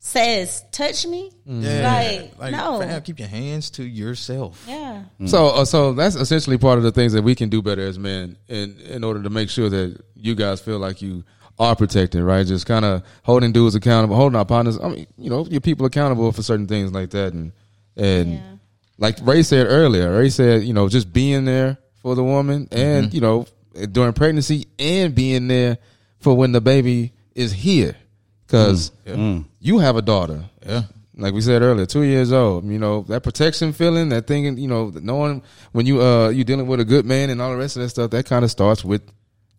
says 0.00 0.64
touch 0.72 1.06
me. 1.06 1.30
Mm. 1.46 1.62
Yeah, 1.62 2.22
Like, 2.38 2.52
no. 2.52 2.80
fam, 2.80 3.02
keep 3.02 3.18
your 3.18 3.28
hands 3.28 3.70
to 3.72 3.84
yourself. 3.84 4.64
Yeah, 4.66 5.04
mm. 5.20 5.28
So, 5.28 5.48
uh, 5.48 5.64
so 5.66 5.92
that's 5.92 6.16
essentially 6.16 6.56
part 6.58 6.78
of 6.78 6.84
the 6.84 6.90
things 6.90 7.12
that 7.12 7.22
we 7.22 7.34
can 7.34 7.50
do 7.50 7.60
better 7.62 7.82
as 7.82 7.98
men, 7.98 8.36
in 8.48 8.80
in 8.80 9.04
order 9.04 9.22
to 9.22 9.30
make 9.30 9.50
sure 9.50 9.68
that 9.68 10.02
you 10.16 10.34
guys 10.34 10.60
feel 10.60 10.78
like 10.78 11.02
you 11.02 11.22
are 11.58 11.76
protected, 11.76 12.22
right? 12.22 12.46
Just 12.46 12.64
kind 12.64 12.86
of 12.86 13.02
holding 13.22 13.52
dudes 13.52 13.74
accountable, 13.74 14.16
holding 14.16 14.36
our 14.36 14.46
partners. 14.46 14.78
I 14.82 14.88
mean, 14.88 15.06
you 15.18 15.28
know, 15.28 15.44
your 15.46 15.60
people 15.60 15.84
accountable 15.84 16.32
for 16.32 16.42
certain 16.42 16.66
things 16.66 16.92
like 16.92 17.10
that, 17.10 17.34
and 17.34 17.52
and 17.94 18.32
Yeah. 18.32 18.40
like 18.96 19.18
Ray 19.22 19.42
said 19.42 19.66
earlier, 19.68 20.16
Ray 20.18 20.30
said, 20.30 20.62
you 20.64 20.72
know, 20.72 20.88
just 20.88 21.12
being 21.12 21.44
there 21.44 21.76
for 22.00 22.14
the 22.14 22.24
woman, 22.24 22.68
and 22.72 23.06
mm-hmm. 23.08 23.14
you 23.14 23.20
know, 23.20 23.46
during 23.92 24.14
pregnancy, 24.14 24.66
and 24.78 25.14
being 25.14 25.46
there 25.48 25.76
for 26.20 26.34
when 26.34 26.52
the 26.52 26.62
baby 26.62 27.12
is 27.34 27.52
here, 27.52 27.96
because 28.50 28.90
you 29.60 29.78
have 29.78 29.96
a 29.96 30.02
daughter, 30.02 30.44
Yeah. 30.66 30.82
like 31.16 31.34
we 31.34 31.40
said 31.40 31.62
earlier, 31.62 31.86
two 31.86 32.02
years 32.02 32.32
old. 32.32 32.64
You 32.64 32.78
know 32.78 33.02
that 33.08 33.22
protection 33.22 33.72
feeling, 33.72 34.08
that 34.10 34.26
thing. 34.26 34.56
You 34.58 34.68
know, 34.68 34.90
knowing 35.00 35.42
when 35.72 35.86
you 35.86 36.00
uh 36.02 36.28
you 36.30 36.44
dealing 36.44 36.66
with 36.66 36.80
a 36.80 36.84
good 36.84 37.04
man 37.06 37.30
and 37.30 37.40
all 37.40 37.50
the 37.50 37.56
rest 37.56 37.76
of 37.76 37.82
that 37.82 37.90
stuff. 37.90 38.10
That 38.10 38.26
kind 38.26 38.44
of 38.44 38.50
starts 38.50 38.84
with 38.84 39.02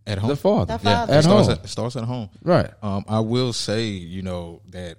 At 0.07 0.17
home, 0.17 0.29
The 0.29 0.35
father. 0.35 0.73
The 0.73 0.79
father. 0.79 1.13
At 1.13 1.19
it 1.19 1.23
starts 1.23 1.47
home. 1.47 1.57
At, 1.63 1.69
starts 1.69 1.95
at 1.95 2.03
home. 2.03 2.29
Right. 2.43 2.69
Um, 2.81 3.05
I 3.07 3.19
will 3.19 3.53
say, 3.53 3.85
you 3.85 4.21
know, 4.23 4.61
that 4.69 4.97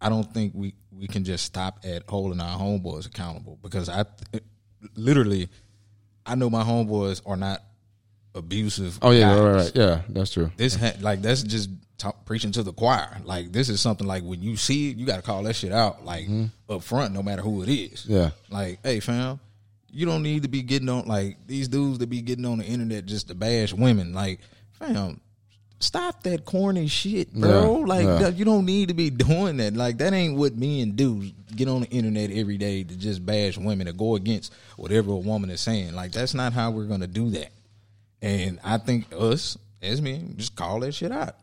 I 0.00 0.08
don't 0.08 0.32
think 0.32 0.52
we 0.54 0.74
we 0.92 1.06
can 1.08 1.24
just 1.24 1.44
stop 1.44 1.80
at 1.84 2.02
holding 2.08 2.40
our 2.40 2.58
homeboys 2.58 3.06
accountable 3.06 3.58
because 3.62 3.88
I 3.88 4.04
literally 4.94 5.48
I 6.26 6.34
know 6.34 6.50
my 6.50 6.62
homeboys 6.62 7.22
are 7.26 7.36
not 7.36 7.62
abusive. 8.38 8.98
Oh 9.02 9.10
yeah, 9.10 9.38
right, 9.38 9.54
right. 9.56 9.72
Yeah, 9.74 10.00
that's 10.08 10.32
true. 10.32 10.50
This 10.56 10.74
ha- 10.74 10.96
like 11.00 11.22
that's 11.22 11.42
just 11.42 11.70
talk, 11.98 12.24
preaching 12.24 12.52
to 12.52 12.62
the 12.62 12.72
choir. 12.72 13.18
Like 13.24 13.52
this 13.52 13.68
is 13.68 13.80
something 13.80 14.06
like 14.06 14.22
when 14.22 14.42
you 14.42 14.56
see 14.56 14.90
it, 14.90 14.96
you 14.96 15.06
got 15.06 15.16
to 15.16 15.22
call 15.22 15.42
that 15.42 15.54
shit 15.54 15.72
out 15.72 16.04
like 16.04 16.28
up 16.68 16.82
front, 16.82 17.12
no 17.12 17.22
matter 17.22 17.42
who 17.42 17.62
it 17.62 17.68
is. 17.68 18.04
Mm-hmm. 18.04 18.12
Yeah. 18.12 18.30
Like, 18.50 18.78
hey, 18.82 19.00
fam, 19.00 19.40
you 19.90 20.06
don't 20.06 20.22
need 20.22 20.42
to 20.42 20.48
be 20.48 20.62
getting 20.62 20.88
on 20.88 21.06
like 21.06 21.36
these 21.46 21.68
dudes 21.68 21.98
that 21.98 22.08
be 22.08 22.22
getting 22.22 22.46
on 22.46 22.58
the 22.58 22.64
internet 22.64 23.06
just 23.06 23.28
to 23.28 23.34
bash 23.34 23.72
women. 23.72 24.14
Like, 24.14 24.40
fam, 24.72 25.20
stop 25.80 26.22
that 26.24 26.44
corny 26.44 26.86
shit, 26.86 27.32
bro. 27.32 27.80
Yeah, 27.80 27.86
like, 27.86 28.04
yeah. 28.04 28.28
you 28.28 28.44
don't 28.44 28.64
need 28.64 28.88
to 28.88 28.94
be 28.94 29.10
doing 29.28 29.56
that. 29.58 29.74
Like, 29.74 29.98
that 29.98 30.12
ain't 30.12 30.36
what 30.36 30.56
men 30.56 30.92
do. 30.92 31.30
Get 31.54 31.68
on 31.68 31.82
the 31.82 31.88
internet 31.88 32.30
every 32.30 32.58
day 32.58 32.84
to 32.84 32.96
just 32.96 33.24
bash 33.24 33.56
women 33.58 33.88
or 33.88 33.92
go 33.92 34.14
against 34.16 34.52
whatever 34.76 35.12
a 35.12 35.16
woman 35.16 35.50
is 35.50 35.60
saying. 35.60 35.94
Like, 35.94 36.12
that's 36.12 36.34
not 36.34 36.52
how 36.52 36.70
we're 36.70 36.84
gonna 36.84 37.06
do 37.06 37.30
that. 37.30 37.50
And 38.22 38.58
I 38.64 38.78
think 38.78 39.06
us 39.16 39.56
as 39.82 40.00
men 40.02 40.34
just 40.36 40.56
call 40.56 40.80
that 40.80 40.92
shit 40.92 41.12
out. 41.12 41.36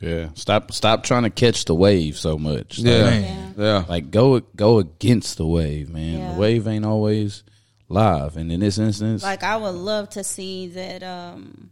Yeah. 0.00 0.28
Stop 0.34 0.72
stop 0.72 1.02
trying 1.02 1.24
to 1.24 1.30
catch 1.30 1.64
the 1.64 1.74
wave 1.74 2.16
so 2.18 2.38
much. 2.38 2.78
Yeah, 2.78 3.02
Like, 3.02 3.10
Man. 3.20 3.54
yeah. 3.58 3.84
like 3.88 4.10
go 4.10 4.38
go 4.40 4.78
against 4.78 5.38
the 5.38 5.46
wave, 5.46 5.88
man. 5.90 6.18
Yeah. 6.18 6.34
The 6.34 6.38
wave 6.40 6.68
ain't 6.68 6.84
always 6.84 7.42
live. 7.88 8.36
And 8.36 8.52
in 8.52 8.60
this 8.60 8.78
instance, 8.78 9.22
Like 9.22 9.42
I 9.42 9.56
would 9.56 9.74
love 9.74 10.10
to 10.10 10.22
see 10.22 10.68
that. 10.68 11.02
Um, 11.02 11.70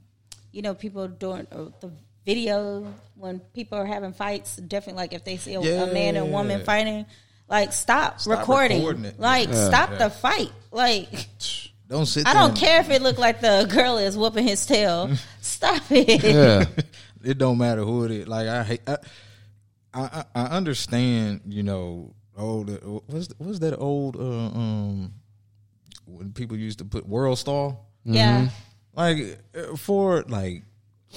you 0.52 0.62
know, 0.62 0.74
people 0.74 1.06
doing 1.06 1.46
uh, 1.52 1.66
the 1.80 1.92
video 2.24 2.92
when 3.14 3.38
people 3.54 3.78
are 3.78 3.84
having 3.86 4.12
fights. 4.14 4.56
Definitely, 4.56 5.02
like 5.02 5.12
if 5.12 5.22
they 5.22 5.36
see 5.36 5.54
a, 5.54 5.60
a 5.60 5.92
man 5.92 6.16
and 6.16 6.32
woman 6.32 6.64
fighting, 6.64 7.04
like 7.48 7.72
stop, 7.74 8.20
Stop 8.20 8.38
recording. 8.40 8.78
recording 8.78 9.04
it. 9.04 9.20
Like 9.20 9.50
Yeah. 9.50 9.68
stop 9.68 9.90
Yeah. 9.92 9.98
the 9.98 10.10
fight. 10.10 10.50
Like 10.72 11.28
Don't 11.88 12.06
sit. 12.06 12.26
I 12.26 12.34
don't 12.34 12.50
and- 12.50 12.58
care 12.58 12.80
if 12.80 12.90
it 12.90 13.02
look 13.02 13.18
like 13.18 13.40
the 13.40 13.68
girl 13.72 13.98
is 13.98 14.16
whooping 14.16 14.46
his 14.46 14.66
tail. 14.66 15.10
Stop 15.40 15.82
it. 15.90 16.22
Yeah. 16.22 16.64
it 17.24 17.38
don't 17.38 17.58
matter 17.58 17.82
who 17.82 18.04
it 18.04 18.10
is. 18.10 18.28
Like 18.28 18.48
I 18.48 18.62
hate. 18.64 18.80
I, 18.88 18.96
I, 19.94 20.24
I 20.34 20.42
understand. 20.46 21.42
You 21.46 21.62
know, 21.62 22.14
old. 22.36 22.70
What's 23.06 23.28
what's 23.38 23.60
that 23.60 23.78
old? 23.78 24.16
Uh, 24.16 24.20
um, 24.20 25.12
when 26.06 26.32
people 26.32 26.56
used 26.56 26.78
to 26.78 26.84
put 26.84 27.06
World 27.06 27.38
Star. 27.38 27.76
Yeah. 28.04 28.48
Like 28.94 29.38
uh, 29.54 29.76
for 29.76 30.22
like 30.28 30.62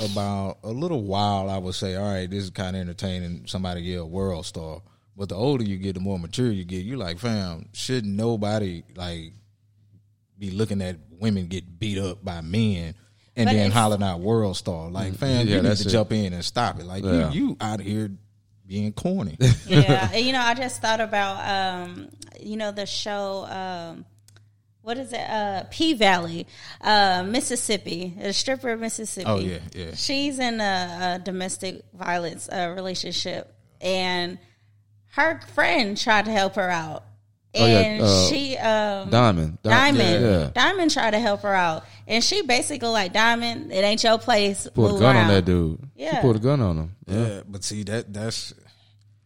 about 0.03 0.59
a 0.63 0.69
little 0.69 1.03
while, 1.03 1.49
I 1.49 1.57
would 1.57 1.75
say, 1.75 1.95
all 1.95 2.11
right, 2.11 2.29
this 2.29 2.43
is 2.43 2.49
kind 2.49 2.75
of 2.75 2.81
entertaining. 2.81 3.47
Somebody 3.47 3.81
yell 3.81 4.09
World 4.09 4.45
Star. 4.45 4.81
But 5.15 5.29
the 5.29 5.35
older 5.35 5.63
you 5.63 5.77
get, 5.77 5.95
the 5.95 5.99
more 5.99 6.17
mature 6.17 6.49
you 6.49 6.63
get. 6.63 6.85
You 6.85 6.95
like, 6.95 7.19
fam, 7.19 7.67
should 7.73 8.05
nobody 8.05 8.83
like 8.95 9.33
be 10.39 10.51
looking 10.51 10.81
at 10.81 10.97
women 11.11 11.47
get 11.47 11.79
beat 11.79 11.97
up 11.99 12.23
by 12.23 12.41
men 12.41 12.95
and 13.35 13.45
But 13.47 13.53
then 13.53 13.67
if- 13.67 13.73
hollering 13.73 14.03
out 14.03 14.19
world 14.21 14.57
star? 14.57 14.89
Like, 14.89 15.15
fam, 15.15 15.47
Yeah, 15.47 15.57
you 15.57 15.61
need 15.61 15.77
to 15.77 15.87
it. 15.87 15.91
jump 15.91 16.11
in 16.11 16.33
and 16.33 16.43
stop 16.45 16.79
it. 16.79 16.85
Like, 16.85 17.03
Yeah. 17.03 17.31
you, 17.31 17.49
you 17.49 17.57
out 17.61 17.79
here 17.81 18.11
being 18.65 18.93
corny. 18.93 19.37
yeah, 19.67 20.09
and, 20.13 20.25
you 20.25 20.31
know, 20.33 20.41
I 20.41 20.53
just 20.53 20.81
thought 20.81 21.01
about 21.01 21.83
um, 21.83 22.09
you 22.39 22.55
know 22.57 22.71
the 22.71 22.85
show. 22.85 23.45
Um, 23.45 24.05
what 24.81 24.97
is 24.97 25.11
it? 25.11 25.19
Uh, 25.19 25.63
P 25.69 25.93
Valley, 25.93 26.47
uh, 26.81 27.23
Mississippi, 27.27 28.15
a 28.21 28.31
stripper 28.31 28.69
of 28.69 28.79
Mississippi. 28.79 29.25
Oh, 29.27 29.39
yeah, 29.39 29.59
yeah. 29.75 29.93
She's 29.95 30.39
in 30.39 30.61
a, 30.61 31.17
a 31.17 31.23
domestic 31.23 31.83
violence 31.93 32.47
uh, 32.49 32.73
relationship, 32.75 33.53
and 33.81 34.39
her 35.13 35.41
friend 35.53 35.97
tried 35.97 36.25
to 36.25 36.31
help 36.31 36.55
her 36.55 36.69
out, 36.69 37.03
Oh, 37.55 37.65
yeah, 37.65 37.79
and 37.79 38.03
uh, 38.03 38.27
she 38.27 38.55
um, 38.57 39.09
Diamond. 39.09 39.57
Di- 39.63 39.69
Diamond, 39.71 40.23
Yeah. 40.23 40.49
Diamond 40.53 40.91
tried 40.91 41.11
to 41.11 41.19
help 41.19 41.41
her 41.41 41.53
out, 41.53 41.83
and 42.07 42.23
she 42.23 42.43
basically 42.43 42.89
like 42.89 43.11
Diamond, 43.11 43.71
it 43.71 43.83
ain't 43.83 44.03
your 44.03 44.19
place. 44.19 44.67
Pulled 44.73 44.89
a 44.89 44.91
move 44.93 45.01
gun 45.01 45.15
on 45.15 45.27
that 45.29 45.45
dude. 45.45 45.79
Yeah, 45.95 46.09
She 46.11 46.15
Yeah. 46.15 46.21
pulled 46.21 46.35
a 46.35 46.39
gun 46.39 46.61
on 46.61 46.77
him. 46.77 46.95
yeah, 47.07 47.41
but 47.47 47.63
see 47.63 47.81
that 47.83 48.13
that's 48.13 48.53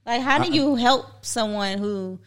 Like, 0.05 0.21
how 0.21 0.39
do 0.41 0.51
you 0.51 0.76
help 0.76 1.26
someone 1.26 1.78
who 1.80 2.19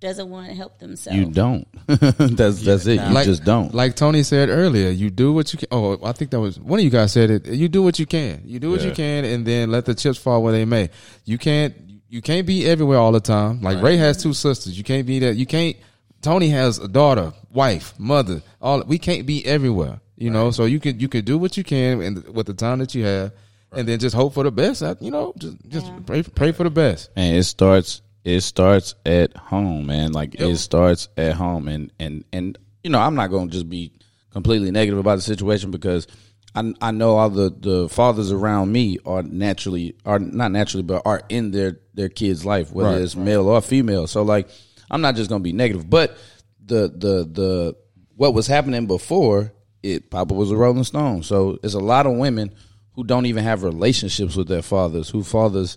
doesn't 0.00 0.28
want 0.28 0.48
to 0.48 0.54
help 0.54 0.78
themselves? 0.80 1.18
you 1.18 1.24
don't. 1.26 1.66
that's 1.86 2.60
that's 2.62 2.86
it. 2.86 3.00
You 3.00 3.14
like, 3.14 3.24
just 3.24 3.44
don't. 3.44 3.72
Like 3.74 3.96
Tony 3.96 4.22
said 4.24 4.50
earlier, 4.50 4.90
you 4.90 5.08
do 5.08 5.32
what 5.32 5.50
you 5.54 5.58
can. 5.58 5.68
Oh, 5.72 5.98
I 6.04 6.12
think 6.12 6.30
that 6.32 6.40
was 6.40 6.60
one 6.60 6.78
of 6.78 6.84
you 6.84 6.90
guys 6.90 7.12
said 7.12 7.30
it. 7.30 7.46
You 7.46 7.68
do 7.70 7.82
what 7.82 7.98
you 7.98 8.04
can. 8.04 8.42
You 8.44 8.60
do 8.60 8.70
what 8.70 8.82
you 8.84 8.90
can, 8.92 9.24
and 9.24 9.46
then 9.46 9.70
let 9.70 9.86
the 9.86 9.94
chips 9.94 10.18
fall 10.18 10.42
where 10.42 10.52
they 10.52 10.66
may. 10.66 10.90
You 11.24 11.38
can't. 11.38 11.74
You 12.08 12.22
can't 12.22 12.46
be 12.46 12.66
everywhere 12.66 12.98
all 12.98 13.12
the 13.12 13.20
time. 13.20 13.60
Like 13.60 13.82
Ray 13.82 13.96
has 13.96 14.22
two 14.22 14.32
sisters. 14.32 14.76
You 14.78 14.84
can't 14.84 15.06
be 15.06 15.18
that. 15.20 15.36
You 15.36 15.46
can't. 15.46 15.76
Tony 16.22 16.48
has 16.48 16.78
a 16.78 16.88
daughter, 16.88 17.32
wife, 17.52 17.98
mother. 17.98 18.42
All 18.60 18.82
we 18.82 18.98
can't 18.98 19.26
be 19.26 19.44
everywhere. 19.44 20.00
You 20.16 20.30
know, 20.30 20.50
so 20.50 20.64
you 20.64 20.80
can 20.80 20.98
you 20.98 21.08
can 21.08 21.24
do 21.24 21.38
what 21.38 21.56
you 21.56 21.64
can 21.64 22.02
and 22.02 22.28
with 22.28 22.46
the 22.46 22.54
time 22.54 22.78
that 22.80 22.94
you 22.94 23.04
have, 23.04 23.32
and 23.72 23.86
then 23.86 23.98
just 23.98 24.16
hope 24.16 24.34
for 24.34 24.42
the 24.42 24.50
best. 24.50 24.82
You 25.00 25.10
know, 25.10 25.32
just 25.38 25.56
just 25.68 26.06
pray 26.06 26.22
pray 26.22 26.52
for 26.52 26.64
the 26.64 26.70
best. 26.70 27.10
And 27.14 27.36
it 27.36 27.44
starts 27.44 28.02
it 28.24 28.40
starts 28.40 28.94
at 29.06 29.36
home, 29.36 29.86
man. 29.86 30.12
Like 30.12 30.34
it 30.34 30.56
starts 30.56 31.08
at 31.16 31.34
home 31.34 31.68
and 31.68 31.92
and 32.00 32.24
and 32.32 32.58
you 32.82 32.90
know, 32.90 32.98
I'm 32.98 33.14
not 33.14 33.28
going 33.30 33.48
to 33.48 33.52
just 33.52 33.68
be 33.68 33.92
completely 34.30 34.70
negative 34.70 34.98
about 34.98 35.16
the 35.16 35.22
situation 35.22 35.70
because 35.70 36.06
I 36.54 36.72
I 36.80 36.90
know 36.90 37.16
all 37.16 37.30
the 37.30 37.50
the 37.50 37.88
fathers 37.88 38.32
around 38.32 38.72
me 38.72 38.98
are 39.04 39.22
naturally 39.22 39.96
are 40.04 40.18
not 40.18 40.52
naturally 40.52 40.82
but 40.82 41.02
are 41.04 41.22
in 41.28 41.50
their 41.50 41.78
their 41.94 42.08
kids' 42.08 42.44
life 42.44 42.72
whether 42.72 42.90
Right, 42.90 43.02
it's 43.02 43.16
male 43.16 43.48
or 43.48 43.60
female. 43.60 44.06
So 44.06 44.22
like 44.22 44.48
I'm 44.90 45.00
not 45.00 45.16
just 45.16 45.28
going 45.28 45.40
to 45.40 45.44
be 45.44 45.52
negative, 45.52 45.88
but 45.88 46.16
the 46.64 46.88
the 46.88 47.28
the 47.30 47.76
what 48.16 48.34
was 48.34 48.46
happening 48.46 48.86
before 48.86 49.52
it 49.82 50.10
Papa 50.10 50.34
was 50.34 50.50
a 50.50 50.56
Rolling 50.56 50.84
Stone. 50.84 51.22
So 51.22 51.58
there's 51.62 51.74
a 51.74 51.80
lot 51.80 52.06
of 52.06 52.16
women 52.16 52.54
who 52.94 53.04
don't 53.04 53.26
even 53.26 53.44
have 53.44 53.62
relationships 53.62 54.34
with 54.34 54.48
their 54.48 54.62
fathers, 54.62 55.08
who 55.08 55.22
fathers 55.22 55.76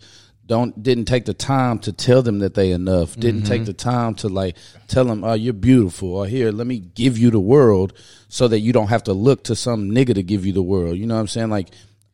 don't 0.52 0.84
didn't 0.84 1.06
take 1.06 1.24
the 1.24 1.34
time 1.34 1.80
to 1.80 1.94
tell 1.94 2.22
them 2.22 2.40
that 2.40 2.56
they 2.56 2.72
enough, 2.72 3.16
didn't 3.16 3.44
take 3.44 3.64
the 3.64 3.72
time 3.72 4.16
to 4.16 4.28
like 4.28 4.58
tell 4.90 5.06
them, 5.06 5.24
"Oh, 5.24 5.32
you're 5.32 5.54
beautiful," 5.54 6.10
or 6.14 6.28
"Here, 6.28 6.52
let 6.52 6.68
me 6.68 6.80
give 6.80 7.18
you 7.18 7.32
the 7.32 7.40
world," 7.40 7.94
so 8.28 8.50
that 8.50 8.60
you 8.60 8.74
don't 8.74 8.90
have 8.90 9.04
to 9.04 9.14
look 9.14 9.46
to 9.46 9.56
some 9.56 9.92
nigga 9.92 10.14
to 10.14 10.24
give 10.24 10.46
you 10.46 10.52
the 10.52 10.62
world. 10.62 10.98
You 10.98 11.06
know 11.06 11.14
what 11.14 11.22
I'm 11.22 11.28
saying? 11.28 11.52
Like, 11.52 11.70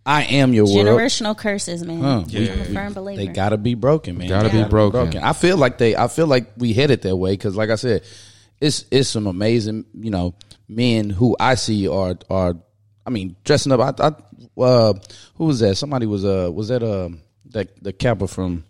I 0.06 0.22
am 0.26 0.54
your 0.54 0.66
world. 0.66 0.86
Generational 0.86 1.36
curses, 1.36 1.84
man. 1.84 2.00
Huh. 2.00 2.26
I'm 2.32 2.62
a 2.62 2.66
firm 2.66 2.94
believer. 2.94 3.26
They 3.26 3.28
gotta 3.28 3.58
be 3.58 3.74
broken, 3.74 4.20
man. 4.20 4.30
Gotta 4.30 4.50
They 4.50 4.62
be 4.62 4.70
broken. 4.70 5.18
I 5.18 5.34
feel 5.34 5.58
like 5.58 5.80
they. 5.80 5.96
I 5.96 6.08
feel 6.08 6.28
like 6.28 6.52
we 6.58 6.74
headed 6.74 7.02
that 7.02 7.16
way 7.16 7.32
because, 7.32 7.56
like 7.56 7.72
I 7.72 7.76
said, 7.76 8.04
it's 8.62 8.86
it's 8.92 9.10
some 9.10 9.26
amazing, 9.26 9.86
you 9.96 10.12
know, 10.12 10.36
men 10.70 11.10
who 11.10 11.36
I 11.40 11.56
see 11.56 11.88
are 11.88 12.16
are. 12.30 12.54
I 13.04 13.10
mean, 13.10 13.36
dressing 13.44 13.72
up. 13.72 13.80
I, 13.80 14.10
I 14.10 14.62
uh, 14.62 14.94
who 15.38 15.46
was 15.46 15.60
that? 15.62 15.76
Somebody 15.76 16.06
was 16.06 16.24
uh 16.24 16.52
was 16.54 16.68
that 16.68 16.84
uh 16.84 17.10
that 17.52 17.82
the 17.84 17.93
capper 17.93 18.28
from 18.28 18.64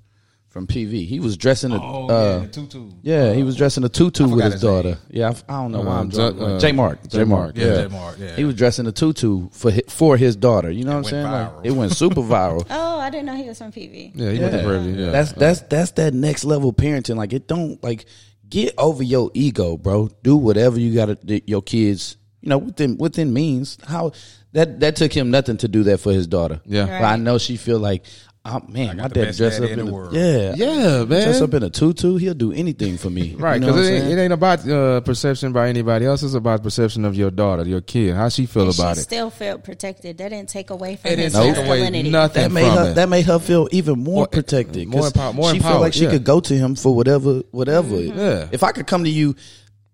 from 0.49 0.65
PV. 0.65 1.05
He 1.05 1.19
was 1.19 1.37
dressing 1.37 1.71
a 1.71 1.75
oh 1.79 2.07
uh, 2.07 2.39
yeah, 2.41 2.47
tutu. 2.47 2.89
yeah, 3.03 3.33
he 3.33 3.43
was 3.43 3.55
dressing 3.57 3.83
a 3.83 3.89
tutu 3.89 4.27
with 4.27 4.43
his 4.43 4.53
his 4.53 4.61
daughter. 4.61 4.89
name. 4.89 4.97
Yeah, 5.09 5.29
I, 5.49 5.53
I 5.53 5.61
don't 5.61 5.71
know 5.73 5.81
why 5.81 5.91
Uh, 5.97 5.99
I'm 5.99 6.09
J- 6.09 6.15
drawing. 6.17 6.41
uh, 6.41 6.59
J 6.59 6.71
Mark, 6.71 7.03
J. 7.03 7.09
J 7.09 7.17
Mark, 7.25 7.29
Mark, 7.29 7.57
yeah, 7.57 7.65
yeah, 7.65 7.81
J. 7.83 7.87
Mark, 7.89 8.15
yeah. 8.19 8.35
He 8.35 8.43
was 8.45 8.55
dressing 8.55 8.87
a 8.87 8.91
tutu 8.91 9.49
for 9.51 9.71
hi- 9.71 9.81
for 9.87 10.17
his 10.17 10.35
daughter. 10.35 10.71
You 10.71 10.85
know 10.85 10.91
what 10.97 10.97
I'm 10.97 11.03
went 11.03 11.11
saying? 11.11 11.25
Like, 11.57 11.65
it 11.65 11.71
went 11.71 11.91
super 11.91 12.21
viral. 12.21 12.65
oh, 12.69 12.99
I 12.99 13.09
didn't 13.11 13.27
know 13.27 13.35
he 13.35 13.43
was 13.47 13.57
from 13.59 13.71
PV. 13.71 14.11
Yeah, 14.15 14.31
he 14.31 14.39
went 14.39 14.53
to 14.53 14.63
Prairie. 14.63 14.91
Yeah, 14.93 15.09
That's 15.11 15.31
that's 15.33 15.61
that's 15.61 15.91
that 15.91 16.13
next 16.15 16.43
level 16.45 16.73
parenting. 16.73 17.17
Like 17.17 17.33
it 17.33 17.47
don't 17.47 17.83
like 17.83 18.05
get 18.49 18.73
over 18.79 19.03
your 19.03 19.29
ego, 19.35 19.77
bro. 19.77 20.09
Do 20.23 20.37
whatever 20.37 20.79
you 20.79 20.95
got 20.95 21.07
to 21.27 21.41
your 21.49 21.61
kids. 21.61 22.15
You 22.41 22.49
know 22.49 22.57
within 22.59 22.97
within 22.97 23.31
means. 23.33 23.77
How 23.85 24.11
that 24.53 24.79
that 24.79 24.95
took 24.95 25.11
him 25.13 25.29
nothing 25.29 25.57
to 25.57 25.67
do 25.67 25.83
that 25.83 25.99
for 25.99 26.13
his 26.13 26.25
daughter. 26.25 26.61
Yeah. 26.65 26.85
but 26.85 27.03
I 27.05 27.15
know 27.17 27.37
she 27.37 27.57
feel 27.57 27.77
like. 27.79 28.05
Oh 28.49 28.61
man, 28.69 28.95
my 28.95 29.09
the 29.09 29.13
dad 29.15 29.25
best 29.25 29.37
dress 29.39 29.57
up 29.59 29.69
in, 29.69 29.79
in 29.79 29.85
the 29.87 29.91
world. 29.93 30.13
yeah, 30.13 30.53
Yeah, 30.55 31.03
man. 31.03 31.07
dress 31.07 31.41
up 31.41 31.53
in 31.53 31.63
a 31.63 31.69
tutu. 31.69 32.15
He'll 32.15 32.33
do 32.33 32.53
anything 32.53 32.97
for 32.97 33.09
me, 33.09 33.35
Right, 33.37 33.55
You 33.55 33.59
know 33.59 33.67
because 33.73 33.89
it, 33.89 33.93
ain't- 34.03 34.13
it 34.13 34.21
ain't 34.21 34.31
about 34.31 34.65
uh, 34.69 35.01
perception 35.01 35.51
by 35.51 35.67
anybody 35.67 36.05
else. 36.05 36.23
It's 36.23 36.33
about 36.33 36.63
perception 36.63 37.03
of 37.03 37.13
your 37.15 37.29
daughter, 37.29 37.63
your 37.67 37.81
kid, 37.81 38.15
how 38.15 38.29
she 38.29 38.45
feel 38.45 38.67
And 38.69 38.73
about 38.79 38.95
she 38.95 39.01
it. 39.01 39.03
still 39.03 39.29
felt 39.29 39.65
protected. 39.65 40.17
That 40.19 40.29
didn't 40.29 40.47
take 40.49 40.69
away 40.69 40.95
from 40.95 41.11
It 41.11 41.19
his 41.19 41.33
didn't 41.33 41.55
take 41.55 41.65
away 41.65 41.79
masculinity. 41.81 42.09
nothing 42.09 42.41
that 42.43 42.51
made 42.53 42.65
from 42.67 42.77
her 42.77 42.91
it. 42.91 42.93
that 42.95 43.09
made 43.09 43.25
her 43.25 43.39
feel 43.39 43.67
even 43.73 43.99
more, 44.01 44.15
More- 44.15 44.27
protected. 44.27 44.87
more 44.87 45.01
'cause 45.01 45.11
empower- 45.11 45.33
more 45.33 45.53
she 45.53 45.59
felt 45.59 45.81
like 45.81 45.91
she 45.93 46.05
yeah. 46.05 46.11
could 46.11 46.23
go 46.23 46.39
to 46.39 46.53
him 46.57 46.75
for 46.75 46.95
whatever, 46.95 47.41
whatever. 47.51 47.99
Yeah. 48.01 48.47
If 48.53 48.63
I 48.63 48.71
could 48.71 48.87
come 48.87 49.03
to 49.03 49.09
you, 49.09 49.35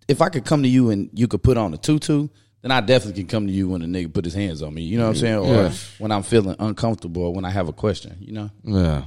if 0.08 0.22
I 0.22 0.30
could 0.30 0.46
come 0.46 0.62
to 0.62 0.70
you 0.70 0.92
and 0.92 1.10
you 1.14 1.28
could 1.28 1.42
put 1.42 1.58
on 1.58 1.74
a 1.74 1.78
tutu, 1.78 2.28
then 2.64 2.72
I 2.72 2.82
definitely 2.82 3.22
can 3.22 3.28
come 3.30 3.46
to 3.46 3.54
you 3.54 3.70
when 3.70 3.84
a 3.84 3.86
nigga 3.86 4.12
put 4.12 4.26
his 4.26 4.34
hands 4.34 4.64
on 4.64 4.74
me. 4.74 4.82
You 4.82 4.98
know 4.98 5.04
what 5.04 5.10
I'm 5.12 5.16
saying? 5.18 5.36
Or 5.36 5.54
Yeah. 5.54 5.72
when 6.00 6.12
I'm 6.12 6.24
feeling 6.24 6.56
uncomfortable, 6.58 7.22
or 7.24 7.34
when 7.34 7.46
I 7.46 7.52
have 7.52 7.68
a 7.70 7.74
question. 7.74 8.18
You 8.20 8.32
know, 8.34 8.50
Yeah, 8.64 9.04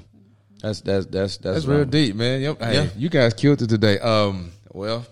that's 0.63 0.81
that's 0.83 1.07
that's 1.07 1.39
that's, 1.39 1.55
that's 1.57 1.67
real 1.67 1.79
I'm- 1.81 1.91
deep, 1.91 2.15
man. 2.15 2.41
Yep. 2.43 2.63
Hey, 2.63 2.75
Yeah. 2.75 2.89
you 2.97 3.09
guys 3.09 3.35
killed 3.35 3.61
it 3.63 3.69
today. 3.69 3.99
Um, 3.99 4.53
well, 4.73 5.05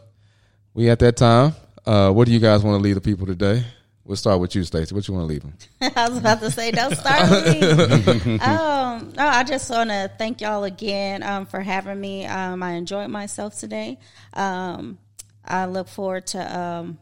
we 0.75 0.89
at 0.91 1.01
that 1.01 1.17
time. 1.17 1.55
Uh, 1.87 2.11
what 2.13 2.27
do 2.27 2.33
you 2.33 2.39
guys 2.41 2.63
want 2.63 2.79
to 2.79 2.83
leave 2.83 2.95
the 2.95 3.01
people 3.01 3.27
today? 3.27 3.65
We'll 4.07 4.17
start 4.17 4.39
with 4.39 4.55
you, 4.55 4.65
Stacey. 4.65 4.95
What 4.95 5.09
you 5.09 5.15
want 5.15 5.25
to 5.25 5.33
leave 5.33 5.41
them? 5.43 5.55
I 5.97 6.09
was 6.11 6.19
about 6.19 6.41
to 6.41 6.51
say, 6.51 6.71
don't 6.71 6.95
start 6.95 7.31
with 7.31 8.27
me. 8.27 8.39
um, 8.41 9.13
no, 9.17 9.27
I 9.27 9.45
just 9.45 9.71
want 9.71 9.89
to 9.89 10.11
thank 10.19 10.43
y'all 10.43 10.65
again 10.65 11.23
um, 11.23 11.47
for 11.47 11.61
having 11.61 11.99
me. 11.99 12.27
Um, 12.27 12.63
I 12.63 12.73
enjoyed 12.73 13.09
myself 13.09 13.59
today. 13.59 13.99
Um, 14.35 14.99
I 15.43 15.65
look 15.67 15.89
forward 15.89 16.27
to 16.29 16.59
um, 16.59 16.99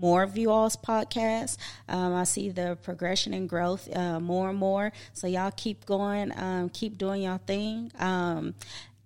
more 0.00 0.22
of 0.22 0.36
you 0.36 0.50
all's 0.50 0.76
podcasts. 0.76 1.56
Um, 1.88 2.14
I 2.14 2.24
see 2.24 2.50
the 2.50 2.78
progression 2.82 3.34
and 3.34 3.48
growth 3.48 3.88
uh, 3.94 4.20
more 4.20 4.48
and 4.50 4.58
more. 4.58 4.92
So 5.12 5.26
y'all 5.26 5.52
keep 5.54 5.86
going, 5.86 6.32
um, 6.36 6.68
keep 6.70 6.98
doing 6.98 7.22
y'all 7.22 7.40
thing. 7.46 7.92
Um, 7.98 8.54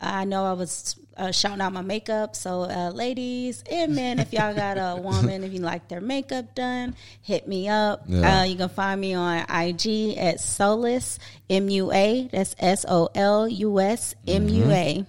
I 0.01 0.25
know 0.25 0.45
I 0.45 0.53
was 0.53 0.97
uh, 1.17 1.33
shouting 1.33 1.61
out 1.61 1.73
my 1.73 1.81
makeup. 1.81 2.37
So, 2.37 2.63
uh, 2.63 2.91
ladies 2.91 3.63
and 3.71 3.95
men, 3.95 4.19
if 4.19 4.33
y'all 4.33 4.55
got 4.55 4.77
a 4.77 4.97
woman, 5.01 5.45
if 5.45 5.53
you 5.53 5.61
like 5.61 5.89
their 5.89 6.01
makeup 6.01 6.55
done, 6.55 6.95
hit 7.23 7.49
me 7.49 7.69
up. 7.69 8.05
Yeah. 8.07 8.41
Uh, 8.41 8.45
you 8.45 8.57
can 8.57 8.69
find 8.69 9.01
me 9.01 9.15
on 9.15 9.39
IG 9.49 10.17
at 10.19 10.41
Solus 10.41 11.19
M 11.49 11.69
U 11.69 11.93
A. 11.93 12.29
That's 12.31 12.55
S 12.59 12.85
O 12.89 13.09
L 13.15 13.49
U 13.49 13.81
S 13.81 14.15
M 14.27 14.49
U 14.49 14.71
A. 14.71 15.07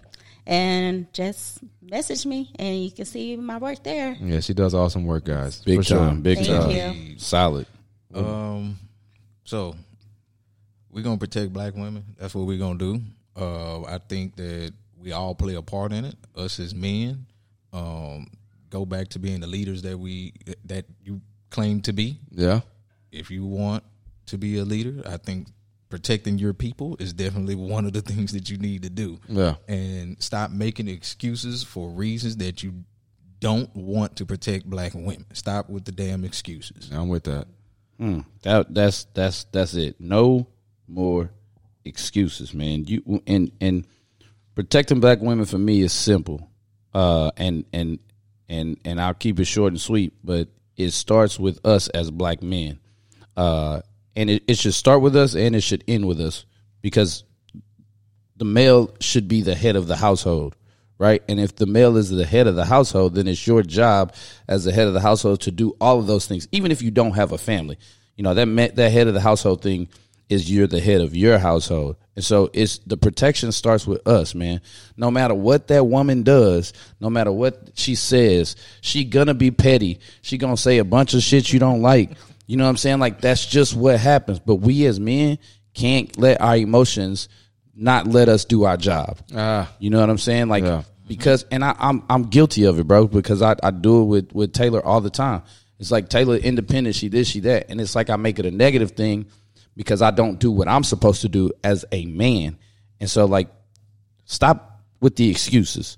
And 0.47 1.11
just 1.11 1.59
message 1.89 2.25
me, 2.25 2.51
and 2.57 2.83
you 2.83 2.91
can 2.91 3.05
see 3.05 3.35
my 3.35 3.57
work 3.57 3.83
there. 3.83 4.13
Yeah, 4.19 4.39
she 4.39 4.53
does 4.53 4.73
awesome 4.73 5.05
work, 5.05 5.25
guys. 5.25 5.61
Big 5.63 5.77
For 5.79 5.83
sure. 5.83 5.97
time, 5.99 6.21
big 6.21 6.37
Thank 6.39 6.47
time, 6.49 6.95
you. 6.95 7.19
solid. 7.19 7.67
Um, 8.13 8.77
so 9.43 9.75
we're 10.91 11.03
gonna 11.03 11.17
protect 11.17 11.51
black 11.53 11.75
women. 11.75 12.03
That's 12.17 12.33
what 12.33 12.45
we're 12.47 12.57
gonna 12.59 12.79
do. 12.79 13.01
Uh, 13.35 13.81
I 13.83 13.97
think 14.07 14.35
that 14.37 14.71
we 14.97 15.11
all 15.11 15.35
play 15.35 15.55
a 15.55 15.61
part 15.61 15.91
in 15.91 16.05
it. 16.05 16.15
Us 16.35 16.59
as 16.59 16.73
men, 16.73 17.25
um, 17.73 18.27
go 18.69 18.85
back 18.85 19.09
to 19.09 19.19
being 19.19 19.41
the 19.41 19.47
leaders 19.47 19.81
that 19.83 19.97
we 19.97 20.33
that 20.65 20.85
you 21.03 21.21
claim 21.49 21.81
to 21.81 21.93
be. 21.93 22.17
Yeah, 22.31 22.61
If 23.11 23.29
you 23.29 23.45
want 23.45 23.83
to 24.27 24.37
be 24.37 24.57
a 24.57 24.63
leader, 24.65 25.03
I 25.05 25.17
think 25.17 25.47
protecting 25.95 26.37
your 26.37 26.53
people 26.53 26.97
is 26.99 27.13
definitely 27.13 27.55
one 27.55 27.85
of 27.85 27.93
the 27.93 28.01
things 28.11 28.33
that 28.33 28.49
you 28.49 28.57
need 28.57 28.83
to 28.83 28.89
do. 28.89 29.17
Yeah. 29.29 29.55
and 29.69 30.21
stop 30.21 30.51
making 30.51 30.89
excuses 30.89 31.63
for 31.63 31.89
reasons 31.89 32.35
that 32.37 32.61
you 32.63 32.83
don't 33.39 33.73
want 33.73 34.17
to 34.17 34.25
protect 34.25 34.65
black 34.65 34.93
women. 34.93 35.25
Stop 35.31 35.69
with 35.69 35.85
the 35.85 35.93
damn 35.93 36.25
excuses. 36.25 36.89
I'm 36.91 37.07
with 37.07 37.23
that. 37.23 37.47
Mm, 37.97 38.25
that 38.41 38.73
that's 38.73 39.05
that's 39.13 39.45
that's 39.53 39.73
it. 39.75 39.95
No 40.01 40.47
more 40.85 41.31
excuses, 41.85 42.53
man. 42.53 42.83
You 42.83 43.21
and 43.25 43.53
and 43.61 43.87
protecting 44.53 44.99
black 44.99 45.21
women 45.21 45.45
for 45.45 45.57
me 45.57 45.79
is 45.81 45.93
simple. 45.93 46.49
Uh, 46.93 47.31
and 47.37 47.63
and 47.71 47.99
and 48.49 48.77
and 48.83 48.99
I'll 48.99 49.13
keep 49.13 49.39
it 49.39 49.45
short 49.45 49.71
and 49.71 49.79
sweet, 49.79 50.13
but 50.25 50.49
it 50.75 50.91
starts 50.91 51.39
with 51.39 51.65
us 51.65 51.87
as 51.87 52.11
black 52.11 52.43
men. 52.43 52.79
Uh, 53.37 53.79
and 54.15 54.29
it, 54.29 54.43
it 54.47 54.57
should 54.57 54.73
start 54.73 55.01
with 55.01 55.15
us 55.15 55.35
and 55.35 55.55
it 55.55 55.61
should 55.61 55.83
end 55.87 56.07
with 56.07 56.19
us 56.19 56.45
because 56.81 57.23
the 58.37 58.45
male 58.45 58.93
should 58.99 59.27
be 59.27 59.41
the 59.41 59.55
head 59.55 59.75
of 59.75 59.87
the 59.87 59.95
household, 59.95 60.55
right? 60.97 61.23
And 61.27 61.39
if 61.39 61.55
the 61.55 61.65
male 61.65 61.97
is 61.97 62.09
the 62.09 62.25
head 62.25 62.47
of 62.47 62.55
the 62.55 62.65
household, 62.65 63.15
then 63.15 63.27
it's 63.27 63.45
your 63.45 63.61
job 63.63 64.13
as 64.47 64.63
the 64.63 64.71
head 64.71 64.87
of 64.87 64.93
the 64.93 65.01
household 65.01 65.41
to 65.41 65.51
do 65.51 65.75
all 65.79 65.99
of 65.99 66.07
those 66.07 66.27
things, 66.27 66.47
even 66.51 66.71
if 66.71 66.81
you 66.81 66.91
don't 66.91 67.13
have 67.13 67.31
a 67.31 67.37
family. 67.37 67.77
You 68.15 68.23
know 68.23 68.33
that 68.33 68.75
that 68.75 68.91
head 68.91 69.07
of 69.07 69.13
the 69.13 69.21
household 69.21 69.61
thing 69.61 69.89
is 70.29 70.51
you're 70.51 70.67
the 70.67 70.79
head 70.79 71.01
of 71.01 71.15
your 71.15 71.37
household, 71.37 71.97
and 72.15 72.23
so 72.23 72.49
it's 72.53 72.77
the 72.79 72.95
protection 72.95 73.51
starts 73.51 73.85
with 73.85 74.07
us, 74.07 74.33
man. 74.33 74.61
No 74.95 75.11
matter 75.11 75.35
what 75.35 75.67
that 75.67 75.85
woman 75.85 76.23
does, 76.23 76.71
no 77.01 77.09
matter 77.09 77.31
what 77.31 77.71
she 77.73 77.93
says, 77.95 78.55
she 78.79 79.03
gonna 79.03 79.33
be 79.33 79.51
petty. 79.51 79.99
She 80.21 80.37
gonna 80.37 80.55
say 80.55 80.77
a 80.77 80.85
bunch 80.85 81.13
of 81.13 81.21
shit 81.21 81.51
you 81.51 81.59
don't 81.59 81.81
like. 81.81 82.11
You 82.47 82.57
know 82.57 82.63
what 82.63 82.69
I'm 82.69 82.77
saying? 82.77 82.99
Like 82.99 83.21
that's 83.21 83.45
just 83.45 83.75
what 83.75 83.99
happens. 83.99 84.39
But 84.39 84.55
we 84.57 84.85
as 84.85 84.99
men 84.99 85.39
can't 85.73 86.15
let 86.17 86.41
our 86.41 86.57
emotions 86.57 87.27
not 87.75 88.07
let 88.07 88.29
us 88.29 88.45
do 88.45 88.63
our 88.63 88.77
job. 88.77 89.19
Ah. 89.35 89.71
you 89.79 89.89
know 89.89 89.99
what 89.99 90.09
I'm 90.09 90.17
saying? 90.17 90.47
Like 90.47 90.63
Yeah. 90.63 90.83
because, 91.07 91.45
and 91.51 91.63
I, 91.63 91.75
I'm 91.77 92.03
I'm 92.09 92.23
guilty 92.23 92.65
of 92.65 92.79
it, 92.79 92.87
bro. 92.87 93.07
Because 93.07 93.41
I, 93.41 93.55
I 93.61 93.71
do 93.71 94.01
it 94.01 94.05
with 94.05 94.33
with 94.33 94.53
Taylor 94.53 94.83
all 94.83 95.01
the 95.01 95.09
time. 95.09 95.43
It's 95.79 95.91
like 95.91 96.07
Taylor 96.07 96.37
independent, 96.37 96.95
she 96.95 97.09
this, 97.09 97.27
she 97.27 97.41
that, 97.41 97.65
and 97.69 97.81
it's 97.81 97.95
like 97.95 98.09
I 98.09 98.15
make 98.15 98.39
it 98.39 98.45
a 98.45 98.51
negative 98.51 98.91
thing 98.91 99.25
because 99.75 100.01
I 100.01 100.11
don't 100.11 100.39
do 100.39 100.51
what 100.51 100.69
I'm 100.69 100.85
supposed 100.85 101.21
to 101.21 101.29
do 101.29 101.51
as 101.63 101.83
a 101.91 102.05
man, 102.05 102.57
and 103.01 103.09
so 103.09 103.25
like 103.25 103.49
stop 104.23 104.83
with 105.01 105.17
the 105.17 105.29
excuses. 105.29 105.97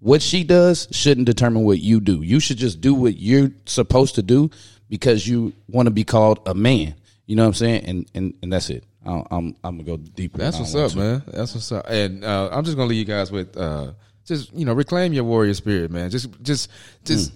What 0.00 0.22
she 0.22 0.44
does 0.44 0.88
shouldn't 0.92 1.26
determine 1.26 1.64
what 1.64 1.80
you 1.80 2.00
do. 2.00 2.22
You 2.22 2.38
should 2.40 2.56
just 2.56 2.80
do 2.80 2.94
what 2.94 3.18
you're 3.18 3.50
supposed 3.66 4.14
to 4.14 4.22
do 4.22 4.50
because 4.88 5.26
you 5.26 5.52
want 5.68 5.86
to 5.86 5.90
be 5.90 6.04
called 6.04 6.40
a 6.46 6.54
man. 6.54 6.94
You 7.26 7.36
know 7.36 7.42
what 7.42 7.48
I'm 7.48 7.54
saying? 7.54 7.84
And 7.84 8.10
and 8.14 8.34
and 8.42 8.52
that's 8.52 8.70
it. 8.70 8.84
I- 9.06 9.24
I'm 9.30 9.56
I'm 9.62 9.76
gonna 9.78 9.82
go 9.84 9.96
deeper. 9.96 10.38
That's 10.38 10.58
what's 10.58 10.74
up, 10.74 10.94
want 10.94 10.96
man. 10.96 11.22
That's 11.26 11.54
what's 11.54 11.70
up. 11.72 11.84
And 11.88 12.24
uh, 12.24 12.48
I'm 12.52 12.64
just 12.64 12.76
gonna 12.76 12.88
leave 12.88 12.98
you 12.98 13.04
guys 13.04 13.30
with 13.30 13.56
uh, 13.56 13.92
just 14.24 14.52
you 14.52 14.64
know 14.64 14.72
reclaim 14.72 15.12
your 15.12 15.24
warrior 15.24 15.54
spirit, 15.54 15.90
man. 15.90 16.10
Just 16.10 16.30
just 16.42 16.70
just 17.04 17.32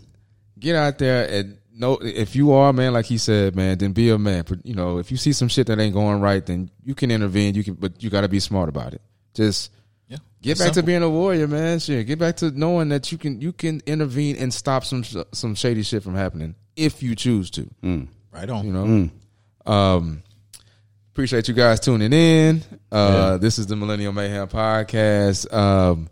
get 0.58 0.76
out 0.76 0.98
there 0.98 1.28
and 1.30 1.58
know 1.74 1.98
if 2.02 2.36
you 2.36 2.52
are 2.52 2.70
a 2.70 2.72
man, 2.72 2.92
like 2.92 3.06
he 3.06 3.18
said, 3.18 3.56
man, 3.56 3.78
then 3.78 3.92
be 3.92 4.10
a 4.10 4.18
man. 4.18 4.44
You 4.64 4.74
know, 4.74 4.98
if 4.98 5.10
you 5.10 5.16
see 5.16 5.32
some 5.32 5.48
shit 5.48 5.66
that 5.68 5.78
ain't 5.78 5.94
going 5.94 6.20
right, 6.20 6.44
then 6.44 6.70
you 6.84 6.94
can 6.94 7.10
intervene. 7.10 7.54
You 7.54 7.64
can, 7.64 7.74
but 7.74 8.02
you 8.02 8.10
got 8.10 8.22
to 8.22 8.28
be 8.28 8.40
smart 8.40 8.68
about 8.68 8.94
it. 8.94 9.02
Just 9.34 9.72
Yeah, 10.08 10.18
get 10.42 10.52
It's 10.52 10.60
back 10.60 10.72
to 10.74 10.82
being 10.82 11.02
a 11.02 11.08
warrior, 11.10 11.48
man. 11.48 11.78
Shit, 11.80 12.06
get 12.06 12.18
back 12.18 12.36
to 12.36 12.50
knowing 12.50 12.90
that 12.90 13.12
you 13.12 13.18
can 13.18 13.40
you 13.40 13.52
can 13.52 13.82
intervene 13.86 14.36
and 14.36 14.52
stop 14.52 14.84
some 14.84 15.04
some 15.32 15.54
shady 15.54 15.82
shit 15.82 16.02
from 16.02 16.14
happening 16.14 16.54
if 16.76 17.02
you 17.02 17.14
choose 17.14 17.50
to. 17.52 17.68
right 18.32 18.48
on. 18.50 18.66
You 18.66 18.72
know. 18.72 19.72
Um, 19.72 20.22
appreciate 21.12 21.48
you 21.48 21.54
guys 21.54 21.80
tuning 21.80 22.12
in. 22.12 22.62
Uh, 22.90 23.38
This 23.38 23.58
is 23.58 23.66
the 23.66 23.76
Millennial 23.76 24.12
Mayhem 24.12 24.48
podcast. 24.48 25.52
Um, 25.52 26.08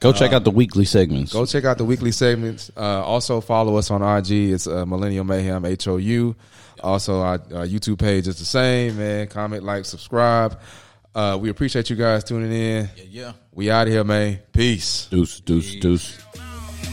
Go 0.00 0.12
check 0.12 0.32
out 0.34 0.44
the 0.44 0.50
weekly 0.50 0.84
segments. 0.84 1.32
go 1.32 1.46
check 1.46 1.64
out 1.64 1.78
the 1.78 1.84
weekly 1.84 2.12
segments. 2.12 2.70
Uh, 2.76 3.02
also 3.02 3.40
follow 3.40 3.76
us 3.76 3.90
on 3.90 4.02
IG. 4.02 4.52
It's 4.52 4.66
uh, 4.66 4.84
Millennial 4.84 5.24
Mayhem 5.24 5.64
H 5.64 5.88
O 5.88 5.96
U. 5.96 6.36
Also, 6.82 7.20
our, 7.20 7.34
our 7.54 7.66
YouTube 7.66 7.98
page 7.98 8.28
is 8.28 8.38
the 8.38 8.44
same. 8.44 8.98
Man, 8.98 9.26
comment, 9.28 9.62
like, 9.64 9.86
subscribe. 9.86 10.60
Uh, 11.14 11.38
we 11.40 11.48
appreciate 11.48 11.88
you 11.88 11.96
guys 11.96 12.22
tuning 12.24 12.52
in. 12.52 12.90
Yeah, 12.96 13.04
yeah. 13.08 13.32
We 13.52 13.70
out 13.70 13.86
here, 13.86 14.04
man. 14.04 14.40
Peace. 14.52 15.06
Deuce, 15.06 15.40
deuce, 15.40 15.76
deuce. 15.76 16.18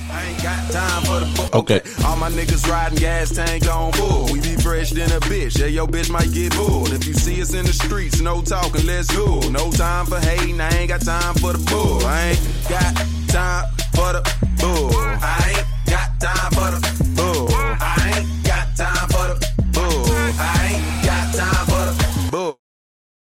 I 0.09 0.25
ain't 0.25 0.43
got 0.43 0.71
time 0.71 1.03
for 1.03 1.19
the 1.19 1.33
bull. 1.35 1.59
Okay. 1.61 1.81
All 2.05 2.17
my 2.17 2.29
niggas 2.29 2.67
riding 2.69 2.97
gas 2.97 3.31
tank 3.31 3.67
on 3.67 3.91
full. 3.93 4.25
We 4.31 4.41
be 4.41 4.55
fresh 4.57 4.91
than 4.91 5.11
a 5.11 5.19
bitch. 5.21 5.59
Yeah, 5.59 5.67
your 5.67 5.87
bitch 5.87 6.09
might 6.09 6.31
get 6.31 6.55
bull. 6.55 6.91
If 6.91 7.05
you 7.07 7.13
see 7.13 7.41
us 7.41 7.53
in 7.53 7.65
the 7.65 7.73
streets, 7.73 8.21
no 8.21 8.41
talking, 8.41 8.85
let's 8.85 9.07
go. 9.15 9.39
No 9.49 9.71
time 9.71 10.05
for 10.05 10.19
hating. 10.19 10.59
I 10.59 10.69
ain't 10.77 10.89
got 10.89 11.01
time 11.01 11.35
for 11.35 11.53
the 11.53 11.63
bull. 11.71 12.05
I 12.05 12.31
ain't 12.31 12.69
got 12.69 12.95
time 13.27 13.65
for 13.93 14.13
the 14.13 14.21
bull. 14.59 14.91
I 14.97 15.55
ain't 15.55 15.67
got 15.89 16.19
time 16.19 16.51
for 16.51 16.71
the 16.71 17.01